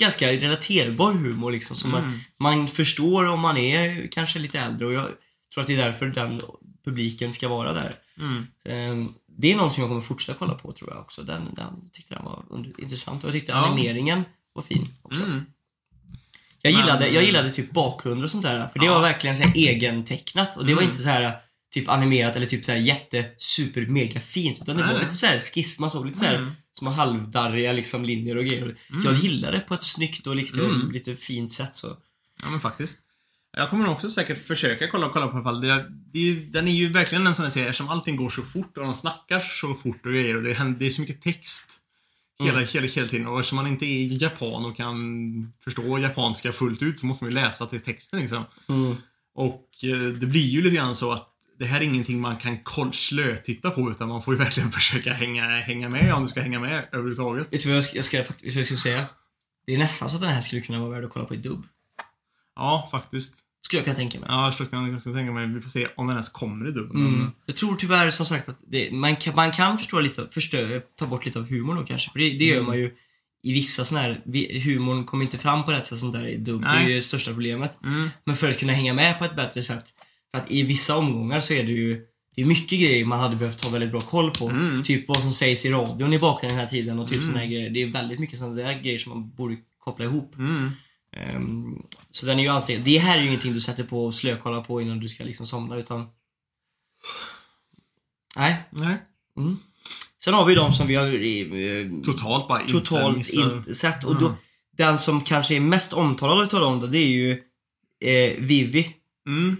ganska 0.00 0.26
relaterbar 0.32 1.12
humor 1.12 1.52
liksom. 1.52 1.76
Som 1.76 1.90
man, 1.90 2.02
Mm. 2.04 2.18
man 2.40 2.68
förstår 2.68 3.24
om 3.24 3.40
man 3.40 3.56
är 3.56 4.08
kanske 4.12 4.38
lite 4.38 4.58
äldre 4.60 4.86
och 4.86 4.92
jag 4.92 5.08
tror 5.54 5.62
att 5.62 5.66
det 5.66 5.74
är 5.74 5.84
därför 5.84 6.06
den 6.06 6.40
publiken 6.84 7.32
ska 7.32 7.48
vara 7.48 7.72
där. 7.72 7.94
Mm. 8.18 8.46
Eh, 8.64 9.10
Det 9.38 9.52
är 9.52 9.56
någonting 9.56 9.80
jag 9.82 9.88
kommer 9.90 10.00
fortsätta 10.00 10.38
kolla 10.38 10.54
på 10.54 10.72
tror 10.72 10.90
jag 10.90 11.00
också. 11.00 11.22
Den, 11.22 11.54
den 11.54 11.90
tyckte 11.92 12.14
jag 12.14 12.22
var 12.22 12.44
under- 12.50 12.80
intressant 12.80 13.24
och 13.24 13.28
jag 13.28 13.34
tyckte 13.34 13.52
Ja. 13.52 13.66
animeringen 13.66 14.24
var 14.52 14.62
fin 14.62 14.88
också. 15.02 15.22
Mm. 15.22 15.42
Jag 16.62 16.72
gillade, 16.72 17.08
jag 17.08 17.24
gillade 17.24 17.50
typ 17.50 17.70
bakgrunder 17.70 18.24
och 18.24 18.30
sånt 18.30 18.42
där. 18.44 18.68
För 18.68 18.78
det 18.78 18.86
Ja. 18.86 18.94
var 18.94 19.00
verkligen 19.00 19.36
så 19.36 19.42
här 19.42 19.52
egentecknat. 19.56 20.56
Och 20.56 20.66
det 20.66 20.74
var 20.74 20.82
Mm. 20.82 20.90
inte 20.90 21.02
så 21.02 21.08
här 21.08 21.36
typ 21.74 21.88
animerat 21.88 22.36
eller 22.36 22.46
typ 22.46 22.64
så 22.64 22.72
här 22.72 22.78
jätte, 22.78 23.24
super, 23.38 23.86
mega 23.86 24.20
fint. 24.20 24.58
Utan 24.62 24.76
det 24.76 24.82
var 24.82 24.98
lite 25.00 25.14
så 25.16 25.26
här 25.26 25.40
skiss. 25.40 25.78
Man 25.78 25.90
såg 25.90 26.06
lite 26.06 26.18
så 26.18 26.24
här 26.24 26.52
Mm. 26.80 26.92
små 26.92 27.02
halvdarriga 27.02 27.72
liksom 27.72 28.04
linjer 28.04 28.36
och 28.36 28.44
grejer. 28.44 28.76
Jag 29.04 29.14
gillade 29.14 29.56
det 29.56 29.60
på 29.60 29.74
ett 29.74 29.82
snyggt 29.82 30.26
och 30.26 30.36
lite, 30.36 30.60
Mm. 30.60 30.90
lite 30.90 31.16
fint 31.16 31.52
sätt 31.52 31.74
så. 31.74 31.96
Ja, 32.42 32.50
men 32.50 32.60
faktiskt. 32.60 32.98
Jag 33.52 33.70
kommer 33.70 33.84
nog 33.84 33.92
också 33.94 34.10
säkert 34.10 34.46
försöka 34.46 34.88
kolla, 34.88 35.08
kolla 35.08 35.26
på 35.28 35.32
i 35.32 35.34
alla 35.36 35.42
fall. 35.44 35.60
Det, 35.60 35.86
det, 36.12 36.34
den 36.34 36.68
är 36.68 36.72
ju 36.72 36.88
verkligen 36.88 37.26
en 37.26 37.34
sån 37.34 37.42
här 37.44 37.50
serie 37.50 37.72
som 37.72 37.88
allting 37.88 38.16
går 38.16 38.30
så 38.30 38.42
fort 38.42 38.76
och 38.78 38.84
de 38.84 38.94
snackar 38.94 39.40
så 39.40 39.74
fort 39.74 40.06
och 40.06 40.12
grejer 40.12 40.36
och 40.36 40.42
det, 40.42 40.52
händer, 40.52 40.78
det 40.78 40.86
är 40.86 40.90
så 40.90 41.00
mycket 41.00 41.22
text. 41.22 41.70
Hela, 42.44 42.60
hela, 42.60 42.86
hela 42.86 43.08
tiden. 43.08 43.26
Och 43.26 43.40
eftersom 43.40 43.56
man 43.56 43.66
inte 43.66 43.86
är 43.86 44.22
japan 44.22 44.64
och 44.64 44.76
kan 44.76 45.52
förstå 45.64 45.98
japanska 45.98 46.52
fullt 46.52 46.82
ut 46.82 47.00
så 47.00 47.06
måste 47.06 47.24
man 47.24 47.30
ju 47.30 47.34
läsa 47.34 47.66
till 47.66 47.80
texten 47.80 48.20
liksom. 48.20 48.44
Och 49.34 49.70
eh, 49.82 49.98
det 50.20 50.26
blir 50.26 50.46
ju 50.48 50.62
lite 50.62 50.76
grann 50.76 50.96
så 50.96 51.12
att 51.12 51.28
det 51.58 51.66
här 51.66 51.80
är 51.80 51.84
ingenting 51.84 52.20
man 52.20 52.36
kan 52.36 52.58
koll, 52.58 52.92
slötitta 52.94 53.70
på 53.70 53.90
utan 53.90 54.08
man 54.08 54.22
får 54.22 54.34
ju 54.34 54.38
verkligen 54.38 54.72
försöka 54.80 55.12
hänga, 55.12 55.60
hänga 55.60 55.88
med 55.88 56.14
om 56.14 56.22
du 56.22 56.28
ska 56.28 56.40
hänga 56.40 56.60
med 56.60 56.84
överhuvudtaget. 56.92 57.52
Vet 57.52 57.62
du 57.62 57.68
vad 57.68 57.76
jag 57.76 57.84
ska, 57.84 57.96
jag 57.96 58.04
ska 58.04 58.24
faktiskt 58.24 58.56
jag 58.56 58.66
ska 58.66 58.76
säga? 58.76 59.04
Det 59.66 59.74
är 59.74 59.78
nästan 59.78 60.10
så 60.10 60.16
att 60.16 60.22
den 60.22 60.30
här 60.30 60.40
skulle 60.40 60.60
kunna 60.60 60.78
vara 60.80 60.90
värd 60.90 61.04
att 61.04 61.10
kolla 61.10 61.24
på 61.24 61.34
i 61.34 61.36
dubb. 61.36 61.66
Ja, 62.56 62.88
faktiskt. 62.90 63.34
Skulle 63.64 63.78
jag 63.78 63.84
kunna 63.84 63.96
tänka 63.96 64.20
mig. 64.20 64.26
Ja, 64.32 64.44
jag 64.44 64.54
skulle 64.54 64.68
kunna- 64.68 65.00
tänka 65.00 65.32
mig, 65.32 65.46
vi 65.46 65.60
får 65.60 65.70
se 65.70 65.86
om 65.96 66.06
den 66.06 66.16
ens 66.16 66.28
kommer 66.28 66.68
i 66.68 66.72
dubb. 66.72 66.94
Mm. 66.94 67.30
Jag 67.46 67.56
tror 67.56 67.76
tyvärr 67.76 68.10
som 68.10 68.26
sagt 68.26 68.48
att 68.48 68.58
det, 68.66 68.92
man, 68.92 69.16
kan, 69.16 69.34
man 69.34 69.50
kan 69.50 69.78
förstå 69.78 70.00
lite, 70.00 70.28
förstö, 70.32 70.80
ta 70.80 71.06
bort 71.06 71.24
lite 71.26 71.38
av 71.38 71.48
humorn 71.48 71.76
då 71.76 71.82
kanske. 71.84 72.10
För 72.10 72.18
det, 72.18 72.30
det 72.30 72.44
gör 72.44 72.54
Mm. 72.54 72.66
man 72.66 72.78
ju 72.78 72.94
i 73.42 73.52
vissa 73.52 73.84
sådana 73.84 74.06
här, 74.06 74.22
humorn 74.64 75.04
kommer 75.04 75.24
inte 75.24 75.38
fram 75.38 75.64
på 75.64 75.70
rätt 75.70 75.86
sätt 75.86 75.98
sånt 75.98 76.12
där 76.12 76.26
i 76.28 76.36
dubb. 76.36 76.62
Det 76.62 76.68
är 76.68 76.88
ju 76.88 76.94
det 76.94 77.02
största 77.02 77.30
problemet. 77.30 77.78
Mm. 77.84 78.08
Men 78.24 78.36
för 78.36 78.50
att 78.50 78.58
kunna 78.58 78.72
hänga 78.72 78.94
med 78.94 79.18
på 79.18 79.24
ett 79.24 79.36
bättre 79.36 79.62
sätt. 79.62 79.84
Att 80.36 80.50
i 80.50 80.62
vissa 80.62 80.96
omgångar 80.96 81.40
så 81.40 81.52
är 81.52 81.64
det 81.64 81.72
ju 81.72 82.06
det 82.34 82.42
är 82.42 82.46
mycket 82.46 82.80
grejer 82.80 83.04
man 83.04 83.20
hade 83.20 83.36
behövt 83.36 83.64
ha 83.64 83.70
väldigt 83.70 83.90
bra 83.90 84.00
koll 84.00 84.30
på. 84.30 84.48
Mm. 84.48 84.82
Typ 84.82 85.08
vad 85.08 85.20
som 85.20 85.32
sägs 85.32 85.64
i 85.64 85.70
radion 85.70 86.12
i 86.12 86.18
bakgrunden 86.18 86.58
den 86.58 86.66
här 86.66 86.72
tiden 86.72 86.98
och 86.98 87.08
typ 87.08 87.22
Mm. 87.22 87.34
här 87.34 87.46
grejer. 87.46 87.70
Det 87.70 87.82
är 87.82 87.86
väldigt 87.86 88.18
mycket 88.18 88.38
sådana 88.38 88.54
där 88.54 88.74
grejer 88.82 88.98
som 88.98 89.10
man 89.12 89.30
borde 89.30 89.56
koppla 89.78 90.04
ihop. 90.04 90.36
Mm. 90.38 90.70
Ehm, 91.16 91.82
så 92.10 92.26
den 92.26 92.38
är 92.38 92.42
ju 92.42 92.48
ansträngd. 92.48 92.84
Det 92.84 92.98
här 92.98 93.18
är 93.18 93.22
ju 93.22 93.28
ingenting 93.28 93.52
du 93.52 93.60
sätter 93.60 93.84
på 93.84 94.06
och 94.06 94.14
slökollar 94.14 94.60
på 94.60 94.80
innan 94.80 95.00
du 95.00 95.08
ska 95.08 95.24
liksom 95.24 95.46
somna 95.46 95.76
utan... 95.76 96.06
Nej. 98.36 98.56
Nej. 98.70 98.96
Mm. 99.36 99.56
Sen 100.24 100.34
har 100.34 100.44
vi 100.44 100.54
de 100.54 100.72
som 100.72 100.86
vi 100.86 100.94
har 100.94 101.06
eh, 101.06 102.02
Totalt 102.04 102.48
bara 102.48 102.62
totalt 102.62 103.30
inte 103.30 103.74
sett. 103.74 104.04
Och 104.04 104.20
då, 104.20 104.26
Mm. 104.26 104.38
den 104.76 104.98
som 104.98 105.20
kanske 105.20 105.56
är 105.56 105.60
mest 105.60 105.92
omtalad 105.92 106.44
utav 106.44 106.60
dem 106.60 106.80
då, 106.80 106.86
det 106.86 106.98
är 106.98 107.08
ju 107.08 107.30
eh, 108.00 108.36
Vivi. 108.38 108.94
Mm. 109.26 109.56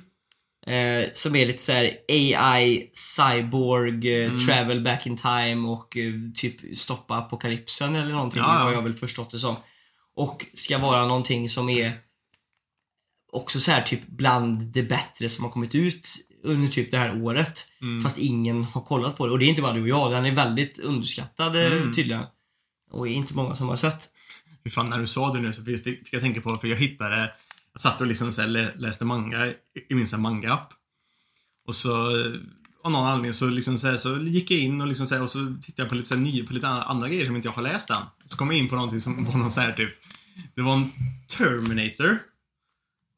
Eh, 0.67 1.09
som 1.12 1.37
är 1.37 1.47
lite 1.47 1.62
så 1.62 1.73
här 1.73 1.91
AI, 2.09 2.91
cyborg, 2.95 4.14
eh, 4.23 4.27
Mm. 4.31 4.47
travel 4.47 4.81
back 4.81 5.07
in 5.07 5.17
time 5.17 5.69
och 5.69 5.97
eh, 5.97 6.12
typ 6.35 6.79
stoppa 6.79 7.17
apokalypsen 7.17 7.95
eller 7.97 8.12
någonting 8.12 8.41
Ja, 8.43 8.47
har 8.49 8.73
jag 8.73 8.83
väl 8.83 8.95
förstått 8.95 9.31
det 9.31 9.39
som. 9.39 9.57
Och 10.14 10.47
ska 10.55 10.79
vara 10.79 11.07
någonting 11.07 11.49
som 11.49 11.69
är 11.69 11.93
också 13.33 13.61
så 13.61 13.71
här 13.71 13.83
typ 13.83 14.07
bland 14.07 14.61
det 14.62 14.83
bättre 14.83 15.29
som 15.29 15.45
har 15.45 15.53
kommit 15.53 15.75
ut 15.75 16.09
under 16.43 16.69
typ 16.69 16.91
det 16.91 16.99
här 16.99 17.23
året. 17.23 17.67
Mm. 17.83 18.03
Fast 18.03 18.19
ingen 18.19 18.64
har 18.64 18.81
kollat 18.81 19.17
på 19.17 19.27
det. 19.27 19.33
Och 19.33 19.39
det 19.39 19.45
är 19.45 19.49
inte 19.49 19.62
bara 19.62 19.73
du 19.73 19.83
och 19.83 19.89
jag, 19.89 20.12
den 20.12 20.27
är 20.27 20.31
väldigt 20.31 20.79
underskattad 20.79 21.57
eh, 21.57 21.73
Mm. 21.73 21.93
tydligen. 21.93 22.25
Och 22.91 23.09
inte 23.09 23.35
många 23.35 23.57
som 23.57 23.69
har 23.69 23.77
sett. 23.77 24.09
Fy 24.64 24.71
fan, 24.71 24.91
när 24.91 24.99
du 24.99 25.07
sa 25.07 25.33
det 25.33 25.41
nu 25.41 25.53
så 25.53 25.64
fick 25.64 26.09
jag 26.12 26.23
tänka 26.23 26.41
på, 26.41 26.57
för 26.57 26.69
jag 26.69 26.77
hittade, 26.77 27.31
jag 27.77 27.83
satt 27.83 28.01
och 28.01 28.07
liksom 28.07 28.33
så 28.33 28.41
här, 28.43 28.72
läste 28.79 29.05
manga 29.05 29.47
i- 29.47 29.95
min 29.95 30.09
manga-app. 30.18 30.72
Och 31.66 31.77
så, 31.77 32.16
eh, 32.18 32.33
av 32.83 32.91
någon 32.93 33.07
anledning 33.07 33.33
så, 33.35 33.49
liksom 33.49 33.79
så, 33.79 33.87
här, 33.89 33.97
så 33.97 34.18
gick 34.18 34.51
jag 34.51 34.61
in 34.61 34.81
och, 34.81 34.87
liksom 34.87 35.07
så 35.07 35.14
här, 35.14 35.22
och 35.22 35.31
så 35.31 35.39
tittade 35.62 35.83
jag 35.83 35.89
på 35.89 35.95
lite, 35.95 36.09
så 36.09 36.14
här, 36.14 36.22
nya, 36.22 36.47
på 36.47 36.53
lite 36.53 36.68
andra 36.68 37.09
grejer 37.09 37.27
som 37.27 37.37
inte 37.37 37.49
jag 37.49 37.53
har 37.53 37.62
läst 37.62 37.91
än. 37.91 38.03
Så 38.31 38.37
kom 38.37 38.51
jag 38.51 38.59
in 38.59 38.68
på 38.68 38.74
någonting 38.74 39.01
som 39.01 39.24
var 39.24 39.39
någon 39.39 39.53
så 39.53 39.61
här 39.61 39.72
typ, 39.72 39.95
det 40.55 40.62
var 40.62 40.74
en 40.74 40.91
Terminator 41.29 42.22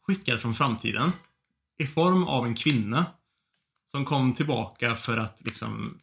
skickad 0.07 0.41
från 0.41 0.55
framtiden 0.55 1.13
i 1.79 1.87
form 1.87 2.25
av 2.25 2.47
en 2.47 2.55
kvinna 2.55 3.07
som 3.91 4.05
kom 4.05 4.35
tillbaka 4.35 4.97
för 4.97 5.17
att 5.17 5.41
liksom 5.45 5.99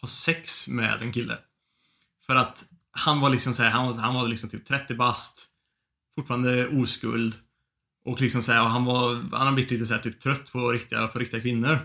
ha 0.00 0.08
sex 0.08 0.68
med 0.68 1.02
en 1.02 1.12
kille. 1.12 1.38
För 2.26 2.34
att 2.34 2.64
han 2.90 3.20
var 3.20 3.30
liksom 3.30 3.54
så 3.54 3.62
här, 3.62 3.70
han 3.70 3.86
var, 3.86 3.94
han 3.94 4.14
var 4.14 4.28
liksom 4.28 4.50
typ 4.50 4.66
30 4.66 4.94
bast, 4.94 5.46
fortfarande 6.14 6.68
oskuld. 6.68 7.34
Och 8.04 8.20
liksom 8.20 8.42
så 8.42 8.52
här, 8.52 8.62
och 8.62 8.70
han 8.70 8.84
var, 8.84 9.14
han 9.32 9.46
har 9.46 9.52
blivit 9.52 9.70
lite 9.70 9.86
så 9.86 9.94
här, 9.94 10.00
typ 10.00 10.20
trött 10.20 10.52
på 10.52 10.70
riktiga, 10.70 11.06
på 11.08 11.18
riktiga 11.18 11.40
kvinnor. 11.40 11.78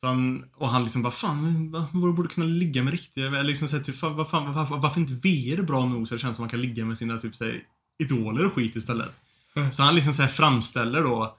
Så 0.00 0.06
han, 0.06 0.44
och 0.54 0.68
han 0.68 0.82
liksom 0.82 1.02
bara, 1.02 1.12
fan, 1.12 1.70
man 1.92 2.14
borde 2.16 2.28
kunna 2.28 2.46
ligga 2.46 2.82
med 2.82 2.92
riktiga, 2.92 3.26
eller 3.26 3.42
liksom 3.42 3.68
så 3.68 3.76
här, 3.76 3.84
typ, 3.84 3.96
fan, 3.98 4.16
vad 4.16 4.30
fan, 4.30 4.54
varför, 4.54 4.76
varför 4.76 5.00
inte 5.00 5.12
VR 5.12 5.58
är 5.58 5.62
bra 5.62 5.86
nog 5.86 6.08
så 6.08 6.14
det 6.14 6.20
känns 6.20 6.36
som 6.36 6.42
man 6.42 6.50
kan 6.50 6.60
ligga 6.60 6.84
med 6.84 6.98
sina 6.98 7.18
typ 7.18 7.34
så 7.34 7.44
här, 7.44 7.60
idoler 7.98 8.46
och 8.46 8.52
skit 8.52 8.76
istället. 8.76 9.12
Mm. 9.54 9.72
Så 9.72 9.82
han 9.82 9.94
liksom 9.94 10.12
så 10.14 10.22
här 10.22 10.28
framställer 10.28 11.02
då 11.02 11.36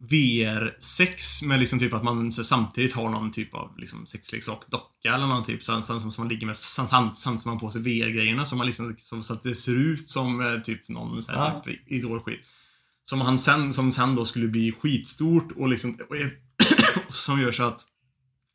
VR-sex 0.00 1.42
med 1.42 1.60
liksom 1.60 1.78
typ 1.78 1.92
att 1.94 2.04
man 2.04 2.32
så 2.32 2.44
samtidigt 2.44 2.92
har 2.94 3.10
någon 3.10 3.32
typ 3.32 3.54
av 3.54 3.78
liksom 3.78 4.06
sexleksak 4.06 4.62
docka 4.70 5.14
eller 5.14 5.26
någon 5.26 5.44
typ 5.44 5.64
så, 5.64 5.82
så, 5.82 6.00
som, 6.00 6.12
som 6.12 6.24
man 6.24 6.28
ligger 6.28 6.46
med 6.46 6.56
sam- 6.56 6.88
sam- 6.88 7.14
samtidigt 7.14 7.42
som 7.42 7.50
man 7.50 7.56
har 7.56 7.60
på 7.60 7.70
sig 7.70 7.82
VR-grejerna 7.82 8.44
som 8.44 8.58
man 8.58 8.66
liksom 8.66 8.96
som, 8.98 9.22
så 9.22 9.32
att 9.32 9.42
det 9.42 9.54
ser 9.54 9.72
ut 9.72 10.10
som 10.10 10.40
eh, 10.40 10.60
typ 10.60 10.88
någon 10.88 11.22
så 11.22 11.32
här, 11.32 11.38
Ja. 11.38 11.62
typ 11.64 11.80
idolskit. 11.92 12.40
Som 13.04 13.20
han 13.20 13.38
sen, 13.38 13.74
som 13.74 13.92
sen 13.92 14.14
då 14.14 14.24
skulle 14.24 14.48
bli 14.48 14.72
skitstort 14.72 15.48
och 15.56 15.68
liksom 15.68 15.98
och 16.08 16.16
är 16.16 16.30
som 17.12 17.40
gör 17.40 17.52
så 17.52 17.62
att 17.64 17.80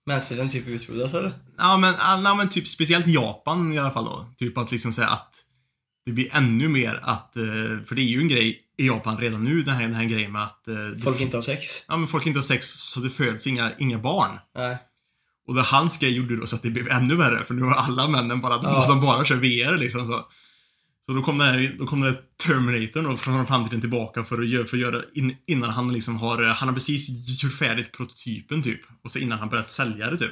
Mänskligheten 0.05 0.49
typ 0.49 0.67
utrotas 0.67 1.13
eller? 1.13 1.33
Ja 1.57 1.77
men, 1.77 1.93
ja, 2.23 2.35
men 2.35 2.49
typ 2.49 2.67
speciellt 2.67 3.07
Japan 3.07 3.73
i 3.73 3.79
alla 3.79 3.91
fall 3.91 4.05
då. 4.05 4.25
Typ 4.37 4.57
att 4.57 4.71
liksom 4.71 4.93
säga 4.93 5.07
att 5.07 5.35
det 6.05 6.11
blir 6.11 6.27
ännu 6.35 6.67
mer 6.67 6.99
att, 7.03 7.37
eh, 7.37 7.43
för 7.87 7.95
det 7.95 8.01
är 8.01 8.05
ju 8.05 8.19
en 8.21 8.27
grej 8.27 8.61
i 8.77 8.87
Japan 8.87 9.17
redan 9.17 9.43
nu, 9.43 9.61
den 9.61 9.75
här, 9.75 9.81
den 9.81 9.93
här 9.93 10.05
grejen 10.05 10.31
med 10.31 10.43
att 10.43 10.67
eh, 10.67 10.75
det- 10.75 10.99
Folk 11.01 11.21
inte 11.21 11.37
har 11.37 11.41
sex? 11.41 11.65
Ja 11.87 11.97
men 11.97 12.07
folk 12.07 12.25
inte 12.25 12.39
har 12.39 12.43
sex 12.43 12.67
så 12.67 12.99
det 12.99 13.09
föds 13.09 13.47
inga, 13.47 13.71
inga 13.79 13.97
barn. 13.99 14.39
Nej. 14.55 14.77
Och 15.47 15.55
det 15.55 15.61
hans 15.61 15.97
grej 15.97 16.11
gjorde 16.11 16.37
då 16.37 16.47
så 16.47 16.55
att 16.55 16.61
det 16.63 16.69
blev 16.69 16.89
ännu 16.91 17.15
värre 17.15 17.45
för 17.45 17.53
nu 17.53 17.61
var 17.61 17.73
alla 17.73 18.07
männen 18.07 18.41
bara, 18.41 18.59
Ja. 18.63 18.85
de 18.87 19.01
bara 19.01 19.25
kör 19.25 19.35
VR 19.35 19.77
liksom 19.77 20.07
så. 20.07 20.27
Så 21.09 21.15
då 21.15 21.21
kom 21.21 21.37
den 21.37 21.47
här, 21.47 21.75
då 21.79 21.87
kom 21.87 22.01
den 22.01 22.13
här 22.13 22.21
Terminatorn 22.45 23.03
då 23.03 23.17
från 23.17 23.47
framtiden 23.47 23.81
tillbaka 23.81 24.23
för 24.23 24.39
att 24.39 24.47
göra, 24.47 24.65
för 24.65 24.77
att 24.77 24.81
göra 24.81 25.01
in, 25.13 25.35
innan 25.47 25.69
han 25.69 25.93
liksom 25.93 26.17
har, 26.17 26.43
han 26.43 26.67
har 26.67 26.75
precis 26.75 27.09
gjort 27.43 27.53
färdigt 27.53 27.91
prototypen 27.91 28.63
typ. 28.63 28.81
Och 29.03 29.11
så 29.11 29.19
innan 29.19 29.39
han 29.39 29.49
börjat 29.49 29.69
sälja 29.69 30.11
det 30.11 30.17
typ. 30.17 30.31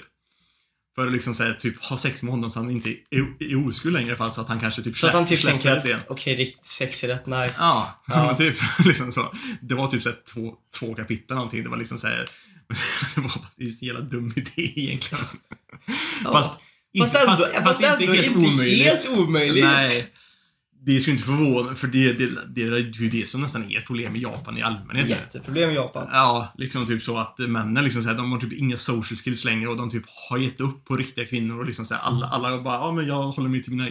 För 0.96 1.08
att 1.08 1.14
liksom 1.14 1.36
säga 1.36 1.54
typ 1.54 1.84
ha 1.84 1.98
sex 1.98 2.24
med 2.24 2.32
honom 2.32 2.52
så 2.52 2.60
han 2.60 2.72
inte 2.72 2.90
är, 2.90 3.26
är 3.40 3.68
oskuld 3.68 3.94
längre 3.94 4.16
fall 4.16 4.32
så 4.32 4.42
att 4.42 4.48
han 4.48 4.60
kanske 4.60 4.82
typ 4.82 4.98
Så 4.98 5.08
att 5.08 5.14
han 5.14 5.26
typ 5.26 5.44
tänker 5.44 5.70
att, 5.70 6.10
okej, 6.10 6.36
riktigt 6.36 6.68
sex 6.68 7.04
är 7.04 7.08
rätt 7.08 7.26
nice. 7.26 7.56
Ja, 7.60 8.02
Ja. 8.08 8.38
typ 8.38 8.56
liksom 8.86 9.12
så. 9.12 9.36
Det 9.62 9.76
var 9.76 9.88
typ 9.88 10.04
så 10.04 10.10
här 10.10 10.18
två, 10.34 10.54
två 10.80 10.96
kapitel 10.96 11.36
någonting. 11.36 11.64
Det 11.64 11.70
var 11.70 11.78
liksom 11.78 11.98
så 11.98 12.08
här, 12.08 12.26
det 13.16 13.22
var 13.22 13.32
en 13.58 13.70
jävla 13.70 14.02
dum 14.02 14.34
idé 14.36 14.74
egentligen. 14.76 15.26
Ja. 16.24 16.32
Fast, 16.32 16.60
Fast 17.00 17.16
ändå, 17.16 17.48
fast 17.64 17.84
ändå 17.84 18.14
inte 18.14 18.64
helt 18.64 19.08
omöjligt. 19.08 19.64
Nej. 19.66 20.14
Det 20.88 21.00
skulle 21.02 21.14
inte 21.16 21.26
förvåna, 21.28 21.76
för 21.76 21.88
det, 21.88 22.14
det, 22.14 22.30
det 22.48 22.62
är 22.64 22.78
ju 23.02 23.10
det 23.10 23.28
som 23.28 23.42
nästan 23.42 23.72
är 23.72 23.78
ett 23.78 23.86
problem 23.86 24.16
i 24.16 24.20
Japan 24.20 24.58
i 24.58 24.62
allmänhet. 24.62 25.10
Jätteproblem 25.10 25.70
i 25.70 25.74
Japan. 25.74 26.08
Ja, 26.12 26.54
liksom 26.58 26.88
typ 26.88 27.04
så 27.04 27.18
att 27.18 27.40
männen 27.40 27.84
liksom 27.84 28.04
så 28.04 28.10
här, 28.10 28.16
de 28.16 28.32
har 28.32 28.40
typ 28.40 28.54
inga 28.54 28.78
social 28.78 29.18
skills 29.18 29.44
längre 29.44 29.70
och 29.70 29.78
de 29.78 29.90
typ 29.90 30.04
har 30.30 30.38
gett 30.38 30.62
upp 30.62 30.86
på 30.86 30.96
riktiga 30.96 31.26
kvinnor 31.26 31.60
och 31.60 31.66
liksom 31.66 31.86
så 31.86 31.94
här, 31.94 32.02
alla, 32.02 32.28
alla 32.28 32.62
bara, 32.62 32.74
ja 32.76 32.92
men 32.92 33.08
jag 33.08 33.22
håller 33.24 33.50
mig 33.50 33.64
till 33.64 33.72
mina 33.74 33.88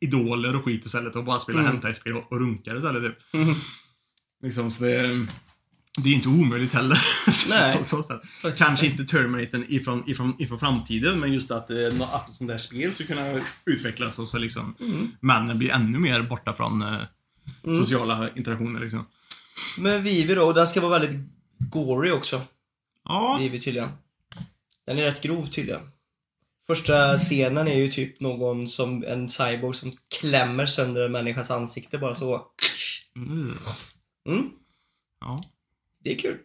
idoler 0.00 0.56
och 0.56 0.64
skit 0.64 0.86
istället 0.86 1.16
och 1.16 1.24
bara 1.24 1.40
spelar 1.40 1.60
Mm. 1.60 1.72
hentai-spel 1.72 2.16
och, 2.16 2.32
och 2.32 2.40
runkar 2.40 2.76
istället 2.76 3.02
typ. 3.02 3.34
Mm. 3.34 3.54
Liksom 4.42 4.70
så 4.70 4.84
det, 4.84 5.26
det 6.04 6.08
är 6.10 6.14
inte 6.14 6.28
omöjligt 6.28 6.72
heller. 6.72 6.98
Nej. 7.50 7.72
så, 7.78 7.84
så, 7.84 8.02
så, 8.02 8.20
så. 8.42 8.50
Kanske 8.56 8.86
inte 8.86 9.04
Terminatorn 9.04 9.64
ifrån, 9.68 10.04
ifrån, 10.10 10.36
ifrån 10.38 10.58
framtiden, 10.58 11.20
men 11.20 11.32
just 11.32 11.50
att, 11.50 11.70
eh, 11.70 12.00
att 12.12 12.34
sånt 12.34 12.48
där 12.50 12.58
spel 12.58 12.94
ska 12.94 13.04
kunna 13.04 13.40
utvecklas 13.64 14.18
och 14.18 14.28
så 14.28 14.38
liksom 14.38 14.74
Mm. 14.80 15.08
männen 15.20 15.58
blir 15.58 15.70
ännu 15.70 15.98
mer 15.98 16.22
borta 16.22 16.54
från 16.54 16.82
eh, 16.82 17.00
Mm. 17.64 17.78
sociala 17.84 18.30
interaktioner 18.36 18.80
liksom. 18.80 19.06
Men 19.78 20.02
Vivi 20.02 20.34
då, 20.34 20.52
den 20.52 20.66
ska 20.66 20.80
vara 20.80 20.98
väldigt 20.98 21.20
gory 21.58 22.10
också. 22.10 22.40
Ja, 23.04 23.36
Vivi 23.40 23.60
tydligen. 23.60 23.88
Den 24.86 24.98
är 24.98 25.02
rätt 25.02 25.22
grov 25.22 25.46
tydligen. 25.46 25.80
Första 26.66 27.18
scenen 27.18 27.68
är 27.68 27.74
ju 27.78 27.88
typ 27.88 28.20
någon 28.20 28.68
som, 28.68 29.04
en 29.08 29.28
cyborg 29.28 29.76
som 29.76 29.92
klämmer 30.20 30.66
sönder 30.66 31.02
en 31.02 31.12
människas 31.12 31.50
ansikte 31.50 31.98
bara 31.98 32.14
så. 32.14 32.46
mm. 33.16 33.58
Mm, 34.28 34.50
ja. 35.20 35.44
Det 36.08 36.14
är 36.14 36.18
kul. 36.18 36.38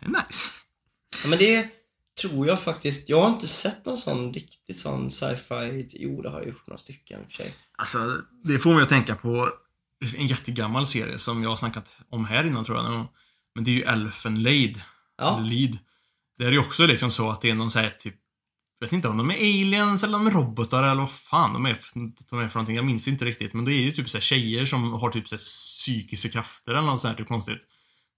nice. 0.00 0.50
Ja, 1.22 1.28
men 1.28 1.38
det 1.38 1.68
tror 2.20 2.46
jag 2.46 2.62
faktiskt. 2.62 3.08
Jag 3.08 3.20
har 3.20 3.28
inte 3.28 3.48
sett 3.48 3.86
någon 3.86 3.96
sån 3.96 4.32
riktigt 4.32 4.78
sån 4.78 5.10
sci-fi. 5.10 5.88
Jo, 5.92 6.22
det 6.22 6.28
har 6.28 6.38
jag 6.38 6.48
gjort 6.48 6.66
några 6.66 6.78
stycken 6.78 7.20
i 7.20 7.24
och 7.24 7.26
för 7.26 7.36
sig. 7.36 7.54
Alltså, 7.78 8.22
det 8.44 8.58
får 8.58 8.74
mig 8.74 8.82
att 8.82 8.88
tänka 8.88 9.14
på 9.14 9.48
en 10.16 10.26
jättegammal 10.26 10.86
serie 10.86 11.18
som 11.18 11.42
jag 11.42 11.50
har 11.50 11.56
snackat 11.56 11.96
om 12.08 12.24
här 12.24 12.44
innan 12.44 12.64
tror 12.64 12.78
jag. 12.78 13.06
Men 13.54 13.64
det 13.64 13.70
är 13.70 13.74
ju 13.74 13.82
Elfen 13.82 14.42
Lead. 14.42 14.80
Ja, 15.16 15.38
Lead. 15.38 15.78
Det 16.38 16.44
är 16.44 16.52
ju 16.52 16.58
också 16.58 16.86
liksom 16.86 17.10
så 17.10 17.30
att 17.30 17.40
det 17.40 17.50
är 17.50 17.54
någon 17.54 17.70
så 17.70 17.78
här 17.78 17.90
typ 17.90 18.14
jag 18.78 18.86
vet 18.86 18.92
inte 18.92 19.08
om 19.08 19.16
de 19.16 19.30
är 19.30 19.34
aliens 19.34 20.04
eller 20.04 20.18
om 20.18 20.24
de 20.24 20.30
är 20.30 20.40
robotar 20.40 20.82
eller 20.82 21.02
vad 21.02 21.10
fan 21.10 21.52
de 21.52 21.66
är, 21.66 21.80
de 21.94 22.38
är 22.38 22.48
för 22.48 22.58
någonting. 22.58 22.76
Jag 22.76 22.84
minns 22.84 23.08
inte 23.08 23.24
riktigt. 23.24 23.54
Men 23.54 23.64
det 23.64 23.72
är 23.72 23.80
ju 23.80 23.92
typ 23.92 24.10
så 24.10 24.16
här 24.16 24.22
tjejer 24.22 24.66
som 24.66 24.92
har 24.92 25.10
typ 25.10 25.28
så 25.28 25.34
här 25.34 25.40
psykiska 25.40 26.28
krafter 26.28 26.72
eller 26.72 26.82
något 26.82 27.00
sånt 27.00 27.10
här 27.12 27.18
typ 27.18 27.28
konstigt. 27.28 27.58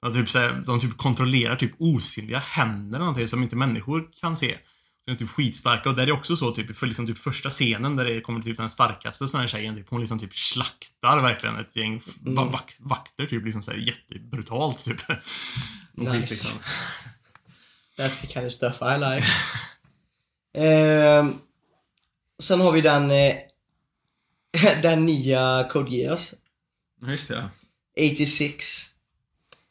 De, 0.03 0.13
typ 0.13 0.29
så 0.31 0.39
här, 0.39 0.63
de 0.67 0.81
typ 0.81 0.97
kontrollerar 0.99 1.57
typ 1.57 1.73
osynliga 1.79 2.39
händer 2.39 2.97
eller 2.99 3.05
någonting 3.07 3.29
som 3.29 3.43
inte 3.43 3.57
människor 3.57 4.09
kan 4.21 4.37
se. 4.37 4.59
De 5.07 5.13
är 5.13 5.17
typ 5.17 5.31
skitstarka 5.31 5.89
och 5.89 5.95
där 5.95 6.03
är 6.03 6.07
det 6.07 6.13
också 6.13 6.37
så 6.37 6.51
typ, 6.55 6.77
för 6.77 6.87
liksom 6.87 7.07
typ 7.07 7.19
första 7.19 7.51
scenen 7.51 7.97
där 7.97 8.05
det 8.05 8.21
kommer 8.21 8.41
typ 8.43 8.57
den 8.57 8.71
starkaste 8.71 9.29
sån 9.29 9.41
här 9.41 9.49
tjejen, 9.49 9.75
typ, 9.77 9.87
hon 9.91 10.01
liksom 10.01 10.19
typ 10.19 10.35
slaktar 10.35 11.23
verkligen 11.23 11.57
ett 11.57 11.77
gäng 11.77 12.03
Mm. 12.21 12.35
va- 12.35 12.45
vak 12.45 12.75
vakter 12.79 13.27
typ 13.27 13.45
liksom 13.45 13.63
så 13.63 13.71
här 13.71 13.79
jättebrutalt 13.79 14.85
typ. 14.85 15.01
Nice. 15.93 16.17
liksom. 16.19 16.61
that's 17.99 18.21
the 18.21 18.27
kind 18.27 18.47
of 18.47 18.53
stuff 18.53 18.77
I 18.83 18.99
like. 18.99 19.27
Ehm, 20.55 21.39
sen 22.39 22.61
har 22.61 22.73
vi 22.73 22.81
den, 22.81 23.11
eh, 23.11 23.37
den 24.83 25.05
nya 25.07 25.69
Code 25.71 25.91
Geass. 25.97 26.35
Ja, 27.01 27.11
Just 27.11 27.29
det. 27.29 27.49
86. 27.97 28.87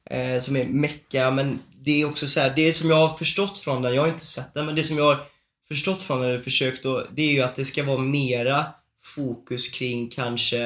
Eh, 0.09 0.41
som 0.41 0.55
är 0.55 0.65
mecka, 0.65 1.31
men 1.31 1.59
det 1.83 2.01
är 2.01 2.05
också 2.05 2.27
så 2.27 2.39
här, 2.39 2.53
det 2.55 2.73
som 2.73 2.89
jag 2.89 3.07
har 3.07 3.17
förstått 3.17 3.59
från 3.59 3.81
den, 3.81 3.95
jag 3.95 4.01
har 4.01 4.09
inte 4.09 4.25
sett 4.25 4.53
den, 4.53 4.65
men 4.65 4.75
det 4.75 4.83
som 4.83 4.97
jag 4.97 5.05
har 5.05 5.25
förstått 5.67 6.03
från 6.03 6.21
den, 6.21 6.29
eller 6.29 6.39
försökt 6.39 6.83
då, 6.83 7.07
det 7.11 7.21
är 7.21 7.33
ju 7.33 7.41
att 7.41 7.55
det 7.55 7.65
ska 7.65 7.83
vara 7.83 7.97
mera 7.97 8.65
fokus 9.03 9.69
kring 9.69 10.09
kanske, 10.09 10.65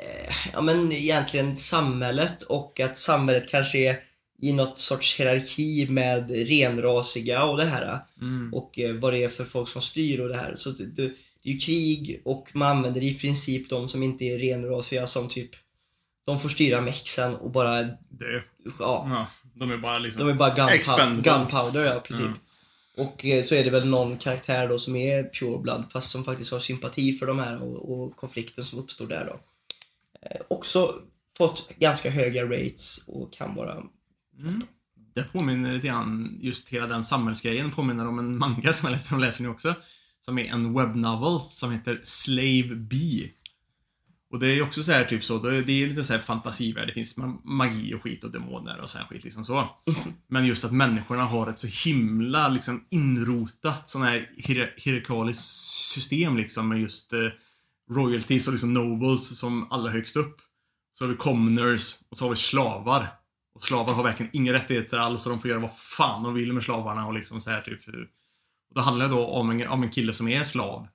eh, 0.00 0.34
ja 0.52 0.60
men 0.60 0.92
egentligen 0.92 1.56
samhället 1.56 2.42
och 2.42 2.80
att 2.80 2.98
samhället 2.98 3.50
kanske 3.50 3.78
är 3.78 4.00
i 4.42 4.52
något 4.52 4.78
sorts 4.78 5.20
hierarki 5.20 5.86
med 5.90 6.30
renrasiga 6.30 7.44
och 7.44 7.56
det 7.56 7.64
här 7.64 7.98
Mm. 8.20 8.54
och 8.54 8.78
eh, 8.78 8.94
vad 8.94 9.12
det 9.12 9.24
är 9.24 9.28
för 9.28 9.44
folk 9.44 9.68
som 9.68 9.82
styr 9.82 10.20
och 10.20 10.28
det 10.28 10.36
här. 10.36 10.54
Så 10.56 10.70
det, 10.70 10.86
det, 10.86 11.02
det 11.42 11.50
är 11.50 11.52
ju 11.52 11.58
krig 11.58 12.22
och 12.24 12.48
man 12.52 12.76
använder 12.76 13.02
i 13.02 13.14
princip 13.14 13.70
de 13.70 13.88
som 13.88 14.02
inte 14.02 14.24
är 14.24 14.38
renrasiga 14.38 15.06
som 15.06 15.28
typ 15.28 15.50
de 16.24 16.40
får 16.40 16.48
styra 16.48 16.80
mexen 16.80 17.34
och 17.34 17.50
bara, 17.50 17.82
Det. 17.82 18.42
ja, 18.78 19.06
Ja, 19.10 19.26
de 19.54 19.70
är 19.70 19.76
bara 19.76 19.98
liksom... 19.98 20.26
de 20.26 20.30
är 20.30 20.34
bara 20.34 20.54
gunpowder, 20.54 21.22
gunpowder 21.22 21.84
ja, 21.84 22.00
precis. 22.00 22.26
Mm. 22.26 22.38
Och 22.96 23.24
eh, 23.24 23.42
så 23.42 23.54
är 23.54 23.64
det 23.64 23.70
väl 23.70 23.88
någon 23.88 24.18
karaktär 24.18 24.68
då 24.68 24.78
som 24.78 24.96
är 24.96 25.24
pure 25.24 25.58
blood 25.58 25.84
fast 25.92 26.10
som 26.10 26.24
faktiskt 26.24 26.52
har 26.52 26.58
sympati 26.58 27.12
för 27.12 27.26
de 27.26 27.38
här 27.38 27.62
och, 27.62 27.92
och 27.92 28.16
konflikten 28.16 28.64
som 28.64 28.78
uppstår 28.78 29.06
där 29.06 29.24
då. 29.24 29.40
Eh, 30.28 30.40
också 30.50 30.94
fått 31.38 31.68
ganska 31.78 32.10
höga 32.10 32.44
rates 32.44 33.04
och 33.06 33.32
kan 33.32 33.54
vara 33.54 33.82
Mm. 34.38 34.62
Det 35.14 35.22
påminner 35.22 35.72
lite 35.72 35.86
grann, 35.86 36.38
just 36.40 36.68
hela 36.68 36.86
den 36.86 37.04
samhällsgrejen 37.04 37.70
påminner 37.70 38.08
om 38.08 38.18
en 38.18 38.38
manga 38.38 38.72
som 38.72 38.86
jag 38.86 38.92
läser, 38.92 39.08
som 39.08 39.20
läser 39.20 39.42
nu 39.42 39.48
också. 39.48 39.74
Som 40.20 40.38
är 40.38 40.44
en 40.44 40.74
webnovel 40.74 41.40
som 41.40 41.72
heter 41.72 42.00
Slave 42.02 42.74
Bee. 42.74 43.30
Och 44.32 44.38
det 44.38 44.46
är 44.58 44.62
också 44.62 44.82
så 44.82 44.92
här 44.92 45.04
typ 45.04 45.24
så, 45.24 45.38
det 45.38 45.72
är 45.72 45.86
lite 45.88 46.04
så 46.04 46.12
här 46.12 46.20
fantasivärld, 46.20 46.86
det 46.88 46.92
finns 46.92 47.18
ma- 47.18 47.40
magi 47.44 47.94
och 47.94 48.02
skit 48.02 48.24
och 48.24 48.30
demoner 48.30 48.80
och 48.80 48.90
så 48.90 48.98
här 48.98 49.04
skit 49.04 49.24
liksom 49.24 49.44
så. 49.44 49.68
Men 50.28 50.46
just 50.46 50.64
att 50.64 50.72
människorna 50.72 51.22
har 51.22 51.46
ett 51.50 51.58
så 51.58 51.66
himla 51.66 52.48
liksom 52.48 52.84
inrotat 52.90 53.88
sån 53.88 54.02
här 54.02 54.30
hier- 54.36 54.72
hierarkaliskt 54.76 55.44
system 55.94 56.36
liksom 56.36 56.68
med 56.68 56.80
just 56.80 57.12
eh, 57.12 57.18
royalties 57.90 58.46
och 58.46 58.52
liksom 58.52 58.74
nobles 58.74 59.38
som 59.38 59.72
allra 59.72 59.90
högst 59.92 60.16
upp. 60.16 60.40
Så 60.98 61.04
har 61.04 61.10
vi 61.10 61.16
commoners 61.16 61.94
och 62.10 62.18
så 62.18 62.24
har 62.24 62.30
vi 62.30 62.36
slavar. 62.36 63.06
Och 63.54 63.64
slavar 63.64 63.94
har 63.94 64.02
verkligen 64.02 64.30
inga 64.36 64.52
rättigheter 64.52 64.98
alls 64.98 65.26
och 65.26 65.30
de 65.30 65.40
får 65.40 65.50
göra 65.50 65.60
vad 65.60 65.76
fan 65.78 66.22
de 66.22 66.34
vill 66.34 66.52
med 66.52 66.62
slavarna 66.62 67.06
och 67.06 67.14
liksom 67.14 67.40
så 67.40 67.50
här 67.50 67.60
typ. 67.60 67.88
Och 68.68 68.74
det 68.74 68.80
handlar 68.80 69.08
då 69.08 69.26
om 69.26 69.50
en, 69.50 69.68
om 69.68 69.82
en 69.82 69.90
kille 69.90 70.14
som 70.14 70.28
är 70.28 70.44
slav. 70.44 70.88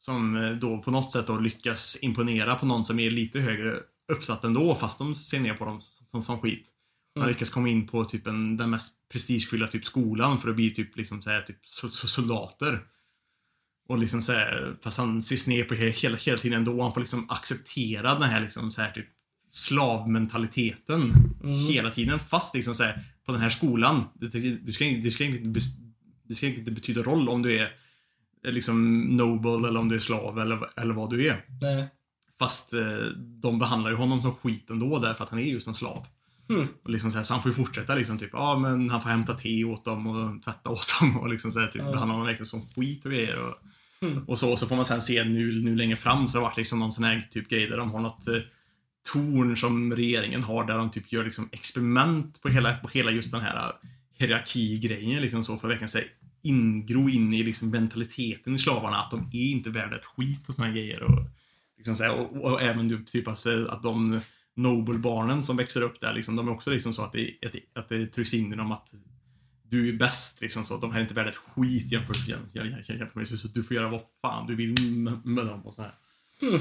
Som 0.00 0.36
eh, 0.36 0.50
då 0.50 0.82
på 0.82 0.90
något 0.90 1.12
sätt 1.12 1.26
då 1.26 1.38
lyckas 1.38 1.98
imponera 2.02 2.54
på 2.54 2.66
någon 2.66 2.84
som 2.84 2.98
är 2.98 3.10
lite 3.10 3.40
högre 3.40 3.78
uppsatt 4.12 4.44
ändå 4.44 4.74
fast 4.74 4.98
de 4.98 5.14
ser 5.14 5.40
ner 5.40 5.54
på 5.54 5.64
dem 5.64 5.80
som, 6.10 6.22
som 6.22 6.40
skit. 6.40 6.66
Så 6.66 7.20
han 7.20 7.22
Mm. 7.28 7.32
lyckas 7.34 7.50
komma 7.50 7.68
in 7.68 7.86
på 7.86 8.04
typ 8.04 8.26
en, 8.26 8.56
den 8.56 8.70
mest 8.70 8.92
prestigefyllda 9.12 9.68
typ 9.68 9.84
skolan 9.84 10.40
för 10.40 10.50
att 10.50 10.56
bli 10.56 10.70
typ 10.70 10.96
liksom 10.96 11.22
så 11.22 11.30
här, 11.30 11.42
typ 11.42 11.56
so- 11.64 11.88
so- 11.88 12.06
soldater. 12.06 12.80
Och 13.88 13.98
liksom 13.98 14.22
så 14.22 14.32
här, 14.32 14.76
fast 14.82 14.98
han 14.98 15.18
ses 15.18 15.46
ner 15.46 15.64
på 15.64 15.74
he- 15.74 15.90
hela, 16.02 16.16
hela 16.16 16.38
tiden 16.38 16.58
ändå. 16.58 16.82
Han 16.82 16.92
får 16.94 17.00
liksom 17.00 17.30
acceptera 17.30 18.14
den 18.14 18.22
här 18.30 18.40
liksom 18.40 18.70
så 18.70 18.82
här 18.82 18.90
typ 18.92 19.06
slavmentaliteten 19.50 21.12
Mm. 21.44 21.58
hela 21.58 21.90
tiden. 21.90 22.18
Fast 22.18 22.54
liksom 22.54 22.74
så 22.74 22.82
här, 22.84 23.04
på 23.26 23.32
den 23.32 23.40
här 23.40 23.50
skolan, 23.50 24.04
det, 24.14 24.28
det, 24.28 24.40
det, 24.56 24.72
ska, 24.72 24.84
det, 24.84 25.10
ska, 25.10 25.24
det 26.28 26.34
ska 26.34 26.46
inte 26.46 26.70
betyda 26.70 27.02
roll 27.02 27.28
om 27.28 27.42
du 27.42 27.58
är 27.58 27.72
liksom 28.42 29.00
noble 29.00 29.68
eller 29.68 29.80
om 29.80 29.88
du 29.88 29.94
är 29.94 30.00
slav 30.00 30.38
eller, 30.38 30.80
eller 30.80 30.94
vad 30.94 31.10
du 31.10 31.26
är. 31.26 31.44
Nej. 31.62 31.88
Fast 32.38 32.72
eh, 32.74 32.80
de 33.42 33.58
behandlar 33.58 33.90
ju 33.90 33.96
honom 33.96 34.22
som 34.22 34.34
skit 34.34 34.70
ändå 34.70 34.98
därför 34.98 35.24
att 35.24 35.30
han 35.30 35.38
är 35.38 35.42
just 35.44 35.68
en 35.68 35.74
slav. 35.74 36.06
Mm. 36.50 36.66
Och 36.84 36.90
liksom 36.90 37.10
så, 37.10 37.16
här, 37.16 37.24
så 37.24 37.34
han 37.34 37.42
får 37.42 37.50
ju 37.50 37.54
fortsätta 37.54 37.94
liksom 37.94 38.18
typ, 38.18 38.30
ja 38.32 38.58
men 38.58 38.90
han 38.90 39.02
får 39.02 39.08
hämta 39.10 39.34
te 39.34 39.64
åt 39.64 39.84
dem 39.84 40.06
och 40.06 40.42
tvätta 40.42 40.70
åt 40.70 40.86
dem 41.00 41.16
och 41.16 41.28
liksom 41.28 41.52
så 41.52 41.60
här, 41.60 41.66
typ 41.66 41.82
Ja. 41.84 41.92
behandla 41.92 42.16
dem 42.16 42.26
verkligen 42.26 42.46
som 42.46 42.66
skit 42.76 43.04
och 43.04 43.10
grejer. 43.10 43.38
Och, 43.38 43.54
Mm. 44.02 44.24
och 44.28 44.38
så, 44.38 44.52
och 44.52 44.58
så 44.58 44.66
får 44.66 44.76
man 44.76 44.84
sen 44.84 45.02
se 45.02 45.24
nu, 45.24 45.62
nu 45.62 45.76
längre 45.76 45.96
fram 45.96 46.28
så 46.28 46.34
har 46.34 46.40
det 46.40 46.48
varit 46.48 46.56
liksom 46.56 46.78
någon 46.78 46.92
sån 46.92 47.04
här 47.04 47.28
typ 47.32 47.48
grej 47.48 47.66
där 47.66 47.76
de 47.76 47.90
har 47.90 48.00
något 48.00 48.28
eh, 48.28 48.34
torn 49.12 49.56
som 49.56 49.92
regeringen 49.96 50.42
har 50.42 50.64
där 50.66 50.78
de 50.78 50.90
typ 50.90 51.12
gör 51.12 51.24
liksom 51.24 51.48
experiment 51.52 52.42
på 52.42 52.48
hela, 52.48 52.76
på 52.76 52.88
hela 52.88 53.10
just 53.10 53.32
den 53.32 53.40
här 53.40 53.72
hierarkigrejen 54.18 55.22
liksom 55.22 55.44
så 55.44 55.58
för 55.58 55.68
verkligen 55.68 55.88
säga 55.88 56.04
ingro 56.42 57.08
in 57.08 57.34
i 57.34 57.42
liksom 57.42 57.70
mentaliteten 57.70 58.54
i 58.54 58.58
slavarna 58.58 58.96
att 58.96 59.10
de 59.10 59.30
är 59.32 59.50
inte 59.50 59.70
värda 59.70 59.96
ett 59.96 60.04
skit 60.04 60.48
och 60.48 60.54
såna 60.54 60.70
grejer. 60.70 61.02
Och, 61.02 61.22
liksom 61.76 61.96
så 61.96 62.02
här, 62.02 62.12
och, 62.12 62.52
och, 62.52 62.62
även 62.62 62.88
du, 62.88 63.04
typ 63.04 63.28
alltså, 63.28 63.66
att 63.70 63.82
de 63.82 64.20
Noble-barnen 64.54 65.42
som 65.42 65.56
växer 65.56 65.82
upp 65.82 66.00
där, 66.00 66.12
liksom, 66.12 66.36
de 66.36 66.48
är 66.48 66.52
också 66.52 66.70
liksom 66.70 66.94
så 66.94 67.02
att 67.02 67.12
det, 67.12 67.34
att 67.46 67.78
att 67.82 67.88
det 67.88 68.06
trycks 68.06 68.34
in 68.34 68.52
i 68.52 68.56
dem 68.56 68.72
att 68.72 68.94
du 69.70 69.88
är 69.88 69.92
bäst. 69.92 70.40
Liksom 70.40 70.64
så. 70.64 70.76
De 70.76 70.92
här 70.92 70.98
är 70.98 71.02
inte 71.02 71.14
värda 71.14 71.30
ett 71.30 71.36
skit 71.36 71.92
jämfört, 71.92 72.28
jämfört 72.28 73.14
med 73.14 73.28
så 73.28 73.48
du 73.48 73.64
får 73.64 73.76
göra 73.76 73.88
vad 73.88 74.00
fan 74.22 74.46
du 74.46 74.54
vill 74.54 74.80
med, 74.90 75.26
med 75.26 75.46
dem 75.46 75.66
och 75.66 75.74
så 75.74 75.82
här. 75.82 75.94
Mm. 76.42 76.60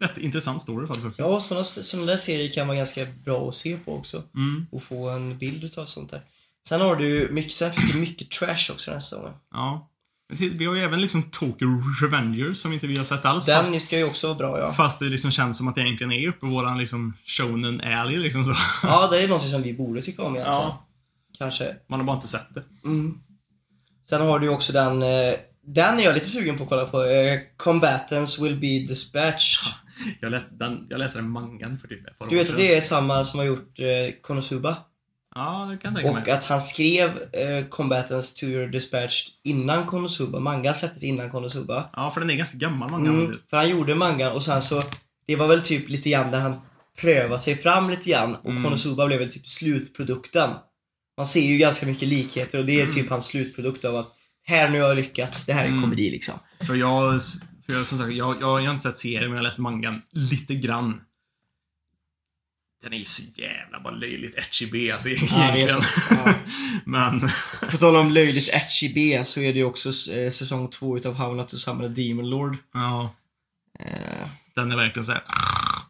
Rätt 0.00 0.18
intressant 0.18 0.62
story 0.62 0.86
faktiskt 0.86 1.06
också. 1.06 1.22
Ja, 1.22 1.40
sådana, 1.40 1.64
sådana 1.64 2.06
där 2.06 2.16
serier 2.16 2.52
kan 2.52 2.66
vara 2.66 2.76
ganska 2.76 3.06
bra 3.24 3.48
att 3.48 3.54
se 3.54 3.76
på 3.76 3.94
också. 3.94 4.22
Mm. 4.34 4.66
Och 4.70 4.82
få 4.82 5.08
en 5.08 5.38
bild 5.38 5.64
utav 5.64 5.86
sånt 5.86 6.10
där. 6.10 6.22
Sen 6.68 6.80
har 6.80 6.96
du 6.96 7.28
mycket, 7.30 7.52
sen 7.52 7.72
finns 7.72 7.92
det 7.92 7.98
mycket 7.98 8.30
trash 8.30 8.72
också 8.72 8.90
den 8.90 8.94
här 8.94 9.00
säsongen. 9.00 9.32
Ja. 9.50 9.90
Vi 10.32 10.64
har 10.64 10.74
ju 10.74 10.80
även 10.80 11.00
liksom 11.00 11.22
Tokyo 11.22 11.68
Revengers 12.02 12.58
som 12.58 12.72
inte 12.72 12.86
vi 12.86 12.96
har 12.96 13.04
sett 13.04 13.24
alls. 13.24 13.46
Den 13.46 13.64
fast, 13.64 13.86
ska 13.86 13.98
ju 13.98 14.04
också 14.04 14.26
vara 14.26 14.38
bra 14.38 14.58
ja. 14.58 14.72
fast 14.72 14.98
det 14.98 15.04
liksom 15.04 15.30
känns 15.30 15.58
som 15.58 15.68
att 15.68 15.74
det 15.74 15.80
egentligen 15.80 16.12
är 16.12 16.28
uppe 16.28 16.40
på 16.40 16.46
våran 16.46 16.78
liksom 16.78 17.14
shonen 17.24 17.80
alley 17.80 18.18
liksom 18.18 18.44
så. 18.44 18.54
Ja, 18.82 19.08
det 19.10 19.22
är 19.22 19.28
något 19.28 19.50
som 19.50 19.62
vi 19.62 19.74
borde 19.74 20.02
tycka 20.02 20.22
om 20.22 20.34
egentligen. 20.34 20.60
Ja. 20.60 20.86
Kanske. 21.38 21.76
Man 21.86 22.00
har 22.00 22.06
bara 22.06 22.16
inte 22.16 22.28
sett 22.28 22.54
det. 22.54 22.62
Mm. 22.84 23.18
Sen 24.08 24.20
har 24.20 24.38
du 24.38 24.46
ju 24.46 24.52
också 24.52 24.72
den, 24.72 25.02
eh, 25.02 25.34
den 25.66 25.98
är 25.98 26.04
jag 26.04 26.14
lite 26.14 26.28
sugen 26.28 26.58
på 26.58 26.62
att 26.62 26.68
kolla 26.68 26.84
på. 26.84 27.04
Eh, 27.04 27.40
Combatants 27.56 28.38
will 28.38 28.56
be 28.56 28.86
dispatched. 28.88 29.72
Jag 30.20 30.30
läste, 30.30 30.54
den, 30.54 30.86
jag 30.90 30.98
läste 30.98 31.18
den 31.18 31.30
mangan 31.30 31.78
för 31.78 31.88
typ 31.88 32.08
ett 32.08 32.18
par 32.18 32.28
Du 32.28 32.36
år 32.36 32.38
vet 32.38 32.50
att 32.50 32.58
sedan. 32.58 32.66
det 32.66 32.76
är 32.76 32.80
samma 32.80 33.24
som 33.24 33.38
har 33.38 33.46
gjort 33.46 33.78
eh, 33.78 34.14
Konosuba? 34.22 34.76
Ja, 35.34 35.68
det 35.70 35.76
kan 35.78 35.96
jag 35.96 36.06
Och 36.06 36.14
mig. 36.14 36.30
att 36.30 36.44
han 36.44 36.60
skrev 36.60 37.08
eh, 37.32 37.64
Combatants 37.68 38.34
to 38.34 38.44
your 38.46 38.66
dispatched 38.66 39.28
innan 39.44 39.86
Konosuba. 39.86 40.40
Mangan 40.40 40.74
släpptes 40.74 41.02
innan 41.02 41.30
Konosuba. 41.30 41.90
Ja, 41.92 42.10
för 42.10 42.20
den 42.20 42.30
är 42.30 42.34
ganska 42.34 42.58
gammal 42.58 42.90
mangan 42.90 43.14
Mm, 43.20 43.34
för 43.50 43.56
han 43.56 43.68
gjorde 43.70 43.94
mangan 43.94 44.32
och 44.32 44.42
sen 44.42 44.62
så, 44.62 44.82
det 45.26 45.36
var 45.36 45.48
väl 45.48 45.62
typ 45.62 45.88
lite 45.88 46.10
grann 46.10 46.30
där 46.30 46.40
han 46.40 46.60
prövade 47.00 47.42
sig 47.42 47.56
fram 47.56 47.90
lite 47.90 48.10
grann 48.10 48.34
och 48.34 48.50
Mm. 48.50 48.62
Konosuba 48.64 49.06
blev 49.06 49.18
väl 49.18 49.30
typ 49.32 49.46
slutprodukten. 49.46 50.50
Man 51.16 51.26
ser 51.26 51.40
ju 51.40 51.58
ganska 51.58 51.86
mycket 51.86 52.08
likheter 52.08 52.58
och 52.58 52.64
det 52.66 52.80
är 52.80 52.82
Mm. 52.82 52.94
typ 52.94 53.10
hans 53.10 53.26
slutprodukt 53.26 53.84
av 53.84 53.96
att 53.96 54.08
här 54.46 54.70
nu 54.70 54.80
har 54.80 54.88
jag 54.88 54.96
lyckats, 54.96 55.46
det 55.46 55.52
här 55.52 55.64
är 55.64 55.68
Mm. 55.68 55.82
komedi 55.82 56.10
liksom. 56.10 56.34
För 56.66 56.74
jag, 56.74 57.22
för 57.66 57.72
jag 57.72 57.86
som 57.86 57.98
sagt, 57.98 58.12
jag, 58.12 58.36
jag, 58.42 58.62
jag 58.62 58.66
har 58.66 58.74
inte 58.74 58.82
sett 58.88 58.96
serien 58.98 59.22
men 59.22 59.30
jag 59.30 59.38
har 59.38 59.42
läst 59.42 59.58
mangan 59.58 60.02
lite 60.10 60.54
grann. 60.54 61.00
Den 62.84 62.92
är 62.92 62.96
ju 62.98 63.04
så 63.04 63.22
jävla 63.34 63.80
bara 63.80 63.94
löjligt 63.94 64.36
etchy 64.36 64.66
B 64.72 64.90
alltså 64.90 65.08
Ja, 65.08 65.16
egentligen. 65.56 65.82
så. 65.82 66.14
Ja. 66.26 66.34
men, 66.84 67.20
På 67.70 67.76
tal 67.76 67.96
om 67.96 68.10
löjligt 68.10 68.48
etchy 68.48 68.92
B 68.94 69.24
så 69.24 69.40
är 69.40 69.52
det 69.52 69.58
ju 69.58 69.64
också 69.64 69.88
eh, 69.88 70.30
säsong 70.30 70.68
två 70.70 70.96
utav 70.96 71.14
How 71.14 71.34
Not 71.34 71.48
To 71.48 71.58
Summon 71.58 71.94
Demon 71.94 72.30
Lord. 72.30 72.56
ja. 72.74 73.14
Eh, 73.80 74.28
Den 74.54 74.72
är 74.72 74.76
verkligen 74.76 75.06
såhär, 75.06 75.22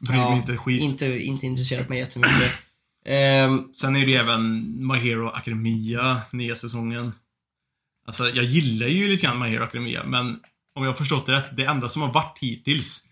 bryr 0.00 0.16
mig 0.16 0.26
ja, 0.26 0.36
inte 0.36 0.56
skit. 0.56 0.82
inte, 0.82 1.06
inte 1.06 1.46
intresserat 1.46 1.88
mig 1.88 1.98
jättemycket. 1.98 2.52
Ehm, 3.06 3.68
Sen 3.74 3.96
är 3.96 4.00
det 4.06 4.10
ju 4.10 4.16
även 4.16 4.74
My 4.86 4.94
Hero 4.98 5.28
Academia, 5.28 6.20
nya 6.30 6.56
säsongen. 6.56 7.12
Alltså, 8.06 8.28
jag 8.30 8.44
gillar 8.44 8.86
ju 8.86 9.08
lite 9.08 9.26
grann 9.26 9.38
My 9.38 9.48
Hero 9.48 9.62
Academia, 9.64 10.04
men 10.04 10.40
om 10.74 10.84
jag 10.84 10.90
har 10.90 10.96
förstått 10.96 11.26
det 11.26 11.32
rätt, 11.32 11.56
det 11.56 11.64
enda 11.64 11.88
som 11.88 12.02
har 12.02 12.12
varit 12.12 12.38
hittills 12.40 13.04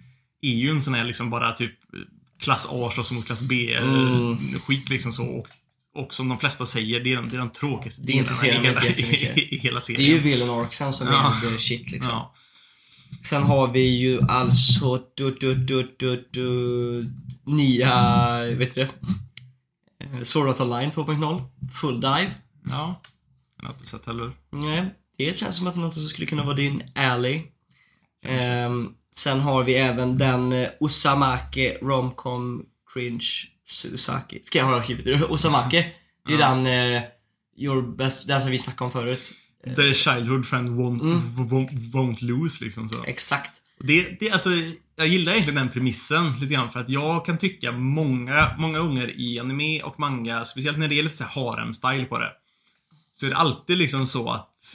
är 0.43 0.55
ju 0.55 0.71
en 0.71 0.83
sån 0.83 0.95
här 0.95 1.05
liksom 1.05 1.31
bara 1.31 1.53
typ 1.53 1.75
klass 2.43 2.67
A 2.71 2.91
slåss 2.95 3.11
mot 3.11 3.27
klass 3.27 3.41
B 3.41 3.75
Mm. 3.75 4.39
liksom 4.91 5.13
så. 5.13 5.27
Och, 5.27 5.47
och 5.95 6.15
som 6.15 6.29
de 6.29 6.39
flesta 6.39 6.67
säger, 6.67 7.01
det 7.01 7.13
är 7.13 7.17
den, 7.17 7.29
det 7.29 7.37
är 7.37 7.39
den 7.39 7.51
tråkigaste 7.51 8.03
Det 8.03 8.13
intresserar 8.13 8.63
delen 8.63 8.85
i 8.85 8.91
hela, 9.03 9.35
i, 9.41 9.49
i 9.55 9.59
hela 9.59 9.75
det 9.75 9.93
är 9.93 9.97
serien. 9.97 10.11
ju 10.11 10.19
Villain 10.19 10.51
Orksen 10.51 10.93
som 10.93 11.07
Ja. 11.07 11.37
är 11.47 11.51
the 11.51 11.59
shit 11.59 11.91
liksom. 11.91 12.13
ja. 12.13 12.35
Sen 13.25 13.43
har 13.43 13.69
vi 13.69 13.99
ju 14.01 14.21
alltså 14.29 15.03
du, 15.15 15.37
du, 15.41 15.55
du, 15.55 15.95
du, 15.99 16.29
du, 16.33 17.13
nya, 17.47 18.39
vet 18.55 18.75
du 18.75 18.81
det? 18.81 18.91
Eh, 20.05 20.23
Sword 20.25 20.49
Art 20.49 20.61
Online 20.61 20.91
2.0. 20.91 21.43
Full 21.81 22.01
dive. 22.01 22.31
ja. 22.69 23.01
Jag 23.59 23.67
har 23.69 23.75
inte 23.75 23.87
sett 23.87 24.07
heller. 24.07 24.33
Nej, 24.51 24.85
det 25.19 25.37
känns 25.37 25.57
som 25.57 25.67
att 25.67 25.77
något 25.77 25.95
som 25.95 26.09
skulle 26.09 26.27
kunna 26.27 26.45
vara 26.45 26.57
din 26.57 26.83
alley. 26.95 27.43
Ehm, 28.25 28.89
sen 29.15 29.41
har 29.41 29.65
vi 29.65 29.75
även 29.75 30.19
den 30.19 30.53
eh, 30.53 30.69
Osamake 30.81 31.79
Romcom 31.83 32.65
Cringe 32.93 33.27
Susaki. 33.65 34.41
Ska 34.43 34.59
jag 34.59 34.67
ha 34.67 34.83
skrivit 34.83 35.05
det? 35.05 35.25
Osamake. 35.29 35.87
Det 36.27 36.35
är 36.35 36.39
den, 36.39 36.67
eh, 36.97 37.03
your 37.57 37.97
best, 37.97 38.27
den 38.27 38.43
som 38.43 38.51
vi 38.51 38.59
snackade 38.59 38.85
om 38.85 38.93
förut. 38.93 39.33
The 39.77 39.95
childhood 39.95 40.47
friend 40.47 40.69
won't, 40.71 41.01
Mm. 41.03 41.37
won't, 41.49 41.91
won't 41.93 42.25
lose 42.25 42.65
liksom 42.65 42.89
så. 42.89 43.05
Exakt. 43.05 43.51
Det, 43.79 44.21
det, 44.21 44.31
alltså, 44.31 44.49
jag 44.97 45.07
gillar 45.07 45.33
egentligen 45.33 45.57
den 45.59 45.69
premissen 45.69 46.33
lite 46.41 46.55
grann 46.55 46.71
för 46.71 46.81
att 46.81 46.89
jag 46.89 47.27
kan 47.27 47.39
tycka 47.39 47.73
många, 47.73 48.51
många 48.59 48.79
ungar 48.79 49.21
i 49.21 49.39
anime 49.41 49.83
och 49.83 50.01
manga, 50.01 50.45
speciellt 50.45 50.79
när 50.79 50.89
det 50.89 50.99
är 50.99 51.03
lite 51.03 51.17
så 51.17 51.25
harem-style 51.25 52.05
på 52.05 52.19
det, 52.19 52.33
så 53.13 53.27
är 53.27 53.31
det 53.31 53.37
alltid 53.37 53.79
liksom 53.79 54.07
så 54.07 54.31
att 54.31 54.75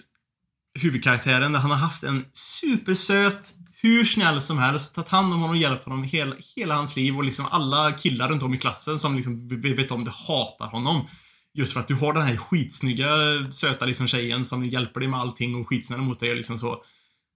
huvudkaraktären, 0.73 1.55
han 1.55 1.71
har 1.71 1.77
haft 1.77 2.03
en 2.03 2.25
supersöt, 2.33 3.53
hur 3.81 4.05
snäll 4.05 4.41
som 4.41 4.57
helst, 4.57 4.95
tagit 4.95 5.09
hand 5.09 5.33
om 5.33 5.39
honom 5.39 5.49
och 5.49 5.57
hjälpt 5.57 5.83
honom 5.83 6.03
hela, 6.03 6.35
hela 6.55 6.75
hans 6.75 6.95
liv 6.95 7.17
och 7.17 7.23
liksom 7.23 7.45
alla 7.51 7.91
killar 7.91 8.29
runt 8.29 8.43
om 8.43 8.53
i 8.53 8.57
klassen 8.57 8.99
som 8.99 9.15
liksom 9.15 9.47
vet 9.47 9.91
om 9.91 10.05
det 10.05 10.11
hatar 10.11 10.67
honom. 10.67 11.07
Just 11.53 11.73
för 11.73 11.79
att 11.79 11.87
du 11.87 11.95
har 11.95 12.13
den 12.13 12.23
här 12.23 12.37
skitsnygga, 12.37 13.07
söta 13.51 13.85
liksom 13.85 14.07
tjejen 14.07 14.45
som 14.45 14.65
hjälper 14.65 14.99
dig 14.99 15.09
med 15.09 15.19
allting 15.19 15.55
och 15.55 15.67
skitsnäll 15.67 15.99
mot 15.99 16.19
dig 16.19 16.29
och 16.29 16.37
liksom 16.37 16.59
så. 16.59 16.83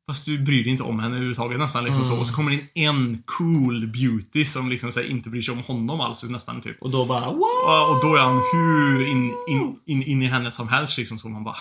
Fast 0.07 0.25
du 0.25 0.39
bryr 0.39 0.63
dig 0.63 0.71
inte 0.71 0.83
om 0.83 0.99
henne 0.99 1.15
överhuvudtaget 1.15 1.59
nästan 1.59 1.83
liksom 1.83 2.03
så. 2.03 2.09
Mm. 2.09 2.19
Och 2.19 2.27
så 2.27 2.33
kommer 2.33 2.51
det 2.51 2.57
in 2.57 2.87
en 2.87 3.23
cool 3.25 3.87
beauty 3.87 4.45
som 4.45 4.69
liksom 4.69 4.91
så 4.91 4.99
här, 4.99 5.07
inte 5.07 5.29
bryr 5.29 5.41
sig 5.41 5.51
om 5.51 5.63
honom 5.63 6.01
alls 6.01 6.23
nästan 6.23 6.61
typ. 6.61 6.81
Och 6.81 6.89
då 6.89 7.05
bara 7.05 7.25
wow! 7.25 7.89
Och 7.89 8.01
då 8.01 8.15
är 8.15 8.19
han 8.19 8.41
hur 8.53 9.07
in, 9.07 9.33
in, 9.49 9.79
in, 9.85 10.03
in 10.03 10.21
i 10.21 10.25
henne 10.25 10.51
som 10.51 10.67
helst 10.67 10.97
liksom 10.97 11.19
så 11.19 11.29
man 11.29 11.43
bara 11.43 11.57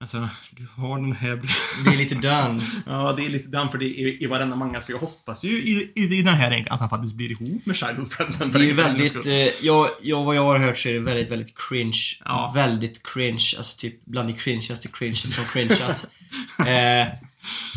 Alltså, 0.00 0.28
du 0.50 0.66
har 0.76 1.00
den 1.00 1.12
här... 1.12 1.40
Det 1.84 1.90
är 1.90 1.96
lite 1.96 2.14
done. 2.14 2.60
Ja, 2.86 3.12
det 3.16 3.26
är 3.26 3.28
lite 3.28 3.48
den 3.48 3.68
för 3.70 3.78
det 3.78 4.00
är 4.00 4.22
i 4.22 4.26
varenda 4.26 4.56
manga 4.56 4.80
så 4.80 4.92
jag 4.92 4.98
hoppas 4.98 5.44
ju 5.44 5.62
i, 5.62 5.92
i, 5.94 6.02
i 6.02 6.22
den 6.22 6.34
här 6.34 6.66
att 6.70 6.80
han 6.80 6.90
faktiskt 6.90 7.14
blir 7.14 7.30
ihop 7.30 7.66
med 7.66 7.76
Childhood 7.76 8.12
Frienden. 8.12 8.52
Det 8.52 8.58
är 8.58 8.62
ju 8.62 8.74
väldigt, 8.74 9.26
eh, 9.26 9.64
jag, 9.66 9.88
jag, 10.02 10.24
vad 10.24 10.36
jag 10.36 10.42
har 10.42 10.58
hört 10.58 10.78
så 10.78 10.88
är 10.88 10.92
det 10.92 11.00
väldigt, 11.00 11.30
väldigt 11.30 11.58
cringe. 11.68 11.98
Ja. 12.24 12.52
Väldigt 12.54 13.06
cringe, 13.06 13.54
alltså 13.56 13.78
typ 13.78 14.04
bland 14.04 14.28
det 14.28 14.32
cringeaste 14.32 14.88
cringe 14.88 15.16
som 15.16 15.44
cringeas. 15.44 16.04
eh, 16.58 17.06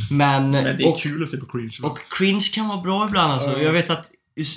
men, 0.09 0.51
Men 0.51 0.51
det 0.51 0.83
är 0.83 0.87
och, 0.87 0.99
kul 0.99 1.23
att 1.23 1.29
se 1.29 1.37
på 1.37 1.45
cringe. 1.45 1.77
va? 1.81 1.89
och 1.89 1.99
cringe 2.17 2.49
kan 2.53 2.67
vara 2.67 2.81
bra 2.81 3.07
ibland 3.07 3.33
alltså. 3.33 3.51
Ja. 3.51 3.63
Jag 3.63 3.73
vet 3.73 3.89
att 3.89 4.11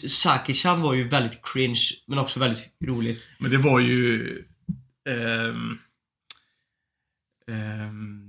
Saki-chan 0.07 0.81
var 0.83 0.95
ju 0.95 1.09
väldigt 1.09 1.41
cringe, 1.43 1.91
men 2.07 2.19
också 2.19 2.41
väldigt 2.41 2.65
roligt. 2.85 3.23
Men 3.39 3.51
det 3.51 3.59
var 3.59 3.81
ju... 3.81 4.23
ehm, 5.09 5.79
ehm, 7.51 8.24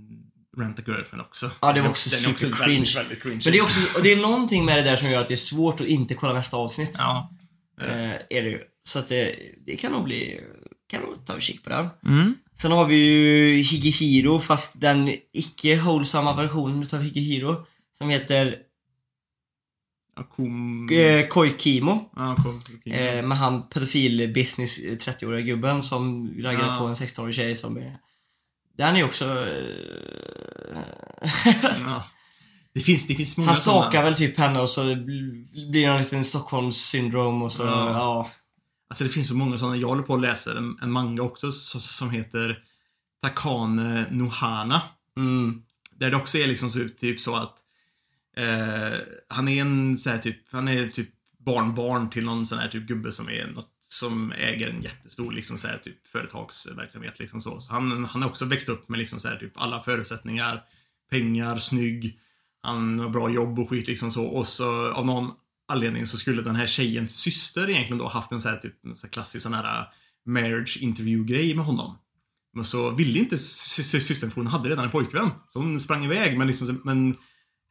Rent 0.57 0.79
a 0.79 0.81
Girlfriend 0.87 1.21
också. 1.21 1.51
Ja, 1.61 1.73
det 1.73 1.81
var 1.81 1.89
också 1.89 2.09
Den 2.09 2.25
är 2.25 2.31
också 2.31 2.45
super 2.45 2.59
väldigt, 2.59 2.87
cringe. 2.87 3.03
väldigt 3.03 3.23
cringe. 3.23 3.41
Men 3.45 3.51
det 3.53 3.59
är 3.59 3.63
också, 3.63 3.97
och 3.97 4.03
det 4.03 4.11
är 4.13 4.17
någonting 4.17 4.65
med 4.65 4.77
det 4.77 4.81
där 4.83 4.95
som 4.95 5.09
gör 5.09 5.21
att 5.21 5.27
det 5.27 5.33
är 5.33 5.37
svårt 5.37 5.81
att 5.81 5.87
inte 5.87 6.13
kolla 6.13 6.33
nästa 6.33 6.57
avsnitt. 6.57 6.95
Ja. 6.97 7.31
Eh, 7.81 8.11
är 8.13 8.41
det 8.41 8.49
ju. 8.49 8.59
Så 8.83 8.99
att 8.99 9.07
det, 9.07 9.35
det 9.65 9.75
kan 9.75 9.91
nog 9.91 10.03
bli, 10.03 10.41
kan 10.89 11.01
nog 11.01 11.25
ta 11.25 11.33
en 11.33 11.41
kik 11.41 11.63
på 11.63 11.69
den. 11.69 11.87
Mm. 12.05 12.35
Sen 12.61 12.71
har 12.71 12.85
vi 12.85 12.95
ju 12.95 13.61
Higehiro, 13.61 14.39
fast 14.39 14.81
den 14.81 15.15
icke 15.33 15.75
wholesama 15.75 16.35
versionen 16.35 16.83
utav 16.83 17.01
Higehiro. 17.01 17.65
Som 17.97 18.09
heter 18.09 18.55
Akum... 20.15 20.89
eh, 20.91 21.27
Koikimo. 21.27 22.09
Akum. 22.15 22.61
Eh, 22.85 23.25
med 23.25 23.37
han 23.37 23.63
pedofil-business 23.69 24.79
30-åriga 24.79 25.41
gubben 25.45 25.83
som 25.83 26.33
raggar 26.43 26.59
Ja. 26.67 26.77
på 26.79 26.85
en 26.85 26.95
16-årig 26.95 27.35
tjej 27.35 27.55
som 27.55 27.77
är... 27.77 27.97
Den 28.77 28.95
är 28.95 29.03
också... 29.03 29.25
Eh, 29.25 30.77
ja. 31.85 32.03
Det 32.73 32.81
finns, 32.81 33.07
det 33.07 33.15
finns 33.15 33.37
många 33.37 33.47
han 33.47 33.55
stakar 33.55 33.89
sådana. 33.91 34.03
väl 34.09 34.15
typ 34.15 34.37
henne 34.37 34.59
och 34.61 34.69
så 34.69 34.81
bl- 34.83 35.71
blir 35.71 35.87
det 35.87 35.93
en 35.93 35.97
liten 36.01 36.25
Stockholms 36.25 36.77
syndrom 36.77 37.41
och 37.41 37.51
så, 37.51 37.63
Ja. 37.63 37.89
ja. 37.91 38.31
Alltså 38.89 39.03
det 39.03 39.09
finns 39.09 39.27
så 39.27 39.35
många 39.35 39.57
sådana. 39.57 39.75
Jag 39.77 39.87
håller 39.87 40.03
på 40.03 40.13
att 40.15 40.21
läsa 40.21 40.57
en, 40.57 40.77
en 40.81 40.91
manga 40.91 41.21
också 41.21 41.51
så, 41.51 41.79
som 41.79 42.09
heter 42.09 42.59
Takane 43.21 44.05
Nohana. 44.11 44.81
Mm. 45.17 45.61
Där 45.95 46.09
det 46.11 46.17
också 46.17 46.37
är 46.37 46.47
liksom 46.47 46.71
så, 46.71 46.79
typ 46.99 47.19
så 47.21 47.35
att 47.35 47.55
eh, 48.37 48.99
han 49.29 49.47
är 49.47 49.61
en 49.61 49.97
så 49.97 50.09
här 50.09 50.17
typ, 50.17 50.37
han 50.51 50.67
är 50.67 50.87
typ 50.87 51.09
barnbarn 51.45 52.09
till 52.09 52.25
någon 52.25 52.45
sån 52.45 52.57
här 52.59 52.67
typ 52.67 52.87
gubbe 52.87 53.11
som 53.11 53.29
är 53.29 53.45
något 53.45 53.69
som 53.99 54.31
äger 54.31 54.69
en 54.69 54.81
jättestor 54.81 55.31
liksom 55.31 55.57
så 55.57 55.67
här 55.67 55.77
typ 55.77 56.07
företagsverksamhet 56.07 57.19
liksom 57.19 57.41
så. 57.41 57.59
så 57.59 57.73
han, 57.73 58.05
han 58.05 58.21
har 58.21 58.29
också 58.29 58.45
växt 58.45 58.69
upp 58.69 58.89
med 58.89 58.99
liksom 58.99 59.19
så 59.19 59.27
här 59.27 59.37
typ 59.37 59.51
alla 59.55 59.83
förutsättningar. 59.83 60.63
Pengar, 61.09 61.59
snygg, 61.59 62.19
han 62.61 62.99
har 62.99 63.09
bra 63.09 63.29
jobb 63.29 63.59
och 63.59 63.69
skit 63.69 63.87
liksom 63.87 64.11
så. 64.11 64.25
Och 64.25 64.47
så 64.47 64.91
av 64.91 65.05
någon 65.05 65.31
anledning 65.67 66.07
så 66.07 66.17
skulle 66.17 66.41
den 66.41 66.55
här 66.55 66.67
tjejens 66.67 67.17
syster 67.17 67.69
egentligen 67.69 67.97
då 67.97 68.07
haft 68.07 68.31
en 68.31 68.41
så 68.41 68.49
här 68.49 68.57
typ 68.57 68.85
en 68.85 68.95
så 68.95 69.07
här 69.07 69.11
klassisk 69.11 69.43
sån 69.43 69.53
här 69.53 69.81
äh, 69.81 69.87
marriage 70.25 70.77
interview 70.81 71.33
grej 71.33 71.55
med 71.55 71.65
honom. 71.65 71.97
Men 72.53 72.65
så 72.65 72.91
ville 72.91 73.19
inte 73.19 73.37
systern 73.37 74.31
för 74.31 74.35
hon 74.35 74.47
hade 74.47 74.69
redan 74.69 74.85
en 74.85 74.91
pojkvän. 74.91 75.29
Så 75.47 75.59
hon 75.59 75.79
sprang 75.79 76.05
iväg 76.05 76.37
men 76.37 76.47
liksom, 76.47 76.81
men 76.83 77.17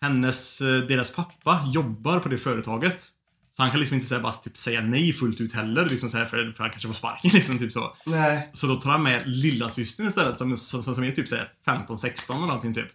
hennes, 0.00 0.60
äh, 0.60 0.82
deras 0.82 1.14
pappa 1.14 1.70
jobbar 1.74 2.20
på 2.20 2.28
det 2.28 2.38
företaget. 2.38 3.10
Så 3.56 3.62
han 3.62 3.70
kan 3.70 3.80
liksom 3.80 3.94
inte 3.94 4.06
säga, 4.06 4.20
bara 4.20 4.32
typ 4.32 4.58
säga 4.58 4.80
nej 4.80 5.12
fullt 5.12 5.40
ut 5.40 5.52
heller, 5.52 5.88
liksom 5.88 6.10
så 6.10 6.18
här, 6.18 6.24
för, 6.24 6.52
för 6.52 6.64
han 6.64 6.70
kanske 6.70 6.88
får 6.88 6.94
sparken 6.94 7.30
liksom, 7.34 7.58
typ 7.58 7.72
så. 7.72 7.96
Nej. 8.06 8.50
Så 8.52 8.66
då 8.66 8.76
tar 8.76 8.90
han 8.90 9.02
med 9.02 9.22
lillasystern 9.26 10.08
istället 10.08 10.38
som, 10.38 10.56
som, 10.56 10.82
som, 10.82 11.04
är 11.04 11.12
typ 11.12 11.28
så 11.28 11.36
här 11.36 11.50
15-16 11.66 12.36
eller 12.36 12.40
någonting 12.40 12.74
typ. 12.74 12.88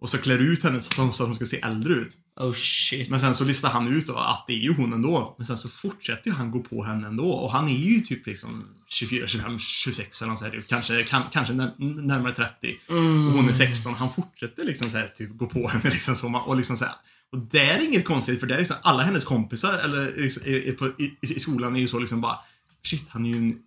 Och 0.00 0.08
så 0.08 0.18
klär 0.18 0.38
ut 0.38 0.64
henne 0.64 0.82
så 0.82 1.02
att 1.02 1.18
hon 1.18 1.34
ska 1.34 1.46
se 1.46 1.60
äldre 1.60 1.94
ut. 1.94 2.16
Oh 2.36 2.52
shit. 2.52 3.10
Men 3.10 3.20
sen 3.20 3.34
så 3.34 3.44
listar 3.44 3.70
han 3.70 3.88
ut 3.88 4.06
då 4.06 4.16
att 4.16 4.44
det 4.46 4.52
är 4.52 4.58
ju 4.58 4.74
hon 4.74 4.92
ändå. 4.92 5.34
Men 5.38 5.46
sen 5.46 5.58
så 5.58 5.68
fortsätter 5.68 6.30
ju 6.30 6.36
han 6.36 6.50
gå 6.50 6.60
på 6.60 6.84
henne 6.84 7.06
ändå. 7.06 7.30
Och 7.30 7.52
han 7.52 7.68
är 7.68 7.78
ju 7.78 8.00
typ 8.00 8.26
liksom 8.26 8.68
24, 8.88 9.26
25, 9.26 9.58
26 9.58 10.22
eller 10.22 10.36
sånt 10.36 10.52
här. 10.52 10.62
Kanske, 10.68 11.04
kan, 11.04 11.22
kanske 11.32 11.54
när, 11.54 11.70
närmare 12.02 12.34
30. 12.34 12.76
Och 12.88 12.96
hon 13.32 13.48
är 13.48 13.52
16. 13.52 13.94
Han 13.94 14.14
fortsätter 14.14 14.64
liksom 14.64 14.90
så 14.90 14.96
här, 14.96 15.12
typ 15.16 15.36
gå 15.36 15.46
på 15.46 15.68
henne 15.68 15.90
liksom 15.90 16.16
så. 16.16 16.42
Och 16.46 16.56
liksom 16.56 16.76
så 16.76 16.84
här. 16.84 16.94
Och 17.32 17.38
det 17.38 17.60
är 17.60 17.86
inget 17.86 18.04
konstigt 18.04 18.40
för 18.40 18.46
det 18.46 18.54
är 18.54 18.58
liksom 18.58 18.76
alla 18.82 19.02
hennes 19.02 19.24
kompisar 19.24 19.78
eller 19.78 20.16
liksom, 20.16 20.42
är, 20.46 20.68
är 20.68 20.72
på, 20.72 20.86
i, 20.86 21.16
i 21.20 21.40
skolan 21.40 21.76
är 21.76 21.80
ju 21.80 21.88
så 21.88 21.98
liksom 21.98 22.20
bara 22.20 22.38
Shit, 22.84 23.04
han 23.08 23.26
är 23.26 23.30
ju 23.30 23.36
en 23.36 23.58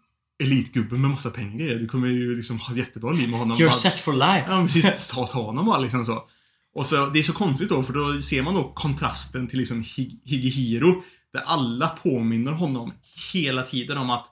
elitgubbe 0.44 0.96
med 0.98 1.10
massa 1.10 1.30
pengar. 1.30 1.76
Du 1.76 1.88
kommer 1.88 2.08
ju 2.08 2.36
liksom 2.38 2.60
ha 2.60 2.72
ett 2.74 2.78
jättebra 2.80 3.12
liv 3.12 3.30
med 3.30 3.40
honom. 3.40 3.58
You're 3.58 3.70
set 3.72 4.02
for 4.02 4.14
life. 4.14 4.46
Ja, 4.48 4.64
precis. 4.64 5.08
Ta, 5.10 5.28
ta 5.28 5.44
honom 5.44 5.66
bara 5.66 5.80
liksom 5.80 6.06
så. 6.06 6.24
Och 6.76 6.86
så, 6.86 7.06
det 7.06 7.20
är 7.20 7.24
så 7.24 7.34
konstigt 7.34 7.70
då, 7.70 7.84
för 7.84 7.94
då 7.94 8.22
ser 8.22 8.44
man 8.44 8.54
då 8.54 8.74
kontrasten 8.74 9.48
till 9.48 9.60
liksom 9.60 9.84
Hi- 9.84 10.20
Higehiro. 10.26 11.04
Där 11.34 11.42
alla 11.46 11.88
påminner 11.88 12.52
honom 12.52 12.94
hela 13.34 13.62
tiden 13.62 13.98
om 13.98 14.10
att 14.10 14.28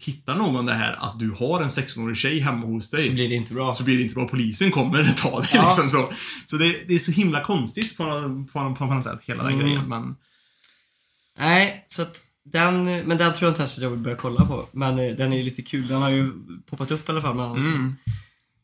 Hittar 0.00 0.34
någon 0.34 0.66
det 0.66 0.72
här 0.74 0.92
att 0.98 1.18
du 1.18 1.30
har 1.30 1.62
en 1.62 1.68
16-årig 1.68 2.16
tjej 2.16 2.38
hemma 2.40 2.66
hos 2.66 2.90
dig 2.90 3.00
Så 3.02 3.12
blir 3.12 3.28
det 3.28 3.34
inte 3.34 3.54
bra. 3.54 3.74
så 3.74 3.82
blir 3.82 3.96
det 3.96 4.02
inte 4.02 4.14
bra. 4.14 4.28
Polisen 4.28 4.70
kommer 4.70 5.04
ta 5.12 5.40
dig 5.40 5.50
Ja. 5.52 5.66
liksom 5.68 5.90
så. 5.90 6.12
Så 6.46 6.56
det, 6.56 6.88
det 6.88 6.94
är 6.94 6.98
så 6.98 7.10
himla 7.12 7.44
konstigt 7.44 7.96
på, 7.96 8.04
på, 8.52 8.68
på, 8.68 8.74
på 8.74 8.86
något 8.94 9.04
sätt, 9.04 9.18
hela 9.22 9.42
den 9.42 9.52
Mm. 9.52 9.66
grejen. 9.66 9.88
Men 9.88 10.16
Nej, 11.38 11.84
så 11.88 12.02
att 12.02 12.22
den, 12.44 12.84
men 12.84 13.08
den 13.18 13.32
tror 13.32 13.42
jag 13.42 13.50
inte 13.50 13.60
ens 13.62 13.76
att 13.76 13.82
jag 13.82 13.90
vill 13.90 13.98
börja 13.98 14.16
kolla 14.16 14.44
på. 14.44 14.68
Men 14.72 14.98
eh, 14.98 15.14
den 15.16 15.32
är 15.32 15.36
ju 15.36 15.42
lite 15.42 15.62
kul. 15.62 15.86
Den 15.88 16.02
har 16.02 16.10
ju 16.10 16.30
poppat 16.70 16.90
upp 16.90 17.08
i 17.08 17.12
alla 17.12 17.22
fall. 17.22 17.34
Men 17.34 17.44
alltså. 17.44 17.66
mm. 17.68 17.96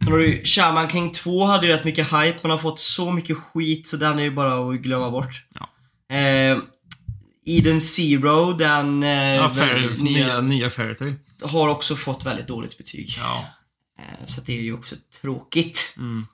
Sen 0.05 0.13
har 0.13 0.19
du 0.19 0.27
ju 0.33 0.45
Shaman 0.45 0.89
King 0.91 1.13
2 1.13 1.45
hade 1.45 1.67
ju 1.67 1.73
rätt 1.73 1.85
mycket 1.85 2.07
hype, 2.07 2.39
men 2.43 2.51
har 2.51 2.59
fått 2.59 2.81
så 2.81 3.11
mycket 3.13 3.37
skit 3.37 3.87
så 3.89 3.97
den 3.97 4.19
är 4.19 4.23
ju 4.23 4.31
bara 4.31 4.69
att 4.71 4.81
glömma 4.81 5.11
bort. 5.11 5.45
Ja. 5.55 5.69
Eh, 6.17 6.59
Eden 7.47 7.81
Zero, 7.81 8.53
den 8.53 9.03
eh, 9.03 9.35
ja, 9.35 9.51
fair, 9.51 9.97
nya, 10.03 10.41
nya 10.41 10.71
Fairytale. 10.71 11.15
har 11.43 11.69
också 11.69 11.97
fått 11.97 12.27
väldigt 12.27 12.47
dåligt 12.49 12.79
betyg. 12.79 13.15
Ja. 13.19 13.45
Eh, 13.99 14.25
så 14.25 14.41
det 14.41 14.59
är 14.59 14.63
ju 14.63 14.75
också 14.75 14.97
tråkigt. 15.21 15.95
Mm. 15.97 16.27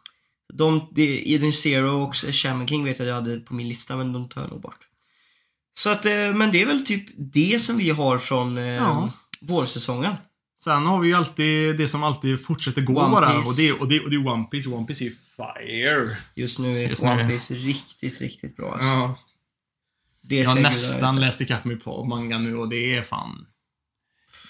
De, 0.53 0.89
Eden 0.97 1.53
Zero 1.53 2.03
och 2.03 2.15
Shaman 2.17 2.69
King 2.69 2.85
vet 2.85 2.99
jag 2.99 3.05
att 3.05 3.09
jag 3.09 3.15
hade 3.15 3.41
på 3.41 3.55
min 3.55 3.69
lista, 3.69 3.97
men 3.97 4.13
de 4.13 4.29
tar 4.29 4.41
jag 4.41 4.51
nog 4.51 4.61
bort. 4.61 4.79
Så 5.75 5.91
att, 5.91 6.05
eh, 6.07 6.13
men 6.35 6.53
det 6.53 6.63
är 6.63 6.67
väl 6.67 6.87
typ 6.87 7.07
det 7.17 7.63
som 7.63 7.77
vi 7.79 7.91
har 7.91 8.19
från 8.19 8.59
eh, 8.59 8.65
Ja. 8.65 9.13
vårsäsongen. 9.41 10.15
Sen 10.65 10.87
har 10.87 11.01
vi 11.01 11.09
ju 11.09 11.15
alltid 11.15 11.77
det 11.79 11.89
som 11.89 12.03
alltid 12.03 12.45
fortsätter 12.45 12.83
gå 12.83 13.01
One 13.01 13.11
bara. 13.11 13.39
Och 13.39 13.57
det, 13.57 13.73
och, 13.73 13.89
det, 13.89 14.01
och 14.01 14.11
det 14.11 14.17
är 14.17 14.27
One 14.27 14.45
Piece. 14.45 14.69
One 14.69 14.87
Piece 14.87 15.05
är 15.05 15.11
fire. 15.37 16.17
Just 16.35 16.59
nu 16.59 16.85
är 16.85 16.89
Just 16.89 17.03
nu. 17.03 17.09
One 17.09 17.29
Piece 17.29 17.55
riktigt, 17.55 18.21
riktigt 18.21 18.57
bra 18.57 18.73
alltså. 18.73 18.87
Ja. 18.89 19.19
Jag 20.37 20.49
har 20.51 20.61
nästan 20.61 21.21
läst 21.21 21.41
ikapp 21.41 21.65
mig 21.65 21.77
på 21.77 22.05
manga 22.05 22.39
nu 22.39 22.57
och 22.57 22.69
det 22.69 22.95
är 22.97 23.03
fan... 23.03 23.47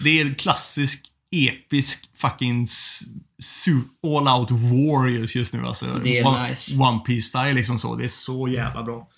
Det 0.01 0.21
är 0.21 0.27
en 0.27 0.35
klassisk, 0.35 1.07
episk 1.31 2.09
fucking 2.17 2.69
all 4.03 4.29
out 4.41 4.51
war 4.51 5.09
just, 5.09 5.53
nu 5.55 5.67
alltså. 5.67 6.01
Det 6.05 6.19
är 6.19 6.27
One, 6.27 6.49
nice. 6.49 6.75
One 6.77 6.99
Piece 6.99 7.29
style 7.29 7.53
liksom 7.53 7.79
så. 7.79 7.97
Det 7.97 8.05
är 8.05 8.09
så 8.09 8.49
jävla 8.49 8.83
bra. 8.83 9.09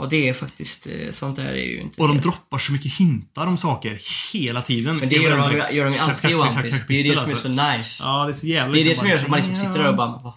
Ja, 0.00 0.06
det 0.10 0.28
är 0.28 0.34
faktiskt, 0.34 0.86
eh, 0.86 1.10
sånt 1.12 1.36
där 1.36 1.46
är 1.46 1.54
ju 1.64 1.80
inte 1.80 2.00
Och 2.02 2.08
de 2.08 2.16
det. 2.16 2.22
droppar 2.22 2.58
så 2.58 2.72
mycket 2.72 2.92
hintar 2.92 3.46
om 3.46 3.58
saker 3.58 4.00
hela 4.32 4.62
tiden. 4.62 4.96
Men 4.96 5.08
det 5.08 5.16
gör 5.16 5.36
de, 5.36 5.76
gör 5.76 5.84
de 5.84 5.92
ju 5.92 5.98
alltid 5.98 6.30
i 6.30 6.34
One 6.34 6.62
Piece. 6.62 6.84
Det 6.88 6.94
är 6.94 7.04
det 7.04 7.16
som 7.16 7.30
är 7.30 7.34
kapitel, 7.34 7.54
så 7.54 7.62
alltså. 7.62 7.78
nice. 7.78 8.02
Ja, 8.04 8.24
det 8.24 8.30
är 8.30 8.34
så 8.34 8.46
jävla 8.46 8.74
Det 8.74 8.80
är 8.80 8.84
det 8.84 8.94
som 8.94 9.08
gör 9.08 9.16
bara- 9.16 9.22
att 9.24 9.30
man 9.30 9.38
liksom 9.38 9.56
sitter 9.56 9.78
där 9.78 9.88
och 9.88 9.96
bara, 9.96 10.20
"Vad 10.22 10.32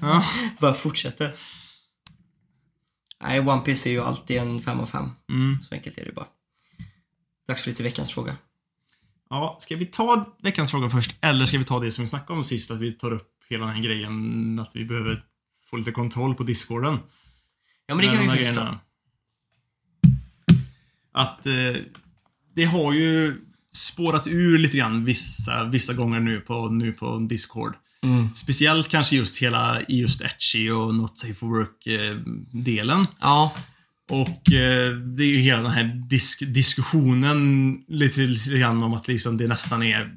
Ja. 0.00 0.24
bara 0.58 0.74
fortsätter. 0.74 1.34
Nej, 3.22 3.40
One 3.40 3.60
Piece 3.60 3.88
är 3.88 3.90
ju 3.90 4.00
alltid 4.00 4.36
en 4.36 4.62
5 4.62 4.80
av 4.80 4.86
5. 4.86 5.10
Mm. 5.28 5.58
Så 5.62 5.74
enkelt 5.74 5.98
är 5.98 6.04
det 6.04 6.12
bara. 6.12 6.26
Dags 7.48 7.62
för 7.62 7.70
lite 7.70 7.82
veckans 7.82 8.12
fråga. 8.12 8.36
Ja, 9.30 9.56
ska 9.60 9.76
vi 9.76 9.86
ta 9.86 10.34
veckans 10.42 10.70
fråga 10.70 10.90
först? 10.90 11.16
Eller 11.20 11.46
ska 11.46 11.58
vi 11.58 11.64
ta 11.64 11.80
det 11.80 11.90
som 11.90 12.04
vi 12.04 12.08
snackade 12.08 12.38
om 12.38 12.44
sist? 12.44 12.70
Att 12.70 12.78
vi 12.78 12.92
tar 12.92 13.12
upp 13.12 13.28
hela 13.48 13.66
den 13.66 13.74
här 13.74 13.82
grejen 13.82 14.58
att 14.58 14.76
vi 14.76 14.84
behöver 14.84 15.22
få 15.70 15.76
lite 15.76 15.92
kontroll 15.92 16.34
på 16.34 16.42
discorden. 16.42 16.98
Ja, 17.86 17.94
men 17.94 18.06
det 18.06 18.12
kan 18.12 18.22
vi 18.22 18.28
faktiskt 18.28 18.54
ta. 18.54 18.78
Att 21.12 21.46
eh, 21.46 21.76
det 22.54 22.64
har 22.64 22.92
ju 22.92 23.36
spårat 23.72 24.26
ur 24.26 24.58
lite 24.58 24.76
grann 24.76 25.04
vissa, 25.04 25.64
vissa 25.64 25.92
gånger 25.92 26.20
nu 26.20 26.40
på, 26.40 26.68
nu 26.68 26.92
på 26.92 27.18
Discord. 27.18 27.74
Mm. 28.04 28.34
Speciellt 28.34 28.88
kanske 28.88 29.16
just 29.16 29.38
hela 29.38 29.80
just 29.88 30.20
Etchy 30.20 30.70
och 30.70 30.94
Not 30.94 31.18
Safe 31.18 31.34
for 31.34 31.46
Work-delen. 31.46 33.06
Ja, 33.20 33.52
Och 34.10 34.52
eh, 34.52 34.90
det 34.96 35.22
är 35.22 35.28
ju 35.28 35.36
hela 35.40 35.62
den 35.62 35.70
här 35.70 35.84
disk 36.10 36.42
diskussionen 36.46 37.76
lite, 37.88 38.20
lite 38.20 38.50
grann 38.58 38.82
om 38.82 38.94
att 38.94 39.08
liksom 39.08 39.36
det 39.36 39.46
nästan 39.48 39.82
är 39.82 40.14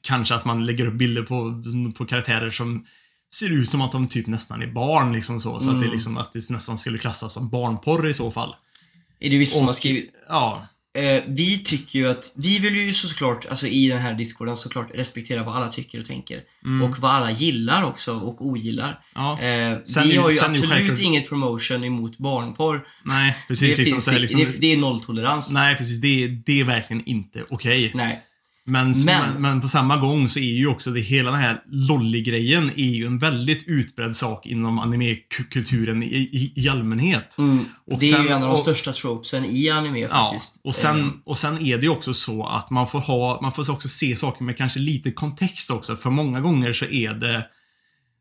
kanske 0.00 0.34
att 0.34 0.44
man 0.44 0.66
lägger 0.66 0.86
upp 0.86 0.94
bilder 0.94 1.22
på, 1.22 1.62
på 1.98 2.04
karaktärer 2.06 2.50
som 2.50 2.84
ser 3.34 3.50
ut 3.52 3.70
som 3.70 3.80
att 3.80 3.92
de 3.92 4.08
typ 4.08 4.26
nästan 4.26 4.62
är 4.62 4.66
barn 4.66 5.12
liksom 5.12 5.40
så. 5.40 5.60
Så 5.60 5.68
att 5.70 5.74
det 5.76 5.84
Mm. 5.86 5.90
liksom 5.92 6.16
att 6.16 6.32
det 6.32 6.50
nästan 6.50 6.78
skulle 6.78 6.98
klassas 6.98 7.32
som 7.32 7.48
barnporr 7.50 8.08
i 8.08 8.14
så 8.14 8.30
fall. 8.30 8.54
är 9.20 9.30
det 9.30 9.38
vissa 9.38 9.56
som 9.58 9.66
har 9.66 9.72
skrivit. 9.72 10.10
Ja. 10.28 10.66
Eh, 10.94 11.22
vi 11.26 11.58
tycker 11.64 11.98
ju 11.98 12.08
att, 12.08 12.32
vi 12.36 12.58
vill 12.58 12.76
ju 12.76 12.92
såklart, 12.92 13.46
alltså 13.50 13.66
i 13.66 13.88
den 13.88 13.98
här 13.98 14.14
discorden 14.14 14.56
såklart 14.56 14.90
respektera 14.94 15.42
vad 15.42 15.56
alla 15.56 15.68
tycker 15.68 16.00
och 16.00 16.06
tänker. 16.06 16.40
Mm. 16.64 16.82
Och 16.90 16.98
vad 16.98 17.10
alla 17.10 17.30
gillar 17.30 17.84
också 17.84 18.14
och 18.14 18.46
ogillar. 18.46 19.00
ja. 19.14 19.40
Eh, 19.40 19.78
Sen 19.84 20.08
vi 20.08 20.16
har 20.16 20.30
ju 20.30 20.38
absolut 20.38 20.70
självklart- 20.70 20.98
inget 20.98 21.28
promotion 21.28 21.84
emot 21.84 22.18
barnporr. 22.18 22.86
Nej, 23.04 23.36
precis. 23.48 23.76
det, 23.76 23.82
liksom, 23.82 24.00
finns, 24.12 24.20
liksom, 24.20 24.40
det, 24.40 24.58
det 24.58 24.72
är 24.72 24.76
nolltolerans. 24.76 25.50
Nej, 25.50 25.76
precis. 25.76 26.00
Det, 26.00 26.24
är- 26.24 26.42
det 26.46 26.60
är 26.60 26.64
verkligen 26.64 27.04
inte 27.04 27.44
okej. 27.50 27.90
Nej. 27.94 28.20
Men, 28.64 28.94
Men- 29.04 29.42
men, 29.42 29.60
på 29.60 29.68
samma 29.68 29.96
gång 29.96 30.28
så 30.28 30.38
är 30.38 30.54
ju 30.58 30.66
också 30.66 30.90
det 30.90 31.00
hela 31.00 31.30
den 31.30 31.40
här 31.40 31.62
lolly-grejen 31.70 32.70
är 32.76 32.90
ju 32.94 33.06
en 33.06 33.18
väldigt 33.18 33.68
utbredd 33.68 34.16
sak 34.16 34.46
inom 34.46 34.78
anime-kulturen 34.78 36.02
i, 36.02 36.06
i, 36.06 36.52
i 36.56 36.68
allmänhet. 36.68 37.38
Mm. 37.38 37.64
Och 37.92 37.98
det 37.98 38.10
är 38.10 38.14
sen- 38.14 38.22
ju 38.22 38.28
en 38.28 38.34
av 38.34 38.40
de 38.40 38.50
och- 38.50 38.58
största 38.58 38.92
tropesen 38.92 39.44
i 39.44 39.70
anime 39.70 39.98
Ja, 40.00 40.08
faktiskt. 40.08 40.60
och 40.64 40.74
sen, 40.74 41.12
och 41.24 41.38
sen 41.38 41.58
är 41.62 41.76
det 41.76 41.82
ju 41.82 41.88
också 41.88 42.14
så 42.14 42.44
att 42.46 42.70
man 42.70 42.88
får 42.88 43.00
ha, 43.00 43.38
man 43.42 43.52
får 43.52 43.70
också 43.70 43.88
se 43.88 44.16
saker 44.16 44.44
med 44.44 44.56
kanske 44.56 44.78
lite 44.78 45.10
kontext 45.12 45.70
också. 45.70 45.96
För 45.96 46.10
många 46.10 46.40
gånger 46.40 46.72
så 46.72 46.84
är 46.84 47.14
det 47.14 47.46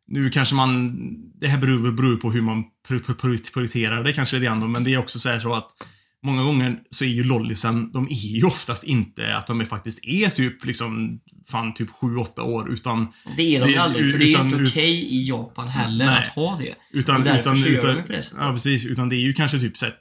nu 0.07 0.29
kanske 0.29 0.55
man, 0.55 0.91
det 1.41 1.47
här 1.47 1.57
beror, 1.57 1.91
beror 1.91 2.15
på 2.17 2.31
hur 2.31 2.41
man 2.41 2.63
pr- 2.87 3.03
pr- 3.03 3.15
pr- 3.15 3.53
prioriterar 3.53 4.03
det 4.03 4.13
kanske 4.13 4.35
lite 4.35 4.45
grann 4.45 4.71
men 4.71 4.83
det 4.83 4.93
är 4.93 4.97
också 4.97 5.19
så 5.19 5.29
här 5.29 5.39
så 5.39 5.53
att 5.53 5.69
Många 6.23 6.43
gånger 6.43 6.79
så 6.89 7.03
är 7.03 7.07
ju 7.09 7.23
lollisen, 7.23 7.91
de 7.91 8.05
är 8.07 8.13
ju 8.37 8.43
oftast 8.45 8.83
inte 8.83 9.35
att 9.35 9.47
de 9.47 9.61
är 9.61 9.65
faktiskt 9.65 9.99
är 10.03 10.29
typ 10.29 10.65
liksom, 10.65 11.19
fan 11.49 11.73
typ 11.73 11.89
7-8 12.01 12.41
år 12.41 12.71
utan 12.73 13.07
det 13.37 13.55
är 13.55 13.59
de 13.65 13.71
det- 13.71 13.77
aldrig, 13.77 14.11
för 14.11 14.17
det 14.17 14.25
är 14.25 14.29
utan- 14.29 14.45
inte 14.45 14.57
ut- 14.57 14.69
okej 14.69 14.91
i 15.15 15.27
Japan 15.29 15.67
heller 15.67 16.05
Nej. 16.05 16.17
att 16.17 16.27
ha 16.27 16.59
det. 16.59 16.75
Utan, 16.99 17.23
därför 17.23 17.39
utan, 17.39 17.57
så 17.57 17.67
utan, 17.67 17.95
de 18.07 18.13
det. 18.13 18.31
Ja, 18.39 18.51
precis. 18.53 18.85
Utan 18.85 19.09
det 19.09 19.15
är 19.15 19.21
ju 19.21 19.33
kanske 19.33 19.59
typ 19.59 19.77
så 19.77 19.85
här, 19.85 19.95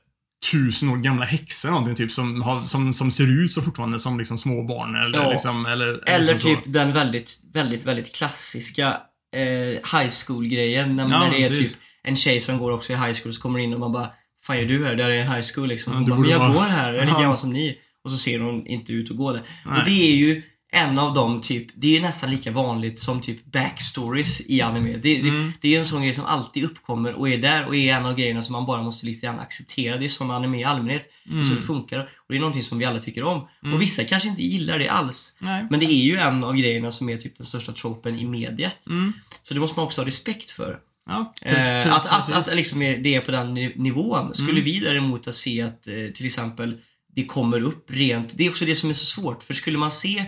tusen 0.53 0.89
år 0.89 0.97
gamla 0.97 1.25
häxor 1.25 1.71
någonting 1.71 1.95
typ 1.97 2.12
som, 2.12 2.43
har, 2.43 2.62
som, 2.64 2.93
som 2.95 3.11
ser 3.11 3.27
ut 3.45 3.53
så 3.53 3.62
fortfarande 3.62 4.01
som 4.01 4.18
liksom 4.18 4.39
små 4.39 4.62
barn 4.62 4.95
eller 4.95 5.18
Ja. 5.18 5.31
liksom, 5.33 5.66
eller, 5.66 6.09
Eller 6.11 6.33
liksom 6.33 6.51
typ 6.57 6.64
den 6.66 6.93
väldigt, 6.93 7.39
väldigt, 7.53 7.85
väldigt 7.87 8.14
klassiska 8.14 8.97
eh, 9.37 9.99
high 10.01 10.11
school-grejen. 10.27 10.97
När, 10.97 11.03
Ja, 11.03 11.09
när 11.09 11.31
det 11.31 11.45
är 11.45 11.49
precis. 11.49 11.73
typ 11.73 11.81
en 12.03 12.16
tjej 12.16 12.41
som 12.41 12.59
går 12.59 12.71
också 12.73 12.93
i 12.93 12.97
high 12.97 13.12
school 13.23 13.33
så 13.35 13.41
kommer 13.41 13.59
in 13.59 13.75
och 13.75 13.81
man 13.81 13.93
bara 13.93 14.09
Fan 14.45 14.59
gör 14.59 14.64
du 14.64 14.84
här? 14.84 14.95
Där 14.97 15.11
är 15.11 15.18
en 15.18 15.32
high 15.32 15.47
school 15.55 15.68
liksom. 15.68 15.93
Ja, 15.93 15.97
Hon 15.99 16.05
du 16.05 16.11
bara, 16.11 16.20
men 16.20 16.30
jag 16.30 16.38
vara- 16.38 16.53
går 16.53 16.61
här, 16.61 16.93
jag 16.93 17.03
är 17.03 17.07
lika 17.07 17.16
Ja. 17.18 17.22
gammal 17.22 17.38
som 17.38 17.53
ni. 17.53 17.78
Och 18.05 18.11
så 18.11 18.16
ser 18.16 18.41
hon 18.41 18.66
inte 18.66 18.93
ut 18.93 19.11
att 19.11 19.16
gå 19.16 19.32
där. 19.32 19.43
Nej. 19.66 19.78
Och 19.78 19.84
det 19.84 20.12
är 20.12 20.16
ju 20.16 20.43
en 20.72 20.99
av 20.99 21.14
de 21.14 21.41
typ, 21.41 21.66
det 21.74 21.97
är 21.97 22.01
nästan 22.01 22.30
lika 22.30 22.51
vanligt 22.51 22.99
som 22.99 23.20
typ 23.20 23.45
backstories 23.53 24.41
i 24.41 24.61
anime. 24.62 24.97
Det, 24.97 25.20
Mm. 25.20 25.47
det, 25.47 25.68
det 25.68 25.74
är 25.74 25.78
en 25.78 25.84
sån 25.86 26.03
grej 26.03 26.14
som 26.14 26.24
alltid 26.24 26.64
uppkommer 26.64 27.14
och 27.14 27.28
är 27.28 27.38
där 27.38 27.66
och 27.66 27.76
är 27.76 27.95
en 27.95 28.07
av 28.07 28.16
grejerna 28.16 28.43
som 28.43 28.53
man 28.53 28.66
bara 28.66 28.82
måste 28.82 29.07
lite 29.07 29.26
grann 29.26 29.38
acceptera. 29.41 29.97
Det 29.97 30.05
är 30.05 30.09
som 30.09 30.30
anime 30.30 30.61
i 30.61 30.64
allmänhet. 30.64 31.09
Det 31.24 31.38
är 31.38 31.43
så 31.43 31.49
Mm. 31.51 31.57
det 31.61 31.66
funkar. 31.66 31.99
Och 32.01 32.24
det 32.28 32.36
är 32.36 32.41
någonting 32.41 32.62
som 32.62 32.78
vi 32.78 32.84
alla 32.84 33.01
tycker 33.01 33.22
om. 33.24 33.49
Och 33.74 33.82
vissa 33.82 34.05
kanske 34.05 34.28
inte 34.28 34.43
gillar 34.43 34.78
det 34.78 34.88
alls. 34.88 35.36
Nej. 35.41 35.66
Men 35.70 35.80
det 35.80 35.86
är 35.86 36.03
ju 36.05 36.16
en 36.16 36.45
av 36.45 36.57
grejerna 36.57 36.93
som 36.93 37.09
är 37.09 37.16
typ 37.16 37.36
den 37.36 37.47
största 37.47 37.72
tropen 37.72 38.18
i 38.18 38.26
mediet. 38.26 38.86
Mm. 38.86 39.12
Så 39.43 39.55
det 39.55 39.61
måste 39.61 39.78
man 39.78 39.86
också 39.86 40.01
ha 40.01 40.07
respekt 40.07 40.51
för. 40.51 40.78
Ja, 41.11 41.33
Eh, 41.43 41.93
att 41.95 42.07
att, 42.07 42.27
precis. 42.27 42.49
att 42.49 42.57
liksom 42.57 42.81
det 42.81 43.15
är 43.15 43.21
på 43.21 43.31
den 43.31 43.55
ni- 43.55 43.73
nivån. 43.77 44.35
Skulle 44.35 44.51
Mm. 44.51 44.65
vi 44.65 44.79
däremot 44.81 45.29
att 45.29 45.35
se 45.35 45.63
att 45.63 45.87
eh, 45.87 45.95
till 46.15 46.27
exempel 46.27 46.79
det 47.15 47.25
kommer 47.27 47.61
upp 47.61 47.91
rent, 47.91 48.37
det 48.39 48.47
är 48.47 48.51
också 48.51 48.65
det 48.65 48.77
som 48.77 48.91
är 48.91 48.95
så 48.95 49.05
svårt. 49.05 49.43
För 49.43 49.55
skulle 49.55 49.79
man 49.79 49.91
se 49.91 50.25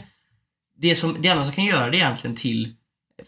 det, 0.78 0.96
som, 0.96 1.16
det 1.22 1.28
enda 1.28 1.44
som 1.44 1.52
kan 1.52 1.64
göra 1.64 1.90
det 1.90 1.96
egentligen 1.96 2.36
till 2.36 2.74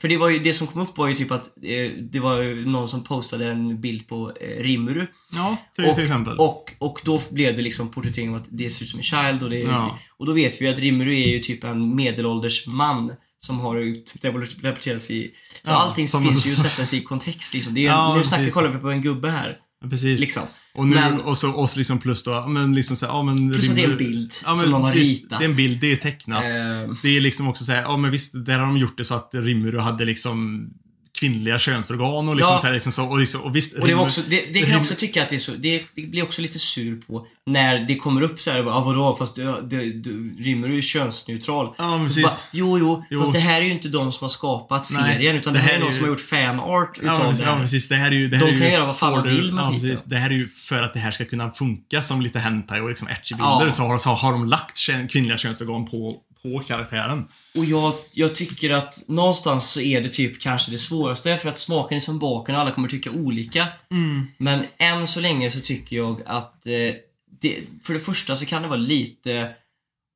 för 0.00 0.08
det 0.08 0.16
var 0.16 0.28
ju, 0.30 0.38
det 0.38 0.54
som 0.54 0.66
kom 0.66 0.82
upp 0.82 0.98
var 0.98 1.08
ju 1.08 1.14
typ 1.14 1.30
att 1.30 1.46
eh, 1.62 1.90
det 2.12 2.20
var 2.20 2.42
ju 2.42 2.66
någon 2.66 2.88
som 2.88 3.04
postade 3.04 3.50
en 3.50 3.80
bild 3.80 4.08
på 4.08 4.32
eh, 4.40 4.62
Rimuru. 4.62 5.06
Ja, 5.32 5.56
till, 5.74 5.84
Och, 5.84 5.94
till 5.94 6.04
exempel. 6.04 6.38
och, 6.38 6.72
och 6.78 7.00
då 7.04 7.22
blev 7.30 7.56
det 7.56 7.62
liksom 7.62 7.88
porträttering 7.90 8.30
av 8.30 8.36
att 8.36 8.48
det 8.50 8.70
ser 8.70 8.84
ut 8.84 8.90
som 8.90 8.98
en 8.98 9.04
child 9.04 9.42
och 9.42 9.50
det 9.50 9.62
är, 9.62 9.66
Ja. 9.66 9.98
Och 10.16 10.26
då 10.26 10.32
vet 10.32 10.62
vi 10.62 10.68
att 10.68 10.78
Rimuru 10.78 11.14
är 11.14 11.28
ju 11.28 11.38
typ 11.38 11.64
en 11.64 11.96
medelålders 11.96 12.66
man 12.66 13.12
som 13.44 13.60
har 13.60 13.76
rapporterats 14.62 15.10
i... 15.10 15.30
Ja, 15.62 15.70
allting 15.72 16.08
som- 16.08 16.22
finns 16.24 16.46
ju 16.46 16.50
att 16.50 16.58
sätta 16.70 16.86
sig 16.86 16.98
i 16.98 17.02
kontext 17.02 17.54
liksom. 17.54 17.74
Det 17.74 17.80
är, 17.80 17.84
Ja, 17.84 18.16
nu 18.16 18.24
snackar, 18.24 18.50
kollar 18.50 18.68
vi 18.68 18.78
på 18.78 18.90
en 18.90 19.02
gubbe 19.02 19.30
här. 19.30 19.56
Precis. 19.90 20.20
Liksom. 20.20 20.42
Och 20.74 20.86
nu, 20.86 20.94
Men- 20.94 21.20
och 21.20 21.38
så 21.38 21.66
så 21.66 21.78
liksom 21.78 21.98
plus 21.98 22.22
då, 22.22 22.46
men 22.48 22.72
liksom 22.74 22.96
så 22.96 23.06
här, 23.06 23.12
ja 23.12 23.22
men... 23.22 23.52
Plus 23.52 23.70
att 23.70 23.76
det 23.76 23.84
är 23.84 23.90
en 23.90 23.96
bild 23.96 24.32
ja, 24.44 24.56
som 24.56 24.70
någon 24.70 24.82
har 24.82 24.92
precis, 24.92 25.22
ritat. 25.22 25.38
Det 25.38 25.44
är 25.44 25.48
en 25.48 25.56
bild, 25.56 25.80
det 25.80 25.92
är 25.92 25.96
tecknat. 25.96 26.44
Eh, 26.44 26.94
Det 27.02 27.16
är 27.16 27.20
liksom 27.20 27.48
också 27.48 27.64
såhär, 27.64 27.82
ja 27.82 27.96
men 27.96 28.10
visst, 28.10 28.32
där 28.46 28.58
har 28.58 28.66
de 28.66 28.76
gjort 28.78 28.96
det 28.98 29.04
så 29.04 29.14
att 29.14 29.30
Rimuru 29.32 29.78
hade 29.78 30.04
liksom 30.04 30.68
kvinnliga 31.18 31.58
könsorgan 31.58 32.28
och 32.28 32.36
liksom 32.36 32.52
Ja. 32.52 32.58
så 32.58 32.66
här, 32.66 32.74
liksom 32.74 32.92
så, 32.92 33.04
och, 33.04 33.18
liksom, 33.18 33.40
och 33.40 33.56
visst, 33.56 33.74
Och 33.74 33.86
det, 33.88 33.94
var 33.94 34.02
också, 34.02 34.20
det, 34.28 34.44
det 34.52 34.60
kan 34.62 34.70
jag 34.70 34.80
också 34.80 34.94
tycka 34.94 35.22
att 35.22 35.28
det 35.28 35.34
är 35.34 35.38
så, 35.38 35.52
det, 35.52 35.82
det 35.94 36.02
blir 36.02 36.22
också 36.22 36.42
lite 36.42 36.58
sur 36.58 37.00
på 37.06 37.26
när 37.46 37.78
det 37.78 37.96
kommer 37.96 38.22
upp 38.22 38.40
så 38.40 38.50
här, 38.50 38.58
ja 38.58 38.80
vadå, 38.80 39.16
fast 39.18 39.36
det, 39.36 39.42
det, 39.62 39.92
det, 39.92 40.10
rymmer 40.44 40.68
ju 40.68 40.82
könsneutral. 40.82 41.74
Ja, 41.78 41.90
men 41.90 41.98
Bara, 41.98 42.04
precis. 42.04 42.48
jo, 42.52 42.78
jo, 42.78 43.04
Jo. 43.10 43.20
fast 43.20 43.32
det 43.32 43.38
här 43.38 43.60
är 43.60 43.64
ju 43.64 43.70
inte 43.72 43.88
de 43.88 44.12
som 44.12 44.24
har 44.24 44.28
skapat 44.28 44.90
Nej, 44.94 45.14
serien, 45.14 45.36
utan 45.36 45.52
det, 45.52 45.58
här 45.58 45.74
är 45.74 45.80
någon 45.80 45.92
som 45.92 46.02
har 46.02 46.08
gjort 46.08 46.20
fanart 46.20 46.98
Ja, 47.02 47.14
utav 47.14 47.20
precis, 47.24 47.38
det 47.40 47.44
ja, 47.46 47.52
här. 47.54 47.60
precis. 47.62 47.88
Det 47.88 47.94
här 47.94 48.10
är 48.10 48.14
ju, 48.14 48.28
det 48.28 48.36
De 48.38 48.44
här 48.44 48.52
är 48.52 48.58
kan 48.58 48.66
ju 48.66 48.72
göra 48.72 48.84
vad 48.84 48.96
fan 48.98 49.24
de 49.24 49.30
vill 49.36 49.52
med 49.52 49.64
ja, 49.64 49.70
precis. 49.72 50.04
Det 50.04 50.16
här 50.16 50.30
är 50.30 50.34
ju 50.34 50.48
för 50.48 50.82
att 50.82 50.92
det 50.94 51.00
här 51.00 51.10
ska 51.10 51.24
kunna 51.24 51.50
funka 51.50 52.02
som 52.02 52.20
lite 52.20 52.38
hentai 52.38 52.80
och 52.80 52.88
liksom 52.88 53.08
etchy-bilder 53.08 53.66
Ja. 53.66 53.72
så, 53.72 53.82
har, 53.82 53.98
så 53.98 54.10
har 54.10 54.32
de 54.32 54.48
lagt 54.48 54.78
kvinnliga 55.10 55.38
könsorgan 55.38 55.86
på, 55.86 56.16
på 56.44 56.58
karaktären. 56.58 57.28
Och 57.54 57.64
jag, 57.64 57.94
jag 58.12 58.34
tycker 58.34 58.70
att 58.70 59.04
någonstans 59.08 59.70
så 59.70 59.80
är 59.80 60.00
det 60.00 60.08
typ 60.08 60.40
kanske 60.40 60.70
det 60.70 60.78
svåraste 60.78 61.36
för 61.36 61.48
att 61.48 61.58
smaken 61.58 61.96
är 61.96 62.00
som 62.00 62.18
baken 62.18 62.54
och 62.54 62.60
alla 62.60 62.70
kommer 62.70 62.88
tycka 62.88 63.10
olika. 63.10 63.66
Men 64.36 64.64
än 64.78 65.06
så 65.06 65.20
länge 65.20 65.50
så 65.50 65.60
tycker 65.60 65.96
jag 65.96 66.22
att 66.26 66.66
eh, 66.66 66.94
det, 67.40 67.60
för 67.84 67.94
det 67.94 68.00
första 68.00 68.36
så 68.36 68.46
kan 68.46 68.62
det 68.62 68.68
vara 68.68 68.78
lite 68.78 69.54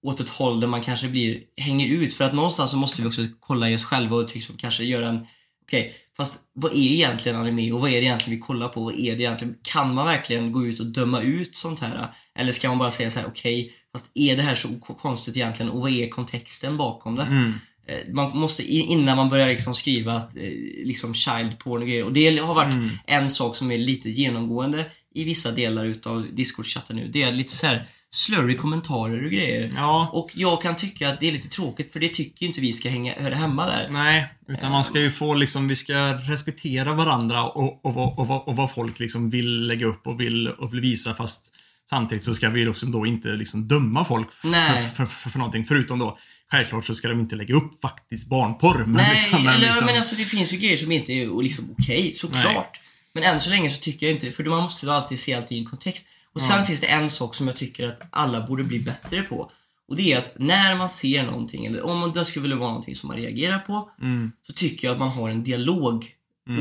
åt 0.03 0.20
ett 0.20 0.29
håll 0.29 0.61
där 0.61 0.68
man 0.68 0.83
kanske 0.83 1.09
blir, 1.09 1.41
hänger 1.57 1.87
ut 1.87 2.14
för 2.14 2.24
att 2.24 2.35
någonstans 2.35 2.70
så 2.70 2.76
måste 2.76 3.03
vi 3.03 3.09
också 3.09 3.22
kolla 3.41 3.70
i 3.70 3.76
oss 3.76 3.85
själva 3.85 4.16
och 4.16 4.35
liksom 4.35 4.57
kanske 4.57 4.85
göra 4.85 5.09
en 5.09 5.26
Okej, 5.62 5.95
fast 6.16 6.41
vad 6.53 6.72
är 6.72 6.76
egentligen 6.76 7.39
anime 7.39 7.72
och 7.72 7.81
vad 7.81 7.91
är 7.91 8.01
det 8.01 8.07
egentligen 8.07 8.39
vi 8.39 8.47
kollar 8.47 8.68
på? 8.68 8.85
Vad 8.85 8.95
är 8.95 9.16
det 9.16 9.22
egentligen? 9.22 9.57
Kan 9.62 9.95
man 9.95 10.07
verkligen 10.07 10.53
gå 10.53 10.66
ut 10.66 10.81
och 10.81 10.87
döma 10.87 11.22
ut 11.22 11.57
sånt 11.57 11.81
här? 11.81 12.14
Eller 12.35 12.53
ska 12.53 12.68
man 12.68 12.79
bara 12.79 12.91
säga 12.91 13.11
så 13.11 13.18
här: 13.20 13.26
okej, 13.26 13.72
fast 13.93 14.11
är 14.14 14.36
det 14.36 14.43
här 14.43 14.55
så 14.55 14.68
konstigt 14.78 15.36
egentligen 15.36 15.72
och 15.72 15.80
vad 15.80 15.91
är 15.91 16.09
kontexten 16.09 16.76
bakom 16.76 17.14
det? 17.16 17.22
Mm. 17.22 17.53
Eh, 17.86 18.12
Man 18.14 18.39
måste, 18.39 18.62
innan 18.72 19.16
man 19.16 19.28
börjar 19.28 19.47
liksom 19.49 19.74
skriva 19.74 20.12
att, 20.14 20.36
eh, 20.36 20.43
liksom 20.84 21.14
child 21.14 21.59
porn 21.59 21.82
och 21.82 21.89
grejer. 21.89 22.05
Och 22.05 22.12
det 22.12 22.39
har 22.39 22.55
varit 22.55 22.74
Mm. 22.74 22.91
en 23.07 23.30
sak 23.30 23.57
som 23.57 23.70
är 23.72 23.78
lite 23.78 24.11
genomgående 24.11 24.84
i 25.14 25.24
vissa 25.24 25.51
delar 25.51 25.84
utav 25.84 26.26
Discord-chatten 26.32 26.97
nu. 26.97 27.09
Det 27.09 27.22
är 27.22 27.32
lite 27.32 27.57
så 27.57 27.66
här 27.66 27.89
slurry 28.11 28.55
kommentarer 28.57 29.24
och 29.24 29.30
grejer. 29.30 29.70
Ja, 29.76 30.11
Och 30.12 30.30
jag 30.34 30.62
kan 30.62 30.76
tycka 30.76 31.09
att 31.09 31.20
det 31.20 31.28
är 31.28 31.32
lite 31.32 31.49
tråkigt 31.49 31.93
för 31.93 32.01
det 32.01 32.09
tycker 32.09 32.47
inte 32.47 32.61
vi 32.61 32.72
ska 32.72 32.89
hänga, 32.89 33.14
höra 33.20 33.34
hemma 33.34 33.66
där. 33.66 33.89
nej. 33.91 34.26
Utan 34.49 34.72
man 34.72 34.84
ska 34.84 35.01
ju 35.01 35.11
få 35.11 35.34
liksom, 35.34 35.68
vi 35.68 35.76
ska 35.76 35.95
respektera 36.14 36.95
varandra 36.95 37.45
och, 37.45 37.84
och, 37.86 38.18
och, 38.18 38.26
vad- 38.26 38.43
och 38.49 38.57
vad 38.57 38.70
folk 38.74 38.99
liksom 38.99 39.30
vill 39.30 39.66
lägga 39.66 39.86
upp 39.86 40.07
och 40.07 40.20
vill, 40.20 40.49
och 40.49 40.72
vill 40.74 40.80
visa 40.80 41.14
fast 41.14 41.53
samtidigt 41.91 42.24
så 42.24 42.34
ska 42.34 42.51
vi 42.51 42.64
liksom 42.64 42.93
då 42.93 43.07
inte 43.07 43.28
liksom 43.28 43.68
döma 43.68 44.05
folk 44.05 44.32
för, 44.32 44.89
för, 44.89 45.07
för, 45.07 45.30
för 45.30 45.39
någonting. 45.39 45.64
Förutom 45.66 45.99
då, 45.99 46.18
självklart 46.51 46.86
så 46.86 46.95
ska 46.95 47.09
de 47.09 47.20
inte 47.20 47.36
lägga 47.36 47.55
upp 47.55 47.80
faktiskt 47.82 48.26
barnporr. 48.28 48.78
Men 48.78 48.93
Nej, 48.93 49.14
liksom, 49.14 49.45
men 49.45 49.61
liksom, 49.61 49.86
men 49.86 49.97
alltså 49.97 50.16
det 50.16 50.24
finns 50.24 50.53
ju 50.53 50.57
grejer 50.57 50.76
som 50.76 50.93
inte 50.93 51.12
är 51.12 51.43
liksom 51.43 51.74
okej, 51.78 52.12
såklart. 52.14 52.80
Men 53.12 53.22
än 53.22 53.41
så 53.41 53.51
länge 53.51 53.70
så 53.70 53.80
tycker 53.80 54.07
jag 54.07 54.14
inte, 54.14 54.30
för 54.32 54.45
man 54.45 54.62
måste 54.62 54.86
ju 54.86 54.93
alltid 54.93 55.18
se 55.18 55.34
allting 55.34 55.57
i 55.59 55.61
en 55.61 55.66
kontext. 55.66 56.07
Och 56.34 56.43
sen 56.43 56.66
finns 56.66 56.80
det 56.80 56.86
en 56.86 57.11
sak 57.11 57.34
som 57.34 57.47
jag 57.47 57.57
tycker 57.57 57.86
att 57.86 58.01
alla 58.11 58.47
borde 58.47 58.64
bli 58.64 58.78
bättre 58.80 59.22
på. 59.22 59.51
Och 59.89 59.97
det 59.97 60.12
är 60.12 60.18
att 60.18 60.34
när 60.39 60.74
man 60.76 60.89
ser 60.89 61.22
någonting, 61.22 61.66
eller 61.66 61.86
om 61.86 62.12
det 62.12 62.24
skulle 62.24 62.55
vara 62.55 62.68
någonting 62.68 62.95
som 62.97 63.09
man 63.09 63.16
reagerar 63.16 63.59
på, 63.59 63.91
Mm. 64.01 64.32
så 64.47 64.53
tycker 64.53 64.86
jag 64.86 64.93
att 64.93 64.99
man 64.99 65.09
har 65.09 65.28
en 65.30 65.45
dialog. 65.45 66.07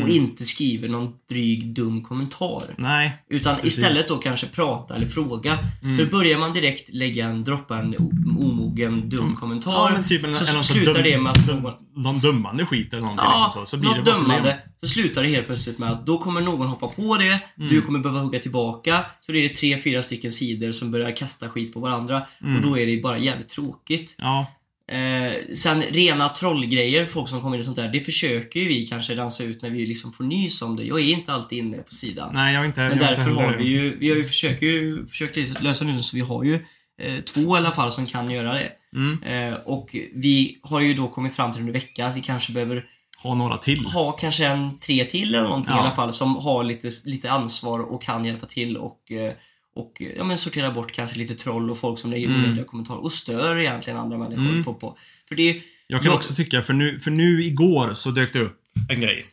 Och 0.03 0.09
inte 0.09 0.45
skriver 0.45 0.89
någon 0.89 1.13
dryg, 1.29 1.73
dum 1.73 2.03
kommentar. 2.03 2.75
Nej, 2.77 3.23
Utan 3.29 3.55
Precis. 3.55 3.73
istället 3.77 4.07
då 4.07 4.17
kanske 4.17 4.47
prata 4.47 4.95
eller 4.95 5.05
fråga. 5.07 5.57
För 5.81 6.05
börjar 6.11 6.39
man 6.39 6.53
direkt 6.53 6.89
lägga 6.93 7.25
en, 7.25 7.43
droppa 7.43 7.77
en 7.77 7.95
omogen 8.39 9.09
dum 9.09 9.35
kommentar. 9.35 9.93
Ja, 9.97 10.03
typ 10.07 10.23
en, 10.25 10.35
så 10.35 10.45
en, 10.49 10.53
någon 10.55 10.63
slutar 10.63 10.93
dum, 10.93 11.03
det 11.03 11.17
med 11.17 11.31
att 11.31 11.47
någon 11.47 11.73
någon 11.95 12.19
dömande 12.19 12.65
skit 12.65 12.93
eller 12.93 13.01
någonting. 13.01 13.25
Ja, 13.29 13.43
liksom 13.45 13.65
så, 13.65 13.69
så 13.69 13.77
blir 13.77 13.89
något 13.89 14.05
det 14.05 14.11
dömande. 14.11 14.35
problem. 14.35 14.57
Så 14.81 14.88
slutar 14.88 15.23
det 15.23 15.29
helt 15.29 15.45
plötsligt 15.47 15.77
med 15.77 15.91
att 15.91 16.05
då 16.05 16.17
kommer 16.17 16.41
någon 16.41 16.67
hoppa 16.67 16.88
på 16.88 17.17
det, 17.17 17.39
Mm. 17.57 17.69
du 17.69 17.81
kommer 17.81 17.99
behöva 17.99 18.21
hugga 18.21 18.39
tillbaka. 18.39 18.99
Så 19.21 19.31
är 19.31 19.41
det 19.41 19.49
tre, 19.49 19.77
fyra 19.77 20.01
stycken 20.01 20.31
sidor 20.31 20.71
som 20.71 20.91
börjar 20.91 21.15
kasta 21.15 21.49
skit 21.49 21.73
på 21.73 21.79
varandra. 21.79 22.21
Mm. 22.41 22.55
Och 22.55 22.61
då 22.61 22.77
är 22.77 22.85
det 22.85 23.01
bara 23.01 23.17
jävligt 23.17 23.49
tråkigt. 23.49 24.15
Ja, 24.17 24.45
Eh, 24.91 25.55
sen 25.55 25.81
rena 25.81 26.29
trollgrejer, 26.29 27.05
folk 27.05 27.29
som 27.29 27.41
kommer 27.41 27.55
in 27.55 27.59
och 27.59 27.65
sånt 27.65 27.77
där, 27.77 27.88
det 27.89 27.99
försöker 27.99 28.59
ju 28.59 28.67
vi 28.67 28.85
kanske 28.85 29.15
rensa 29.15 29.43
ut 29.43 29.61
när 29.61 29.69
vi 29.69 29.85
liksom 29.85 30.13
får 30.13 30.23
nys 30.23 30.61
om 30.61 30.75
det. 30.75 30.83
Jag 30.83 30.99
är 30.99 31.03
inte 31.03 31.31
alltid 31.33 31.59
inne 31.59 31.77
på 31.77 31.91
sidan. 31.93 32.29
nej 32.33 32.53
jag 32.53 32.65
inte 32.65 32.79
Men 32.79 32.88
jag 32.89 32.95
inte 32.95 33.07
därför 33.07 33.21
heller- 33.21 33.35
har 33.43 33.57
vi 33.57 33.63
ju, 33.67 33.97
vi 33.99 34.09
har 34.09 34.15
ju 34.17 34.25
försökt, 34.25 34.61
ju, 34.61 35.07
försökt 35.07 35.61
lösa 35.63 35.85
nu 35.85 36.03
så 36.03 36.15
vi 36.15 36.21
har 36.21 36.43
ju 36.43 36.53
eh, 37.01 37.15
två 37.19 37.41
i 37.55 37.57
alla 37.59 37.71
fall 37.71 37.91
som 37.91 38.05
kan 38.05 38.31
göra 38.31 38.53
det. 38.53 38.71
Mm. 38.95 39.23
Eh, 39.23 39.57
och 39.65 39.95
vi 40.15 40.57
har 40.61 40.79
ju 40.79 40.93
då 40.93 41.07
kommit 41.07 41.35
fram 41.35 41.51
till 41.51 41.59
under 41.61 41.73
veckan 41.73 42.07
att 42.09 42.15
vi 42.17 42.21
kanske 42.21 42.53
behöver 42.53 42.85
Ha 43.23 43.33
några 43.35 43.57
till. 43.57 43.85
ha 43.85 44.11
kanske 44.11 44.45
en 44.47 44.79
tre 44.79 45.05
till 45.05 45.35
eller 45.35 45.43
någonting 45.43 45.73
Ja. 45.73 45.77
i 45.77 45.81
alla 45.81 45.91
fall 45.95 46.13
som 46.13 46.35
har 46.35 46.63
lite, 46.63 46.89
lite 47.05 47.31
ansvar 47.31 47.79
och 47.79 48.01
kan 48.03 48.25
hjälpa 48.25 48.45
till 48.45 48.77
och, 48.77 49.11
eh, 49.11 49.33
och 49.80 50.01
eh, 50.01 50.07
ja, 50.17 50.23
men 50.23 50.38
sortera 50.38 50.71
bort 50.71 50.91
kanske 50.91 51.17
lite 51.17 51.36
troll 51.36 51.69
och 51.71 51.78
folk 51.78 51.99
som 51.99 52.11
lägger 52.11 52.28
Mm. 52.28 52.43
onödiga 52.43 52.65
kommentarer 52.65 53.03
och 53.03 53.13
stör 53.13 53.59
egentligen 53.59 53.99
andra 53.99 54.17
människor 54.17 54.43
Mm. 54.49 54.63
på, 54.63 54.73
på. 54.73 54.97
För 55.28 55.36
det 55.36 55.49
är, 55.49 55.61
Jag 55.88 56.01
kan 56.01 56.11
Jag- 56.11 56.17
också 56.17 56.34
tycka, 56.34 56.61
för 56.61 56.73
nu, 56.73 56.99
för 56.99 57.11
nu 57.11 57.43
igår 57.43 57.93
så 57.93 58.11
dök 58.11 58.34
det 58.34 58.39
upp 58.39 58.59
en 58.89 59.01
grej. 59.01 59.25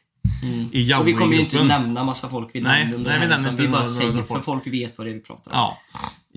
mm. 0.43 0.69
I 0.73 0.95
Och 0.95 1.09
vi 1.09 1.13
kommer 1.13 1.35
ju 1.35 1.41
inte 1.41 1.65
nämna 1.65 2.05
massa 2.05 2.29
folk 2.29 2.55
vid 2.55 2.63
Nej, 2.63 2.85
namn 2.91 3.03
nej, 3.03 3.21
vi 3.21 3.27
nämner 3.29 3.51
inte 3.51 3.63
vi 3.63 3.69
bara 3.69 3.79
några- 3.79 3.85
säger 3.95 4.11
några 4.13 4.25
för 4.27 4.41
folk. 4.41 4.67
vet 4.67 4.99
vad 4.99 5.07
det 5.07 5.11
är 5.11 5.15
vi 5.15 5.21
pratar 5.21 5.51
om. 5.51 5.57
Ja. 5.59 5.79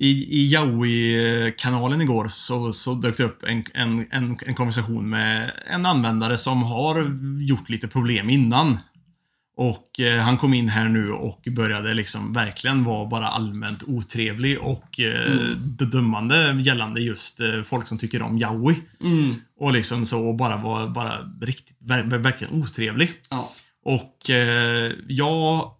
I, 0.00 0.10
i 0.40 0.52
Yaoi-kanalen 0.52 2.00
igår 2.00 2.28
så, 2.28 2.72
så 2.72 2.94
dök 2.94 3.16
det 3.16 3.24
upp 3.24 3.42
en, 3.42 3.64
en, 3.74 4.06
en, 4.10 4.38
en 4.46 4.54
konversation 4.54 5.10
med 5.10 5.50
en 5.70 5.86
användare 5.86 6.38
som 6.38 6.62
har 6.62 7.10
gjort 7.42 7.68
lite 7.68 7.88
problem 7.88 8.30
innan. 8.30 8.78
Och 9.60 10.00
eh, 10.00 10.20
han 10.20 10.36
kom 10.38 10.54
in 10.54 10.68
här 10.68 10.88
nu 10.88 11.10
och 11.12 11.48
började 11.50 11.94
liksom 11.94 12.32
verkligen 12.32 12.84
vara 12.84 13.08
bara 13.08 13.28
allmänt 13.28 13.82
otrevlig 13.86 14.58
och 14.60 15.00
eh, 15.00 15.32
Mm. 15.32 15.76
dömande 15.90 16.56
gällande 16.60 17.00
just 17.00 17.40
eh, 17.40 17.62
folk 17.62 17.86
som 17.86 17.98
tycker 17.98 18.22
om 18.22 18.38
yaoi. 18.38 18.74
Mm. 19.04 19.34
Och 19.60 19.72
liksom 19.72 20.06
så 20.06 20.28
och 20.28 20.36
bara 20.36 20.56
var 20.56 20.88
bara 20.88 21.12
riktigt, 21.40 21.76
ver, 21.80 22.02
ver, 22.02 22.18
verkligen 22.18 22.62
otrevlig. 22.62 23.12
Ja. 23.30 23.52
Och 23.84 24.30
eh, 24.30 24.90
jag 25.08 25.70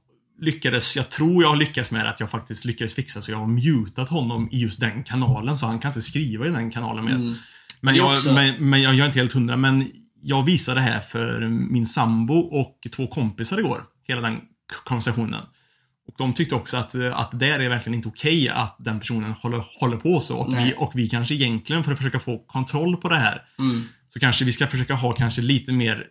lyckades, 0.41 0.97
jag 0.97 1.09
tror 1.11 1.43
jag 1.43 1.51
har 1.51 1.57
lyckats 1.57 1.91
med 1.91 2.07
att 2.09 2.21
jag 2.21 2.31
faktiskt 2.31 2.65
lyckades 2.65 2.95
fixa 2.95 3.23
så 3.23 3.31
jag 3.31 3.39
har 3.39 3.47
mutat 3.47 4.09
honom 4.09 4.49
i 4.53 4.59
just 4.59 4.81
den 4.81 5.05
kanalen 5.05 5.57
så 5.57 5.67
han 5.67 5.79
kan 5.79 5.89
inte 5.89 6.03
skriva 6.03 6.47
i 6.47 6.51
den 6.51 6.71
kanalen 6.71 7.05
mer. 7.05 7.15
Mm. 7.15 7.35
Men, 7.81 7.95
jag, 7.95 8.19
men, 8.35 8.55
men 8.71 8.83
jag, 8.83 8.95
jag 8.95 9.01
är 9.01 9.07
inte 9.07 9.19
helt 9.19 9.33
hundra. 9.33 9.57
Men 9.57 9.91
jag 10.23 10.43
visade 10.45 10.81
det 10.81 10.85
här 10.85 11.01
för 11.01 11.49
min 11.49 11.87
sambo 11.87 12.35
och 12.39 12.87
två 12.97 13.07
kompisar 13.07 13.59
igår. 13.59 13.83
Hela 14.09 14.21
den 14.21 14.41
konversationen. 14.85 15.41
Och 16.09 16.15
de 16.19 16.35
tyckte 16.35 16.55
också 16.55 16.77
att, 16.77 16.95
att 16.95 17.41
det 17.41 17.49
är 17.51 17.69
verkligen 17.69 17.95
inte 17.95 18.09
okej 18.09 18.49
att 18.49 18.77
den 18.79 18.99
personen 18.99 19.33
håller, 19.33 19.65
håller 19.81 19.97
på 19.97 20.21
så. 20.21 20.39
Och 20.39 20.53
Nej. 20.53 20.65
vi, 20.65 20.75
och 20.77 20.93
vi 20.95 21.09
kanske 21.09 21.35
egentligen, 21.35 21.85
för 21.85 21.93
att 21.93 21.99
försöka 21.99 22.19
få 22.21 22.39
kontroll 22.39 22.97
på 22.97 23.09
det 23.09 23.17
här, 23.17 23.43
Mm. 23.59 23.85
så 24.09 24.21
kanske 24.21 24.45
vi 24.45 24.53
ska 24.53 24.67
försöka 24.67 24.95
ha 24.95 25.13
kanske 25.13 25.43
lite 25.43 25.73
mer 25.73 26.05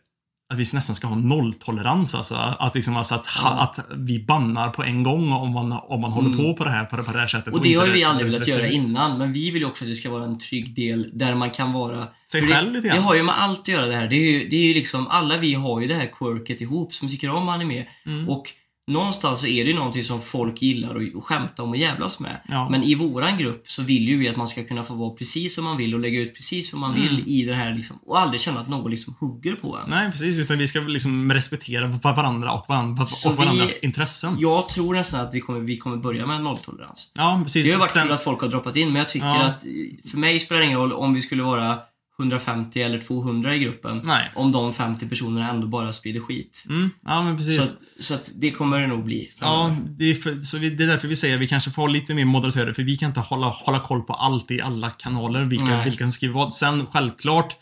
att 0.49 0.57
vi 0.59 0.67
nästan 0.73 0.95
ska 0.95 1.07
ha 1.07 1.15
nolltolerans 1.15 2.15
alltså. 2.15 2.35
Att, 2.35 2.75
liksom, 2.75 2.97
alltså 2.97 3.15
att, 3.15 3.25
ha, 3.25 3.49
att 3.49 3.79
vi 3.97 4.19
bannar 4.25 4.69
på 4.69 4.83
en 4.83 5.03
gång 5.03 5.31
om 5.31 5.51
man, 5.53 5.71
om 5.71 6.01
man 6.01 6.11
håller 6.11 6.29
Mm. 6.29 6.37
på 6.45 6.53
på 6.57 6.63
det 6.63 6.69
här, 6.69 6.85
på, 6.85 6.97
det- 6.97 7.03
på 7.03 7.11
det 7.11 7.19
här 7.19 7.27
sättet. 7.27 7.53
Och 7.53 7.61
det 7.61 7.67
inte 7.67 7.79
har 7.79 7.87
ju 7.87 7.93
vi 7.93 8.03
aldrig 8.03 8.31
velat 8.31 8.47
göra 8.47 8.67
innan, 8.67 9.17
men 9.17 9.33
vi 9.33 9.51
vill 9.51 9.61
ju 9.61 9.67
också 9.67 9.83
att 9.83 9.89
det 9.89 9.95
ska 9.95 10.09
vara 10.09 10.23
en 10.23 10.37
trygg 10.39 10.75
del 10.75 11.09
där 11.13 11.35
man 11.35 11.49
kan 11.49 11.73
vara... 11.73 12.07
Sig 12.31 12.41
det, 12.41 12.47
själv 12.47 12.73
lite 12.73 12.87
Det 12.87 12.93
grann. 12.93 13.03
har 13.03 13.15
ju 13.15 13.23
med 13.23 13.41
allt 13.41 13.59
att 13.59 13.67
göra 13.67 13.85
det 13.85 13.95
här. 13.95 14.07
Det 14.07 14.15
är 14.15 14.31
ju, 14.31 14.49
det 14.49 14.55
är 14.55 14.67
ju 14.67 14.73
liksom, 14.73 15.07
alla 15.07 15.37
vi 15.37 15.53
har 15.53 15.81
ju 15.81 15.87
det 15.87 15.93
här 15.93 16.09
quirket 16.13 16.61
ihop 16.61 16.93
som 16.93 17.09
tycker 17.09 17.29
om 17.29 17.49
anime. 17.49 17.85
Mm. 18.05 18.29
Och 18.29 18.43
någonstans 18.87 19.39
så 19.39 19.47
är 19.47 19.63
det 19.65 19.69
ju 19.71 19.75
någonting 19.75 20.03
som 20.03 20.21
folk 20.21 20.61
gillar 20.61 20.95
att 21.17 21.23
skämta 21.23 21.63
om 21.63 21.69
och 21.69 21.77
jävlas 21.77 22.19
med. 22.19 22.41
Ja. 22.49 22.69
Men 22.69 22.83
i 22.83 22.95
våran 22.95 23.37
grupp 23.37 23.63
så 23.69 23.81
vill 23.83 24.07
ju 24.09 24.17
vi 24.17 24.29
att 24.29 24.35
man 24.35 24.47
ska 24.47 24.63
kunna 24.63 24.83
få 24.83 24.93
vara 24.93 25.09
precis 25.09 25.55
som 25.55 25.63
man 25.63 25.77
vill 25.77 25.93
och 25.93 25.99
lägga 25.99 26.19
ut 26.19 26.35
precis 26.35 26.69
som 26.69 26.79
man 26.79 26.93
vill 26.95 27.09
Mm. 27.15 27.23
i 27.27 27.45
det 27.45 27.53
här 27.53 27.73
liksom. 27.73 27.99
Och 28.05 28.19
aldrig 28.19 28.41
känna 28.41 28.59
att 28.59 28.69
någon 28.69 28.91
liksom 28.91 29.15
hugger 29.19 29.55
på 29.55 29.77
en. 29.77 29.89
Nej, 29.89 30.11
precis. 30.11 30.35
Utan 30.35 30.57
vi 30.57 30.67
ska 30.67 30.79
liksom 30.79 31.31
respektera 31.33 31.87
va- 31.87 32.13
varandra 32.13 32.51
och, 32.51 32.65
varandra, 32.69 33.07
och 33.25 33.35
varandras 33.37 33.73
vi- 33.81 33.87
intressen. 33.87 34.35
Jag 34.39 34.69
tror 34.69 34.93
nästan 34.93 35.19
att 35.19 35.33
vi 35.35 35.39
kommer, 35.41 35.59
vi 35.59 35.77
kommer 35.77 35.97
börja 35.97 36.25
med 36.25 36.41
nolltolerans. 36.43 37.11
Ja, 37.15 37.41
precis. 37.43 37.65
Det 37.65 37.71
har 37.71 37.79
varit 37.79 37.91
Sen- 37.91 38.03
kul 38.03 38.11
att 38.11 38.23
folk 38.23 38.41
har 38.41 38.47
droppat 38.47 38.75
in, 38.75 38.87
men 38.87 38.95
jag 38.95 39.09
tycker 39.09 39.27
Ja. 39.27 39.43
att 39.45 39.65
eh, 39.65 40.09
för 40.11 40.17
mig 40.17 40.39
spelar 40.39 40.59
det 40.59 40.65
ingen 40.65 40.79
roll 40.79 40.93
om 40.93 41.13
vi 41.13 41.21
skulle 41.21 41.43
vara 41.43 41.77
150 42.19 42.81
eller 42.81 42.99
200 42.99 43.55
i 43.55 43.59
gruppen. 43.59 44.01
Nej. 44.03 44.31
Om 44.35 44.51
de 44.51 44.73
50 44.73 45.07
personerna 45.09 45.49
ändå 45.49 45.67
bara 45.67 45.91
sprider 45.93 46.19
skit. 46.19 46.63
Mm, 46.69 46.89
ja 47.05 47.23
men 47.23 47.37
precis. 47.37 47.55
Så, 47.57 47.61
att- 47.63 47.77
så 47.99 48.13
att 48.13 48.31
det 48.35 48.51
kommer 48.51 48.79
det 48.81 48.87
nog 48.87 49.03
bli. 49.03 49.31
Ja, 49.39 49.77
det 49.97 50.11
är, 50.11 50.15
för, 50.15 50.41
så 50.41 50.57
vi, 50.57 50.69
det 50.69 50.83
är 50.83 50.87
därför 50.87 51.07
vi 51.07 51.15
säger 51.15 51.35
att 51.35 51.41
vi 51.41 51.47
kanske 51.47 51.71
får 51.71 51.81
ha 51.81 51.89
lite 51.89 52.13
mer 52.13 52.25
moderatörer, 52.25 52.73
för 52.73 52.83
vi 52.83 52.97
kan 52.97 53.09
inte 53.09 53.19
hålla, 53.19 53.47
hålla 53.47 53.79
koll 53.79 54.01
på 54.01 54.13
allt 54.13 54.51
i 54.51 54.61
alla 54.61 54.89
kanaler, 54.89 55.43
vilka, 55.43 55.65
Nej. 55.65 55.83
vilka 55.85 56.03
som 56.03 56.11
skriver 56.11 56.33
vad. 56.33 56.53
Sen 56.53 56.85
självklart 56.85 57.55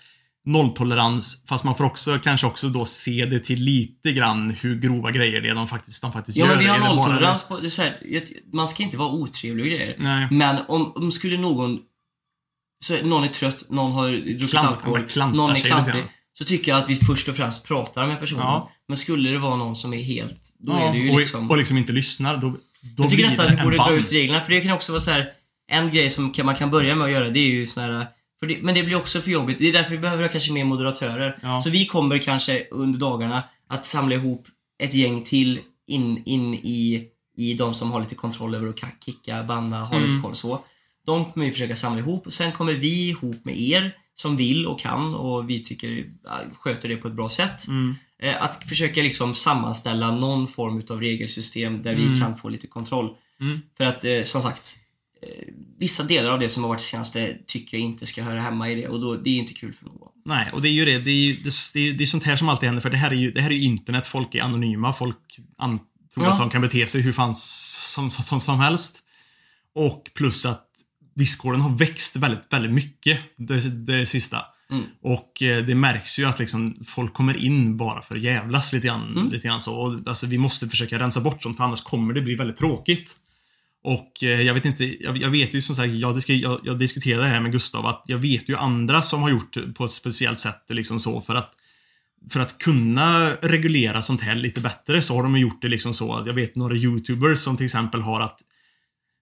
nolltolerans, 0.45 1.43
fast 1.49 1.63
man 1.63 1.75
får 1.77 1.83
också 1.83 2.19
kanske 2.23 2.47
också 2.47 2.69
då 2.69 2.85
se 2.85 3.25
det 3.25 3.39
till 3.39 3.59
lite 3.63 4.11
grann 4.11 4.49
hur 4.61 4.79
grova 4.79 5.11
grejer 5.11 5.41
det 5.41 5.49
är 5.49 5.55
de 5.55 5.67
faktiskt, 5.67 6.01
de 6.01 6.11
faktiskt 6.13 6.37
Ja 6.37 6.45
gör. 6.45 6.55
men 6.55 6.63
vi 6.63 6.69
har 6.69 6.79
nolltolerans 6.95 7.47
på, 7.47 7.59
det 7.59 7.67
är 7.67 7.69
så 7.69 7.81
här, 7.81 7.95
man 8.53 8.67
ska 8.67 8.83
inte 8.83 8.97
vara 8.97 9.09
otrevlig 9.09 9.63
och 9.65 9.69
grejer. 9.71 9.95
Nej. 9.99 10.27
Men 10.31 10.57
om, 10.67 10.91
om 10.95 11.11
skulle 11.11 11.37
någon, 11.37 11.79
så 12.83 13.01
någon 13.03 13.23
är 13.23 13.27
trött, 13.27 13.63
någon 13.69 13.91
har 13.91 14.09
druckit 14.11 14.49
Klant- 14.51 14.67
alkohol, 14.67 15.07
någon 15.33 15.51
är 15.51 15.55
klantig. 15.55 16.03
Så 16.37 16.45
tycker 16.45 16.71
jag 16.71 16.81
att 16.81 16.89
vi 16.89 16.95
först 16.95 17.27
och 17.29 17.35
främst 17.35 17.63
pratar 17.63 18.07
med 18.07 18.19
personen. 18.19 18.43
Ja. 18.43 18.71
Men 18.87 18.97
skulle 18.97 19.29
det 19.29 19.37
vara 19.39 19.55
någon 19.55 19.75
som 19.75 19.93
är 19.93 20.01
helt, 20.03 20.55
då 20.59 20.71
Ja, 20.71 20.79
är 20.89 20.91
det 20.93 20.99
ju 20.99 21.11
och, 21.11 21.19
liksom... 21.19 21.49
och 21.51 21.57
liksom 21.57 21.77
inte 21.77 21.93
lyssnar, 21.93 22.37
då, 22.37 22.49
då 22.49 22.57
jag 23.03 23.09
tycker 23.09 23.25
nästan 23.25 23.45
att 23.45 23.59
vi 23.59 23.63
borde 23.63 23.77
dra 23.77 23.93
ut 23.95 24.11
reglerna, 24.11 24.41
för 24.41 24.51
det 24.51 24.61
kan 24.61 24.71
också 24.71 24.91
vara 24.91 25.01
så 25.01 25.11
här. 25.11 25.27
En 25.71 25.91
grej 25.93 26.09
som 26.09 26.31
kan, 26.31 26.45
man 26.45 26.55
kan 26.55 26.71
börja 26.71 26.95
med 26.95 27.05
att 27.05 27.11
göra, 27.11 27.29
det 27.29 27.39
är 27.39 27.51
ju 27.51 27.67
sån 27.67 27.83
här... 27.83 28.07
Det, 28.47 28.57
men 28.61 28.75
det 28.75 28.83
blir 28.83 28.95
också 28.95 29.21
för 29.21 29.31
jobbigt. 29.31 29.59
Det 29.59 29.69
är 29.69 29.73
därför 29.73 29.91
vi 29.91 29.97
behöver 29.97 30.23
ha 30.23 30.29
kanske 30.29 30.51
mer 30.51 30.63
moderatörer. 30.63 31.37
Ja. 31.41 31.61
Så 31.61 31.69
vi 31.69 31.85
kommer 31.85 32.17
kanske 32.17 32.67
under 32.71 32.99
dagarna 32.99 33.43
att 33.69 33.85
samla 33.85 34.15
ihop 34.15 34.47
ett 34.83 34.93
gäng 34.93 35.21
till 35.23 35.59
in, 35.87 36.23
in 36.25 36.53
i, 36.53 37.03
i 37.37 37.53
de 37.53 37.73
som 37.73 37.91
har 37.91 37.99
lite 37.99 38.15
kontroll 38.15 38.55
över 38.55 38.67
att 38.67 38.75
ka- 38.75 39.05
kicka, 39.05 39.43
banna, 39.43 39.81
ha 39.85 39.95
Mm. 39.97 40.09
lite 40.09 40.21
koll 40.21 40.35
så. 40.35 40.65
De 41.05 41.25
kommer 41.31 41.45
vi 41.45 41.51
försöka 41.51 41.75
samla 41.75 41.99
ihop. 41.99 42.33
Sen 42.33 42.51
kommer 42.51 42.73
vi 42.73 43.09
ihop 43.09 43.45
med 43.45 43.59
er 43.61 43.95
som 44.15 44.37
vill 44.37 44.67
och 44.67 44.79
kan 44.79 45.15
och 45.15 45.49
vi 45.49 45.63
tycker 45.63 46.05
ja, 46.23 46.39
sköter 46.59 46.89
det 46.89 46.97
på 46.97 47.07
ett 47.07 47.13
bra 47.13 47.29
sätt. 47.29 47.67
Mm. 47.67 47.95
Eh, 48.19 48.43
Att 48.43 48.69
försöka 48.69 49.01
liksom 49.01 49.35
sammanställa 49.35 50.11
någon 50.11 50.47
form 50.47 50.79
utav 50.79 50.99
regelsystem 51.01 51.81
där 51.81 51.95
vi 51.95 52.05
Mm. 52.05 52.21
kan 52.21 52.37
få 52.37 52.49
lite 52.49 52.67
kontroll. 52.67 53.09
Mm. 53.41 53.59
För 53.77 53.83
att 53.83 54.05
eh, 54.05 54.23
som 54.23 54.41
sagt, 54.41 54.77
eh, 55.21 55.29
vissa 55.79 56.03
delar 56.03 56.29
av 56.31 56.39
det 56.39 56.49
som 56.49 56.63
har 56.63 56.69
varit 56.69 56.81
senaste 56.81 57.37
tycker 57.47 57.77
jag 57.77 57.85
inte 57.85 58.05
ska 58.07 58.23
höra 58.23 58.39
hemma 58.41 58.69
i 58.71 58.75
det 58.75 58.87
och 58.87 58.99
då, 59.01 59.15
det 59.15 59.29
är 59.29 59.37
inte 59.37 59.53
kul 59.53 59.73
för 59.73 59.85
någon. 59.85 60.09
Nej, 60.25 60.49
och 60.53 60.61
det 60.61 60.69
är 60.69 60.73
ju 60.73 60.85
det. 60.85 60.99
Det 60.99 61.11
är, 61.11 61.15
ju, 61.25 61.33
det, 61.73 61.79
är, 61.79 61.93
det 61.93 62.03
är 62.03 62.07
sånt 62.07 62.23
här 62.23 62.35
som 62.35 62.49
alltid 62.49 62.67
händer, 62.67 62.81
för 62.81 62.89
det 62.89 62.97
här 62.97 63.11
är 63.11 63.15
ju, 63.15 63.31
det 63.31 63.41
här 63.41 63.49
är 63.49 63.53
ju 63.53 63.61
internet. 63.61 64.07
Folk 64.07 64.35
är 64.35 64.41
anonyma. 64.43 64.93
Folk 64.93 65.17
an, 65.57 65.79
tror 66.13 66.25
Ja. 66.25 66.33
att 66.33 66.39
de 66.39 66.49
kan 66.49 66.61
bete 66.61 66.87
sig 66.87 67.01
hur 67.01 67.13
fan 67.13 67.35
som, 67.35 68.11
som, 68.11 68.41
som 68.41 68.59
helst. 68.59 68.95
Och 69.75 70.11
plus 70.13 70.45
att 70.45 70.67
Discorden 71.15 71.61
har 71.61 71.77
växt 71.77 72.15
väldigt, 72.15 72.53
väldigt 72.53 72.71
mycket 72.71 73.19
det, 73.37 73.69
det 73.69 74.05
sista. 74.05 74.45
Mm. 74.71 74.83
Och 75.01 75.43
eh, 75.43 75.65
det 75.65 75.75
märks 75.75 76.19
ju 76.19 76.25
att 76.25 76.39
liksom 76.39 76.83
folk 76.87 77.13
kommer 77.13 77.37
in 77.37 77.77
bara 77.77 78.01
för 78.01 78.15
att 78.15 78.21
jävlas 78.21 78.73
lite 78.73 78.87
grann. 78.87 79.11
Mm. 79.11 79.29
Lite 79.29 79.47
grann 79.47 79.61
så. 79.61 79.75
Och, 79.75 79.99
alltså, 80.05 80.27
vi 80.27 80.37
måste 80.37 80.69
försöka 80.69 80.99
rensa 80.99 81.21
bort 81.21 81.43
sånt, 81.43 81.57
för 81.57 81.63
annars 81.63 81.81
kommer 81.81 82.13
det 82.13 82.21
bli 82.21 82.35
väldigt 82.35 82.57
tråkigt. 82.57 83.15
Och 83.83 84.23
eh, 84.23 84.41
jag 84.41 84.53
vet 84.53 84.65
inte, 84.65 85.03
jag, 85.03 85.17
jag 85.17 85.29
vet 85.29 85.53
ju 85.53 85.61
som 85.61 85.75
sagt, 85.75 85.93
jag, 85.93 86.23
jag, 86.27 86.59
jag 86.63 86.79
diskuterade 86.79 87.23
det 87.23 87.29
här 87.29 87.41
med 87.41 87.51
Gustav, 87.51 87.85
att 87.85 88.03
jag 88.05 88.17
vet 88.17 88.49
ju 88.49 88.55
andra 88.55 89.01
som 89.01 89.21
har 89.21 89.29
gjort 89.29 89.57
på 89.75 89.85
ett 89.85 89.91
speciellt 89.91 90.39
sätt 90.39 90.63
liksom 90.69 90.99
så 90.99 91.21
för 91.21 91.35
att 91.35 91.53
för 92.29 92.39
att 92.39 92.57
kunna 92.57 93.31
reglera 93.31 94.01
sånt 94.01 94.21
här 94.21 94.35
lite 94.35 94.61
bättre 94.61 95.01
så 95.01 95.15
har 95.15 95.23
de 95.23 95.37
gjort 95.37 95.61
det 95.61 95.67
liksom 95.67 95.93
så 95.93 96.13
att 96.13 96.27
jag 96.27 96.33
vet 96.33 96.55
några 96.55 96.75
YouTubers 96.75 97.39
som 97.39 97.57
till 97.57 97.65
exempel 97.65 98.01
har 98.01 98.21
att 98.21 98.39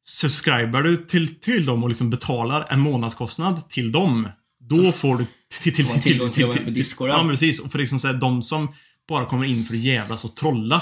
subscriber 0.06 0.84
du 0.84 0.98
till, 0.98 1.40
till 1.40 1.66
dem 1.66 1.84
och 1.84 1.90
liksom 1.90 2.10
betalar 2.10 2.68
en 2.70 2.80
månadskostnad 2.80 3.70
till 3.70 3.92
dem 3.92 4.28
då 4.70 4.92
får 4.92 5.18
du 5.18 5.26
till, 5.62 5.76
till, 5.76 5.86
Får 5.86 5.94
man 5.94 6.02
tillgång 6.02 6.32
till 6.32 6.44
dem 6.44 6.58
på 6.66 6.70
Discord, 6.70 7.10
ja. 7.10 7.14
Ja, 7.14 7.24
men 7.24 7.30
precis. 7.30 7.60
Och 7.60 7.72
för 7.72 7.80
liksom 7.80 8.00
så 8.00 8.08
här, 8.08 8.14
de 8.14 8.42
som 8.42 8.68
bara 9.10 9.26
kommer 9.26 9.46
in 9.46 9.66
för 9.66 9.74
att 9.74 9.80
jävlas 9.80 10.26
och 10.26 10.36
trolla 10.36 10.82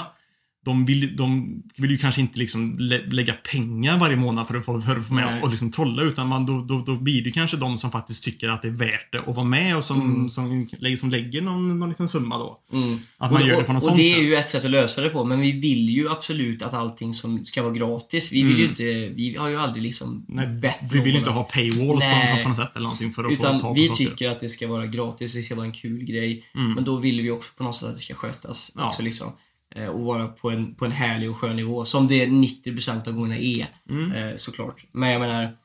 de 0.64 0.84
vill, 0.84 1.16
de 1.16 1.62
vill 1.76 1.90
ju 1.90 1.98
kanske 1.98 2.20
inte 2.20 2.38
liksom 2.38 2.74
lä 2.78 3.00
lägga 3.10 3.32
pengar 3.32 3.98
varje 3.98 4.16
månad 4.16 4.46
för 4.48 4.54
att 4.56 4.64
få, 4.64 4.80
för 4.80 4.96
att 4.98 5.06
få 5.08 5.14
med 5.14 5.26
Nej. 5.26 5.42
och 5.42 5.50
liksom 5.50 5.72
trolla 5.72 6.02
utan 6.02 6.28
man, 6.28 6.46
då, 6.46 6.60
då, 6.64 6.80
då 6.86 6.96
blir 6.96 7.24
det 7.24 7.30
kanske 7.30 7.56
de 7.56 7.78
som 7.78 7.90
faktiskt 7.90 8.24
tycker 8.24 8.48
att 8.48 8.62
det 8.62 8.68
är 8.68 8.72
värt 8.72 9.12
det 9.12 9.18
att 9.18 9.26
vara 9.36 9.44
med 9.44 9.76
och 9.76 9.84
som, 9.84 10.00
Mm. 10.00 10.28
som, 10.28 10.68
lägger- 10.78 10.96
som 10.96 11.10
lägger 11.10 11.42
någon, 11.42 11.78
någon 11.78 11.88
liten 11.88 12.08
summa 12.08 12.38
då. 12.38 12.60
Mm. 12.72 12.98
Att 13.18 13.32
man 13.32 13.42
och, 13.42 13.48
gör 13.48 13.56
det 13.56 13.62
på 13.64 13.72
något 13.72 13.82
och 13.82 13.86
sånt 13.86 13.98
det 13.98 14.10
är 14.12 14.14
sätt. 14.14 14.24
ju 14.24 14.34
ett 14.34 14.50
sätt 14.50 14.64
att 14.64 14.70
lösa 14.70 15.00
det 15.00 15.08
på, 15.08 15.24
men 15.24 15.40
vi 15.40 15.52
vill 15.52 15.88
ju 15.90 16.08
absolut 16.10 16.62
att 16.62 16.74
allting 16.74 17.14
som 17.14 17.44
ska 17.44 17.62
vara 17.62 17.72
gratis. 17.74 18.32
Vi 18.32 18.42
vill 18.42 18.58
ju 18.58 18.64
inte, 18.64 18.82
vi 19.14 19.36
har 19.38 19.48
ju 19.48 19.56
aldrig 19.56 19.82
liksom 19.82 20.24
Nej, 20.28 20.46
bett 20.46 20.78
vi 20.92 21.00
vill 21.00 21.16
inte 21.16 21.30
ha 21.30 21.42
paywalls 21.42 22.04
på, 22.42 22.48
något 22.48 22.56
sätt 22.56 22.70
eller 22.76 22.82
någonting 22.82 23.12
för 23.12 23.22
att 23.24 23.28
få 23.28 23.32
Utan 23.34 23.60
tag 23.60 23.68
på 23.68 23.74
vi 23.74 23.86
saker. 23.88 24.04
tycker 24.04 24.30
att 24.30 24.40
det 24.40 24.48
ska 24.48 24.68
vara 24.68 24.86
gratis, 24.86 25.34
det 25.34 25.42
ska 25.42 25.54
vara 25.54 25.66
en 25.66 25.72
kul 25.72 26.04
grej. 26.04 26.44
Mm. 26.54 26.72
Men 26.72 26.84
då 26.84 26.96
vill 26.96 27.22
vi 27.22 27.30
också 27.30 27.50
på 27.56 27.64
något 27.64 27.76
sätt 27.76 27.88
att 27.88 27.94
det 27.94 28.00
ska 28.00 28.14
skötas 28.14 28.72
Ja. 28.76 28.88
också 28.88 29.02
liksom. 29.02 29.32
Eh, 29.76 29.86
Och 29.86 30.04
vara 30.04 30.28
på 30.28 30.50
en, 30.50 30.74
på 30.74 30.84
en 30.84 30.92
härlig 30.92 31.30
och 31.30 31.36
skön 31.36 31.56
nivå. 31.56 31.84
Som 31.84 32.08
det 32.08 32.26
90% 32.26 33.08
av 33.08 33.14
gångerna 33.14 33.36
är. 33.36 33.66
Mm. 33.90 34.12
Eh, 34.12 34.36
såklart. 34.36 34.84
Men 34.92 35.10
jag 35.10 35.20
menar. 35.20 35.56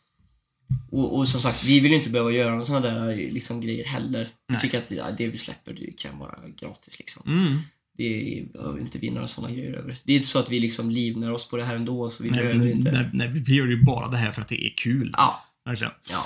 Och, 0.92 1.18
och 1.18 1.28
som 1.28 1.42
sagt, 1.42 1.64
vi 1.64 1.80
vill 1.80 1.92
ju 1.92 1.98
inte 1.98 2.10
behöva 2.10 2.32
göra 2.32 2.50
några 2.52 2.66
sådana 2.66 2.90
där 2.90 3.10
eh, 3.12 3.16
liksom, 3.32 3.62
grejer 3.62 3.86
heller. 3.86 4.28
Vi 4.48 4.60
tycker 4.60 4.78
att 4.78 4.92
ja, 4.92 5.06
det 5.18 5.28
vi 5.28 5.38
släpper 5.38 5.74
det 5.74 5.98
kan 5.98 6.20
vara 6.20 6.40
gratis 6.60 7.00
liksom. 7.00 7.24
Mm. 7.28 7.60
Det 7.98 8.44
behöver 8.54 8.80
inte 8.80 8.98
vi 8.98 9.10
några 9.10 9.28
sådana 9.28 9.54
grejer 9.56 9.74
över. 9.74 9.98
Det 10.04 10.12
är 10.14 10.16
inte 10.16 10.28
så 10.28 10.40
att 10.40 10.52
vi 10.52 10.60
liksom 10.60 10.90
livnär 10.92 11.32
oss 11.34 11.50
på 11.50 11.58
det 11.58 11.64
här 11.64 11.76
ändå, 11.76 12.10
så 12.10 12.24
vi 12.24 12.30
Nej, 12.30 12.40
behöver 12.44 12.68
inte. 12.68 12.92
nej, 12.92 13.10
nej, 13.14 13.28
vi 13.46 13.56
gör 13.56 13.68
ju 13.68 13.84
bara 13.84 14.08
det 14.08 14.18
här 14.18 14.32
för 14.32 14.42
att 14.42 14.48
det 14.50 14.66
är 14.66 14.74
kul. 14.78 15.14
Ja, 15.18 15.44
Verkligen. 15.66 15.94
ja. 16.10 16.26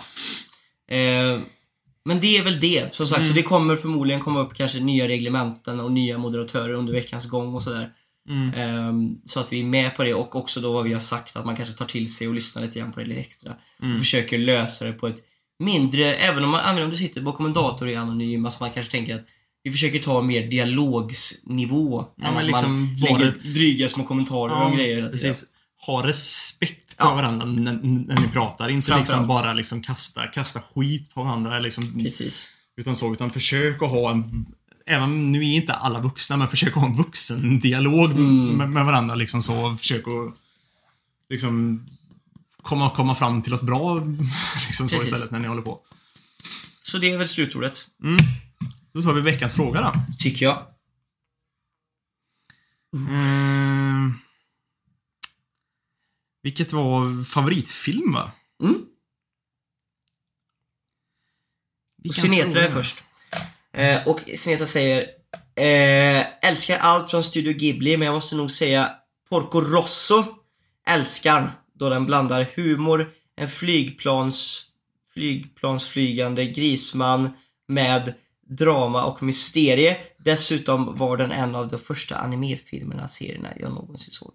Eh, 0.95 1.39
men 2.05 2.19
det 2.19 2.37
är 2.37 2.43
väl 2.43 2.59
det, 2.59 2.95
som 2.95 3.07
sagt. 3.07 3.17
Mm. 3.19 3.29
Så 3.29 3.35
det 3.35 3.43
kommer 3.43 3.75
förmodligen 3.75 4.21
komma 4.21 4.39
upp 4.39 4.53
kanske 4.53 4.79
nya 4.79 5.07
reglementen 5.07 5.79
och 5.79 5.91
nya 5.91 6.17
moderatörer 6.17 6.73
under 6.73 6.93
veckans 6.93 7.29
gång 7.29 7.55
och 7.55 7.63
sådär. 7.63 7.89
Mm. 8.29 8.53
Ehm, 8.53 9.15
så 9.25 9.39
att 9.39 9.53
vi 9.53 9.59
är 9.59 9.63
med 9.63 9.95
på 9.95 10.03
det 10.03 10.13
och 10.13 10.35
också 10.35 10.61
då 10.61 10.73
vad 10.73 10.83
vi 10.83 10.93
har 10.93 10.99
sagt 10.99 11.35
att 11.35 11.45
man 11.45 11.55
kanske 11.55 11.75
tar 11.75 11.85
till 11.85 12.13
sig 12.13 12.27
och 12.27 12.33
lyssnar 12.33 12.61
lite 12.61 12.79
grann 12.79 12.91
på 12.91 12.99
det 12.99 13.05
lite 13.05 13.19
extra. 13.19 13.55
Mm. 13.81 13.93
Och 13.93 13.99
försöker 13.99 14.37
lösa 14.37 14.85
det 14.85 14.93
på 14.93 15.07
ett 15.07 15.19
mindre, 15.59 16.13
även 16.15 16.43
om, 16.43 16.49
man, 16.49 16.61
även 16.65 16.83
om 16.83 16.89
du 16.89 16.95
sitter 16.97 17.21
bakom 17.21 17.45
en 17.45 17.53
dator 17.53 17.85
och 17.85 17.91
är 17.91 17.97
anonym, 17.97 18.45
alltså 18.45 18.63
man 18.63 18.71
kanske 18.71 18.91
tänker 18.91 19.15
att 19.15 19.25
vi 19.63 19.71
försöker 19.71 19.99
ta 19.99 20.21
mer 20.21 20.47
dialogsnivå. 20.47 22.05
Ja, 22.15 22.31
men 22.31 22.45
liksom 22.47 22.83
man 22.83 22.95
lägger 22.95 23.37
det- 23.43 23.53
dryga 23.53 23.89
små 23.89 24.03
kommentarer 24.03 24.65
och 24.65 24.75
grejer 24.75 24.95
hela 24.95 25.09
tiden. 25.09 25.29
precis. 25.33 25.45
Ha 25.85 26.07
respekt 26.07 26.93
för 26.97 27.05
Ja. 27.05 27.15
varandra 27.15 27.45
när, 27.45 27.73
när 27.83 28.21
ni 28.21 28.27
pratar. 28.27 28.69
Inte 28.69 28.97
liksom 28.97 29.27
bara 29.27 29.53
liksom 29.53 29.81
kasta, 29.81 30.27
kasta 30.27 30.61
skit 30.61 31.13
på 31.13 31.23
varandra. 31.23 31.59
Liksom, 31.59 32.03
Precis. 32.03 32.47
utan 32.77 32.95
så, 32.95 33.13
utan 33.13 33.29
försök 33.29 33.81
att 33.81 33.89
ha 33.89 34.11
en 34.11 34.45
Även, 34.85 35.31
nu 35.31 35.39
är 35.39 35.55
inte 35.55 35.73
alla 35.73 35.99
vuxna, 35.99 36.37
men 36.37 36.47
försök 36.47 36.69
att 36.77 36.81
ha 36.83 36.89
en 36.89 36.95
vuxen 36.97 37.59
dialog 37.59 38.11
Mm. 38.11 38.47
med, 38.57 38.69
med 38.69 38.85
varandra. 38.85 39.15
Liksom 39.15 39.43
så. 39.43 39.75
Försök 39.77 40.07
att 40.07 40.35
liksom 41.29 41.85
komma, 42.61 42.89
komma 42.89 43.15
fram 43.15 43.41
till 43.41 43.51
något 43.51 43.61
bra 43.61 43.95
liksom 44.67 44.89
så 44.89 44.95
Precis. 44.95 45.03
istället 45.13 45.31
när 45.31 45.39
ni 45.39 45.47
håller 45.47 45.61
på. 45.61 45.79
Så 46.83 46.97
det 46.97 47.11
är 47.11 47.17
väl 47.17 47.27
slutordet, 47.27 47.87
Mm. 48.03 48.17
Då 48.93 49.01
tar 49.01 49.13
vi 49.13 49.21
veckans 49.21 49.53
fråga 49.53 49.81
då. 49.81 49.93
tycker 50.19 50.45
jag. 50.45 50.57
Mm. 52.95 53.60
Vilket 56.41 56.73
var 56.73 57.23
favoritfilm 57.23 58.13
va? 58.13 58.31
Mm. 58.63 58.85
Sinetra 62.13 62.61
är 62.61 62.71
först. 62.71 63.03
Eh, 63.73 64.07
och 64.07 64.21
Sinetra 64.35 64.65
säger 64.65 64.99
eh, 65.55 66.49
Älskar 66.49 66.77
allt 66.77 67.11
från 67.11 67.23
Studio 67.23 67.53
Ghibli 67.53 67.97
men 67.97 68.05
jag 68.05 68.13
måste 68.13 68.35
nog 68.35 68.51
säga 68.51 68.91
Porco 69.29 69.61
Rosso 69.61 70.25
älskar 70.87 71.51
då 71.73 71.89
den 71.89 72.05
blandar 72.05 72.47
humor, 72.55 73.13
en 73.35 73.49
flygplans 73.49 74.67
flygplansflygande 75.13 76.45
grisman 76.45 77.29
med 77.67 78.13
drama 78.49 79.03
och 79.03 79.23
mysterie. 79.23 79.97
Dessutom 80.17 80.97
var 80.97 81.17
den 81.17 81.31
en 81.31 81.55
av 81.55 81.67
de 81.67 81.79
första 81.79 82.15
animefilmerna, 82.15 83.07
serierna 83.07 83.53
jag 83.59 83.71
någonsin 83.71 84.13
såg. 84.13 84.33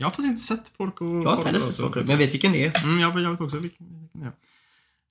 Jag 0.00 0.06
har 0.06 0.10
faktiskt 0.10 0.28
inte 0.28 0.42
sett 0.42 0.78
Porco 0.78 1.22
Jag 1.22 1.30
har 1.30 1.36
inte 1.36 1.48
heller 1.48 1.58
sett 1.58 1.76
Porco, 1.76 1.98
men 1.98 2.08
jag 2.08 2.16
vet 2.16 2.34
vilken 2.34 2.52
det 2.52 2.66
är. 2.66 2.84
Mm, 2.84 3.00
jag, 3.00 3.20
jag 3.20 3.30
vet 3.30 3.40
också 3.40 3.58
vilken, 3.58 3.86
vilken 4.00 4.20
det 4.20 4.26
är. 4.26 4.32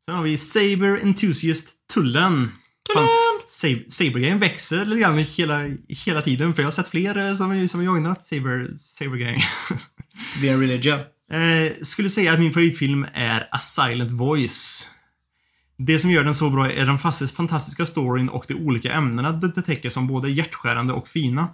Sen 0.05 0.15
har 0.15 0.23
vi 0.23 0.37
Saber 0.37 0.99
Enthusiast 1.01 1.67
Tullen. 1.93 2.51
Fan, 2.93 3.07
Saber, 3.47 3.89
Saber-grejen 3.89 4.39
växer 4.39 4.85
lite 4.85 5.01
grann 5.01 5.17
hela, 5.17 5.75
hela 5.87 6.21
tiden 6.21 6.53
för 6.53 6.61
jag 6.61 6.67
har 6.67 6.71
sett 6.71 6.87
fler 6.87 7.17
eh, 7.17 7.35
som, 7.35 7.67
som 7.67 7.79
har 7.79 7.85
joinat 7.85 8.25
Saber, 8.25 8.73
Saber-grejen. 8.77 9.41
Be 10.41 10.55
a 10.55 10.57
religion. 10.57 10.99
Eh, 11.31 11.73
skulle 11.81 12.09
säga 12.09 12.33
att 12.33 12.39
min 12.39 12.53
favoritfilm 12.53 13.05
är 13.13 13.47
A 13.51 13.59
Silent 13.59 14.11
Voice. 14.11 14.89
Det 15.77 15.99
som 15.99 16.11
gör 16.11 16.23
den 16.23 16.35
så 16.35 16.49
bra 16.49 16.71
är 16.71 16.85
den 16.85 17.27
fantastiska 17.27 17.85
storyn 17.85 18.29
och 18.29 18.45
de 18.47 18.53
olika 18.53 18.93
ämnena 18.93 19.31
det 19.31 19.51
det 19.51 19.61
täcker 19.61 19.89
som 19.89 20.07
både 20.07 20.27
är 20.27 20.31
hjärtskärande 20.31 20.93
och 20.93 21.07
fina. 21.07 21.47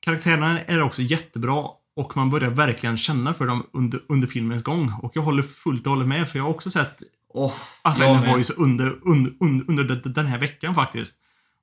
Karaktärerna 0.00 0.60
är 0.60 0.82
också 0.82 1.02
jättebra 1.02 1.68
och 1.96 2.16
man 2.16 2.30
börjar 2.30 2.50
verkligen 2.50 2.96
känna 2.98 3.34
för 3.34 3.46
dem 3.46 3.66
under, 3.72 4.00
under 4.08 4.28
filmens 4.28 4.62
gång. 4.62 4.92
Och 5.02 5.12
jag 5.14 5.22
håller 5.22 5.42
fullt 5.42 5.86
och 5.86 5.90
hållet 5.92 6.08
med 6.08 6.28
för 6.30 6.38
jag 6.38 6.44
har 6.44 6.50
också 6.50 6.70
sett 6.70 7.02
med. 8.22 8.30
var 8.30 8.38
ju 8.38 8.44
så 8.44 8.52
under, 8.52 8.98
under, 9.02 9.32
under, 9.40 9.64
under 9.68 9.84
den- 9.84 10.26
här 10.26 10.38
veckan 10.38 10.74
faktiskt. 10.74 11.14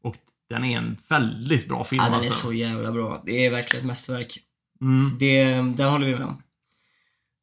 Och 0.04 0.16
den 0.50 0.64
är 0.64 0.78
en 0.78 0.98
väldigt 1.08 1.68
bra 1.68 1.84
film 1.84 2.00
Ja, 2.04 2.06
den 2.06 2.14
är 2.14 2.18
alltså. 2.18 2.48
så 2.48 2.54
jävla 2.54 2.92
bra. 2.92 3.24
Det 3.26 3.46
är 3.46 3.52
verkligen 3.52 3.82
ett 3.86 3.88
mästerverk. 3.88 4.40
Mm. 4.82 5.18
Det, 5.20 5.44
den 5.54 5.90
håller 5.92 6.06
vi 6.08 6.14
med 6.16 6.26
om. 6.26 6.44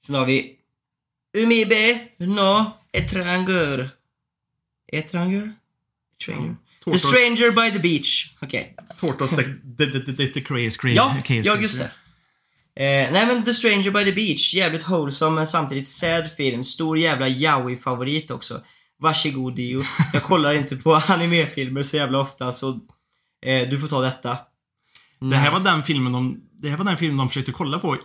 Sen 0.06 0.14
har 0.14 0.26
vi 0.26 0.56
Umibe 1.38 1.98
no 2.18 2.70
etranger. 2.92 3.90
Etranger? 4.92 5.52
Stranger? 6.22 6.56
The 6.84 6.90
Tortoise- 6.90 6.98
Stranger 6.98 7.50
by 7.50 7.70
the 7.70 7.78
Beach. 7.88 8.34
Okej. 8.40 8.76
Tortoise, 9.00 9.36
the, 9.36 9.42
the, 9.86 10.00
the, 10.00 10.12
the, 10.12 10.26
the 10.26 10.40
crazy, 10.40 10.70
crazy, 10.78 10.96
Ja, 10.96 11.16
crazy, 11.24 11.42
ja 11.48 11.56
just 11.60 11.78
det. 11.78 11.90
Eh, 12.76 13.12
nej 13.12 13.26
men 13.26 13.44
The 13.44 13.54
Stranger 13.54 13.90
by 13.90 14.04
the 14.04 14.12
Beach, 14.12 14.54
jävligt 14.54 14.88
wholesome 14.88 15.34
men 15.34 15.46
samtidigt 15.46 15.88
sad 15.88 16.30
film. 16.30 16.64
Stor 16.64 16.98
jävla 16.98 17.28
yaoi-favorit 17.28 18.30
också. 18.30 18.60
Varsågod 18.98 19.54
Dio. 19.56 19.82
Jag 20.12 20.22
kollar 20.22 20.52
inte 20.52 20.76
på 20.76 20.94
animefilmer 21.08 21.82
så 21.82 21.96
jävla 21.96 22.20
ofta 22.20 22.52
så 22.52 22.68
eh, 23.46 23.68
du 23.70 23.78
får 23.78 23.88
ta 23.88 24.00
detta. 24.00 24.38
Det 25.20 25.36
här 25.36 25.50
var 25.50 25.58
Nice. 25.58 25.70
den 25.70 25.82
filmen 25.82 26.12
de, 26.12 26.40
det 26.52 26.68
här 26.68 26.76
var 26.76 26.84
den 26.84 26.96
filmen 26.96 27.16
de 27.16 27.28
försökte 27.28 27.52
kolla 27.52 27.78
på 27.78 27.96
i, 27.96 27.98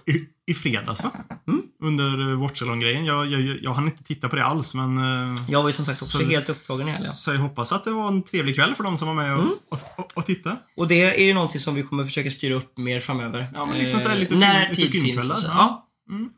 i 0.51 0.53
fredags 0.53 1.03
va? 1.03 1.11
Mm. 1.47 1.61
Under 1.83 2.19
uh, 2.19 2.39
Watchalong-grejen. 2.39 3.05
Jag, 3.05 3.27
jag, 3.27 3.41
jag, 3.63 3.73
hann 3.73 3.85
inte 3.85 4.03
titta 4.03 4.29
på 4.29 4.35
det 4.35 4.45
alls 4.45 4.73
men... 4.73 4.97
eh, 4.97 5.35
Jag 5.49 5.61
var 5.61 5.69
ju 5.69 5.73
som 5.73 5.85
sagt 5.85 6.01
också 6.01 6.17
Så- 6.17 6.23
helt 6.25 6.49
upptagen 6.49 6.87
i 6.87 6.91
helgen. 6.91 7.11
Så 7.11 7.31
jag 7.31 7.37
hoppas 7.39 7.71
att 7.71 7.83
det 7.83 7.91
var 7.91 8.07
en 8.07 8.23
trevlig 8.23 8.55
kväll 8.55 8.75
för 8.75 8.83
de 8.83 8.97
som 8.97 9.07
var 9.07 9.15
med 9.15 9.33
och, 9.33 9.39
Mm. 9.41 9.53
och, 9.69 9.79
och, 9.99 10.11
och 10.17 10.25
titta. 10.25 10.57
Och 10.77 10.87
det 10.87 11.21
är 11.21 11.25
ju 11.25 11.33
någonting 11.33 11.59
som 11.61 11.75
vi 11.75 11.83
kommer 11.83 12.03
försöka 12.03 12.31
styra 12.31 12.53
upp 12.55 12.77
mer 12.77 12.99
framöver. 12.99 13.45
Ja, 13.53 13.65
men 13.65 13.77
liksom 13.79 13.99
så 13.99 14.09
här 14.09 14.17
lite 14.19 14.33
Eh, 14.33 14.39
när 14.39 14.69
lite 14.69 14.81
tid 14.81 14.91
finns. 14.91 15.41
så. 15.41 15.47
ja. 15.47 15.87
Mm. 16.09 16.29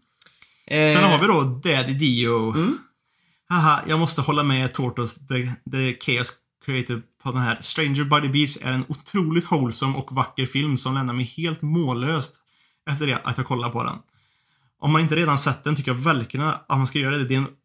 Eh, 0.67 0.93
Sen 0.99 1.03
har 1.11 1.19
vi 1.19 1.27
då 1.27 1.41
Daddy 1.63 1.93
Dio. 1.93 2.51
Mm. 2.55 2.77
Haha, 3.49 3.79
jag 3.87 3.99
måste 3.99 4.21
hålla 4.21 4.43
med 4.43 4.73
Tortoise, 4.73 5.19
the, 5.19 5.51
the 5.71 5.93
Chaos 6.05 6.33
Creator 6.65 7.01
på 7.23 7.31
den 7.31 7.41
här. 7.41 7.57
Stranger 7.61 8.03
by 8.03 8.21
the 8.27 8.33
Beach 8.33 8.57
är 8.61 8.73
en 8.73 8.85
otroligt 8.87 9.51
wholesome 9.51 9.97
och 9.97 10.11
vacker 10.15 10.45
film 10.45 10.77
som 10.77 10.93
lämnar 10.93 11.13
mig 11.13 11.25
helt 11.37 11.61
mållöst 11.61 12.35
efter 12.91 13.07
det 13.07 13.21
att 13.23 13.37
jag 13.37 13.47
kollar 13.47 13.69
på 13.69 13.83
den. 13.83 13.97
Om 14.79 14.91
man 14.91 15.01
inte 15.01 15.15
redan 15.15 15.37
sett 15.37 15.63
den 15.63 15.75
tycker 15.75 15.91
jag 15.91 15.99
verkligen 15.99 16.47
att 16.47 16.65
man 16.69 16.87
ska 16.87 16.99
göra 16.99 17.17
det. 17.17 17.27
Det 17.27 17.33
är 17.35 17.37
en 17.37 17.55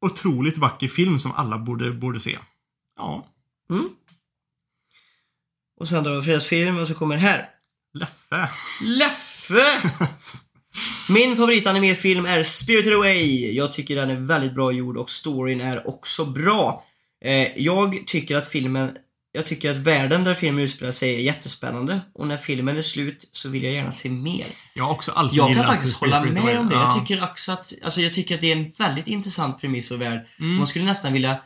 otroligt 0.00 0.58
vacker 0.58 0.88
film 0.88 1.18
som 1.18 1.32
alla 1.32 1.58
borde, 1.58 1.92
borde 1.92 2.20
se. 2.20 2.38
Ja, 2.96 3.26
Mm. 3.70 3.88
Och 5.80 5.88
sen 5.88 6.04
då 6.04 6.22
fredagsfilm 6.22 6.78
och 6.78 6.88
så 6.88 6.94
kommer 6.94 7.16
här. 7.16 7.48
Leffe. 7.94 8.50
Leffe! 8.82 9.92
Min 11.08 11.36
favoritanimefilm 11.36 12.26
är 12.26 12.42
Spirited 12.42 12.92
Away. 12.92 13.54
Jag 13.54 13.72
tycker 13.72 13.96
den 13.96 14.10
är 14.10 14.16
väldigt 14.16 14.54
bra 14.54 14.72
gjord 14.72 14.96
och 14.96 15.10
storyn 15.10 15.60
är 15.60 15.88
också 15.88 16.24
bra. 16.24 16.84
Eh, 17.24 17.62
jag 17.62 18.06
tycker 18.06 18.36
att 18.36 18.46
filmen, 18.46 18.96
jag 19.32 19.46
tycker 19.46 19.70
att 19.70 19.76
världen 19.76 20.24
där 20.24 20.34
filmen 20.34 20.64
utspelar 20.64 20.92
sig 20.92 21.14
är 21.14 21.18
jättespännande 21.18 22.00
och 22.14 22.26
när 22.26 22.36
filmen 22.36 22.76
är 22.76 22.82
slut 22.82 23.28
så 23.32 23.48
vill 23.48 23.62
jag 23.64 23.72
gärna 23.72 23.92
se 23.92 24.08
mer. 24.10 24.46
Jag 24.74 24.84
har 24.84 24.90
också 24.90 25.12
alltid 25.12 25.38
Jag 25.38 25.54
kan 25.56 25.64
faktiskt 25.64 25.96
hålla 25.96 26.22
med 26.24 26.58
om 26.58 26.68
det. 26.68 26.74
Ja. 26.74 26.82
Jag 26.82 26.94
tycker 27.08 27.24
också 27.24 27.52
att, 27.52 27.72
alltså 27.84 28.00
jag 28.00 28.12
tycker 28.14 28.34
att 28.34 28.40
det 28.40 28.52
är 28.52 28.56
en 28.56 28.72
väldigt 28.78 29.06
intressant 29.06 29.60
premiss 29.60 29.90
och 29.90 30.00
värld. 30.00 30.26
Mm. 30.40 30.54
Man 30.56 30.66
skulle 30.66 30.84
nästan 30.84 31.12
vilja 31.12 31.36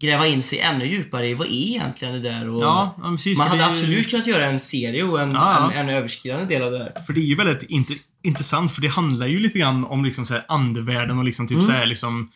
gräva 0.00 0.26
in 0.26 0.42
sig 0.42 0.58
ännu 0.60 0.86
djupare 0.86 1.28
i 1.28 1.34
vad 1.34 1.46
är 1.46 1.50
egentligen 1.52 2.14
det 2.14 2.20
där 2.20 2.48
och 2.48 2.62
Ja, 2.62 2.94
ja, 3.02 3.10
precis. 3.10 3.38
man 3.38 3.48
hade 3.48 3.62
det- 3.62 3.66
absolut 3.66 4.10
kunnat 4.10 4.26
göra 4.26 4.44
en 4.44 4.60
serie 4.60 5.02
och 5.04 5.20
en, 5.20 5.30
Ja, 5.30 5.70
ja. 5.72 5.72
en, 5.72 5.88
en 5.88 5.96
överskridande 5.96 6.44
del 6.54 6.62
av 6.62 6.72
det 6.72 6.78
där. 6.78 7.02
För 7.06 7.12
det 7.12 7.20
är 7.20 7.24
ju 7.24 7.34
väldigt 7.34 7.62
int 7.70 7.88
intressant, 8.22 8.72
för 8.74 8.80
det 8.82 8.88
handlar 8.88 9.26
ju 9.26 9.40
lite 9.40 9.58
grann 9.58 9.84
om 9.84 10.04
liksom 10.04 10.26
så 10.26 10.34
här 10.34 10.44
andevärlden 10.48 11.18
och 11.18 11.24
liksom 11.24 11.48
typ 11.48 11.54
Mm. 11.54 11.66
så 11.66 11.72
här 11.72 11.86
liksom 11.86 12.30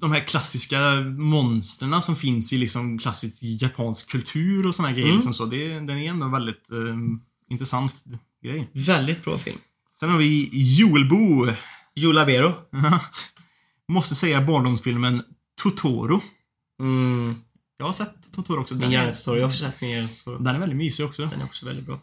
de 0.00 0.12
här 0.12 0.20
klassiska 0.20 0.78
monsterna 1.18 2.00
som 2.00 2.16
finns 2.16 2.52
i 2.52 2.58
liksom 2.58 2.98
klassisk 2.98 3.36
japansk 3.40 4.08
kultur 4.08 4.66
och 4.66 4.74
såna 4.74 4.88
här 4.88 4.94
grejer. 4.94 5.08
Mm. 5.08 5.18
Liksom 5.18 5.34
så. 5.34 5.46
Det, 5.46 5.68
den 5.68 5.90
är 5.90 6.10
ändå 6.10 6.26
en 6.26 6.32
väldigt 6.32 6.70
eh, 6.70 6.96
intressant 7.48 8.04
grej. 8.42 8.70
Väldigt 8.72 9.24
bra 9.24 9.38
film. 9.38 9.58
Sen 10.00 10.10
har 10.10 10.18
vi 10.18 10.50
Joelbo. 10.52 11.52
Joe 11.94 12.12
Labero. 12.12 12.54
Måste 13.88 14.14
säga 14.14 14.40
barndomsfilmen 14.40 15.22
Totoro. 15.62 16.20
Mm. 16.80 17.34
Jag 17.76 17.86
har 17.86 17.92
sett 17.92 18.32
Totoro 18.32 18.60
också. 18.60 18.74
Den 18.74 18.92
är. 18.92 19.14
Jag 19.26 19.46
har 19.46 19.50
sett 19.50 19.80
min 19.80 20.08
den 20.24 20.46
är 20.46 20.58
väldigt 20.58 20.78
mysig 20.78 21.06
också. 21.06 21.26
Den 21.26 21.40
är 21.40 21.44
också 21.44 21.66
väldigt 21.66 21.86
bra. 21.86 22.00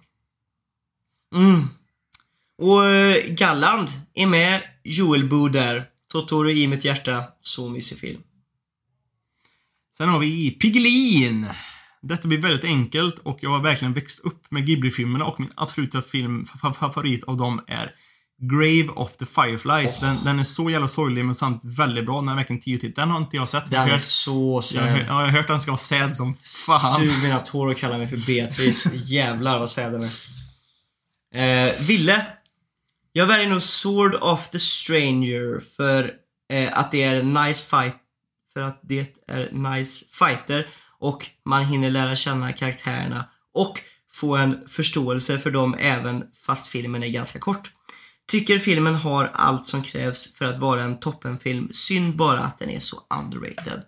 Mm. 1.35 1.67
Och 2.57 2.85
eh, 2.85 3.33
Galland 3.33 3.87
är 4.13 4.27
med 4.27 4.61
Joel 4.83 5.29
Boo 5.29 5.49
där. 5.49 5.90
Totoro 6.11 6.49
i 6.49 6.67
mitt 6.67 6.85
hjärta. 6.85 7.23
Så 7.41 7.69
mysig 7.69 7.99
film. 7.99 8.21
Sen 9.97 10.09
har 10.09 10.19
vi 10.19 10.51
Piggelin. 10.51 11.47
Detta 12.01 12.27
blir 12.27 12.37
väldigt 12.37 12.63
enkelt 12.63 13.19
och 13.19 13.37
jag 13.41 13.49
har 13.49 13.59
verkligen 13.61 13.93
växt 13.93 14.19
upp 14.19 14.51
med 14.51 14.65
Ghibli-filmerna 14.67 15.25
och 15.25 15.39
min 15.39 15.51
absoluta 15.55 16.01
film, 16.01 16.43
fa- 16.61 16.73
favorit 16.73 17.23
av 17.23 17.37
dem 17.37 17.61
är 17.67 17.91
Grave 18.41 18.87
of 18.89 19.17
the 19.17 19.25
Fireflies. 19.25 19.95
Åh. 19.97 20.01
Den, 20.03 20.23
den 20.23 20.39
är 20.39 20.43
så 20.43 20.69
jävla 20.69 20.87
sorglig 20.87 21.25
men 21.25 21.35
samtidigt 21.35 21.79
väldigt 21.79 22.05
bra. 22.05 22.19
Den 22.21 22.29
är 22.29 22.35
verkligen 22.35 22.61
10 22.61 22.77
till. 22.77 22.91
Den 22.91 23.09
har 23.09 23.17
inte 23.17 23.35
jag 23.37 23.49
sett. 23.49 23.69
Den 23.71 23.87
jag, 23.87 23.93
är 23.95 23.97
så 23.97 24.55
hört, 24.55 24.71
jag, 24.73 24.81
har, 24.81 24.87
hört- 24.89 25.05
sad. 25.07 25.15
ja, 25.15 25.19
jag 25.21 25.27
har 25.27 25.37
hört 25.37 25.41
att 25.41 25.47
den 25.47 25.61
ska 25.61 25.71
vara 25.71 25.79
sad 25.79 26.15
som 26.15 26.35
fan. 26.67 26.99
Sug 26.99 27.23
mina 27.23 27.39
tår 27.39 27.67
och 27.67 27.77
kalla 27.77 27.97
mig 27.97 28.07
för 28.07 28.17
Beatrice. 28.17 28.93
Jävlar 28.93 29.59
vad 29.59 29.69
sad 29.69 29.91
den 29.93 30.09
är. 31.33 31.69
Eh, 31.69 31.81
Ville. 31.81 32.25
Jag 33.13 33.25
väljer 33.25 33.49
nog 33.49 33.63
Sword 33.63 34.15
of 34.15 34.49
the 34.49 34.59
Stranger 34.59 35.63
för 35.77 36.13
eh, 36.53 36.77
att 36.77 36.91
det 36.91 37.03
är 37.03 37.15
en 37.15 37.33
nice 37.33 37.69
fight. 37.69 37.95
För 38.53 38.61
att 38.61 38.79
det 38.83 39.17
är 39.27 39.51
nice 39.51 40.05
fighter 40.11 40.69
och 40.99 41.29
man 41.45 41.65
hinner 41.65 41.89
lära 41.89 42.15
känna 42.15 42.53
karaktärerna 42.53 43.29
och 43.53 43.79
få 44.13 44.35
en 44.35 44.67
förståelse 44.67 45.39
för 45.39 45.51
dem 45.51 45.75
även 45.79 46.23
fast 46.45 46.67
filmen 46.67 47.03
är 47.03 47.07
ganska 47.07 47.39
kort. 47.39 47.71
Tycker 48.27 48.59
filmen 48.59 48.95
har 48.95 49.31
allt 49.33 49.67
som 49.67 49.83
krävs 49.83 50.33
för 50.35 50.45
att 50.45 50.57
vara 50.57 50.83
en 50.83 50.99
toppenfilm. 50.99 51.69
Synd 51.73 52.15
bara 52.15 52.39
att 52.39 52.59
den 52.59 52.69
är 52.69 52.79
så 52.79 52.97
underrated. 53.19 53.81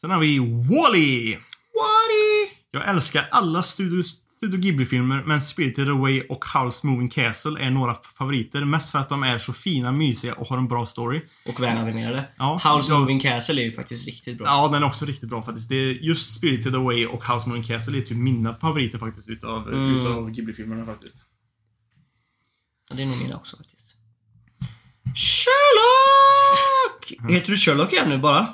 Sen 0.00 0.10
har 0.10 0.20
vi 0.20 0.38
Wall-E. 0.38 1.38
Wally! 1.74 2.50
Jag 2.70 2.88
älskar 2.88 3.28
alla 3.30 3.62
Studio, 3.62 4.02
Studio 4.42 4.60
Ghibli-filmer 4.60 5.22
men 5.26 5.40
Spirited 5.42 5.88
Away 5.88 6.22
och 6.28 6.44
House 6.54 6.86
Moving 6.86 7.08
Castle 7.08 7.60
är 7.60 7.70
några 7.70 7.96
favoriter. 8.18 8.64
Mest 8.64 8.90
för 8.90 8.98
att 8.98 9.08
de 9.08 9.22
är 9.22 9.38
så 9.38 9.52
fina, 9.52 9.92
mysiga 9.92 10.34
och 10.34 10.46
har 10.46 10.58
en 10.58 10.68
bra 10.68 10.86
story. 10.86 11.22
Och 11.46 11.62
välanimerade. 11.62 12.24
Ja. 12.36 12.54
House 12.54 12.92
Ja. 12.92 12.98
Moving 12.98 13.20
Castle 13.20 13.60
är 13.60 13.64
ju 13.64 13.70
faktiskt 13.70 14.06
riktigt 14.06 14.38
bra. 14.38 14.46
Ja, 14.46 14.68
den 14.72 14.82
är 14.82 14.86
också 14.86 15.04
riktigt 15.04 15.28
bra 15.28 15.42
faktiskt. 15.42 15.68
Det 15.68 15.76
är 15.76 15.92
just 15.92 16.34
Spirited 16.34 16.74
Away 16.74 17.06
och 17.06 17.24
House 17.24 17.48
Moving 17.48 17.62
Castle 17.64 17.98
är 17.98 18.02
typ 18.02 18.16
mina 18.16 18.54
favoriter 18.54 18.98
faktiskt 18.98 19.28
utav, 19.28 19.68
Mm. 19.68 20.00
utav 20.00 20.30
Ghibli-filmerna 20.30 20.86
faktiskt. 20.86 21.16
Ja, 22.90 22.96
det 22.96 23.02
är 23.02 23.06
nog 23.06 23.18
mina 23.18 23.36
också 23.36 23.56
faktiskt. 23.56 23.96
Sherlock! 25.16 27.30
Heter 27.32 27.50
du 27.50 27.56
Sherlock 27.56 27.92
igen 27.92 28.08
nu 28.08 28.18
bara? 28.18 28.48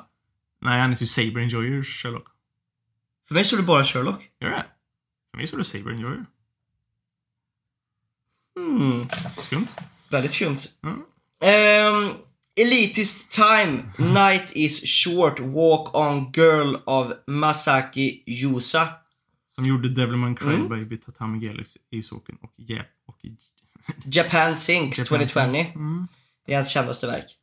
Nej, 0.62 0.80
han 0.80 0.90
heter 0.90 1.02
ju 1.02 1.06
Saber 1.08 1.40
Enjoyer 1.40 1.84
Sherlock. 1.84 2.26
För 3.28 3.34
mig 3.34 3.44
står 3.44 3.56
det 3.56 3.62
bara 3.62 3.84
Sherlock. 3.84 4.20
Gör 4.40 4.50
det? 4.50 4.66
Men 5.38 5.48
så 5.48 5.56
det, 5.56 5.64
Sabern 5.64 5.98
gör 5.98 6.10
ju. 6.10 6.24
Mm. 8.62 9.08
Skumt. 9.42 9.68
Väldigt 10.10 10.32
skumt. 10.32 10.58
Mm. 10.82 10.94
Um, 10.94 12.14
Elitist 12.56 13.30
Time, 13.30 13.82
Night 13.98 14.52
is 14.52 15.04
Short, 15.04 15.40
Walk 15.40 15.94
on 15.94 16.32
Girl 16.32 16.76
av 16.86 17.14
Masaki 17.26 18.22
Yusa. 18.26 18.88
Som 19.54 19.64
gjorde 19.64 19.88
Devilman 19.88 20.36
Crybaby, 20.36 20.74
mm. 20.74 20.98
Tatami 20.98 21.46
Galaxy, 21.46 21.78
Isoken 21.90 22.38
och 22.42 22.52
Jap 22.56 22.86
och 23.06 23.18
Japan 24.04 24.56
Sinks 24.56 25.04
2020. 25.04 25.40
Mm. 25.40 26.08
Det 26.46 26.52
är 26.52 26.56
hans 26.56 26.70
kändaste 26.70 27.06
verk. 27.06 27.36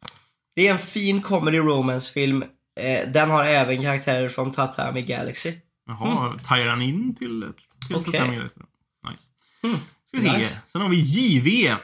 Det 0.56 0.68
är 0.68 0.72
en 0.72 0.80
fin 0.80 1.22
comedy 1.22 1.58
romance-film. 1.58 2.44
Eh, 2.80 3.10
den 3.10 3.30
har 3.30 3.46
även 3.46 3.82
karaktärer 3.82 4.30
från 4.30 4.52
Tatami 4.52 5.02
Galaxy. 5.02 5.54
Jaha, 5.88 6.28
mm. 6.28 6.40
tajar 6.40 6.66
han 6.66 6.82
in 6.82 7.16
till 7.16 7.44
ett 7.44 7.65
65 7.88 8.30
okay. 8.30 8.40
Nice. 8.40 9.24
Mm. 9.64 9.78
Ska 10.07 10.18
vi 10.18 10.22
se. 10.22 10.38
Nice. 10.38 10.60
Sen 10.68 10.82
har 10.82 10.90
vi 10.90 10.98
JV. 10.99 11.76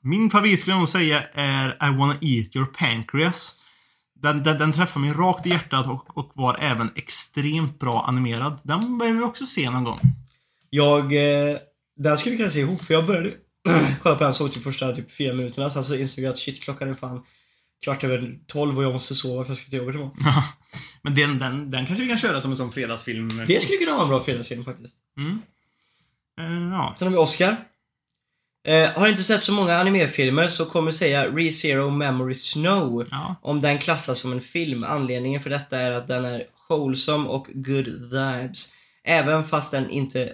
Min 0.00 0.30
favorit 0.30 0.60
skulle 0.60 0.74
jag 0.74 0.78
nog 0.78 0.88
säga 0.88 1.22
är 1.32 1.68
I 1.68 1.96
wanna 1.96 2.14
eat 2.20 2.56
your 2.56 2.66
pancreas. 2.66 3.56
Den, 4.14 4.42
den, 4.42 4.58
den 4.58 4.72
träffar 4.72 5.00
mig 5.00 5.12
rakt 5.12 5.46
i 5.46 5.50
hjärtat 5.50 5.86
och, 5.86 6.18
och, 6.18 6.32
var 6.34 6.56
även 6.60 6.90
extremt 6.94 7.78
bra 7.78 8.04
animerad. 8.08 8.58
Den 8.62 8.98
behöver 8.98 9.18
vi 9.18 9.24
också 9.24 9.46
se 9.46 9.70
någon 9.70 9.84
gång. 9.84 10.00
Jag... 10.70 11.02
Eh, 11.02 11.56
den 11.96 12.18
skulle 12.18 12.32
vi 12.32 12.36
kunna 12.36 12.50
se 12.50 12.60
ihop 12.60 12.84
för 12.84 12.94
jag 12.94 13.06
började 13.06 13.34
kolla 14.02 14.14
på 14.14 14.24
den 14.24 14.34
såg 14.34 14.52
typ 14.52 14.62
första 14.62 14.92
typ 14.92 15.12
fyra 15.16 15.34
minuterna 15.34 15.70
sen 15.70 15.84
så 15.84 15.94
insåg 15.94 16.24
jag 16.24 16.32
att 16.32 16.38
shit 16.38 16.62
klockan 16.62 16.88
är 16.88 16.94
fan 16.94 17.22
kvart 17.84 18.04
över 18.04 18.38
tolv 18.46 18.78
och 18.78 18.84
jag 18.84 18.92
måste 18.92 19.14
sova 19.14 19.44
för 19.44 19.50
jag 19.50 19.58
ska 19.58 19.70
till 19.70 19.78
jobbet 19.78 19.94
imorgon. 19.94 20.16
Men 21.02 21.14
den, 21.14 21.38
den, 21.38 21.70
den 21.70 21.86
kanske 21.86 22.02
vi 22.02 22.08
kan 22.08 22.18
köra 22.18 22.40
som 22.40 22.50
en 22.50 22.56
sån 22.56 22.72
fredagsfilm. 22.72 23.28
Det 23.46 23.62
skulle 23.62 23.78
kunna 23.78 23.92
vara 23.92 24.02
en 24.02 24.08
bra 24.08 24.20
fredagsfilm 24.20 24.64
faktiskt. 24.64 24.94
Mm. 25.18 25.42
Eh, 26.40 26.72
ja. 26.72 26.94
Sen 26.98 27.08
har 27.08 27.12
vi 27.12 27.18
Oscar. 27.18 27.56
Eh, 28.66 28.90
har 28.90 29.08
inte 29.08 29.22
sett 29.22 29.42
så 29.42 29.52
många 29.52 29.76
animefilmer 29.76 30.48
så 30.48 30.66
kommer 30.66 30.92
säga 30.92 31.30
ReZero 31.30 31.90
Memory 31.90 32.34
Snow. 32.34 33.06
Ja. 33.10 33.36
Om 33.42 33.60
den 33.60 33.78
klassas 33.78 34.18
som 34.18 34.32
en 34.32 34.40
film. 34.40 34.84
Anledningen 34.84 35.42
för 35.42 35.50
detta 35.50 35.78
är 35.78 35.90
att 35.90 36.08
den 36.08 36.24
är 36.24 36.44
wholesome 36.68 37.28
och 37.28 37.46
good 37.54 37.86
vibes. 37.86 38.72
Även 39.04 39.44
fast 39.44 39.70
den 39.70 39.90
inte 39.90 40.32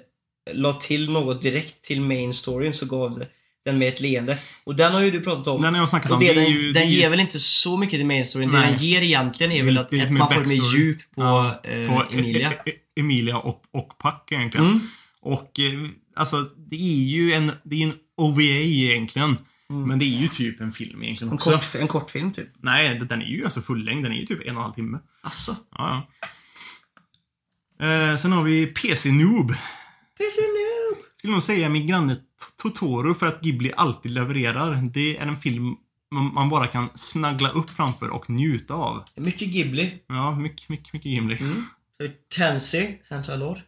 la 0.51 0.73
till 0.73 1.11
något 1.11 1.43
direkt 1.43 1.83
till 1.83 2.01
main 2.01 2.35
storyn 2.35 2.75
så 2.75 2.87
gav 2.87 3.19
det 3.19 3.29
den 3.65 3.79
med 3.79 3.89
ett 3.89 4.01
leende. 4.01 4.39
Och 4.65 4.77
den 4.77 4.93
har 4.93 5.01
ju 5.03 5.11
du 5.11 5.21
pratat 5.21 5.47
om. 5.47 5.63
Den 5.63 5.75
har 5.75 5.81
jag 5.83 5.89
snackat 5.89 6.11
och 6.11 6.17
om. 6.17 6.23
det 6.25 6.33
den, 6.33 6.47
ju- 6.47 6.73
den 6.73 6.83
är 6.83 6.87
ju- 6.87 6.97
ger 6.99 7.11
väl 7.11 7.21
inte 7.21 7.41
så 7.41 7.77
mycket 7.77 7.99
till 7.99 8.07
main 8.07 8.27
storyn. 8.27 8.51
Det 8.51 8.61
den 8.61 8.77
ger 8.77 9.03
egentligen 9.03 9.53
är 9.53 9.63
väl 9.63 9.79
att, 9.79 9.93
att 10.01 10.11
man 10.11 10.29
får 10.33 10.41
mer 10.45 10.77
djup 10.79 10.99
på, 11.15 11.23
Ja, 11.23 11.61
eh, 11.65 11.89
på 11.89 12.05
Emilia. 12.15 12.53
E- 12.53 12.59
E- 12.67 13.01
Emilia 13.01 13.37
och, 13.39 13.65
och 13.71 13.89
Puck 14.03 14.33
egentligen. 14.33 14.67
Mm. 14.67 14.81
Och 15.21 15.61
eh, 15.61 15.89
alltså, 16.17 16.41
det 16.71 16.77
är 16.77 17.05
ju 17.05 17.33
en, 17.33 17.53
det 17.65 17.77
är 17.83 17.87
en 17.87 17.95
OVA 18.17 18.43
egentligen. 18.43 19.37
Men 19.69 19.99
det 19.99 20.05
är 20.05 20.19
ju 20.21 20.29
typ 20.29 20.61
en 20.61 20.73
film 20.73 21.03
egentligen 21.03 21.29
En, 21.31 21.35
också. 21.35 21.51
kort, 21.51 21.75
en 21.75 21.89
kortfilm 21.89 22.33
typ. 22.33 22.49
Nej, 22.63 22.99
den 23.09 23.23
är 23.23 23.27
ju 23.27 23.45
alltså 23.45 23.61
fullängd. 23.63 24.05
Den 24.05 24.13
är 24.13 24.17
ju 24.17 24.27
typ 24.27 24.39
en 24.41 24.45
och 24.45 24.51
en 24.51 24.57
halv 24.63 24.73
timme. 24.75 24.99
Alltså. 25.23 25.57
Ja, 25.79 26.07
ja. 27.81 27.87
Eh, 27.87 28.17
sen 28.17 28.33
har 28.33 28.43
vi 28.43 28.67
PC 28.67 29.13
Noob. 29.13 29.49
PC 30.19 30.41
Noob! 30.41 30.99
Skulle 31.17 31.33
nog 31.33 31.43
säga 31.43 31.69
min 31.69 31.87
granne 31.87 32.17
Totoro 32.63 33.15
för 33.15 33.27
att 33.27 33.41
Ghibli 33.41 33.73
alltid 33.77 34.13
levererar. 34.13 34.83
Det 34.95 35.17
är 35.17 35.27
en 35.27 35.37
film 35.37 35.77
man, 36.13 36.49
bara 36.49 36.67
kan 36.67 36.89
snaggla 36.95 37.49
upp 37.49 37.71
framför 37.71 38.09
och 38.09 38.31
njuta 38.31 38.75
av. 38.75 39.05
Mycket 39.17 39.49
Ghibli. 39.49 39.95
Ja, 40.07 40.35
mycket, 40.35 40.69
mycket, 40.69 40.93
mycket 40.93 41.11
Ghibli. 41.11 41.37
Mm. 41.37 41.65
Så 41.97 42.03
är 42.03 42.09
det 42.09 42.29
Tansy, 42.29 42.89
Hentai 43.11 43.39
Lord. 43.39 43.59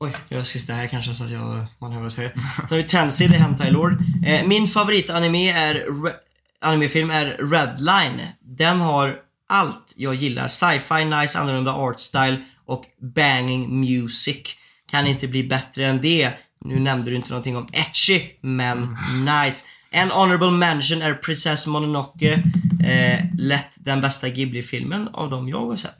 Oj, 0.00 0.16
jag 0.28 0.46
ska 0.46 0.58
sitta 0.58 0.72
här 0.72 0.86
kanske 0.86 1.14
så 1.14 1.24
att 1.24 1.30
jag, 1.30 1.66
man 1.78 1.92
hör 1.92 1.98
vad 1.98 2.04
jag 2.04 2.12
säger. 2.12 2.32
Så 2.68 2.74
har 2.74 2.76
vi 2.76 3.28
det 3.28 3.34
är 3.34 3.38
Hentai 3.38 3.70
Lord. 3.70 4.02
Eh, 4.26 4.46
min 4.46 4.68
favoritanime 4.68 5.50
är, 5.50 5.74
re, 5.74 6.12
animefilm 6.60 7.10
är 7.10 7.24
Redline. 7.24 8.20
Den 8.40 8.80
har 8.80 9.16
allt 9.48 9.92
jag 9.96 10.14
gillar. 10.14 10.48
Sci-fi, 10.48 11.04
nice, 11.04 11.38
annorlunda 11.38 11.72
art 11.72 12.00
style 12.00 12.44
och 12.64 12.84
banging 13.14 13.80
music. 13.80 14.56
Kan 14.86 15.06
inte 15.06 15.28
bli 15.28 15.44
bättre 15.44 15.86
än 15.86 16.00
det. 16.00 16.32
Nu 16.64 16.80
nämnde 16.80 17.10
du 17.10 17.16
inte 17.16 17.30
någonting 17.30 17.56
om 17.56 17.68
etchy, 17.72 18.20
men 18.40 18.96
nice. 19.24 19.64
En 19.90 20.10
honorable 20.10 20.50
mention 20.50 21.02
är 21.02 21.14
Princess 21.14 21.66
Mononoke. 21.66 22.42
Eh, 22.84 23.24
lätt 23.38 23.70
den 23.74 24.00
bästa 24.00 24.28
Ghibli-filmen 24.28 25.08
av 25.08 25.30
de 25.30 25.48
jag 25.48 25.66
har 25.66 25.76
sett. 25.76 25.96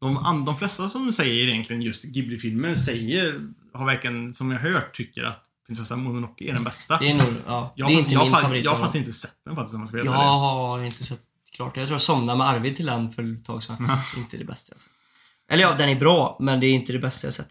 De, 0.00 0.16
an- 0.16 0.44
de 0.44 0.58
flesta 0.58 0.90
som 0.90 1.12
säger 1.12 1.48
egentligen 1.48 1.82
just 1.82 2.04
Ghibli-filmer 2.04 2.74
säger, 2.74 3.40
har 3.74 3.86
verkligen, 3.86 4.34
som 4.34 4.50
jag 4.50 4.58
hört, 4.60 4.96
tycker 4.96 5.24
att 5.24 5.42
Prinsessan 5.66 6.02
Mononoke 6.02 6.44
är 6.44 6.52
den 6.52 6.64
bästa. 6.64 6.98
Det 6.98 7.10
är 7.10 7.14
nog, 7.14 7.34
ja. 7.46 7.72
jag, 7.76 7.88
det 7.88 7.94
är 7.94 7.98
inte 7.98 8.12
jag, 8.12 8.22
min 8.24 8.32
har 8.32 8.40
fa- 8.40 8.42
favorit. 8.42 8.64
Jag 8.64 8.70
har 8.70 8.78
faktiskt 8.78 9.06
inte 9.06 9.12
sett 9.18 9.44
den 9.44 9.54
faktiskt 9.56 9.74
om 9.74 9.80
jag 9.80 9.88
ska 9.88 9.98
jag 9.98 10.12
har 10.12 10.84
inte 10.84 11.04
sett 11.04 11.20
klart. 11.52 11.76
Jag 11.76 11.86
tror 11.86 11.94
jag 11.94 12.00
somnade 12.00 12.38
med 12.38 12.46
Arvid 12.48 12.76
till 12.76 12.86
den 12.86 13.10
för 13.12 13.32
ett 13.32 13.44
tag 13.44 13.62
sedan. 13.62 13.90
inte 14.16 14.36
det 14.36 14.44
bästa 14.44 14.72
jag 14.72 14.80
sett. 14.80 14.90
Eller 15.50 15.62
ja, 15.62 15.74
den 15.78 15.88
är 15.88 15.94
bra, 16.00 16.36
men 16.40 16.60
det 16.60 16.66
är 16.66 16.72
inte 16.74 16.92
det 16.92 16.98
bästa 16.98 17.26
jag 17.26 17.34
sett. 17.34 17.50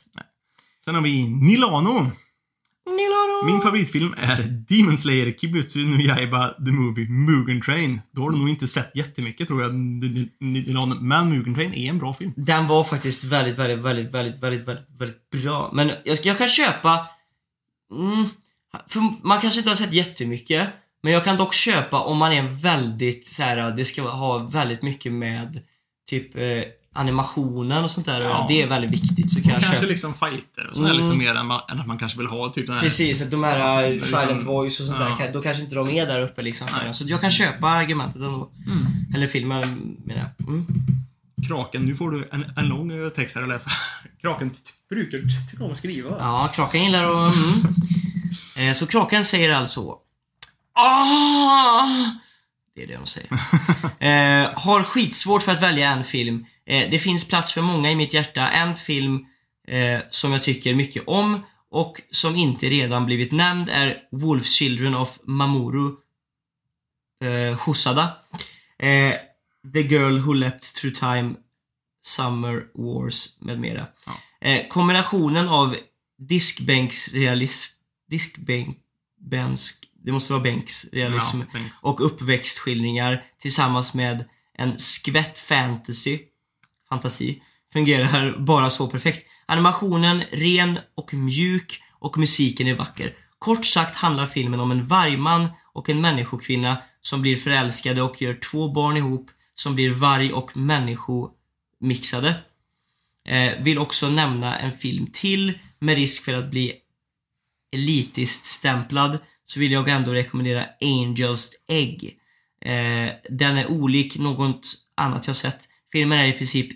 Sen 0.86 0.96
har 0.96 1.02
vi 1.02 1.30
Nilano. 1.30 2.12
Nilaro! 2.86 3.46
Min 3.46 3.62
favoritfilm 3.62 4.16
är 4.18 4.44
Demon 4.70 4.98
Slayer 4.98 5.32
Kibutsu 5.32 5.80
no 5.80 6.02
Yaiba 6.02 6.50
The 6.50 6.72
Movie 6.72 7.10
Mugen 7.10 7.62
Train. 7.62 8.02
Då 8.12 8.22
har 8.22 8.30
du 8.30 8.38
nog 8.38 8.50
inte 8.50 8.68
sett 8.68 8.92
jättemycket 8.96 9.48
tror 9.48 9.62
jag, 9.62 9.74
Nilano. 10.40 10.96
Men 10.96 11.30
Mugen 11.30 11.56
Train 11.56 11.74
är 11.74 11.90
en 11.90 11.98
bra 12.00 12.14
film. 12.14 12.34
Den 12.36 12.68
var 12.68 12.84
faktiskt 12.84 13.24
väldigt, 13.24 13.60
väldigt, 13.60 13.86
väldigt, 13.86 14.14
väldigt, 14.14 14.44
väldigt, 14.44 14.68
väldigt, 14.68 14.86
väldigt 15.00 15.30
bra. 15.30 15.72
Men 15.74 15.92
jag, 16.04 16.18
jag 16.24 16.38
kan 16.38 16.48
köpa... 16.48 17.08
Mm, 17.92 18.26
för 18.88 19.28
man 19.28 19.42
kanske 19.42 19.60
inte 19.60 19.70
har 19.70 19.78
sett 19.78 19.94
jättemycket. 19.94 20.70
Men 21.04 21.14
jag 21.14 21.24
kan 21.24 21.38
dock 21.38 21.54
köpa 21.54 22.00
om 22.00 22.18
man 22.18 22.32
är 22.32 22.44
väldigt 22.44 23.28
så 23.28 23.44
här, 23.44 23.72
det 23.72 23.86
ska 23.86 24.02
ha 24.02 24.38
väldigt 24.38 24.82
mycket 24.82 25.14
med 25.14 25.62
typ 26.10 26.36
eh, 26.38 26.44
animationen 26.94 27.84
och 27.84 27.92
sånt 27.92 28.06
där. 28.06 28.22
Ja. 28.22 28.46
Det 28.50 28.62
är 28.62 28.68
väldigt 28.68 28.92
viktigt. 28.92 29.32
Så 29.32 29.40
jag 29.40 29.52
Kanske 29.52 29.72
köpa. 29.74 29.86
liksom 29.86 30.14
fighter 30.14 30.68
och 30.70 30.76
så 30.78 30.84
Mm. 30.86 30.98
liksom 30.98 31.18
mer 31.18 31.36
än, 31.36 31.52
att 31.52 31.88
man 31.88 31.98
kanske 31.98 32.18
vill 32.18 32.28
ha 32.28 32.50
typ 32.50 32.66
den 32.68 32.76
här... 32.76 32.82
Precis, 32.82 33.30
de 33.30 33.44
här 33.44 33.84
uh, 33.86 33.92
liksom- 33.92 34.20
silent 34.20 34.44
voice 34.44 34.80
och 34.80 34.86
sånt 34.86 35.00
Ja. 35.00 35.16
där, 35.26 35.34
då 35.34 35.42
kanske 35.42 35.64
inte 35.64 35.76
de 35.76 35.90
är 35.90 36.06
där 36.06 36.22
uppe 36.22 36.42
liksom. 36.42 36.68
Nej. 36.84 36.94
Så 36.94 37.04
jag 37.08 37.22
kan 37.22 37.32
köpa 37.32 37.68
argumentet 37.68 38.16
ändå. 38.16 38.50
Mm. 38.68 38.86
Eller 39.16 39.28
filmen 39.28 39.96
menar 40.06 40.22
jag. 40.38 40.48
Mm. 40.48 40.66
Kraken, 41.48 41.82
nu 41.82 41.96
får 41.96 42.12
du 42.12 42.30
en, 42.32 42.46
en 42.58 42.66
lång 42.68 42.92
eh, 42.92 43.10
text 43.10 43.36
här 43.36 43.44
att 43.44 43.50
läsa. 43.50 43.70
Kraken 44.22 44.52
brukar 44.90 45.18
tycka 45.52 45.64
om 45.64 45.72
att 45.72 45.78
skriva. 45.78 46.10
Ja, 46.20 46.52
Kraken 46.56 46.84
gillar 46.84 47.28
att... 47.28 47.36
Mm. 47.36 48.70
Eh, 48.70 48.74
så 48.74 48.88
Kraken 48.88 49.26
säger 49.26 49.56
alltså... 49.56 49.96
Ah! 50.74 51.88
Det 52.76 52.84
är 52.84 52.88
det 52.88 52.96
de 52.96 53.06
säger. 53.06 53.30
Eh, 54.00 54.52
har 54.54 54.84
skitsvårt 54.84 55.44
för 55.44 55.52
att 55.52 55.62
välja 55.62 55.90
en 55.90 56.04
film. 56.04 56.46
Eh, 56.66 56.90
det 56.92 57.00
finns 57.00 57.28
plats 57.28 57.54
för 57.54 57.62
många 57.62 57.92
i 57.92 57.96
mitt 57.96 58.14
hjärta. 58.14 58.50
En 58.50 58.76
film 58.76 59.26
eh, 59.68 60.00
som 60.10 60.32
jag 60.32 60.44
tycker 60.44 60.76
mycket 60.76 61.04
om 61.08 61.42
och 61.72 62.02
som 62.12 62.36
inte 62.36 62.70
redan 62.70 63.06
blivit 63.06 63.32
nämnd 63.32 63.70
är 63.70 63.98
Wolf 64.12 64.46
Children 64.46 64.96
of 64.96 65.20
Mamoru 65.24 65.96
eh, 67.24 67.60
Hosada. 67.60 68.18
Eh, 68.80 69.14
The 69.74 69.82
Girl 69.82 70.20
Who 70.20 70.34
Leapt 70.34 70.76
Through 70.76 70.96
Time, 70.96 71.36
Summer 72.06 72.68
Wars 72.74 73.30
med 73.40 73.60
mera. 73.60 73.88
Ja. 74.06 74.14
Eh, 74.42 74.68
kombinationen 74.68 75.50
av 75.50 75.76
diskbänksrealism, 76.18 77.74
diskbänk, 78.10 78.78
det 80.06 80.12
måste 80.12 80.34
vara 80.34 80.44
bänksrealism 80.44 81.40
Ja, 81.40 81.46
thanks. 81.52 81.76
och 81.82 82.06
uppväxtskildringar 82.06 83.24
tillsammans 83.42 83.94
med 83.94 84.26
en 84.58 84.80
skvätt 84.80 85.40
fantasy, 85.40 86.20
fantasi 86.90 87.42
fungerar 87.74 88.38
bara 88.40 88.70
så 88.70 88.88
perfekt. 88.88 89.28
Animationen 89.46 90.24
ren 90.32 90.80
och 90.96 91.14
mjuk 91.14 91.82
och 91.92 92.18
musiken 92.18 92.68
är 92.68 92.76
vacker. 92.76 93.14
Kort 93.40 93.66
sagt 93.66 93.96
handlar 93.96 94.26
filmen 94.26 94.60
om 94.60 94.72
en 94.72 94.86
vargman 94.88 95.48
och 95.74 95.90
en 95.90 96.02
människokvinna 96.02 96.78
som 97.02 97.22
blir 97.22 97.36
förälskade 97.36 98.02
och 98.02 98.22
gör 98.22 98.34
två 98.34 98.72
barn 98.72 98.98
ihop 98.98 99.32
som 99.56 99.76
blir 99.76 99.92
varg 99.92 100.34
och 100.34 100.58
människomixade. 100.58 102.36
Eh, 103.28 103.52
vill 103.60 103.78
också 103.80 104.10
nämna 104.10 104.60
en 104.60 104.72
film 104.72 105.08
till 105.14 105.60
med 105.80 105.96
risk 105.96 106.24
för 106.24 106.34
att 106.34 106.52
bli 106.52 106.74
elitiskt 107.72 108.46
stämplad 108.46 109.18
så 109.46 109.60
vill 109.60 109.72
jag 109.72 109.90
ändå 109.90 110.14
rekommendera 110.14 110.66
Angels 110.82 111.52
Egg. 111.68 112.20
Eh, 112.62 113.10
den 113.30 113.58
är 113.58 113.72
olik 113.72 114.18
något 114.18 114.76
annat 114.96 115.28
jag 115.28 115.36
sett. 115.36 115.68
Filmen 115.92 116.20
är 116.20 116.26
i 116.26 116.34
princip 116.34 116.68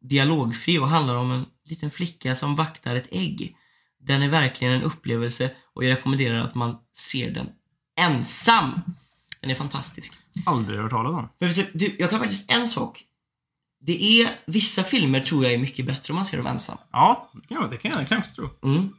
dialogfri 0.00 0.78
och 0.78 0.88
handlar 0.88 1.16
om 1.16 1.30
en 1.30 1.46
liten 1.64 1.90
flicka 1.90 2.34
som 2.34 2.56
vaktar 2.56 2.96
ett 2.96 3.08
ägg. 3.10 3.56
Den 4.00 4.22
är 4.22 4.28
verkligen 4.28 4.74
en 4.74 4.82
upplevelse 4.82 5.50
och 5.74 5.84
jag 5.84 5.90
rekommenderar 5.90 6.38
att 6.38 6.54
man 6.54 6.76
ser 6.96 7.30
den 7.30 7.48
ensam. 7.96 8.80
Den 9.40 9.50
är 9.50 9.54
fantastisk. 9.54 10.12
Aldrig 10.46 10.80
hört 10.80 10.90
talas 10.90 11.12
om. 11.12 11.28
Men 11.38 11.52
du, 11.72 11.96
jag 11.98 12.10
kan 12.10 12.18
faktiskt 12.18 12.50
en 12.50 12.68
sak. 12.68 13.04
Det 13.80 14.02
är, 14.02 14.28
vissa 14.46 14.82
filmer 14.82 15.20
tror 15.20 15.44
jag 15.44 15.52
är 15.52 15.58
mycket 15.58 15.86
bättre 15.86 16.12
om 16.12 16.16
man 16.16 16.26
ser 16.26 16.36
dem 16.36 16.46
ensam. 16.46 16.78
Ja, 16.92 17.30
det 17.34 17.48
kan 17.48 17.62
jag, 17.62 17.70
det 17.70 17.76
kan 17.76 17.90
jag, 17.90 18.00
det 18.00 18.06
kan 18.06 18.16
jag 18.16 18.22
också 18.22 18.34
tro. 18.34 18.50
Mm. 18.70 18.92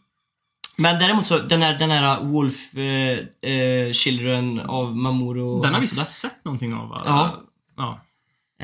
Men 0.78 1.00
däremot 1.00 1.26
så, 1.26 1.40
den 1.40 1.62
här, 1.62 1.80
den 1.80 1.92
här 1.92 2.24
Wolf 2.24 2.76
eh, 2.76 3.20
eh, 3.52 3.92
Children 3.94 4.60
av 4.60 4.96
Mamoru 4.98 5.62
Den 5.62 5.74
har 5.74 5.82
vi 5.82 5.86
Hosoda, 5.88 6.04
sett 6.04 6.46
någonting 6.46 6.74
av 6.74 6.90
va? 6.90 7.02
Ja. 7.06 7.32
ja. 7.78 8.02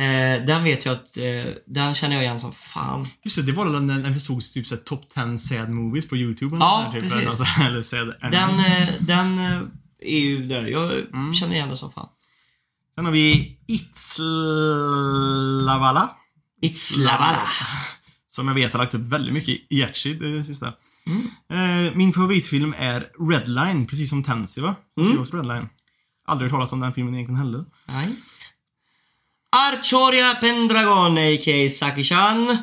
eh, 0.01 0.45
Den 0.45 0.63
vet 0.63 0.85
jag 0.85 0.93
att, 0.93 1.17
eh, 1.17 1.45
den 1.67 1.95
känner 1.95 2.15
jag 2.15 2.23
igen 2.23 2.39
som 2.39 2.53
fan. 2.53 3.07
Just 3.23 3.35
det, 3.35 3.41
det 3.43 3.51
var 3.51 3.65
väl 3.69 3.81
när, 3.83 4.09
vi 4.09 4.19
såg 4.19 4.41
typ 4.53 4.67
såhär 4.67 4.81
top 4.81 5.09
10 5.13 5.37
sad 5.37 5.69
movies 5.69 6.09
på 6.09 6.17
YouTube. 6.17 6.55
eller 6.55 6.65
Ja, 6.65 6.89
där, 6.93 7.01
typ, 7.01 7.11
precis. 7.11 7.21
eller 7.21 7.31
så- 7.31 7.45
eller 7.67 7.81
sad 7.81 8.13
anime. 8.21 8.31
Den, 8.31 8.59
eh, 8.59 8.89
den 8.99 9.39
eh, 9.39 9.61
är 10.01 10.19
ju 10.19 10.47
där, 10.47 10.65
jag 10.67 10.91
Mm. 11.13 11.33
känner 11.33 11.55
igen 11.55 11.67
den 11.67 11.77
som 11.77 11.91
fan. 11.91 12.07
Sen 12.95 13.05
har 13.05 13.11
vi 13.11 13.57
Itslavala. 13.67 16.09
It's 16.61 16.99
Lavala. 16.99 17.47
Som 18.29 18.47
jag 18.47 18.55
vet 18.55 18.73
har 18.73 18.79
lagt 18.79 18.93
upp 18.93 19.01
väldigt 19.01 19.33
mycket 19.33 19.49
i 19.49 19.65
Yachi, 19.69 20.13
det 20.13 20.43
sista. 20.43 20.73
Mm. 21.07 21.87
Eh, 21.87 21.95
min 21.95 22.13
favoritfilm 22.13 22.73
är 22.77 23.07
Redline, 23.29 23.87
precis 23.87 24.09
som 24.09 24.23
Tansy 24.23 24.61
va? 24.61 24.75
Hon 24.95 25.05
Mm. 25.05 25.21
också 25.21 25.37
Redline. 25.37 25.69
Aldrig 26.25 26.51
hört 26.51 26.57
talas 26.57 26.71
om 26.71 26.79
den 26.79 26.93
filmen 26.93 27.15
egentligen 27.15 27.39
heller. 27.39 27.65
Nice. 27.87 28.45
Archoria 29.71 30.33
Pendragon, 30.35 31.17
a.k.a. 31.17 31.69
Saki-chan. 31.69 32.57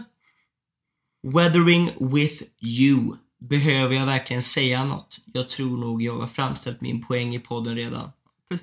Weathering 1.34 1.90
with 2.12 2.42
you. 2.60 3.16
Behöver 3.40 3.94
jag 3.94 4.06
verkligen 4.06 4.42
säga 4.42 4.84
något? 4.84 5.18
Jag 5.32 5.48
tror 5.48 5.76
nog 5.78 6.02
jag 6.02 6.18
har 6.18 6.26
framställt 6.26 6.80
min 6.80 7.04
poäng 7.04 7.34
i 7.34 7.38
podden 7.38 7.76
redan. 7.76 8.10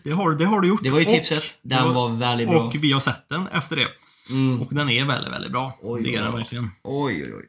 Det 0.04 0.12
har, 0.12 0.32
det 0.36 0.46
har 0.46 0.62
du 0.62 0.68
gjort. 0.68 0.84
Det 0.84 0.90
var 0.90 1.00
ju 1.00 1.06
Och- 1.06 1.12
tipset. 1.12 1.44
Den 1.62 1.94
var 1.94 2.10
väldigt 2.10 2.48
bra. 2.50 2.64
Och 2.64 2.76
vi 2.76 2.92
har 2.92 3.00
sett 3.00 3.30
den 3.30 3.48
efter 3.48 3.76
det. 3.76 3.88
Mm. 4.30 4.62
Och 4.62 4.68
den 4.74 4.90
är 4.90 5.06
väldigt, 5.06 5.34
väldigt 5.34 5.52
bra. 5.52 5.80
Oj, 5.82 6.04
det 6.04 6.16
är 6.16 6.24
den 6.24 6.34
verkligen. 6.34 6.72
Oj, 6.84 7.24
oj, 7.24 7.34
oj. 7.36 7.46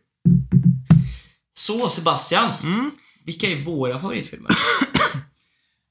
Så 1.57 1.89
Sebastian. 1.89 2.53
Mm. 2.63 2.91
Vilka 3.25 3.47
är 3.47 3.65
våra 3.65 3.99
favoritfilmer? 4.01 4.51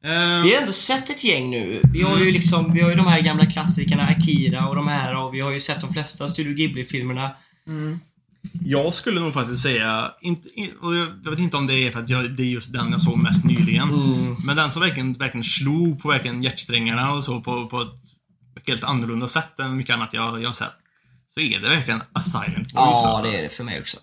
Eh, 0.03 0.43
Vi 0.43 0.53
har 0.53 0.59
ändå 0.61 0.71
sett 0.71 1.09
ett 1.09 1.23
gäng 1.23 1.49
nu. 1.51 1.81
Vi 1.93 2.01
har 2.01 2.17
ju 2.17 2.31
liksom, 2.31 2.73
vi 2.73 2.81
har 2.81 2.89
ju 2.89 2.95
de 2.95 3.07
här 3.07 3.21
gamla 3.21 3.45
klassikerna, 3.45 4.03
Akira 4.03 4.67
och 4.67 4.75
de 4.75 4.87
här 4.87 5.15
och 5.23 5.33
vi 5.33 5.39
har 5.39 5.51
ju 5.51 5.59
sett 5.59 5.81
de 5.81 5.93
flesta 5.93 6.27
Studio 6.27 6.53
Ghibli-filmerna. 6.53 7.29
Jag 8.65 8.93
skulle 8.93 9.19
nog 9.19 9.33
faktiskt 9.33 9.61
säga, 9.61 10.11
inte, 10.21 10.49
in- 10.53 10.71
och 10.81 10.95
jag 10.95 11.07
jag 11.23 11.31
vet 11.31 11.39
inte 11.39 11.57
om 11.57 11.67
det 11.67 11.73
är 11.73 11.91
för 11.91 11.99
att 12.03 12.09
jag, 12.09 12.31
det 12.31 12.43
är 12.43 12.47
just 12.47 12.73
den 12.73 12.91
jag 12.91 13.01
såg 13.01 13.17
mest 13.17 13.45
nyligen. 13.45 13.89
Mm. 13.89 14.35
Men 14.45 14.55
den 14.55 14.71
som 14.71 14.81
verkligen, 14.81 15.13
verkligen 15.13 15.43
slog 15.43 16.01
på 16.01 16.07
verkligen 16.07 16.43
hjärtsträngarna 16.43 17.11
och 17.13 17.23
så 17.23 17.41
på, 17.41 17.67
på 17.67 17.81
ett 18.57 18.67
helt 18.67 18.83
annorlunda 18.83 19.27
sätt 19.27 19.59
än 19.59 19.77
mycket 19.77 19.93
annat 19.95 20.09
jag, 20.13 20.41
jag 20.41 20.49
har 20.49 20.53
sett. 20.55 20.73
Så 21.33 21.39
är 21.39 21.59
det 21.59 21.69
verkligen 21.69 22.01
A 22.13 22.19
Silent 22.21 22.57
Voice 22.57 22.71
Ja, 22.73 23.07
alltså. 23.07 23.31
det 23.31 23.37
är 23.37 23.43
det 23.43 23.49
för 23.49 23.63
mig 23.63 23.79
också. 23.79 23.97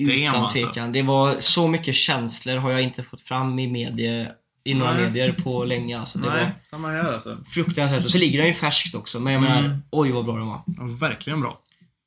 Utan 0.00 0.42
alltså. 0.42 0.58
tvekan. 0.58 0.92
Det 0.92 1.02
var 1.02 1.36
så 1.40 1.68
mycket 1.68 1.94
känslor 1.94 2.56
har 2.56 2.70
jag 2.70 2.82
inte 2.82 3.02
fått 3.02 3.20
fram 3.20 3.58
i 3.58 3.66
medier, 3.66 4.32
i 4.64 4.74
några 4.74 4.92
Nej. 4.94 5.02
medier 5.02 5.32
på 5.32 5.64
länge. 5.64 5.98
Alltså, 5.98 6.18
det 6.18 6.26
var 6.28 6.36
Nej, 6.36 6.50
samma 6.70 6.88
här 6.88 7.12
alltså. 7.12 7.38
fruktansvärt. 7.54 8.04
Och 8.04 8.10
så 8.10 8.18
ligger 8.18 8.38
den 8.38 8.48
ju 8.48 8.54
färskt 8.54 8.94
också. 8.94 9.20
Men 9.20 9.32
jag 9.32 9.42
menar, 9.42 9.58
Mm. 9.64 9.78
oj 9.90 10.10
vad 10.12 10.24
bra 10.24 10.36
den 10.36 10.46
var. 10.46 10.62
Ja, 10.66 10.84
verkligen 10.84 11.40
bra. 11.40 11.60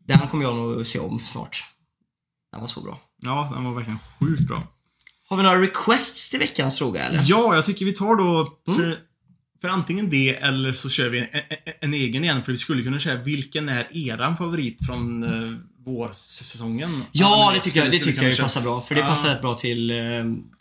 Den 0.08 0.20
kommer 0.20 0.44
jag 0.44 0.56
nog 0.56 0.86
se 0.88 1.00
om 1.00 1.20
snart. 1.20 1.64
Den 2.52 2.62
var 2.62 2.68
så 2.68 2.82
bra. 2.82 3.00
Ja, 3.22 3.52
den 3.54 3.64
var 3.64 3.74
verkligen 3.74 4.00
sjukt 4.20 4.48
bra. 4.48 4.64
Har 5.30 5.38
vi 5.38 5.44
några 5.44 5.62
requests 5.62 6.30
till 6.30 6.40
veckans 6.40 6.78
fråga 6.78 7.04
eller? 7.04 7.24
Ja, 7.26 7.56
jag 7.56 7.66
tycker 7.66 7.86
vi 7.86 7.94
tar 7.94 8.16
då 8.16 8.48
Mm. 8.68 8.80
för, 8.80 9.00
för 9.62 9.68
antingen 9.68 10.10
det 10.10 10.36
eller 10.36 10.74
så 10.74 10.90
kör 10.90 11.10
vi 11.10 11.20
en, 11.20 11.28
en, 11.34 11.74
en 11.82 11.94
egen 11.94 12.24
igen. 12.24 12.44
För 12.44 12.52
vi 12.52 12.58
skulle 12.58 12.84
kunna 12.84 13.00
säga 13.00 13.16
vilken 13.16 13.70
är 13.70 13.88
eran 14.10 14.38
favorit 14.38 14.86
från 14.86 15.24
uh, 15.24 15.60
vårsäsongen? 15.86 17.04
Ja, 17.12 17.52
det 17.54 17.60
tycker 17.60 17.80
jag, 17.84 17.92
det 17.92 18.00
tycker 18.00 18.24
jag 18.30 18.38
passar 18.38 18.62
bra. 18.62 18.82
För 18.82 18.96
det 18.96 19.02
Ja. 19.02 19.08
passar 19.08 19.30
rätt 19.30 19.42
bra 19.42 19.54
till, 19.54 19.92
eh, 19.92 19.98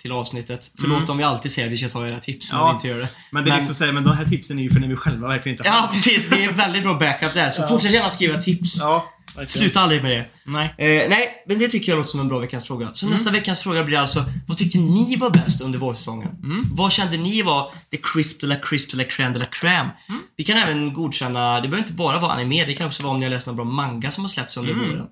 till 0.03 0.13
avsnittet. 0.13 0.71
Förlåt 0.81 0.99
Mm. 0.99 1.11
om 1.11 1.19
vi 1.19 1.25
alltid 1.25 1.53
säger 1.53 1.69
att 1.69 1.73
vi 1.73 1.77
ska 1.77 1.89
ta 1.89 2.09
era 2.09 2.21
tips, 2.21 2.53
men 2.53 2.61
Ja. 2.61 2.67
vi 2.69 2.75
inte 2.75 2.89
gör 2.89 2.99
det. 2.99 3.09
Men 3.31 3.45
det 3.45 3.49
är 3.51 3.57
Men- 3.57 3.65
liksom 3.67 3.87
här, 3.87 3.93
men 3.93 4.05
de 4.05 4.17
här 4.17 4.25
tipsen 4.25 4.59
är 4.59 4.63
ju 4.63 4.71
för 4.71 4.81
när 4.81 4.89
vi 4.89 4.97
själva 4.97 5.29
verkligen 5.29 5.59
inte 5.59 5.69
Ja, 5.69 5.89
precis. 5.93 6.31
Det 6.31 6.45
är 6.45 6.53
väldigt 6.53 6.83
bra 6.83 6.95
backup 6.95 7.35
där. 7.35 7.51
Så 7.51 7.69
fortsätt 7.69 7.93
gärna 7.93 8.11
skriva 8.11 8.41
tips. 8.41 8.77
Ja. 8.81 9.13
Sluta 9.47 9.81
aldrig 9.81 10.03
med 10.03 10.11
det. 10.11 10.27
Nej. 10.45 10.75
Eh, 10.79 11.09
nej, 11.09 11.29
men 11.47 11.59
det 11.59 11.69
tycker 11.69 11.93
jag 11.93 11.97
låter 11.97 12.11
som 12.11 12.21
en 12.21 12.29
bra 12.29 12.39
veckans 12.39 12.65
fråga. 12.67 12.91
Så 12.95 13.07
Mm. 13.07 13.13
nästa 13.13 13.31
veckans 13.31 13.61
fråga 13.61 13.85
blir 13.85 13.99
alltså, 13.99 14.25
vad 14.47 14.59
tyckte 14.59 14.79
ni 14.79 15.17
var 15.17 15.31
bäst 15.31 15.61
under 15.61 15.79
vårsäsongen? 15.79 16.29
Mm. 16.29 16.69
Vad 16.73 16.93
kände 16.93 17.17
ni 17.17 17.43
var 17.43 17.71
the 17.91 17.97
crisp 18.03 18.41
de 18.41 18.47
la 18.47 18.57
crisp 18.57 18.91
de 18.91 18.97
la 18.97 19.05
crème 19.05 19.33
de 19.33 19.39
la 19.39 19.45
crème? 19.45 19.91
Mm. 20.09 20.21
Vi 20.37 20.45
kan 20.45 20.57
även 20.57 20.93
godkänna, 20.93 21.55
det 21.61 21.69
behöver 21.69 21.79
inte 21.79 21.93
bara 21.93 22.21
vara 22.21 22.33
anime, 22.33 22.65
det 22.65 22.75
kan 22.75 22.87
också 22.87 23.03
vara 23.03 23.13
om 23.13 23.21
ni 23.21 23.27
har 23.27 23.31
läst 23.31 23.47
någon 23.47 23.57
bra 23.57 23.65
manga 23.65 24.11
som 24.11 24.25
har 24.25 24.29
släppts 24.29 24.57
under 24.57 24.73
Mm. 24.73 24.89
våren. 24.89 25.07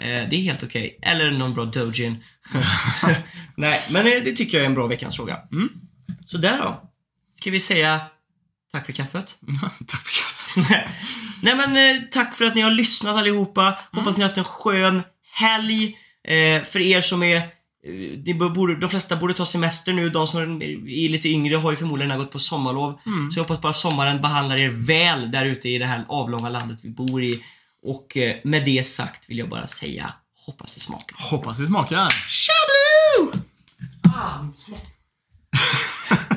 Eh, 0.00 0.06
det 0.30 0.36
är 0.36 0.42
helt 0.42 0.62
okej. 0.62 0.98
Eller 1.02 1.30
någon 1.30 1.54
bra 1.54 1.64
dojin. 1.64 2.16
nej, 3.56 3.82
men 3.90 4.06
eh, 4.06 4.12
det 4.24 4.32
tycker 4.32 4.56
jag 4.56 4.62
är 4.64 4.68
en 4.68 4.74
bra 4.74 4.86
veckans 4.86 5.16
fråga. 5.16 5.36
Mm. 5.52 5.68
Så 6.26 6.38
där 6.38 6.58
då. 6.58 6.82
Ska 7.40 7.50
vi 7.50 7.60
säga 7.60 8.00
tack 8.72 8.86
för 8.86 8.92
kaffet? 8.92 9.36
Tack 9.88 10.02
för 10.08 10.12
kaffet. 10.64 10.88
Nej 11.42 11.56
men 11.56 11.76
eh, 11.96 12.02
tack 12.10 12.34
för 12.36 12.44
att 12.44 12.54
ni 12.54 12.60
har 12.60 12.70
lyssnat 12.70 13.16
allihopa. 13.16 13.78
Hoppas 13.92 14.16
ni 14.16 14.22
har 14.22 14.28
haft 14.28 14.38
en 14.38 14.44
skön 14.44 15.02
helg. 15.32 15.96
Eh, 16.28 16.62
för 16.64 16.80
er 16.80 17.00
som 17.00 17.22
är 17.22 17.36
eh, 17.36 17.42
ni 18.24 18.34
bör- 18.34 18.48
borde, 18.50 18.76
de 18.80 18.90
flesta 18.90 19.16
borde 19.16 19.34
ta 19.34 19.46
semester 19.46 19.92
nu. 19.92 20.10
De 20.10 20.26
som 20.28 20.62
är 20.62 21.08
lite 21.08 21.28
yngre 21.28 21.56
har 21.56 21.70
ju 21.70 21.76
förmodligen 21.76 22.18
gått 22.18 22.30
på 22.30 22.38
sommarlov. 22.38 23.00
Så 23.32 23.38
jag 23.38 23.44
hoppas 23.44 23.60
bara 23.60 23.72
sommaren 23.72 24.20
behandlar 24.22 24.60
er 24.60 24.68
väl 24.68 25.30
där 25.30 25.44
ute 25.46 25.68
i 25.68 25.78
det 25.78 25.86
här 25.86 26.04
avlånga 26.08 26.48
landet 26.48 26.78
vi 26.82 26.90
bor 26.90 27.22
i. 27.22 27.44
Och 27.82 28.16
eh, 28.16 28.36
med 28.44 28.64
det 28.64 28.86
sagt 28.86 29.30
vill 29.30 29.38
jag 29.38 29.48
bara 29.48 29.66
säga 29.66 30.10
hoppas 30.46 30.74
det 30.74 30.80
smakar. 30.80 31.16
Hoppas 31.18 31.58
det 31.58 31.66
smakar. 31.66 32.08
Tjabloo! 32.28 33.42
Ah. 34.14 34.38